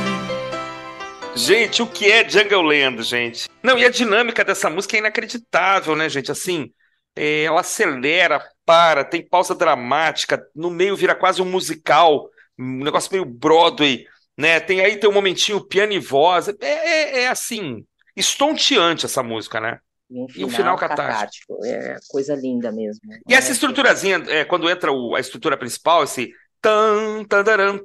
Gente, 1.37 1.83
o 1.83 1.87
que 1.87 2.11
é 2.11 2.29
Jungle 2.29 2.63
Land, 2.63 3.03
gente? 3.03 3.49
Não, 3.63 3.79
e 3.79 3.85
a 3.85 3.91
dinâmica 3.91 4.45
dessa 4.45 4.71
música 4.71 4.97
é 4.97 5.01
inacreditável, 5.01 5.95
né, 5.95 6.09
gente? 6.09 6.31
Assim, 6.31 6.73
é, 7.15 7.45
ela 7.45 7.61
acelera, 7.61 8.43
para, 8.65 9.05
tem 9.05 9.27
pausa 9.27 9.55
dramática, 9.55 10.43
no 10.55 10.71
meio 10.71 10.97
vira 10.97 11.15
quase 11.15 11.43
um 11.43 11.47
musical, 11.47 12.29
um 12.59 12.85
negócio 12.85 13.13
meio 13.13 13.25
Broadway 13.25 14.07
né? 14.37 14.61
Tem 14.61 14.81
aí 14.81 14.97
tem 14.97 15.09
um 15.09 15.13
momentinho 15.13 15.61
piano 15.61 15.93
e 15.93 15.99
voz, 15.99 16.49
é, 16.49 16.55
é, 16.61 17.21
é 17.23 17.29
assim, 17.29 17.85
estonteante 18.17 19.07
essa 19.07 19.23
música, 19.23 19.61
né? 19.61 19.79
E 20.11 20.21
um 20.21 20.29
final, 20.29 20.41
e 20.41 20.45
um 20.45 20.55
final 20.55 20.77
catártico. 20.77 21.65
É 21.65 21.97
coisa 22.09 22.35
linda 22.35 22.71
mesmo. 22.71 23.01
E 23.27 23.35
essa 23.35 23.51
estruturazinha, 23.51 24.23
é, 24.29 24.45
quando 24.45 24.69
entra 24.69 24.93
o, 24.93 25.15
a 25.15 25.21
estrutura 25.21 25.57
principal, 25.57 26.05
esse 26.05 26.31
tan, 26.61 27.25
tan, 27.25 27.45
tan, 27.45 27.79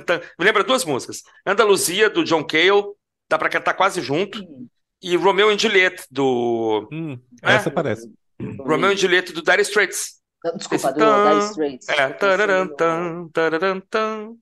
tan. 0.00 0.20
Me 0.38 0.44
lembra 0.44 0.64
duas 0.64 0.84
músicas. 0.84 1.22
Andaluzia, 1.46 2.10
do 2.10 2.24
John 2.24 2.44
Cale, 2.44 2.82
dá 3.28 3.38
pra 3.38 3.48
cantar 3.48 3.74
quase 3.74 4.00
junto. 4.00 4.40
e 5.02 5.16
Romeo 5.16 5.48
and 5.50 5.58
Juliet 5.58 6.04
do. 6.10 6.88
Hum, 6.92 7.18
né? 7.42 7.54
Essa 7.54 7.70
parece. 7.70 8.10
Romeo 8.58 8.90
and 8.90 8.96
Juliet 8.96 9.32
do 9.32 9.42
Dire 9.42 9.62
Straits. 9.62 10.19
Desculpa, 10.56 10.88
Esse 10.88 10.92
do 10.94 11.28
Dire 11.28 11.44
Straits. 11.50 11.88
É, 11.88 12.08
tararam, 12.10 12.74
tan, 12.74 13.28
tararam, 13.28 13.80
tan, 13.80 14.36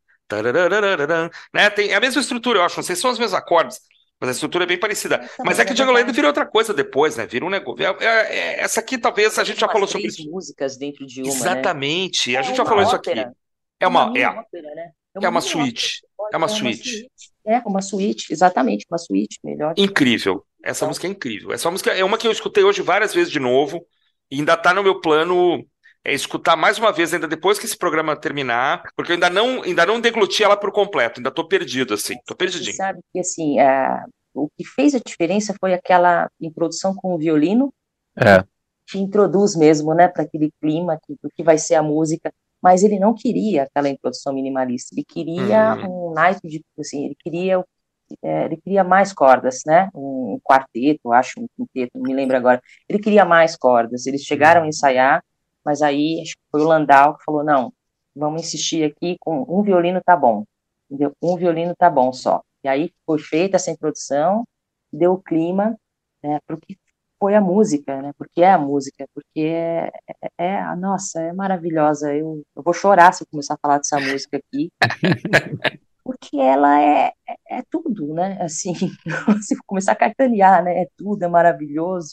né? 1.55 1.71
Tem 1.71 1.95
a 1.95 2.01
mesma 2.01 2.21
estrutura, 2.21 2.59
eu 2.59 2.63
acho. 2.63 2.77
Não 2.77 2.85
sei 2.85 2.95
se 2.95 3.03
são 3.03 3.11
os 3.11 3.19
mesmos 3.19 3.35
acordes, 3.35 3.81
mas 4.21 4.29
a 4.29 4.33
estrutura 4.33 4.65
é 4.65 4.67
bem 4.67 4.79
parecida. 4.79 5.29
Mas 5.45 5.59
é 5.59 5.65
que 5.65 5.75
Jungle 5.75 5.95
Land 5.95 6.13
vira 6.13 6.27
outra 6.27 6.45
coisa 6.45 6.75
depois, 6.75 7.17
né? 7.17 7.27
Vira 7.27 7.47
um 7.47 7.51
negócio. 7.51 7.83
É, 7.83 7.97
é, 8.01 8.37
é, 8.37 8.61
essa 8.61 8.81
aqui, 8.81 8.99
talvez, 8.99 9.39
a 9.39 9.45
gente 9.45 9.61
já 9.61 9.69
falou 9.69 9.89
sobre 9.89 10.09
isso. 10.09 10.29
músicas 10.31 10.77
dentro 10.77 11.07
de 11.07 11.23
uma. 11.23 11.31
Né? 11.31 11.37
Exatamente. 11.37 12.33
Né? 12.33 12.39
A 12.39 12.43
gente 12.43 12.57
já 12.57 12.65
falou 12.65 12.85
ópera. 12.85 13.13
isso 13.13 13.23
aqui. 13.23 13.37
É 13.81 13.87
uma. 13.87 14.07
uma 14.07 14.19
é, 14.19 14.29
ópera, 14.29 14.75
né? 14.75 14.91
é, 15.15 15.19
uma, 15.19 15.27
é 15.27 15.29
uma 15.31 15.41
suíte. 15.41 16.03
É 16.33 16.37
uma 16.37 16.49
suíte. 16.49 17.11
É 17.47 17.59
uma 17.65 17.81
suíte, 17.81 18.31
exatamente, 18.31 18.87
uma 18.91 18.99
suíte, 18.99 19.39
melhor. 19.43 19.73
Incrível. 19.79 20.45
Essa 20.63 20.87
música 20.87 21.07
é 21.07 21.11
incrível. 21.11 21.53
Essa 21.53 21.71
música 21.71 21.93
é 21.93 22.05
uma 22.05 22.19
que 22.19 22.27
eu 22.27 22.33
escutei 22.33 22.63
hoje 22.63 22.83
várias 22.83 23.15
vezes 23.15 23.33
de 23.33 23.41
novo. 23.41 23.87
E 24.31 24.37
ainda 24.37 24.55
tá 24.57 24.75
no 24.75 24.83
meu 24.83 25.01
plano 25.01 25.65
é 26.05 26.13
escutar 26.13 26.57
mais 26.57 26.79
uma 26.79 26.93
vez, 26.93 27.13
ainda 27.13 27.29
depois 27.29 27.59
que 27.59 27.67
esse 27.67 27.77
programa 27.77 28.17
terminar, 28.17 28.83
porque 28.97 29.13
eu 29.13 29.15
ainda 29.15 29.29
não, 29.29 29.63
ainda 29.63 29.85
não 29.85 30.01
degluti 30.01 30.43
ela 30.43 30.57
por 30.57 30.73
completo, 30.73 31.21
ainda 31.21 31.31
tô 31.31 31.47
perdido, 31.47 31.95
assim, 31.95 32.15
tô 32.27 32.35
perdidinho. 32.35 32.73
Você 32.73 32.77
sabe 32.77 33.01
que, 33.13 33.21
assim, 33.21 33.61
é, 33.61 34.05
o 34.35 34.49
que 34.57 34.65
fez 34.65 34.95
a 34.95 35.01
diferença 35.01 35.55
foi 35.61 35.75
aquela 35.75 36.31
introdução 36.41 36.95
com 36.95 37.15
o 37.15 37.19
violino, 37.19 37.73
é. 38.17 38.43
que 38.87 38.99
introduz 38.99 39.55
mesmo, 39.55 39.95
né, 39.95 40.09
para 40.09 40.23
aquele 40.23 40.51
clima, 40.61 40.99
que, 41.05 41.17
que 41.35 41.43
vai 41.43 41.59
ser 41.59 41.75
a 41.75 41.83
música, 41.83 42.33
mas 42.63 42.83
ele 42.83 42.99
não 42.99 43.15
queria 43.15 43.65
aquela 43.65 43.89
introdução 43.89 44.33
minimalista, 44.33 44.95
ele 44.95 45.05
queria 45.05 45.75
hum. 45.75 46.11
um 46.11 46.15
night 46.15 46.41
de, 46.43 46.65
assim, 46.79 47.07
ele 47.07 47.17
queria 47.19 47.63
é, 48.23 48.47
ele 48.47 48.57
queria 48.57 48.83
mais 48.83 49.13
cordas, 49.13 49.61
né? 49.67 49.91
Um 49.95 50.41
quarteto, 50.43 51.13
acho, 51.13 51.41
um 51.41 51.47
quinteto, 51.57 51.93
não 51.95 52.03
me 52.03 52.15
lembro 52.15 52.37
agora. 52.37 52.61
Ele 52.89 52.99
queria 52.99 53.25
mais 53.25 53.57
cordas. 53.57 54.07
Eles 54.07 54.23
chegaram 54.23 54.63
a 54.63 54.67
ensaiar, 54.67 55.23
mas 55.65 55.83
aí 55.83 56.21
acho 56.23 56.33
que 56.33 56.43
foi 56.51 56.61
o 56.63 56.65
Landau 56.65 57.17
que 57.17 57.25
falou: 57.25 57.45
não, 57.45 57.73
vamos 58.15 58.43
insistir 58.43 58.85
aqui 58.85 59.17
com 59.21 59.45
um 59.49 59.63
violino 59.63 60.01
tá 60.05 60.17
bom, 60.17 60.45
entendeu? 60.91 61.13
Um 61.23 61.37
violino 61.37 61.75
tá 61.77 61.91
bom 61.91 62.13
só. 62.13 62.43
E 62.65 62.69
aí 62.69 62.93
foi 63.07 63.19
feita 63.19 63.57
essa 63.57 63.71
introdução, 63.71 64.45
deu 64.93 65.13
o 65.15 65.23
clima 65.23 65.77
né, 66.23 66.39
para 66.47 66.57
o 66.57 66.61
que 66.61 66.77
foi 67.19 67.35
a 67.35 67.41
música, 67.41 68.01
né? 68.01 68.13
Porque 68.17 68.43
é 68.43 68.53
a 68.53 68.59
música, 68.59 69.07
porque 69.13 69.41
é, 69.41 69.91
é, 70.39 70.45
é 70.47 70.77
nossa, 70.77 71.21
é 71.21 71.33
maravilhosa. 71.33 72.15
Eu, 72.15 72.43
eu 72.57 72.63
vou 72.63 72.73
chorar 72.73 73.13
se 73.13 73.25
eu 73.25 73.27
começar 73.31 73.55
a 73.55 73.59
falar 73.61 73.79
dessa 73.79 73.99
música 73.99 74.39
aqui. 74.39 74.71
porque 76.09 76.39
ela 76.39 76.81
é, 76.81 77.13
é, 77.29 77.59
é, 77.59 77.63
tudo, 77.71 78.15
né? 78.15 78.39
Assim, 78.41 78.73
se 79.43 79.57
começar 79.67 79.93
a 79.93 79.97
cartanear, 79.97 80.65
né? 80.65 80.83
É 80.83 80.87
tudo, 80.97 81.23
é 81.23 81.29
maravilhoso, 81.29 82.13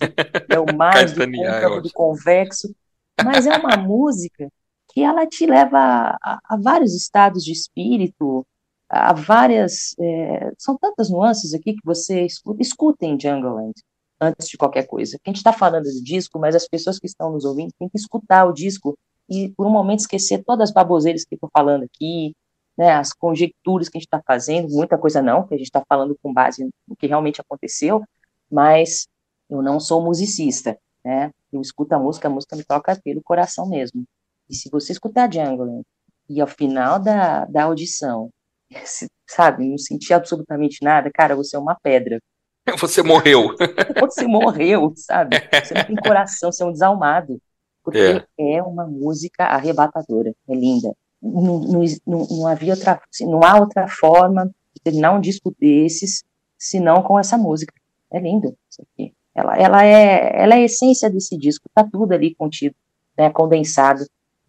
é 0.50 0.60
o 0.60 0.76
mais 0.76 1.14
do 1.14 1.26
côncavo, 1.26 1.82
do 1.82 1.94
convexo, 1.94 2.76
mas 3.24 3.46
é 3.46 3.56
uma 3.58 3.78
música 3.78 4.50
que 4.90 5.02
ela 5.02 5.28
te 5.28 5.46
leva 5.46 6.18
a, 6.22 6.40
a 6.44 6.58
vários 6.58 6.94
estados 6.94 7.44
de 7.44 7.52
espírito, 7.52 8.46
a 8.90 9.14
várias, 9.14 9.96
é, 10.00 10.52
são 10.58 10.78
tantas 10.78 11.10
nuances 11.10 11.54
aqui 11.54 11.74
que 11.74 11.84
você 11.84 12.26
escuta, 12.26 12.62
escutem 12.62 13.20
Jungleland 13.20 13.74
antes 14.20 14.48
de 14.48 14.58
qualquer 14.58 14.88
coisa. 14.88 15.18
A 15.26 15.30
gente 15.30 15.38
está 15.38 15.52
falando 15.52 15.84
do 15.84 16.04
disco, 16.04 16.40
mas 16.40 16.56
as 16.56 16.68
pessoas 16.68 17.00
que 17.00 17.08
estão 17.08 17.32
nos 17.32 17.46
ouvindo 17.46 17.74
têm 17.78 17.90
que 17.90 17.98
escutar 17.98 18.46
o 18.46 18.54
disco 18.54 18.98
e 19.30 19.50
por 19.50 19.66
um 19.66 19.72
momento 19.72 20.00
esquecer 20.00 20.44
todas 20.44 20.70
as 20.70 20.74
baboseiras 20.74 21.26
que 21.26 21.36
estou 21.36 21.50
falando 21.52 21.84
aqui, 21.84 22.34
né, 22.78 22.94
as 22.94 23.14
conjecturas 23.14 23.90
que 23.90 23.98
a 23.98 24.00
gente 24.00 24.08
está 24.08 24.22
fazendo, 24.26 24.70
muita 24.70 24.98
coisa 24.98 25.22
não, 25.22 25.48
que 25.48 25.54
a 25.54 25.58
gente 25.58 25.68
está 25.68 25.84
falando 25.88 26.18
com 26.22 26.34
base 26.34 26.68
no 26.88 26.96
que 26.96 27.08
realmente 27.08 27.42
aconteceu, 27.42 28.04
mas 28.52 29.08
eu 29.50 29.62
não 29.62 29.80
sou 29.80 30.04
musicista, 30.04 30.78
né, 31.04 31.32
eu 31.56 31.62
escuto 31.62 31.96
a 31.96 32.00
música, 32.00 32.28
a 32.28 32.32
música 32.32 32.56
me 32.56 32.64
toca 32.64 33.00
pelo 33.04 33.22
coração 33.22 33.68
mesmo. 33.68 34.04
E 34.50 34.56
se 34.56 34.70
você 34.70 34.92
escutar 34.92 35.28
Django 35.28 35.84
e 36.30 36.42
ao 36.42 36.48
final 36.48 37.00
da, 37.00 37.46
da 37.46 37.64
audição, 37.64 38.30
sabe, 39.28 39.68
não 39.68 39.78
sentir 39.78 40.14
absolutamente 40.14 40.84
nada, 40.84 41.10
cara, 41.14 41.36
você 41.36 41.56
é 41.56 41.60
uma 41.60 41.78
pedra. 41.82 42.20
Você 42.80 43.04
morreu. 43.04 43.56
Você 44.02 44.26
morreu, 44.26 44.92
sabe? 44.96 45.38
Você 45.54 45.76
não 45.76 45.86
tem 45.86 45.96
coração, 45.98 46.52
você 46.52 46.64
é 46.64 46.66
um 46.66 46.72
desalmado. 46.72 47.40
Porque 47.84 48.26
é, 48.40 48.56
é 48.56 48.64
uma 48.64 48.88
música 48.88 49.46
arrebatadora, 49.46 50.34
é 50.50 50.56
linda 50.56 50.92
não, 51.26 51.60
não, 51.60 52.28
não 52.30 52.48
havia 52.48 52.74
outra, 52.74 53.02
não 53.22 53.44
há 53.44 53.60
outra 53.60 53.88
forma 53.88 54.46
de 54.74 54.82
terminar 54.84 55.14
um 55.14 55.22
disco 55.22 55.54
desses 55.60 56.24
senão 56.58 57.02
com 57.02 57.20
essa 57.20 57.38
música. 57.38 57.74
É 58.12 58.20
lindo 58.20 58.56
isso 58.70 58.82
aqui. 58.82 59.14
Ela, 59.36 59.58
ela, 59.58 59.86
é, 59.86 60.44
ela 60.44 60.56
é 60.56 60.60
a 60.60 60.64
essência 60.64 61.10
desse 61.10 61.38
disco, 61.38 61.70
tá 61.74 61.84
tudo 61.84 62.14
ali 62.14 62.34
contido, 62.34 62.76
né, 63.18 63.30
condensado. 63.30 64.06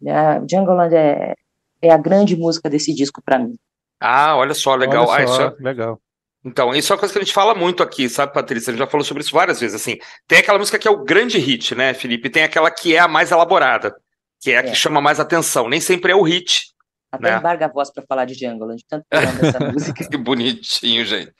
A 0.07 0.39
Jungleland 0.49 0.95
é, 0.95 1.35
é 1.81 1.91
a 1.91 1.97
grande 1.97 2.35
música 2.35 2.69
desse 2.69 2.93
disco 2.93 3.21
para 3.23 3.39
mim. 3.39 3.55
Ah, 3.99 4.37
olha 4.37 4.53
só, 4.53 4.75
legal. 4.75 5.07
Olha 5.07 5.27
só, 5.27 5.33
ah, 5.33 5.47
isso 5.47 5.55
é... 5.59 5.63
legal. 5.63 5.99
Então, 6.45 6.73
isso 6.73 6.93
é 6.93 6.95
uma 6.95 6.99
coisa 6.99 7.11
que 7.11 7.19
a 7.19 7.23
gente 7.23 7.33
fala 7.33 7.53
muito 7.53 7.83
aqui, 7.83 8.07
sabe, 8.07 8.33
Patrícia? 8.33 8.71
A 8.71 8.73
gente 8.73 8.79
já 8.79 8.89
falou 8.89 9.03
sobre 9.03 9.21
isso 9.21 9.33
várias 9.33 9.59
vezes, 9.59 9.75
assim. 9.75 9.97
Tem 10.25 10.39
aquela 10.39 10.57
música 10.57 10.79
que 10.79 10.87
é 10.87 10.91
o 10.91 11.03
grande 11.03 11.37
hit, 11.37 11.75
né, 11.75 11.93
Felipe? 11.93 12.29
Tem 12.29 12.43
aquela 12.43 12.71
que 12.71 12.95
é 12.95 12.99
a 12.99 13.07
mais 13.07 13.31
elaborada 13.31 13.93
que 14.39 14.51
é 14.51 14.57
a 14.57 14.63
que 14.63 14.69
é. 14.69 14.75
chama 14.75 15.01
mais 15.01 15.19
atenção. 15.19 15.69
Nem 15.69 15.81
sempre 15.81 16.11
é 16.11 16.15
o 16.15 16.21
hit. 16.21 16.73
Até 17.11 17.31
né? 17.31 17.37
embarga 17.37 17.65
a 17.65 17.69
voz 17.69 17.91
para 17.91 18.03
falar 18.03 18.25
de 18.25 18.35
Django 18.35 18.75
de 18.75 18.85
tanto 18.85 19.05
que 19.09 19.17
eu 19.17 19.29
amo 19.29 19.39
essa 19.45 19.59
música. 19.59 20.09
que 20.09 20.17
bonitinho, 20.17 21.05
gente. 21.05 21.33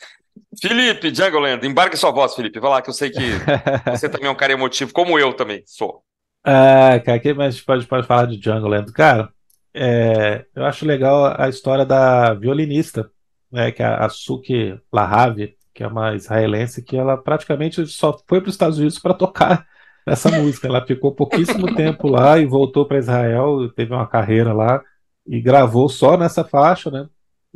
Felipe, 0.61 1.11
Django 1.11 1.39
Land, 1.39 1.65
embarque 1.65 1.97
sua 1.97 2.11
voz, 2.11 2.35
Felipe. 2.35 2.59
Vai 2.59 2.69
lá, 2.69 2.81
que 2.81 2.89
eu 2.89 2.93
sei 2.93 3.09
que 3.09 3.19
você 3.89 4.09
também 4.09 4.27
é 4.27 4.31
um 4.31 4.35
cara 4.35 4.53
emotivo, 4.53 4.93
como 4.93 5.17
eu 5.17 5.33
também 5.33 5.63
sou. 5.65 6.01
Ah, 6.43 6.99
cara, 7.03 7.19
quem 7.19 7.33
mais 7.33 7.59
pode, 7.61 7.85
pode 7.85 8.07
falar 8.07 8.25
de 8.25 8.37
Django 8.37 8.67
Land? 8.67 8.91
Cara, 8.93 9.29
é, 9.73 10.45
eu 10.55 10.65
acho 10.65 10.85
legal 10.85 11.35
a 11.39 11.49
história 11.49 11.85
da 11.85 12.33
violinista, 12.33 13.11
né, 13.51 13.71
que 13.71 13.83
é 13.83 13.85
a 13.85 14.09
Suki 14.09 14.79
Lahave, 14.91 15.55
que 15.73 15.83
é 15.83 15.87
uma 15.87 16.15
israelense 16.15 16.81
que 16.81 16.97
ela 16.97 17.17
praticamente 17.17 17.85
só 17.85 18.17
foi 18.27 18.41
para 18.41 18.49
os 18.49 18.55
Estados 18.55 18.77
Unidos 18.77 18.97
para 18.97 19.13
tocar 19.13 19.67
essa 20.07 20.31
música. 20.31 20.67
Ela 20.67 20.85
ficou 20.85 21.13
pouquíssimo 21.13 21.75
tempo 21.75 22.07
lá 22.07 22.39
e 22.39 22.45
voltou 22.45 22.85
para 22.85 22.97
Israel, 22.97 23.69
teve 23.75 23.93
uma 23.93 24.07
carreira 24.07 24.53
lá 24.53 24.81
e 25.27 25.39
gravou 25.39 25.87
só 25.89 26.17
nessa 26.17 26.43
faixa, 26.43 26.89
né? 26.89 27.07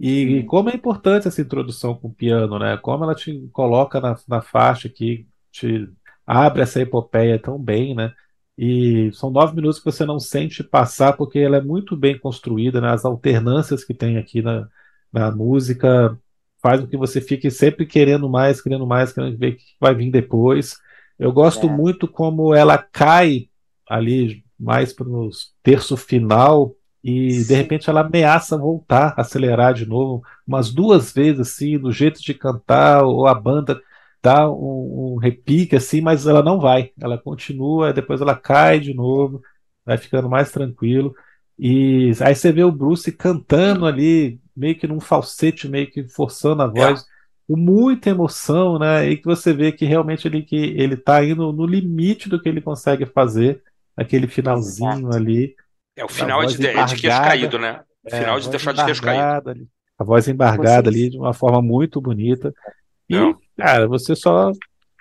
E, 0.03 0.37
e, 0.39 0.43
como 0.45 0.71
é 0.71 0.75
importante 0.75 1.27
essa 1.27 1.41
introdução 1.41 1.93
com 1.93 2.07
o 2.07 2.13
piano, 2.13 2.57
né? 2.57 2.75
Como 2.75 3.03
ela 3.03 3.13
te 3.13 3.47
coloca 3.53 4.01
na, 4.01 4.17
na 4.27 4.41
faixa 4.41 4.89
que 4.89 5.27
te 5.51 5.87
abre 6.25 6.63
essa 6.63 6.81
epopeia 6.81 7.37
tão 7.37 7.59
bem, 7.59 7.93
né? 7.93 8.11
E 8.57 9.11
são 9.13 9.29
nove 9.29 9.55
minutos 9.55 9.77
que 9.77 9.85
você 9.85 10.03
não 10.03 10.19
sente 10.19 10.63
passar 10.63 11.13
porque 11.13 11.37
ela 11.37 11.57
é 11.57 11.61
muito 11.61 11.95
bem 11.95 12.17
construída, 12.17 12.81
né? 12.81 12.89
As 12.89 13.05
alternâncias 13.05 13.83
que 13.83 13.93
tem 13.93 14.17
aqui 14.17 14.41
na, 14.41 14.67
na 15.13 15.29
música 15.29 16.17
faz 16.63 16.81
com 16.81 16.87
que 16.87 16.97
você 16.97 17.21
fique 17.21 17.51
sempre 17.51 17.85
querendo 17.85 18.27
mais, 18.27 18.59
querendo 18.59 18.87
mais, 18.87 19.13
querendo 19.13 19.37
ver 19.37 19.53
o 19.53 19.57
que 19.57 19.63
vai 19.79 19.93
vir 19.93 20.09
depois. 20.09 20.79
Eu 21.19 21.31
gosto 21.31 21.67
é. 21.67 21.69
muito 21.69 22.07
como 22.07 22.55
ela 22.55 22.75
cai 22.75 23.49
ali 23.87 24.43
mais 24.59 24.93
para 24.93 25.07
o 25.07 25.29
terço 25.61 25.95
final 25.95 26.75
e 27.03 27.43
de 27.43 27.55
repente 27.55 27.89
ela 27.89 28.01
ameaça 28.01 28.57
voltar, 28.57 29.13
acelerar 29.17 29.73
de 29.73 29.85
novo, 29.85 30.23
umas 30.45 30.71
duas 30.71 31.11
vezes 31.11 31.39
assim, 31.39 31.77
do 31.77 31.91
jeito 31.91 32.21
de 32.21 32.33
cantar, 32.33 33.03
ou 33.03 33.27
a 33.27 33.33
banda 33.33 33.81
dá 34.21 34.49
um, 34.49 35.13
um 35.13 35.17
repique 35.17 35.75
assim, 35.75 36.01
mas 36.01 36.27
ela 36.27 36.43
não 36.43 36.59
vai, 36.59 36.91
ela 36.99 37.17
continua, 37.17 37.93
depois 37.93 38.21
ela 38.21 38.35
cai 38.35 38.79
de 38.79 38.93
novo, 38.93 39.41
vai 39.85 39.97
ficando 39.97 40.29
mais 40.29 40.51
tranquilo. 40.51 41.13
E 41.57 42.11
aí 42.21 42.35
você 42.35 42.51
vê 42.51 42.63
o 42.63 42.71
Bruce 42.71 43.11
cantando 43.11 43.85
ali, 43.85 44.39
meio 44.55 44.77
que 44.77 44.87
num 44.87 44.99
falsete, 44.99 45.67
meio 45.67 45.89
que 45.89 46.07
forçando 46.07 46.61
a 46.61 46.67
voz. 46.67 47.01
É 47.01 47.11
com 47.51 47.57
muita 47.57 48.09
emoção, 48.09 48.79
né? 48.79 49.09
E 49.09 49.17
que 49.17 49.25
você 49.25 49.51
vê 49.51 49.73
que 49.73 49.83
realmente 49.83 50.25
ele 50.25 50.41
que 50.41 50.55
ele 50.55 50.95
tá 50.95 51.21
indo 51.21 51.51
no 51.51 51.65
limite 51.65 52.29
do 52.29 52.41
que 52.41 52.47
ele 52.47 52.61
consegue 52.61 53.05
fazer, 53.05 53.61
aquele 53.95 54.25
finalzinho 54.25 55.09
Exato. 55.09 55.15
ali. 55.17 55.53
É 56.01 56.05
o 56.05 56.07
final 56.07 56.43
de, 56.45 56.65
é 56.65 56.83
de 56.85 56.95
queixo 56.95 57.21
caído, 57.21 57.59
né? 57.59 57.81
O 58.03 58.15
é, 58.15 58.19
final 58.19 58.39
de 58.39 58.49
deixar 58.49 58.73
de 58.73 58.83
queixo 58.83 59.03
caído. 59.03 59.51
Ali, 59.51 59.67
a 59.99 60.03
voz 60.03 60.27
embargada 60.27 60.89
ali 60.89 61.11
de 61.11 61.17
uma 61.17 61.31
forma 61.31 61.61
muito 61.61 62.01
bonita. 62.01 62.51
E, 63.07 63.15
Não. 63.15 63.37
cara, 63.55 63.87
você 63.87 64.15
só 64.15 64.51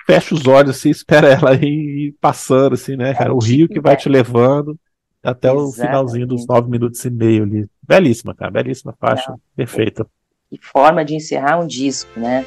fecha 0.07 0.35
os 0.35 0.47
olhos 0.47 0.77
assim, 0.77 0.91
espera 0.93 1.29
ela 1.29 1.55
ir 1.55 2.15
passando, 2.21 2.75
assim, 2.75 2.97
né, 2.97 3.15
cara? 3.15 3.33
O 3.33 3.39
rio 3.39 3.67
que 3.67 3.81
vai 3.81 3.97
te 3.97 4.11
levando 4.11 4.79
até 5.23 5.49
Exatamente. 5.49 5.71
o 5.71 5.73
finalzinho 5.73 6.27
dos 6.27 6.47
nove 6.47 6.71
minutos 6.71 7.03
e 7.03 7.11
meio 7.11 7.45
ali. 7.45 7.67
Belíssima, 7.83 8.35
cara, 8.35 8.51
belíssima 8.51 8.95
faixa, 9.01 9.31
Não. 9.31 9.41
perfeita 9.57 10.07
e 10.53 10.59
forma 10.59 11.05
de 11.05 11.15
encerrar 11.15 11.61
um 11.61 11.67
disco, 11.67 12.19
né? 12.19 12.45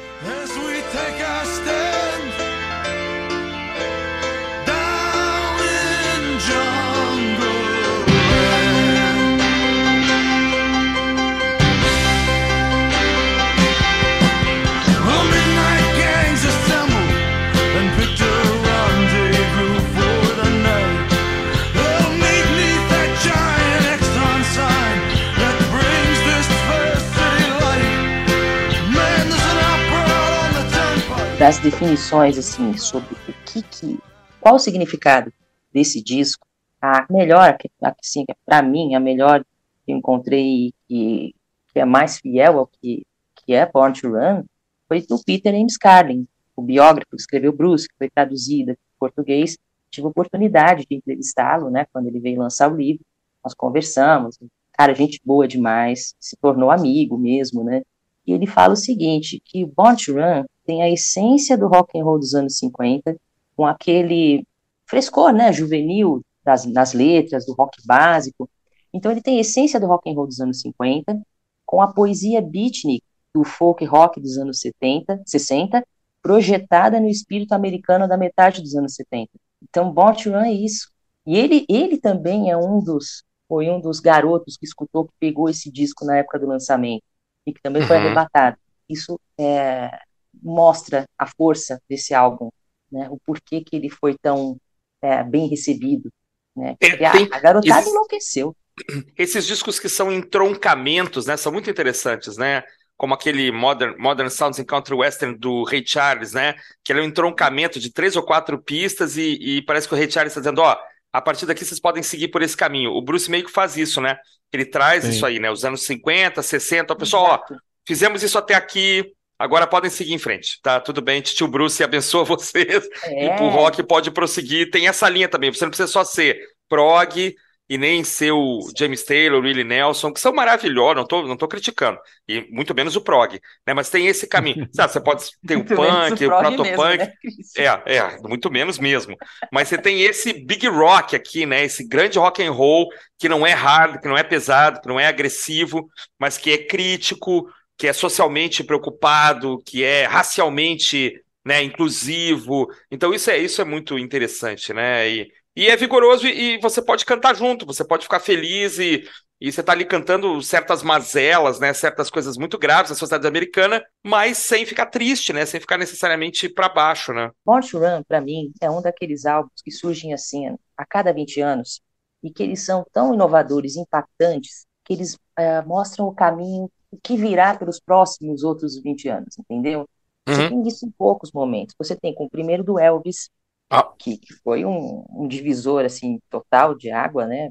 Das 31.44 31.58
definições 31.58 32.38
assim 32.38 32.74
sobre 32.78 33.12
o 33.12 33.32
que, 33.44 33.60
que 33.60 33.98
qual 34.40 34.54
o 34.54 34.58
significado 34.58 35.30
desse 35.70 36.02
disco, 36.02 36.46
a 36.80 37.06
melhor, 37.10 37.58
assim, 37.82 38.24
para 38.46 38.62
mim, 38.62 38.94
a 38.94 39.00
melhor 39.00 39.44
que 39.84 39.92
encontrei 39.92 40.72
que, 40.88 41.34
que 41.70 41.80
é 41.80 41.84
mais 41.84 42.18
fiel 42.18 42.58
ao 42.58 42.66
que, 42.66 43.06
que 43.36 43.52
é 43.52 43.70
Born 43.70 43.92
to 43.92 44.08
Run, 44.08 44.44
foi 44.88 45.02
do 45.02 45.22
Peter 45.22 45.52
James 45.52 45.76
Carlin, 45.76 46.26
o 46.56 46.62
biógrafo 46.62 47.10
que 47.10 47.16
escreveu 47.16 47.52
Bruce, 47.52 47.86
que 47.86 47.94
foi 47.98 48.08
traduzida 48.08 48.72
em 48.72 48.76
português. 48.98 49.58
Tive 49.90 50.06
a 50.06 50.10
oportunidade 50.10 50.86
de 50.88 50.96
entrevistá-lo, 50.96 51.68
né, 51.68 51.84
quando 51.92 52.06
ele 52.06 52.20
veio 52.20 52.40
lançar 52.40 52.72
o 52.72 52.76
livro. 52.76 53.04
Nós 53.44 53.52
conversamos, 53.52 54.38
cara, 54.72 54.94
gente 54.94 55.20
boa 55.22 55.46
demais, 55.46 56.14
se 56.18 56.38
tornou 56.38 56.70
amigo 56.70 57.18
mesmo, 57.18 57.62
né? 57.62 57.82
E 58.26 58.32
ele 58.32 58.46
fala 58.46 58.72
o 58.72 58.76
seguinte, 58.76 59.42
que 59.44 59.66
Born 59.66 59.94
to 60.02 60.14
Run 60.14 60.46
tem 60.64 60.82
a 60.82 60.90
essência 60.90 61.56
do 61.56 61.68
rock 61.68 61.98
and 61.98 62.04
roll 62.04 62.18
dos 62.18 62.34
anos 62.34 62.56
50, 62.58 63.16
com 63.56 63.66
aquele 63.66 64.46
frescor, 64.86 65.32
né, 65.32 65.52
juvenil 65.52 66.22
das, 66.44 66.64
nas 66.66 66.92
letras, 66.92 67.46
do 67.46 67.54
rock 67.54 67.78
básico. 67.86 68.48
Então 68.92 69.10
ele 69.10 69.22
tem 69.22 69.38
a 69.38 69.40
essência 69.40 69.80
do 69.80 69.86
rock 69.86 70.10
and 70.10 70.14
roll 70.14 70.26
dos 70.26 70.40
anos 70.40 70.60
50, 70.60 71.20
com 71.64 71.80
a 71.80 71.92
poesia 71.92 72.40
beatnik 72.40 73.02
do 73.34 73.44
folk 73.44 73.84
rock 73.84 74.20
dos 74.20 74.38
anos 74.38 74.60
70, 74.60 75.22
60, 75.26 75.84
projetada 76.22 77.00
no 77.00 77.08
espírito 77.08 77.52
americano 77.52 78.06
da 78.06 78.16
metade 78.16 78.62
dos 78.62 78.74
anos 78.74 78.94
70. 78.94 79.30
Então 79.62 79.92
Born 79.92 80.16
to 80.16 80.30
Run 80.30 80.44
é 80.44 80.52
isso. 80.52 80.90
E 81.26 81.36
ele, 81.36 81.64
ele 81.68 81.98
também 81.98 82.50
é 82.50 82.56
um 82.56 82.80
dos, 82.80 83.24
foi 83.48 83.68
um 83.70 83.80
dos 83.80 83.98
garotos 83.98 84.56
que 84.56 84.66
escutou, 84.66 85.06
que 85.06 85.12
pegou 85.18 85.48
esse 85.48 85.70
disco 85.70 86.04
na 86.04 86.18
época 86.18 86.38
do 86.38 86.46
lançamento 86.46 87.02
e 87.46 87.52
que 87.52 87.60
também 87.60 87.82
foi 87.82 87.96
uhum. 87.96 88.02
arrebatado. 88.04 88.56
Isso 88.88 89.18
é, 89.38 89.98
mostra 90.42 91.06
a 91.18 91.26
força 91.26 91.80
desse 91.88 92.14
álbum, 92.14 92.50
né? 92.90 93.08
O 93.10 93.18
porquê 93.24 93.62
que 93.62 93.76
ele 93.76 93.88
foi 93.88 94.16
tão 94.20 94.56
é, 95.02 95.22
bem 95.22 95.48
recebido, 95.48 96.10
né? 96.56 96.76
É, 96.80 96.88
Porque 96.88 97.04
a, 97.04 97.12
a 97.36 97.40
garotada 97.40 97.88
enlouqueceu. 97.88 98.56
Esses 99.16 99.46
discos 99.46 99.78
que 99.78 99.88
são 99.88 100.10
entroncamentos, 100.12 101.26
né? 101.26 101.36
São 101.36 101.52
muito 101.52 101.70
interessantes, 101.70 102.36
né? 102.36 102.62
Como 102.96 103.12
aquele 103.12 103.50
Modern, 103.50 103.96
Modern 103.98 104.30
Sounds 104.30 104.58
in 104.58 104.64
Country 104.64 104.94
Western 104.94 105.36
do 105.36 105.64
Ray 105.64 105.84
Charles, 105.84 106.32
né? 106.32 106.54
Que 106.82 106.92
ele 106.92 107.00
é 107.00 107.02
um 107.02 107.06
entroncamento 107.06 107.80
de 107.80 107.92
três 107.92 108.16
ou 108.16 108.22
quatro 108.22 108.62
pistas 108.62 109.16
e, 109.16 109.38
e 109.40 109.62
parece 109.62 109.88
que 109.88 109.94
o 109.94 109.96
Ray 109.96 110.10
Charles 110.10 110.30
está 110.30 110.40
dizendo, 110.40 110.62
ó, 110.62 110.76
a 111.12 111.20
partir 111.20 111.46
daqui 111.46 111.64
vocês 111.64 111.80
podem 111.80 112.02
seguir 112.02 112.28
por 112.28 112.42
esse 112.42 112.56
caminho. 112.56 112.92
O 112.92 113.02
Bruce 113.02 113.30
meio 113.30 113.44
que 113.44 113.50
faz 113.50 113.76
isso, 113.76 114.00
né? 114.00 114.16
Ele 114.52 114.64
traz 114.64 115.04
Sim. 115.04 115.10
isso 115.10 115.26
aí, 115.26 115.38
né? 115.38 115.50
Os 115.50 115.64
anos 115.64 115.82
50, 115.84 116.40
60, 116.40 116.92
o 116.92 116.96
pessoal, 116.96 117.24
ó, 117.24 117.56
fizemos 117.86 118.22
isso 118.22 118.38
até 118.38 118.54
aqui, 118.54 119.12
agora 119.38 119.66
podem 119.66 119.90
seguir 119.90 120.14
em 120.14 120.18
frente, 120.18 120.60
tá? 120.62 120.80
Tudo 120.80 121.00
bem, 121.02 121.20
tio 121.20 121.48
Bruce 121.48 121.82
abençoa 121.82 122.24
vocês. 122.24 122.88
É. 123.04 123.26
E 123.26 123.36
pro 123.36 123.48
rock 123.48 123.82
pode 123.82 124.10
prosseguir. 124.10 124.70
Tem 124.70 124.88
essa 124.88 125.08
linha 125.08 125.28
também, 125.28 125.52
você 125.52 125.64
não 125.64 125.70
precisa 125.70 125.90
só 125.90 126.04
ser 126.04 126.38
prog, 126.68 127.34
e 127.68 127.78
nem 127.78 128.04
ser 128.04 128.32
o 128.32 128.60
James 128.76 129.02
Taylor, 129.04 129.40
o 129.40 129.42
Willie 129.42 129.64
Nelson, 129.64 130.12
que 130.12 130.20
são 130.20 130.32
maravilhosos, 130.34 130.96
não 130.96 131.06
tô, 131.06 131.26
não 131.26 131.36
tô 131.36 131.48
criticando, 131.48 131.98
e 132.28 132.46
muito 132.50 132.74
menos 132.74 132.94
o 132.94 133.00
prog, 133.00 133.40
né? 133.66 133.72
Mas 133.72 133.88
tem 133.88 134.06
esse 134.06 134.26
caminho. 134.26 134.68
Sabe, 134.72 134.92
você 134.92 135.00
pode 135.00 135.24
ter 135.46 135.56
o 135.56 135.64
punk, 135.64 136.24
o, 136.24 136.26
o 136.26 136.38
proto-punk. 136.38 136.98
Né? 136.98 137.12
É, 137.56 137.96
é, 137.96 138.18
muito 138.22 138.50
menos 138.50 138.78
mesmo. 138.78 139.16
Mas 139.50 139.68
você 139.68 139.78
tem 139.78 140.02
esse 140.02 140.32
big 140.32 140.66
rock 140.68 141.16
aqui, 141.16 141.46
né? 141.46 141.64
Esse 141.64 141.86
grande 141.88 142.18
rock 142.18 142.42
and 142.42 142.52
roll 142.52 142.88
que 143.18 143.28
não 143.28 143.46
é 143.46 143.52
hard, 143.52 144.00
que 144.00 144.08
não 144.08 144.18
é 144.18 144.22
pesado, 144.22 144.80
que 144.80 144.88
não 144.88 145.00
é 145.00 145.06
agressivo, 145.06 145.88
mas 146.18 146.36
que 146.36 146.52
é 146.52 146.58
crítico, 146.58 147.48
que 147.76 147.86
é 147.86 147.92
socialmente 147.92 148.62
preocupado, 148.62 149.62
que 149.64 149.82
é 149.82 150.04
racialmente 150.04 151.20
né, 151.44 151.62
inclusivo. 151.62 152.68
Então 152.90 153.12
isso 153.12 153.30
é 153.30 153.38
isso 153.38 153.60
é 153.60 153.64
muito 153.64 153.98
interessante, 153.98 154.72
né? 154.72 155.08
E, 155.08 155.32
e 155.54 155.68
é 155.68 155.76
vigoroso 155.76 156.26
e, 156.26 156.54
e, 156.54 156.58
você 156.58 156.82
pode 156.82 157.04
cantar 157.04 157.34
junto, 157.36 157.66
você 157.66 157.84
pode 157.84 158.04
ficar 158.04 158.18
feliz 158.18 158.78
e, 158.78 159.08
e 159.40 159.52
você 159.52 159.62
tá 159.62 159.72
ali 159.72 159.84
cantando 159.84 160.40
certas 160.42 160.82
mazelas, 160.82 161.60
né, 161.60 161.72
certas 161.72 162.10
coisas 162.10 162.36
muito 162.36 162.58
graves 162.58 162.90
da 162.90 162.96
sociedade 162.96 163.28
americana, 163.28 163.84
mas 164.02 164.38
sem 164.38 164.64
ficar 164.66 164.86
triste, 164.86 165.32
né, 165.32 165.46
sem 165.46 165.60
ficar 165.60 165.78
necessariamente 165.78 166.48
para 166.48 166.68
baixo, 166.68 167.12
né. 167.12 167.30
Born 167.44 167.68
to 167.68 167.78
Run, 167.78 168.02
para 168.02 168.20
mim, 168.20 168.52
é 168.60 168.68
um 168.70 168.82
daqueles 168.82 169.26
álbuns 169.26 169.60
que 169.62 169.70
surgem 169.70 170.12
assim 170.12 170.48
a 170.76 170.84
cada 170.84 171.12
20 171.12 171.40
anos 171.40 171.80
e 172.22 172.30
que 172.32 172.42
eles 172.42 172.64
são 172.64 172.84
tão 172.92 173.14
inovadores, 173.14 173.76
impactantes, 173.76 174.66
que 174.84 174.94
eles 174.94 175.16
é, 175.38 175.62
mostram 175.62 176.06
o 176.06 176.14
caminho 176.14 176.70
que 177.02 177.16
virá 177.16 177.56
pelos 177.56 177.80
próximos 177.80 178.42
outros 178.42 178.80
20 178.80 179.08
anos, 179.08 179.38
entendeu? 179.38 179.88
Você 180.26 180.42
uhum. 180.42 180.48
tem 180.48 180.68
isso 180.68 180.86
em 180.86 180.90
poucos 180.90 181.32
momentos. 181.32 181.74
Você 181.78 181.94
tem 181.94 182.14
com 182.14 182.24
o 182.24 182.30
primeiro 182.30 182.64
do 182.64 182.78
Elvis, 182.78 183.28
ah. 183.70 183.92
que, 183.98 184.18
que, 184.18 184.32
foi 184.42 184.64
um, 184.64 185.04
um, 185.10 185.28
divisor 185.28 185.84
assim 185.84 186.18
total 186.30 186.74
de 186.74 186.90
água, 186.90 187.26
né? 187.26 187.50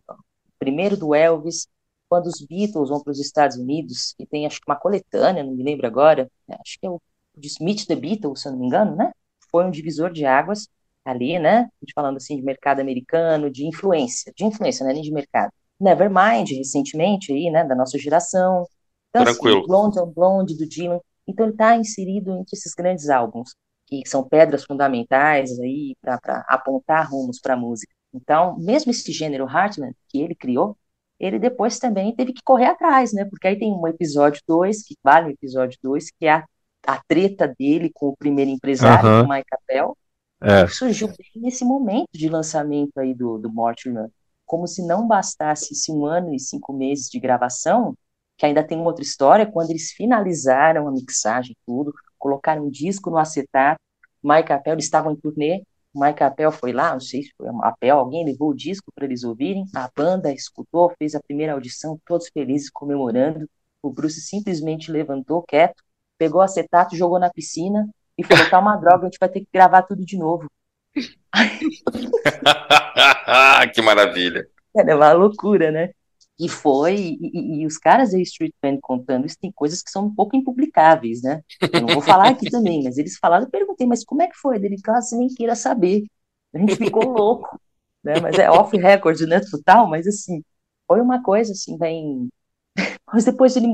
Primeiro 0.57 0.97
do 0.97 1.13
Elvis, 1.13 1.67
quando 2.09 2.27
os 2.27 2.45
Beatles 2.45 2.89
vão 2.89 3.01
para 3.01 3.11
os 3.11 3.19
Estados 3.19 3.57
Unidos, 3.57 4.15
e 4.19 4.25
tem 4.25 4.45
acho 4.45 4.59
que 4.59 4.69
uma 4.69 4.79
coletânea, 4.79 5.43
não 5.43 5.53
me 5.53 5.63
lembro 5.63 5.85
agora, 5.85 6.29
né? 6.47 6.57
acho 6.59 6.79
que 6.79 6.85
é 6.85 6.89
o 6.89 7.01
de 7.35 7.47
Smith 7.47 7.87
the 7.87 7.95
Beatles, 7.95 8.41
se 8.41 8.47
eu 8.47 8.51
não 8.51 8.59
me 8.59 8.67
engano, 8.67 8.95
né? 8.95 9.11
Foi 9.49 9.65
um 9.65 9.71
divisor 9.71 10.11
de 10.11 10.25
águas 10.25 10.67
ali, 11.03 11.39
né? 11.39 11.61
A 11.61 11.85
gente 11.85 11.93
falando 11.95 12.17
assim 12.17 12.35
de 12.35 12.43
mercado 12.43 12.79
americano, 12.79 13.49
de 13.49 13.65
influência, 13.65 14.31
de 14.35 14.45
influência, 14.45 14.85
né? 14.85 14.93
Nem 14.93 15.01
de 15.01 15.11
mercado. 15.11 15.51
Nevermind, 15.79 16.51
recentemente 16.51 17.31
aí, 17.33 17.49
né? 17.49 17.63
Da 17.63 17.75
nossa 17.75 17.97
geração. 17.97 18.67
Então, 19.13 19.23
assim, 19.23 19.33
Tranquilo. 19.33 19.59
Assim, 19.59 19.67
Blonde 19.67 19.99
on 19.99 20.11
Blonde, 20.11 20.57
do 20.57 20.67
Dylan. 20.67 20.99
Então 21.27 21.45
ele 21.45 21.53
está 21.53 21.77
inserido 21.77 22.31
entre 22.31 22.55
esses 22.55 22.73
grandes 22.73 23.09
álbuns 23.09 23.51
que 23.85 24.01
são 24.07 24.27
pedras 24.27 24.63
fundamentais 24.63 25.59
aí 25.59 25.95
para 26.01 26.19
apontar 26.47 27.09
rumos 27.09 27.39
para 27.39 27.53
a 27.53 27.57
música. 27.57 27.93
Então, 28.13 28.57
mesmo 28.57 28.91
esse 28.91 29.11
gênero 29.11 29.47
Hartman 29.47 29.93
que 30.09 30.21
ele 30.21 30.35
criou, 30.35 30.77
ele 31.19 31.39
depois 31.39 31.79
também 31.79 32.15
teve 32.15 32.33
que 32.33 32.41
correr 32.43 32.65
atrás, 32.65 33.13
né? 33.13 33.25
Porque 33.25 33.47
aí 33.47 33.57
tem 33.57 33.71
um 33.71 33.87
episódio 33.87 34.41
2, 34.47 34.83
que 34.83 34.95
vale 35.03 35.27
o 35.27 35.31
episódio 35.31 35.77
2, 35.81 36.11
que 36.11 36.25
é 36.25 36.33
a, 36.33 36.45
a 36.85 37.01
treta 37.07 37.47
dele 37.47 37.89
com 37.93 38.07
o 38.07 38.17
primeiro 38.17 38.51
empresário, 38.51 39.09
uh 39.09 39.21
-huh. 39.21 39.25
o 39.25 39.29
Mike 39.29 39.47
Capel, 39.49 39.97
é. 40.41 40.65
que 40.65 40.71
surgiu 40.71 41.09
nesse 41.35 41.63
momento 41.63 42.09
de 42.13 42.29
lançamento 42.29 42.97
aí 42.97 43.13
do, 43.13 43.37
do 43.37 43.51
Mortimer. 43.51 44.09
Como 44.45 44.67
se 44.67 44.85
não 44.85 45.07
bastasse 45.07 45.73
esse 45.73 45.91
um 45.91 46.05
ano 46.05 46.33
e 46.33 46.39
cinco 46.39 46.73
meses 46.73 47.09
de 47.09 47.19
gravação, 47.19 47.95
que 48.43 48.47
ainda 48.47 48.61
tem 48.61 48.77
uma 48.77 48.87
outra 48.87 49.01
história, 49.01 49.45
quando 49.45 49.69
eles 49.69 49.93
finalizaram 49.93 50.85
a 50.85 50.91
mixagem 50.91 51.55
tudo, 51.65 51.93
colocaram 52.19 52.65
um 52.65 52.69
disco 52.69 53.09
no 53.09 53.17
acetato, 53.17 53.79
Mike 54.21 54.49
Capel, 54.49 54.73
eles 54.73 54.83
estavam 54.83 55.13
em 55.13 55.15
turnê, 55.15 55.63
Mike 55.95 56.19
Capel 56.19 56.51
foi 56.51 56.73
lá, 56.73 56.91
não 56.91 56.99
sei 56.99 57.23
se 57.23 57.31
foi 57.37 57.47
a 57.47 57.69
Apel, 57.69 57.97
alguém 57.97 58.25
levou 58.25 58.49
o 58.49 58.53
disco 58.53 58.91
para 58.93 59.05
eles 59.05 59.23
ouvirem, 59.23 59.63
a 59.73 59.89
banda 59.95 60.29
escutou, 60.33 60.91
fez 60.99 61.15
a 61.15 61.21
primeira 61.21 61.53
audição, 61.53 61.97
todos 62.05 62.27
felizes, 62.33 62.69
comemorando, 62.69 63.49
o 63.81 63.89
Bruce 63.89 64.19
simplesmente 64.19 64.91
levantou 64.91 65.41
quieto, 65.43 65.81
pegou 66.17 66.41
o 66.41 66.43
acetato, 66.43 66.97
jogou 66.97 67.19
na 67.19 67.29
piscina 67.29 67.89
e 68.17 68.25
falou, 68.25 68.49
tá 68.49 68.59
uma 68.59 68.75
droga, 68.75 69.03
a 69.03 69.05
gente 69.05 69.19
vai 69.21 69.29
ter 69.29 69.39
que 69.39 69.47
gravar 69.53 69.83
tudo 69.83 70.03
de 70.03 70.17
novo. 70.17 70.51
que 73.73 73.81
maravilha. 73.81 74.45
É 74.75 74.93
uma 74.93 75.13
loucura, 75.13 75.71
né? 75.71 75.91
E 76.39 76.49
foi, 76.49 77.17
e, 77.21 77.61
e, 77.61 77.65
os 77.65 77.77
caras 77.77 78.11
da 78.11 78.19
Street 78.19 78.53
Band 78.61 78.79
contando 78.81 79.25
isso, 79.25 79.37
tem 79.39 79.51
coisas 79.51 79.83
que 79.83 79.91
são 79.91 80.07
um 80.07 80.15
pouco 80.15 80.35
impublicáveis, 80.35 81.21
né? 81.21 81.41
Eu 81.71 81.81
não 81.81 81.93
vou 81.93 82.01
falar 82.01 82.29
aqui 82.29 82.49
também, 82.49 82.83
mas 82.83 82.97
eles 82.97 83.17
falaram, 83.17 83.45
eu 83.45 83.51
perguntei, 83.51 83.85
mas 83.85 84.03
como 84.03 84.23
é 84.23 84.27
que 84.27 84.37
foi? 84.37 84.55
Ele, 84.57 84.75
ah, 84.87 85.01
você 85.01 85.15
nem 85.15 85.27
queira 85.27 85.55
saber. 85.55 86.05
A 86.53 86.57
gente 86.57 86.75
ficou 86.75 87.05
louco, 87.05 87.59
né? 88.03 88.19
Mas 88.19 88.37
é 88.39 88.49
off 88.49 88.75
record, 88.75 89.19
né, 89.21 89.39
total, 89.41 89.87
mas 89.87 90.07
assim, 90.07 90.43
foi 90.87 91.01
uma 91.01 91.21
coisa 91.21 91.53
assim, 91.53 91.77
bem... 91.77 92.29
Mas 93.13 93.25
depois 93.25 93.55
ele 93.55 93.67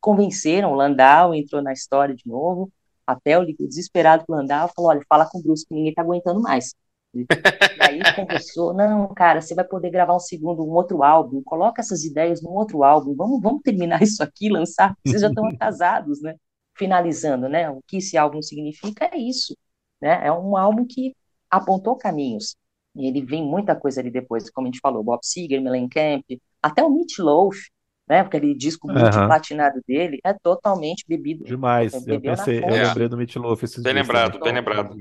convenceram, 0.00 0.72
o 0.72 0.74
Landau 0.74 1.34
entrou 1.34 1.62
na 1.62 1.72
história 1.72 2.14
de 2.14 2.26
novo, 2.26 2.70
até 3.06 3.38
o 3.38 3.42
ligou 3.42 3.66
desesperado 3.66 4.24
Landau, 4.28 4.70
falou, 4.74 4.90
olha, 4.90 5.00
fala 5.08 5.26
com 5.26 5.38
o 5.38 5.42
Bruce 5.42 5.66
que 5.66 5.74
ninguém 5.74 5.94
tá 5.94 6.02
aguentando 6.02 6.40
mais. 6.42 6.74
E 7.22 7.26
aí 7.80 8.14
conversou, 8.14 8.74
não, 8.74 9.12
cara, 9.14 9.40
você 9.40 9.54
vai 9.54 9.64
poder 9.64 9.90
gravar 9.90 10.14
um 10.14 10.20
segundo, 10.20 10.64
um 10.64 10.72
outro 10.72 11.02
álbum, 11.02 11.42
coloca 11.42 11.80
essas 11.80 12.04
ideias 12.04 12.42
num 12.42 12.50
outro 12.50 12.82
álbum, 12.82 13.14
vamos, 13.14 13.40
vamos 13.40 13.62
terminar 13.62 14.00
isso 14.02 14.22
aqui, 14.22 14.48
lançar, 14.48 14.96
vocês 15.04 15.20
já 15.20 15.28
estão 15.28 15.48
casados, 15.56 16.20
né? 16.20 16.34
Finalizando, 16.76 17.48
né? 17.48 17.70
O 17.70 17.80
que 17.86 17.98
esse 17.98 18.16
álbum 18.16 18.42
significa 18.42 19.08
é 19.12 19.18
isso, 19.18 19.56
né? 20.00 20.26
É 20.26 20.32
um 20.32 20.56
álbum 20.56 20.84
que 20.84 21.14
apontou 21.50 21.96
caminhos, 21.96 22.56
e 22.96 23.06
ele 23.06 23.24
vem 23.24 23.42
muita 23.44 23.74
coisa 23.74 24.00
ali 24.00 24.10
depois, 24.10 24.50
como 24.50 24.66
a 24.66 24.70
gente 24.70 24.80
falou, 24.80 25.02
Bob 25.02 25.20
Seger, 25.22 25.60
Mellencamp, 25.60 26.24
até 26.62 26.82
o 26.82 26.90
Meat 26.90 27.18
Loaf, 27.20 27.56
né? 28.08 28.22
Porque 28.22 28.36
aquele 28.36 28.54
disco 28.54 28.86
muito 28.86 29.04
uhum. 29.04 29.26
platinado 29.26 29.80
dele 29.86 30.20
é 30.24 30.34
totalmente 30.34 31.04
bebido. 31.08 31.44
Demais. 31.44 31.92
Eu 32.06 32.20
pensei, 32.20 32.62
eu 32.62 32.68
lembrei 32.68 33.08
do 33.08 33.16
Meat 33.16 33.36
Loaf 33.36 33.62
Bem 33.80 33.94
lembrado, 33.94 34.38
bem 34.40 34.52
lembrado 34.52 34.94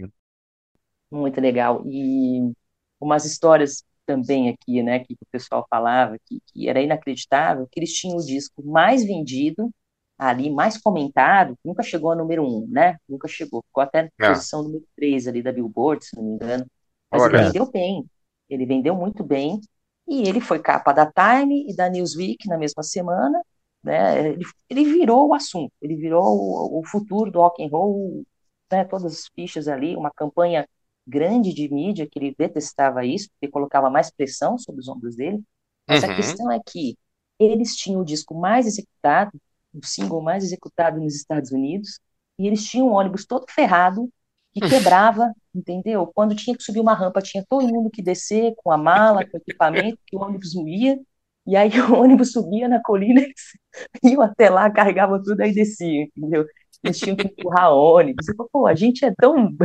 muito 1.15 1.39
legal. 1.41 1.83
E 1.87 2.51
umas 2.99 3.25
histórias 3.25 3.83
também 4.05 4.49
aqui, 4.49 4.83
né, 4.83 4.99
que 4.99 5.13
o 5.13 5.25
pessoal 5.31 5.65
falava, 5.69 6.17
que, 6.25 6.41
que 6.47 6.67
era 6.67 6.81
inacreditável, 6.81 7.67
que 7.71 7.79
eles 7.79 7.93
tinham 7.93 8.17
o 8.17 8.25
disco 8.25 8.63
mais 8.63 9.03
vendido 9.03 9.71
ali 10.17 10.49
mais 10.49 10.77
comentado, 10.77 11.57
nunca 11.63 11.83
chegou 11.83 12.11
a 12.11 12.15
número 12.15 12.43
um, 12.43 12.67
né? 12.69 12.97
Nunca 13.09 13.27
chegou, 13.27 13.63
ficou 13.67 13.83
até 13.83 14.03
na 14.03 14.27
é. 14.27 14.29
posição 14.29 14.63
número 14.63 14.85
três 14.95 15.27
ali 15.27 15.41
da 15.41 15.51
Billboard, 15.51 16.05
se 16.05 16.15
não 16.15 16.23
me 16.23 16.31
engano. 16.35 16.65
Mas 17.11 17.21
Olha. 17.21 17.37
ele 17.37 17.45
vendeu 17.45 17.71
bem, 17.71 18.05
ele 18.49 18.65
vendeu 18.65 18.95
muito 18.95 19.23
bem, 19.23 19.59
e 20.07 20.27
ele 20.27 20.39
foi 20.41 20.59
capa 20.59 20.93
da 20.93 21.05
Time 21.05 21.69
e 21.69 21.75
da 21.75 21.89
Newsweek 21.89 22.47
na 22.47 22.57
mesma 22.57 22.83
semana, 22.83 23.41
né? 23.83 24.29
Ele, 24.29 24.45
ele 24.69 24.85
virou 24.85 25.29
o 25.29 25.33
assunto, 25.33 25.71
ele 25.81 25.95
virou 25.95 26.23
o, 26.23 26.79
o 26.79 26.85
futuro 26.85 27.31
do 27.31 27.39
rock 27.39 27.63
and 27.63 27.69
roll, 27.69 28.23
né? 28.71 28.85
Todas 28.85 29.05
as 29.05 29.27
fichas 29.35 29.67
ali, 29.67 29.95
uma 29.95 30.11
campanha 30.11 30.67
grande 31.05 31.53
de 31.53 31.71
mídia 31.71 32.07
que 32.09 32.17
ele 32.19 32.35
detestava 32.37 33.05
isso, 33.05 33.29
porque 33.31 33.51
colocava 33.51 33.89
mais 33.89 34.11
pressão 34.11 34.57
sobre 34.57 34.81
os 34.81 34.87
ombros 34.87 35.15
dele. 35.15 35.41
Mas 35.87 36.03
uhum. 36.03 36.11
a 36.11 36.15
questão 36.15 36.51
é 36.51 36.59
que 36.65 36.97
eles 37.39 37.75
tinham 37.75 38.01
o 38.01 38.05
disco 38.05 38.33
mais 38.33 38.65
executado, 38.65 39.31
o 39.73 39.85
single 39.85 40.21
mais 40.21 40.43
executado 40.43 40.99
nos 40.99 41.15
Estados 41.15 41.51
Unidos, 41.51 41.99
e 42.37 42.47
eles 42.47 42.63
tinham 42.65 42.87
um 42.87 42.93
ônibus 42.93 43.25
todo 43.25 43.45
ferrado 43.49 44.09
que 44.53 44.61
quebrava, 44.61 45.33
entendeu? 45.53 46.05
Quando 46.13 46.35
tinha 46.35 46.55
que 46.55 46.63
subir 46.63 46.79
uma 46.79 46.93
rampa, 46.93 47.21
tinha 47.21 47.43
todo 47.47 47.67
mundo 47.67 47.89
que 47.89 48.01
descer 48.01 48.53
com 48.57 48.71
a 48.71 48.77
mala, 48.77 49.25
com 49.25 49.37
o 49.37 49.41
equipamento, 49.41 49.97
que 50.05 50.15
o 50.15 50.21
ônibus 50.21 50.53
não 50.53 50.67
ia, 50.67 50.99
e 51.45 51.55
aí 51.55 51.69
o 51.81 51.95
ônibus 51.95 52.31
subia 52.31 52.67
na 52.67 52.81
colina, 52.81 53.21
iam 54.03 54.21
até 54.21 54.49
lá, 54.49 54.69
carregavam 54.69 55.21
tudo, 55.21 55.41
aí 55.41 55.53
desciam, 55.53 56.07
entendeu? 56.15 56.45
Eles 56.83 56.99
tinham 56.99 57.15
que 57.15 57.27
empurrar 57.27 57.73
ônibus. 57.73 58.27
Eu 58.27 58.49
pô, 58.51 58.67
a 58.67 58.75
gente 58.75 59.05
é 59.05 59.13
tão... 59.15 59.55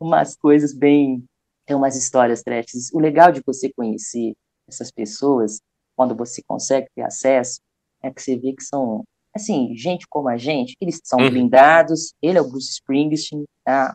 umas 0.00 0.36
coisas 0.36 0.74
bem... 0.74 1.24
Tem 1.64 1.74
umas 1.74 1.96
histórias 1.96 2.42
trashes. 2.42 2.92
O 2.92 3.00
legal 3.00 3.32
de 3.32 3.42
você 3.44 3.72
conhecer 3.72 4.34
essas 4.68 4.90
pessoas, 4.92 5.60
quando 5.96 6.14
você 6.14 6.40
consegue 6.46 6.86
ter 6.94 7.02
acesso, 7.02 7.60
é 8.00 8.10
que 8.10 8.22
você 8.22 8.36
vê 8.36 8.52
que 8.52 8.62
são 8.62 9.02
assim, 9.34 9.76
gente 9.76 10.06
como 10.08 10.28
a 10.28 10.36
gente, 10.38 10.74
eles 10.80 10.98
são 11.04 11.18
uhum. 11.18 11.28
blindados, 11.28 12.14
ele 12.22 12.38
é 12.38 12.40
o 12.40 12.48
Bruce 12.48 12.70
Springsteen, 12.70 13.44
tá? 13.62 13.94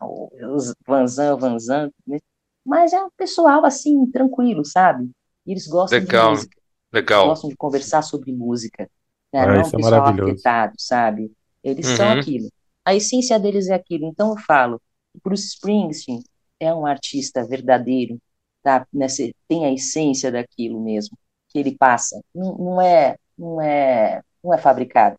os 0.53 0.73
Vanzan, 0.85 1.35
Vanzan, 1.35 1.89
né? 2.05 2.19
mas 2.63 2.93
é 2.93 3.03
um 3.03 3.09
pessoal, 3.17 3.65
assim, 3.65 4.05
tranquilo, 4.11 4.63
sabe? 4.63 5.09
eles 5.45 5.67
gostam 5.67 5.99
Legal. 5.99 6.31
de 6.33 6.37
música. 6.37 6.61
Legal. 6.93 7.27
Gostam 7.27 7.49
de 7.49 7.55
conversar 7.55 8.01
sobre 8.01 8.31
música. 8.31 8.89
Né? 9.33 9.39
Ah, 9.39 9.47
Não 9.47 9.53
é 9.55 9.59
um 9.65 9.71
pessoal 9.71 10.05
afetado, 10.07 10.73
sabe? 10.77 11.31
Eles 11.63 11.87
uhum. 11.89 11.95
são 11.97 12.11
aquilo. 12.11 12.49
A 12.85 12.93
essência 12.93 13.39
deles 13.39 13.67
é 13.67 13.73
aquilo. 13.73 14.07
Então 14.07 14.31
eu 14.31 14.37
falo, 14.37 14.81
Bruce 15.23 15.47
Springsteen 15.47 16.23
é 16.59 16.73
um 16.73 16.85
artista 16.85 17.45
verdadeiro, 17.45 18.19
tá? 18.63 18.85
Nessa, 18.93 19.23
tem 19.47 19.65
a 19.65 19.71
essência 19.71 20.31
daquilo 20.31 20.79
mesmo 20.79 21.17
que 21.49 21.59
ele 21.59 21.75
passa. 21.77 22.21
Não, 22.33 22.57
não 22.57 22.81
é, 22.81 23.15
não 23.37 23.61
é 23.61 24.21
não 24.43 24.53
é 24.53 24.57
fabricado. 24.57 25.17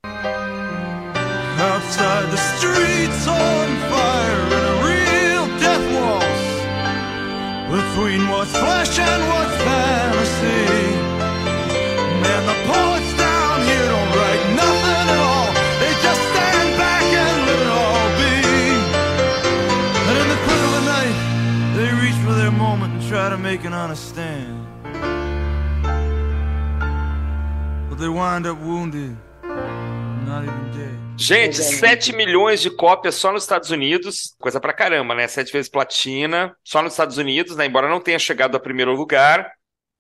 Outside 1.59 2.31
the 2.31 2.37
streets 2.37 3.27
on 3.29 3.69
fire 3.89 4.51
and 4.51 4.65
a 4.67 4.75
real 4.83 5.47
death 5.61 5.87
waltz 5.95 6.43
Between 7.71 8.29
what's 8.29 8.51
flesh 8.51 8.99
and 8.99 9.23
what's 9.29 9.57
fantasy 9.63 10.67
Man, 12.21 12.47
the 12.47 12.55
poets 12.67 13.12
try 23.23 23.31
to 23.31 23.39
make 23.39 23.65
an 23.65 23.73
honest 23.73 24.09
stand 24.09 24.67
they 27.99 28.09
wind 28.09 28.47
up 28.47 28.61
wounded. 28.61 29.17
Gente, 31.17 31.59
7 31.59 32.17
milhões 32.17 32.61
de 32.61 32.69
cópias 32.69 33.15
só 33.15 33.31
nos 33.31 33.45
Estados 33.45 33.71
Unidos, 33.71 34.35
coisa 34.41 34.59
pra 34.59 34.73
caramba, 34.73 35.15
né? 35.15 35.29
Sete 35.29 35.53
vezes 35.53 35.71
platina, 35.71 36.57
só 36.65 36.83
nos 36.83 36.95
Estados 36.95 37.17
Unidos, 37.17 37.55
né? 37.55 37.67
Embora 37.67 37.89
não 37.89 38.01
tenha 38.01 38.19
chegado 38.19 38.57
a 38.57 38.61
primeiro 38.61 38.93
lugar, 38.93 39.53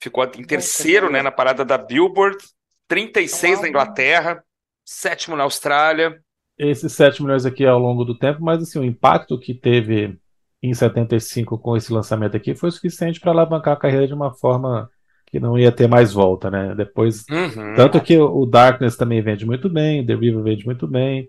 ficou 0.02 0.24
em 0.24 0.42
terceiro, 0.42 1.12
né? 1.12 1.22
Na 1.22 1.30
parada 1.30 1.64
da 1.64 1.78
Billboard, 1.78 2.38
36 2.88 3.60
na 3.60 3.68
Inglaterra, 3.68 4.42
sétimo 4.84 5.36
na 5.36 5.44
Austrália. 5.44 6.20
Esses 6.58 6.92
7 6.94 7.22
milhões 7.22 7.46
aqui 7.46 7.64
ao 7.64 7.78
longo 7.78 8.04
do 8.04 8.18
tempo, 8.18 8.42
mas 8.42 8.60
assim, 8.60 8.80
o 8.80 8.84
impacto 8.84 9.38
que 9.38 9.54
teve 9.54 10.18
em 10.62 10.72
75 10.72 11.58
com 11.58 11.76
esse 11.76 11.92
lançamento 11.92 12.36
aqui 12.36 12.54
foi 12.54 12.70
suficiente 12.70 13.18
para 13.18 13.32
alavancar 13.32 13.74
a 13.74 13.78
carreira 13.78 14.06
de 14.06 14.14
uma 14.14 14.32
forma 14.32 14.88
que 15.26 15.40
não 15.40 15.58
ia 15.58 15.72
ter 15.72 15.88
mais 15.88 16.12
volta, 16.12 16.50
né? 16.50 16.74
Depois, 16.74 17.24
uhum. 17.30 17.74
tanto 17.74 18.00
que 18.00 18.16
o 18.18 18.44
Darkness 18.44 18.96
também 18.96 19.22
vende 19.22 19.46
muito 19.46 19.68
bem, 19.68 20.04
The 20.04 20.14
River 20.14 20.42
vende 20.42 20.66
muito 20.66 20.86
bem. 20.86 21.28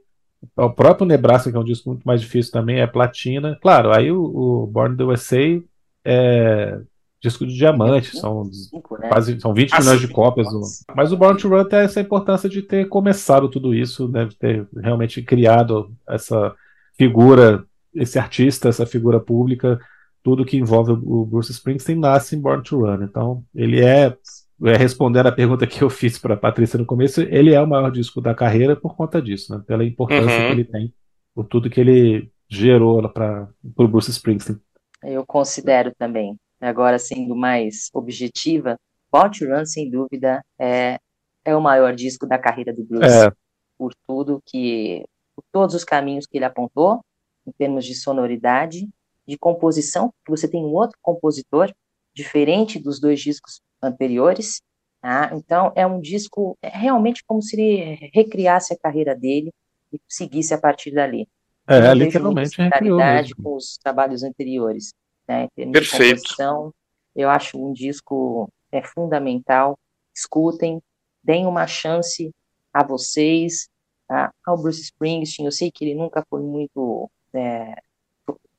O 0.58 0.70
próprio 0.70 1.08
Nebraska, 1.08 1.50
que 1.50 1.56
é 1.56 1.60
um 1.60 1.64
disco 1.64 1.90
muito 1.90 2.04
mais 2.04 2.20
difícil 2.20 2.52
também, 2.52 2.82
é 2.82 2.88
platina. 2.88 3.58
Claro, 3.62 3.94
aí 3.94 4.12
o, 4.12 4.22
o 4.22 4.68
Born 4.68 4.98
the 4.98 5.04
USA 5.04 5.62
é 6.04 6.82
disco 7.22 7.48
de 7.48 7.56
diamante, 7.56 8.18
são 8.18 8.44
né? 8.44 9.08
quase 9.08 9.40
são 9.40 9.54
20 9.54 9.80
milhões 9.80 10.02
de 10.02 10.10
cópias. 10.10 10.48
Mas 10.94 11.14
o 11.14 11.18
Born 11.18 11.40
to 11.40 11.48
Run 11.48 11.64
tem 11.64 11.80
essa 11.80 12.02
importância 12.02 12.50
de 12.50 12.62
ter 12.62 12.90
começado 12.90 13.48
tudo 13.48 13.74
isso, 13.74 14.10
deve 14.10 14.32
né? 14.32 14.38
ter 14.38 14.68
realmente 14.76 15.22
criado 15.22 15.90
essa 16.06 16.54
figura, 16.98 17.64
esse 17.96 18.18
artista, 18.18 18.70
essa 18.70 18.86
figura 18.86 19.20
pública 19.20 19.80
tudo 20.24 20.46
que 20.46 20.58
envolve 20.58 20.94
o 20.94 21.26
Bruce 21.26 21.52
Springsteen 21.52 22.00
nasce 22.00 22.36
em 22.36 22.40
Born 22.40 22.64
to 22.64 22.80
Run. 22.80 23.04
Então, 23.04 23.44
ele 23.54 23.84
é, 23.84 24.16
é 24.64 24.78
respondendo 24.78 25.28
a 25.28 25.32
pergunta 25.32 25.68
que 25.68 25.82
eu 25.82 25.90
fiz 25.90 26.18
para 26.18 26.36
a 26.36 26.38
Patrícia 26.38 26.80
no 26.80 26.86
começo, 26.86 27.22
ele 27.22 27.54
é 27.54 27.62
o 27.62 27.68
maior 27.68 27.92
disco 27.92 28.22
da 28.22 28.34
carreira 28.34 28.76
por 28.76 28.96
conta 28.96 29.22
disso, 29.22 29.54
né? 29.54 29.62
pela 29.68 29.84
importância 29.84 30.40
uhum. 30.40 30.48
que 30.48 30.52
ele 30.54 30.64
tem, 30.64 30.94
por 31.36 31.46
tudo 31.46 31.70
que 31.70 31.82
ele 31.82 32.32
gerou 32.48 33.08
para 33.10 33.50
o 33.64 33.88
Bruce 33.88 34.10
Springsteen. 34.10 34.60
Eu 35.04 35.26
considero 35.26 35.92
também. 35.98 36.38
Agora, 36.62 36.98
sendo 36.98 37.36
mais 37.36 37.90
objetiva, 37.94 38.78
Born 39.12 39.38
to 39.38 39.46
Run, 39.46 39.66
sem 39.66 39.92
dúvida, 39.92 40.42
é, 40.58 40.98
é 41.44 41.54
o 41.54 41.62
maior 41.62 41.94
disco 41.94 42.26
da 42.26 42.40
carreira 42.40 42.74
do 42.74 42.86
Bruce. 42.86 43.06
É. 43.06 43.30
Por 43.78 43.94
tudo 44.08 44.42
que. 44.46 45.04
por 45.36 45.44
todos 45.52 45.76
os 45.76 45.84
caminhos 45.84 46.26
que 46.26 46.38
ele 46.38 46.46
apontou, 46.46 47.02
em 47.46 47.52
termos 47.52 47.86
de 47.86 47.96
sonoridade, 47.96 48.88
de 49.28 49.38
composição, 49.38 50.10
porque 50.10 50.32
você 50.32 50.48
tem 50.48 50.64
um 50.64 50.74
outro 50.74 50.98
compositor, 51.02 51.74
diferente 52.14 52.80
dos 52.80 53.00
dois 53.00 53.20
discos 53.20 53.62
anteriores. 53.82 54.62
Tá? 55.02 55.32
Então, 55.34 55.72
é 55.76 55.86
um 55.86 56.00
disco 56.00 56.58
é 56.62 56.70
realmente 56.70 57.24
como 57.26 57.42
se 57.42 57.60
ele 57.60 58.10
recriasse 58.14 58.74
a 58.74 58.78
carreira 58.78 59.16
dele 59.16 59.52
e 59.92 60.00
seguisse 60.08 60.54
a 60.54 60.58
partir 60.58 60.92
dali. 60.92 61.28
É, 61.68 61.90
Eu 61.90 61.94
literalmente 61.94 62.58
recriou 62.62 63.00
com 63.42 63.56
os 63.56 63.78
trabalhos 63.78 64.24
anteriores. 64.24 64.94
Né? 65.28 65.46
Em 65.46 65.50
termos 65.56 65.74
Perfeito. 65.74 66.16
de 66.16 66.22
composição, 66.22 66.74
eu 67.16 67.30
acho 67.30 67.58
um 67.58 67.74
disco 67.74 68.50
é 68.72 68.82
fundamental. 68.82 69.78
Escutem, 70.16 70.82
deem 71.24 71.46
uma 71.46 71.68
chance 71.68 72.32
a 72.74 72.84
vocês, 72.84 73.70
tá? 74.08 74.32
ao 74.46 74.58
Bruce 74.62 74.82
Springsteen. 74.82 75.46
Eu 75.46 75.52
sei 75.52 75.72
que 75.72 75.86
ele 75.86 75.96
nunca 75.96 76.24
foi 76.30 76.42
muito 76.42 77.10
é, 77.36 77.76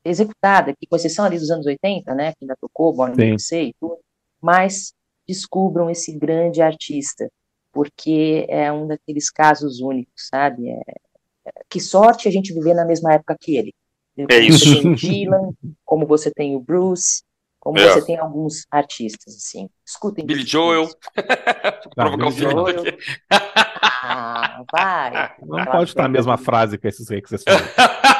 executada, 0.03 0.73
que 0.79 0.85
com 0.85 0.95
exceção 0.95 1.25
ali 1.25 1.39
dos 1.39 1.49
anos 1.49 1.65
80, 1.65 2.13
né, 2.13 2.31
que 2.33 2.37
ainda 2.43 2.55
tocou, 2.59 2.93
Born 2.93 3.33
USA 3.33 3.57
e 3.57 3.73
tudo, 3.79 3.97
mas 4.41 4.93
descubram 5.27 5.89
esse 5.89 6.17
grande 6.17 6.61
artista, 6.61 7.27
porque 7.71 8.45
é 8.47 8.71
um 8.71 8.87
daqueles 8.87 9.31
casos 9.31 9.81
únicos, 9.81 10.27
sabe? 10.29 10.69
É, 10.69 10.81
é, 11.45 11.51
que 11.67 11.79
sorte 11.79 12.27
a 12.27 12.31
gente 12.31 12.53
viver 12.53 12.73
na 12.73 12.85
mesma 12.85 13.13
época 13.13 13.35
que 13.39 13.57
ele. 13.57 13.73
É 14.29 14.39
isso. 14.39 14.65
Você 14.65 14.81
tem 14.81 14.91
o 14.91 14.95
Dylan, 14.95 15.49
como 15.83 16.05
você 16.05 16.31
tem 16.31 16.55
o 16.55 16.59
Bruce, 16.59 17.23
como 17.59 17.79
é. 17.79 17.89
você 17.89 18.05
tem 18.05 18.17
alguns 18.17 18.65
artistas, 18.71 19.35
assim. 19.35 19.67
Escutem. 19.85 20.25
Billy 20.25 20.45
Joel. 20.45 20.87
Provocar 21.95 22.27
o 22.27 22.31
Joel. 22.31 22.83
Ah, 23.29 24.63
vai. 24.71 25.35
Não 25.41 25.65
pode 25.65 25.89
estar 25.89 26.05
a 26.05 26.09
mesma 26.09 26.37
frase 26.37 26.77
que 26.77 26.87
esses 26.87 27.09
aí 27.09 27.21
que 27.21 27.29
vocês 27.29 27.43
falam. 27.43 27.59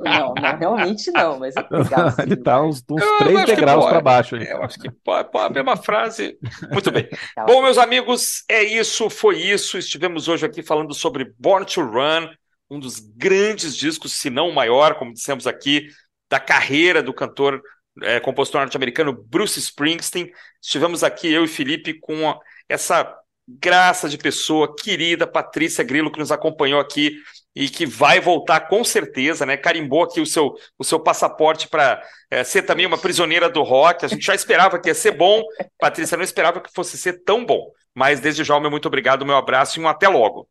Não, 0.00 0.34
não, 0.34 0.56
realmente 0.58 1.10
não, 1.10 1.38
mas 1.38 1.54
é 1.56 1.60
legal, 1.70 2.10
sim, 2.10 2.22
Ele 2.22 2.36
tá 2.36 2.62
uns, 2.62 2.82
uns 2.90 3.18
três 3.18 3.44
degraus 3.46 3.84
para 3.86 4.00
baixo. 4.00 4.36
Eu 4.36 4.62
acho 4.62 4.78
que 4.78 4.90
pode, 4.90 5.30
pode 5.30 5.46
a 5.46 5.50
mesma 5.50 5.76
frase. 5.76 6.38
Muito 6.70 6.90
bem. 6.90 7.08
Tá 7.34 7.44
Bom, 7.44 7.62
meus 7.62 7.78
amigos, 7.78 8.44
é 8.48 8.62
isso, 8.62 9.10
foi 9.10 9.38
isso. 9.38 9.76
Estivemos 9.76 10.28
hoje 10.28 10.46
aqui 10.46 10.62
falando 10.62 10.94
sobre 10.94 11.32
Born 11.38 11.66
to 11.66 11.82
Run, 11.82 12.28
um 12.70 12.78
dos 12.78 13.00
grandes 13.00 13.76
discos, 13.76 14.12
se 14.12 14.30
não 14.30 14.48
o 14.48 14.54
maior, 14.54 14.94
como 14.94 15.12
dissemos 15.12 15.46
aqui, 15.46 15.88
da 16.30 16.38
carreira 16.38 17.02
do 17.02 17.12
cantor 17.12 17.60
é, 18.02 18.20
compositor 18.20 18.60
norte-americano 18.60 19.12
Bruce 19.12 19.58
Springsteen. 19.58 20.30
Estivemos 20.60 21.02
aqui, 21.02 21.32
eu 21.32 21.44
e 21.44 21.48
Felipe, 21.48 21.94
com 21.94 22.38
essa 22.68 23.16
graça 23.46 24.08
de 24.08 24.16
pessoa 24.16 24.74
querida, 24.74 25.26
Patrícia 25.26 25.84
Grilo, 25.84 26.10
que 26.10 26.18
nos 26.18 26.32
acompanhou 26.32 26.80
aqui 26.80 27.16
e 27.54 27.68
que 27.68 27.86
vai 27.86 28.20
voltar 28.20 28.68
com 28.68 28.82
certeza, 28.82 29.46
né? 29.46 29.56
Carimbou 29.56 30.02
aqui 30.02 30.20
o 30.20 30.26
seu, 30.26 30.54
o 30.78 30.82
seu 30.82 30.98
passaporte 30.98 31.68
para 31.68 32.02
é, 32.30 32.42
ser 32.42 32.62
também 32.62 32.84
uma 32.84 32.98
prisioneira 32.98 33.48
do 33.48 33.62
rock. 33.62 34.04
A 34.04 34.08
gente 34.08 34.26
já 34.26 34.34
esperava 34.34 34.78
que 34.78 34.88
ia 34.88 34.94
ser 34.94 35.12
bom, 35.12 35.42
Patrícia 35.78 36.16
não 36.16 36.24
esperava 36.24 36.60
que 36.60 36.72
fosse 36.72 36.98
ser 36.98 37.22
tão 37.22 37.44
bom. 37.44 37.70
Mas 37.94 38.18
desde 38.18 38.42
já, 38.42 38.58
meu 38.58 38.70
muito 38.70 38.88
obrigado, 38.88 39.24
meu 39.24 39.36
abraço 39.36 39.78
e 39.78 39.82
um 39.82 39.88
até 39.88 40.08
logo. 40.08 40.48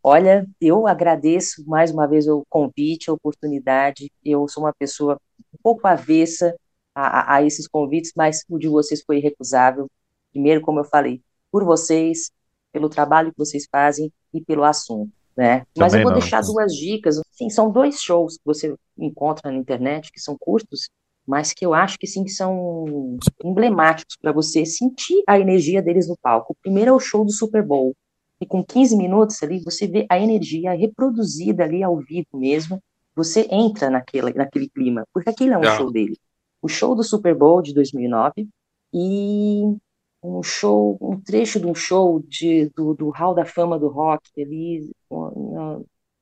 Olha, 0.00 0.46
eu 0.60 0.86
agradeço 0.86 1.64
mais 1.66 1.90
uma 1.90 2.06
vez 2.06 2.28
o 2.28 2.46
convite, 2.48 3.10
a 3.10 3.12
oportunidade. 3.12 4.12
Eu 4.24 4.46
sou 4.46 4.62
uma 4.62 4.72
pessoa 4.72 5.20
um 5.52 5.58
pouco 5.60 5.88
avessa 5.88 6.54
a, 6.94 7.34
a, 7.34 7.34
a 7.36 7.42
esses 7.42 7.66
convites, 7.66 8.12
mas 8.14 8.44
o 8.48 8.56
de 8.56 8.68
vocês 8.68 9.02
foi 9.04 9.18
irrecusável. 9.18 9.90
Primeiro, 10.30 10.60
como 10.60 10.78
eu 10.78 10.84
falei, 10.84 11.20
por 11.50 11.64
vocês, 11.64 12.30
pelo 12.72 12.88
trabalho 12.88 13.32
que 13.32 13.38
vocês 13.38 13.66
fazem 13.68 14.12
e 14.32 14.40
pelo 14.40 14.62
assunto. 14.62 15.15
Né? 15.36 15.66
Mas 15.76 15.92
eu 15.92 16.02
vou 16.02 16.12
não. 16.12 16.18
deixar 16.18 16.40
duas 16.40 16.74
dicas. 16.74 17.20
Sim, 17.30 17.50
são 17.50 17.70
dois 17.70 18.00
shows 18.00 18.38
que 18.38 18.44
você 18.44 18.74
encontra 18.98 19.50
na 19.50 19.58
internet 19.58 20.10
que 20.10 20.20
são 20.20 20.36
curtos, 20.38 20.88
mas 21.26 21.52
que 21.52 21.66
eu 21.66 21.74
acho 21.74 21.98
que 21.98 22.06
sim 22.06 22.26
são 22.26 23.18
emblemáticos 23.44 24.16
para 24.16 24.32
você 24.32 24.64
sentir 24.64 25.22
a 25.28 25.38
energia 25.38 25.82
deles 25.82 26.08
no 26.08 26.16
palco. 26.16 26.52
O 26.52 26.62
primeiro 26.62 26.90
é 26.90 26.94
o 26.94 27.00
show 27.00 27.24
do 27.24 27.32
Super 27.32 27.62
Bowl. 27.62 27.94
E 28.40 28.46
com 28.46 28.64
15 28.64 28.96
minutos 28.96 29.42
ali, 29.42 29.60
você 29.62 29.86
vê 29.86 30.06
a 30.08 30.18
energia 30.18 30.72
reproduzida 30.72 31.64
ali 31.64 31.82
ao 31.82 31.98
vivo 31.98 32.28
mesmo. 32.34 32.82
Você 33.14 33.46
entra 33.50 33.90
naquele, 33.90 34.32
naquele 34.34 34.68
clima, 34.68 35.04
porque 35.12 35.30
aquele 35.30 35.52
é 35.52 35.58
um 35.58 35.64
é. 35.64 35.76
show 35.76 35.90
dele. 35.90 36.16
O 36.62 36.68
show 36.68 36.94
do 36.94 37.02
Super 37.02 37.34
Bowl 37.34 37.60
de 37.60 37.74
2009 37.74 38.48
e 38.92 39.76
um 40.22 40.42
show, 40.42 40.98
um 41.00 41.20
trecho 41.20 41.60
de 41.60 41.66
um 41.66 41.74
show 41.74 42.20
de, 42.26 42.70
do, 42.74 42.94
do 42.94 43.10
Hall 43.10 43.34
da 43.34 43.44
Fama 43.44 43.78
do 43.78 43.88
Rock 43.88 44.28
ali, 44.40 44.90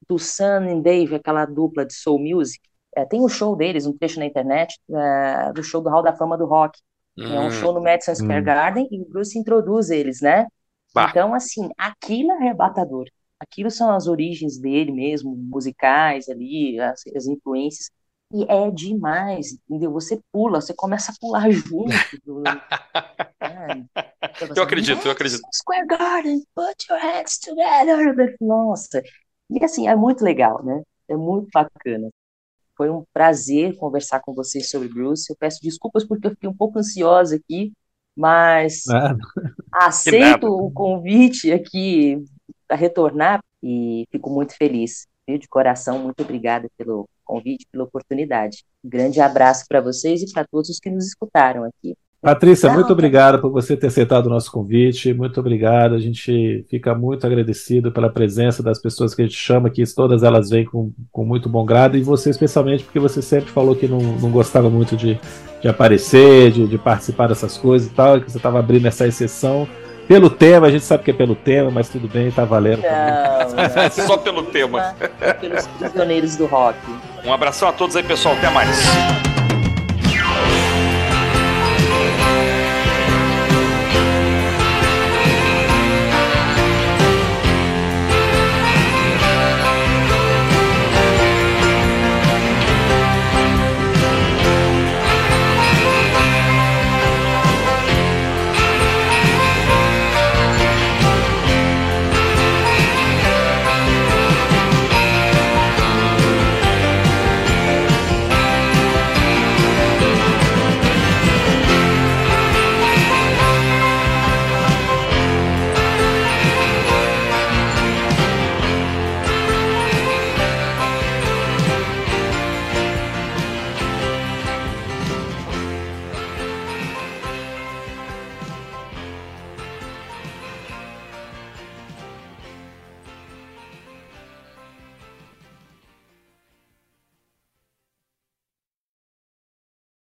do 0.09 0.19
Sun 0.19 0.69
and 0.69 0.81
Dave, 0.81 1.15
aquela 1.15 1.47
dupla 1.47 1.87
de 1.87 1.95
soul 1.95 2.19
music. 2.19 2.61
É, 2.97 3.05
tem 3.05 3.21
um 3.21 3.29
show 3.29 3.57
deles, 3.57 3.87
um 3.87 3.97
trecho 3.97 4.21
na 4.21 4.27
internet, 4.27 4.79
é, 4.91 5.53
do 5.53 5.63
show 5.63 5.81
do 5.81 5.91
Hall 5.91 6.03
da 6.03 6.15
Fama 6.15 6.37
do 6.37 6.47
Rock. 6.47 6.79
Hum, 7.17 7.25
é 7.25 7.41
um 7.41 7.47
hum. 7.47 7.51
show 7.51 7.73
no 7.73 7.83
Madison 7.83 8.15
Square 8.15 8.41
hum. 8.41 8.45
Garden 8.45 8.89
e 8.91 9.01
o 9.01 9.09
Bruce 9.09 9.39
introduz 9.39 9.91
eles, 9.91 10.21
né? 10.21 10.47
Bah. 10.95 11.09
Então, 11.11 11.35
assim, 11.35 11.69
aquilo 11.77 12.31
é 12.33 12.37
arrebatador. 12.37 13.07
Aquilo 13.39 13.71
são 13.71 13.91
as 13.91 14.07
origens 14.07 14.59
dele 14.59 14.93
mesmo, 14.93 15.37
musicais 15.37 16.29
ali, 16.29 16.79
as, 16.79 17.03
as 17.15 17.27
influências. 17.27 17.91
E 18.33 18.45
é 18.45 18.71
demais, 18.71 19.53
entendeu? 19.53 19.93
Você 19.93 20.21
pula, 20.33 20.61
você 20.61 20.75
começa 20.75 21.13
a 21.13 21.15
pular 21.21 21.51
junto. 21.53 21.93
É, 23.71 23.85
eu 24.57 24.63
acredito, 24.63 25.07
eu 25.07 25.13
acredito. 25.13 25.43
Square 25.53 25.87
Garden, 25.87 26.43
put 26.55 26.87
your 26.91 27.01
hands 27.01 27.39
together. 27.39 28.37
Nossa. 28.41 29.03
E 29.51 29.65
assim, 29.65 29.89
é 29.89 29.95
muito 29.95 30.25
legal, 30.25 30.65
né? 30.65 30.83
É 31.09 31.17
muito 31.17 31.49
bacana. 31.53 32.09
Foi 32.77 32.91
um 32.91 33.05
prazer 33.13 33.77
conversar 33.77 34.21
com 34.21 34.35
vocês 34.35 34.69
sobre 34.69 34.89
Bruce. 34.89 35.31
Eu 35.31 35.37
peço 35.37 35.61
desculpas 35.63 36.05
porque 36.05 36.27
eu 36.27 36.31
fiquei 36.31 36.49
um 36.49 36.57
pouco 36.57 36.79
ansiosa 36.79 37.37
aqui, 37.37 37.73
mas 38.17 38.85
aceito 39.73 40.47
o 40.47 40.71
convite 40.73 41.53
aqui 41.53 42.25
para 42.67 42.77
retornar 42.77 43.43
e 43.63 44.07
fico 44.11 44.31
muito 44.31 44.57
feliz. 44.57 45.07
Viu? 45.27 45.39
De 45.39 45.49
coração, 45.49 45.99
muito 45.99 46.23
obrigada 46.23 46.69
pelo 46.77 47.09
convite, 47.25 47.67
pela 47.71 47.85
oportunidade. 47.85 48.65
Um 48.85 48.89
grande 48.89 49.21
abraço 49.21 49.65
para 49.69 49.81
vocês 49.81 50.23
e 50.23 50.33
para 50.33 50.47
todos 50.47 50.69
os 50.69 50.79
que 50.79 50.91
nos 50.91 51.07
escutaram 51.07 51.65
aqui. 51.65 51.97
Patrícia, 52.25 52.73
muito 52.73 52.91
obrigado 52.91 53.39
por 53.39 53.51
você 53.51 53.77
ter 53.77 53.89
aceitado 53.89 54.25
o 54.25 54.31
nosso 54.31 54.51
convite. 54.51 55.13
Muito 55.13 55.39
obrigado. 55.39 55.95
A 55.95 55.99
gente 55.99 56.65
fica 56.71 56.95
muito 56.95 57.27
agradecido 57.27 57.93
pela 57.93 58.09
presença 58.09 58.63
das 58.63 58.79
pessoas 58.79 59.15
que 59.15 59.21
a 59.21 59.27
gente 59.27 59.37
chama 59.37 59.69
aqui. 59.69 59.85
Todas 59.95 60.23
elas 60.23 60.49
vêm 60.49 60.65
com, 60.65 60.91
com 61.13 61.23
muito 61.23 61.51
bom 61.51 61.67
grado. 61.67 61.99
E 61.99 62.03
você, 62.03 62.31
especialmente, 62.31 62.83
porque 62.83 62.99
você 62.99 63.21
sempre 63.21 63.51
falou 63.51 63.77
que 63.77 63.87
não, 63.87 63.99
não 63.99 64.31
gostava 64.31 64.71
muito 64.71 64.97
de, 64.97 65.21
de 65.61 65.69
aparecer, 65.69 66.51
de, 66.51 66.67
de 66.67 66.79
participar 66.79 67.27
dessas 67.27 67.59
coisas 67.59 67.89
e 67.89 67.95
tal, 67.95 68.19
que 68.19 68.31
você 68.31 68.39
estava 68.39 68.59
abrindo 68.59 68.89
essa 68.89 69.07
exceção. 69.07 69.69
Pelo 70.09 70.31
tema, 70.31 70.69
a 70.69 70.71
gente 70.71 70.85
sabe 70.85 71.05
que 71.05 71.11
é 71.11 71.15
pelo 71.15 71.35
tema, 71.35 71.71
mas 71.71 71.91
tudo 71.91 72.09
bem, 72.09 72.31
tá 72.31 72.47
valendo. 72.47 72.81
Não, 72.83 73.91
Só 74.07 74.17
pelo 74.17 74.45
tema. 74.45 74.95
É 75.21 75.35
pelos 75.35 75.67
prisioneiros 75.67 76.37
do 76.37 76.47
rock. 76.47 76.79
Um 77.23 77.35
abração 77.35 77.69
a 77.69 77.73
todos 77.73 77.95
aí, 77.97 78.03
pessoal. 78.03 78.35
Até 78.35 78.49
mais. 78.49 79.44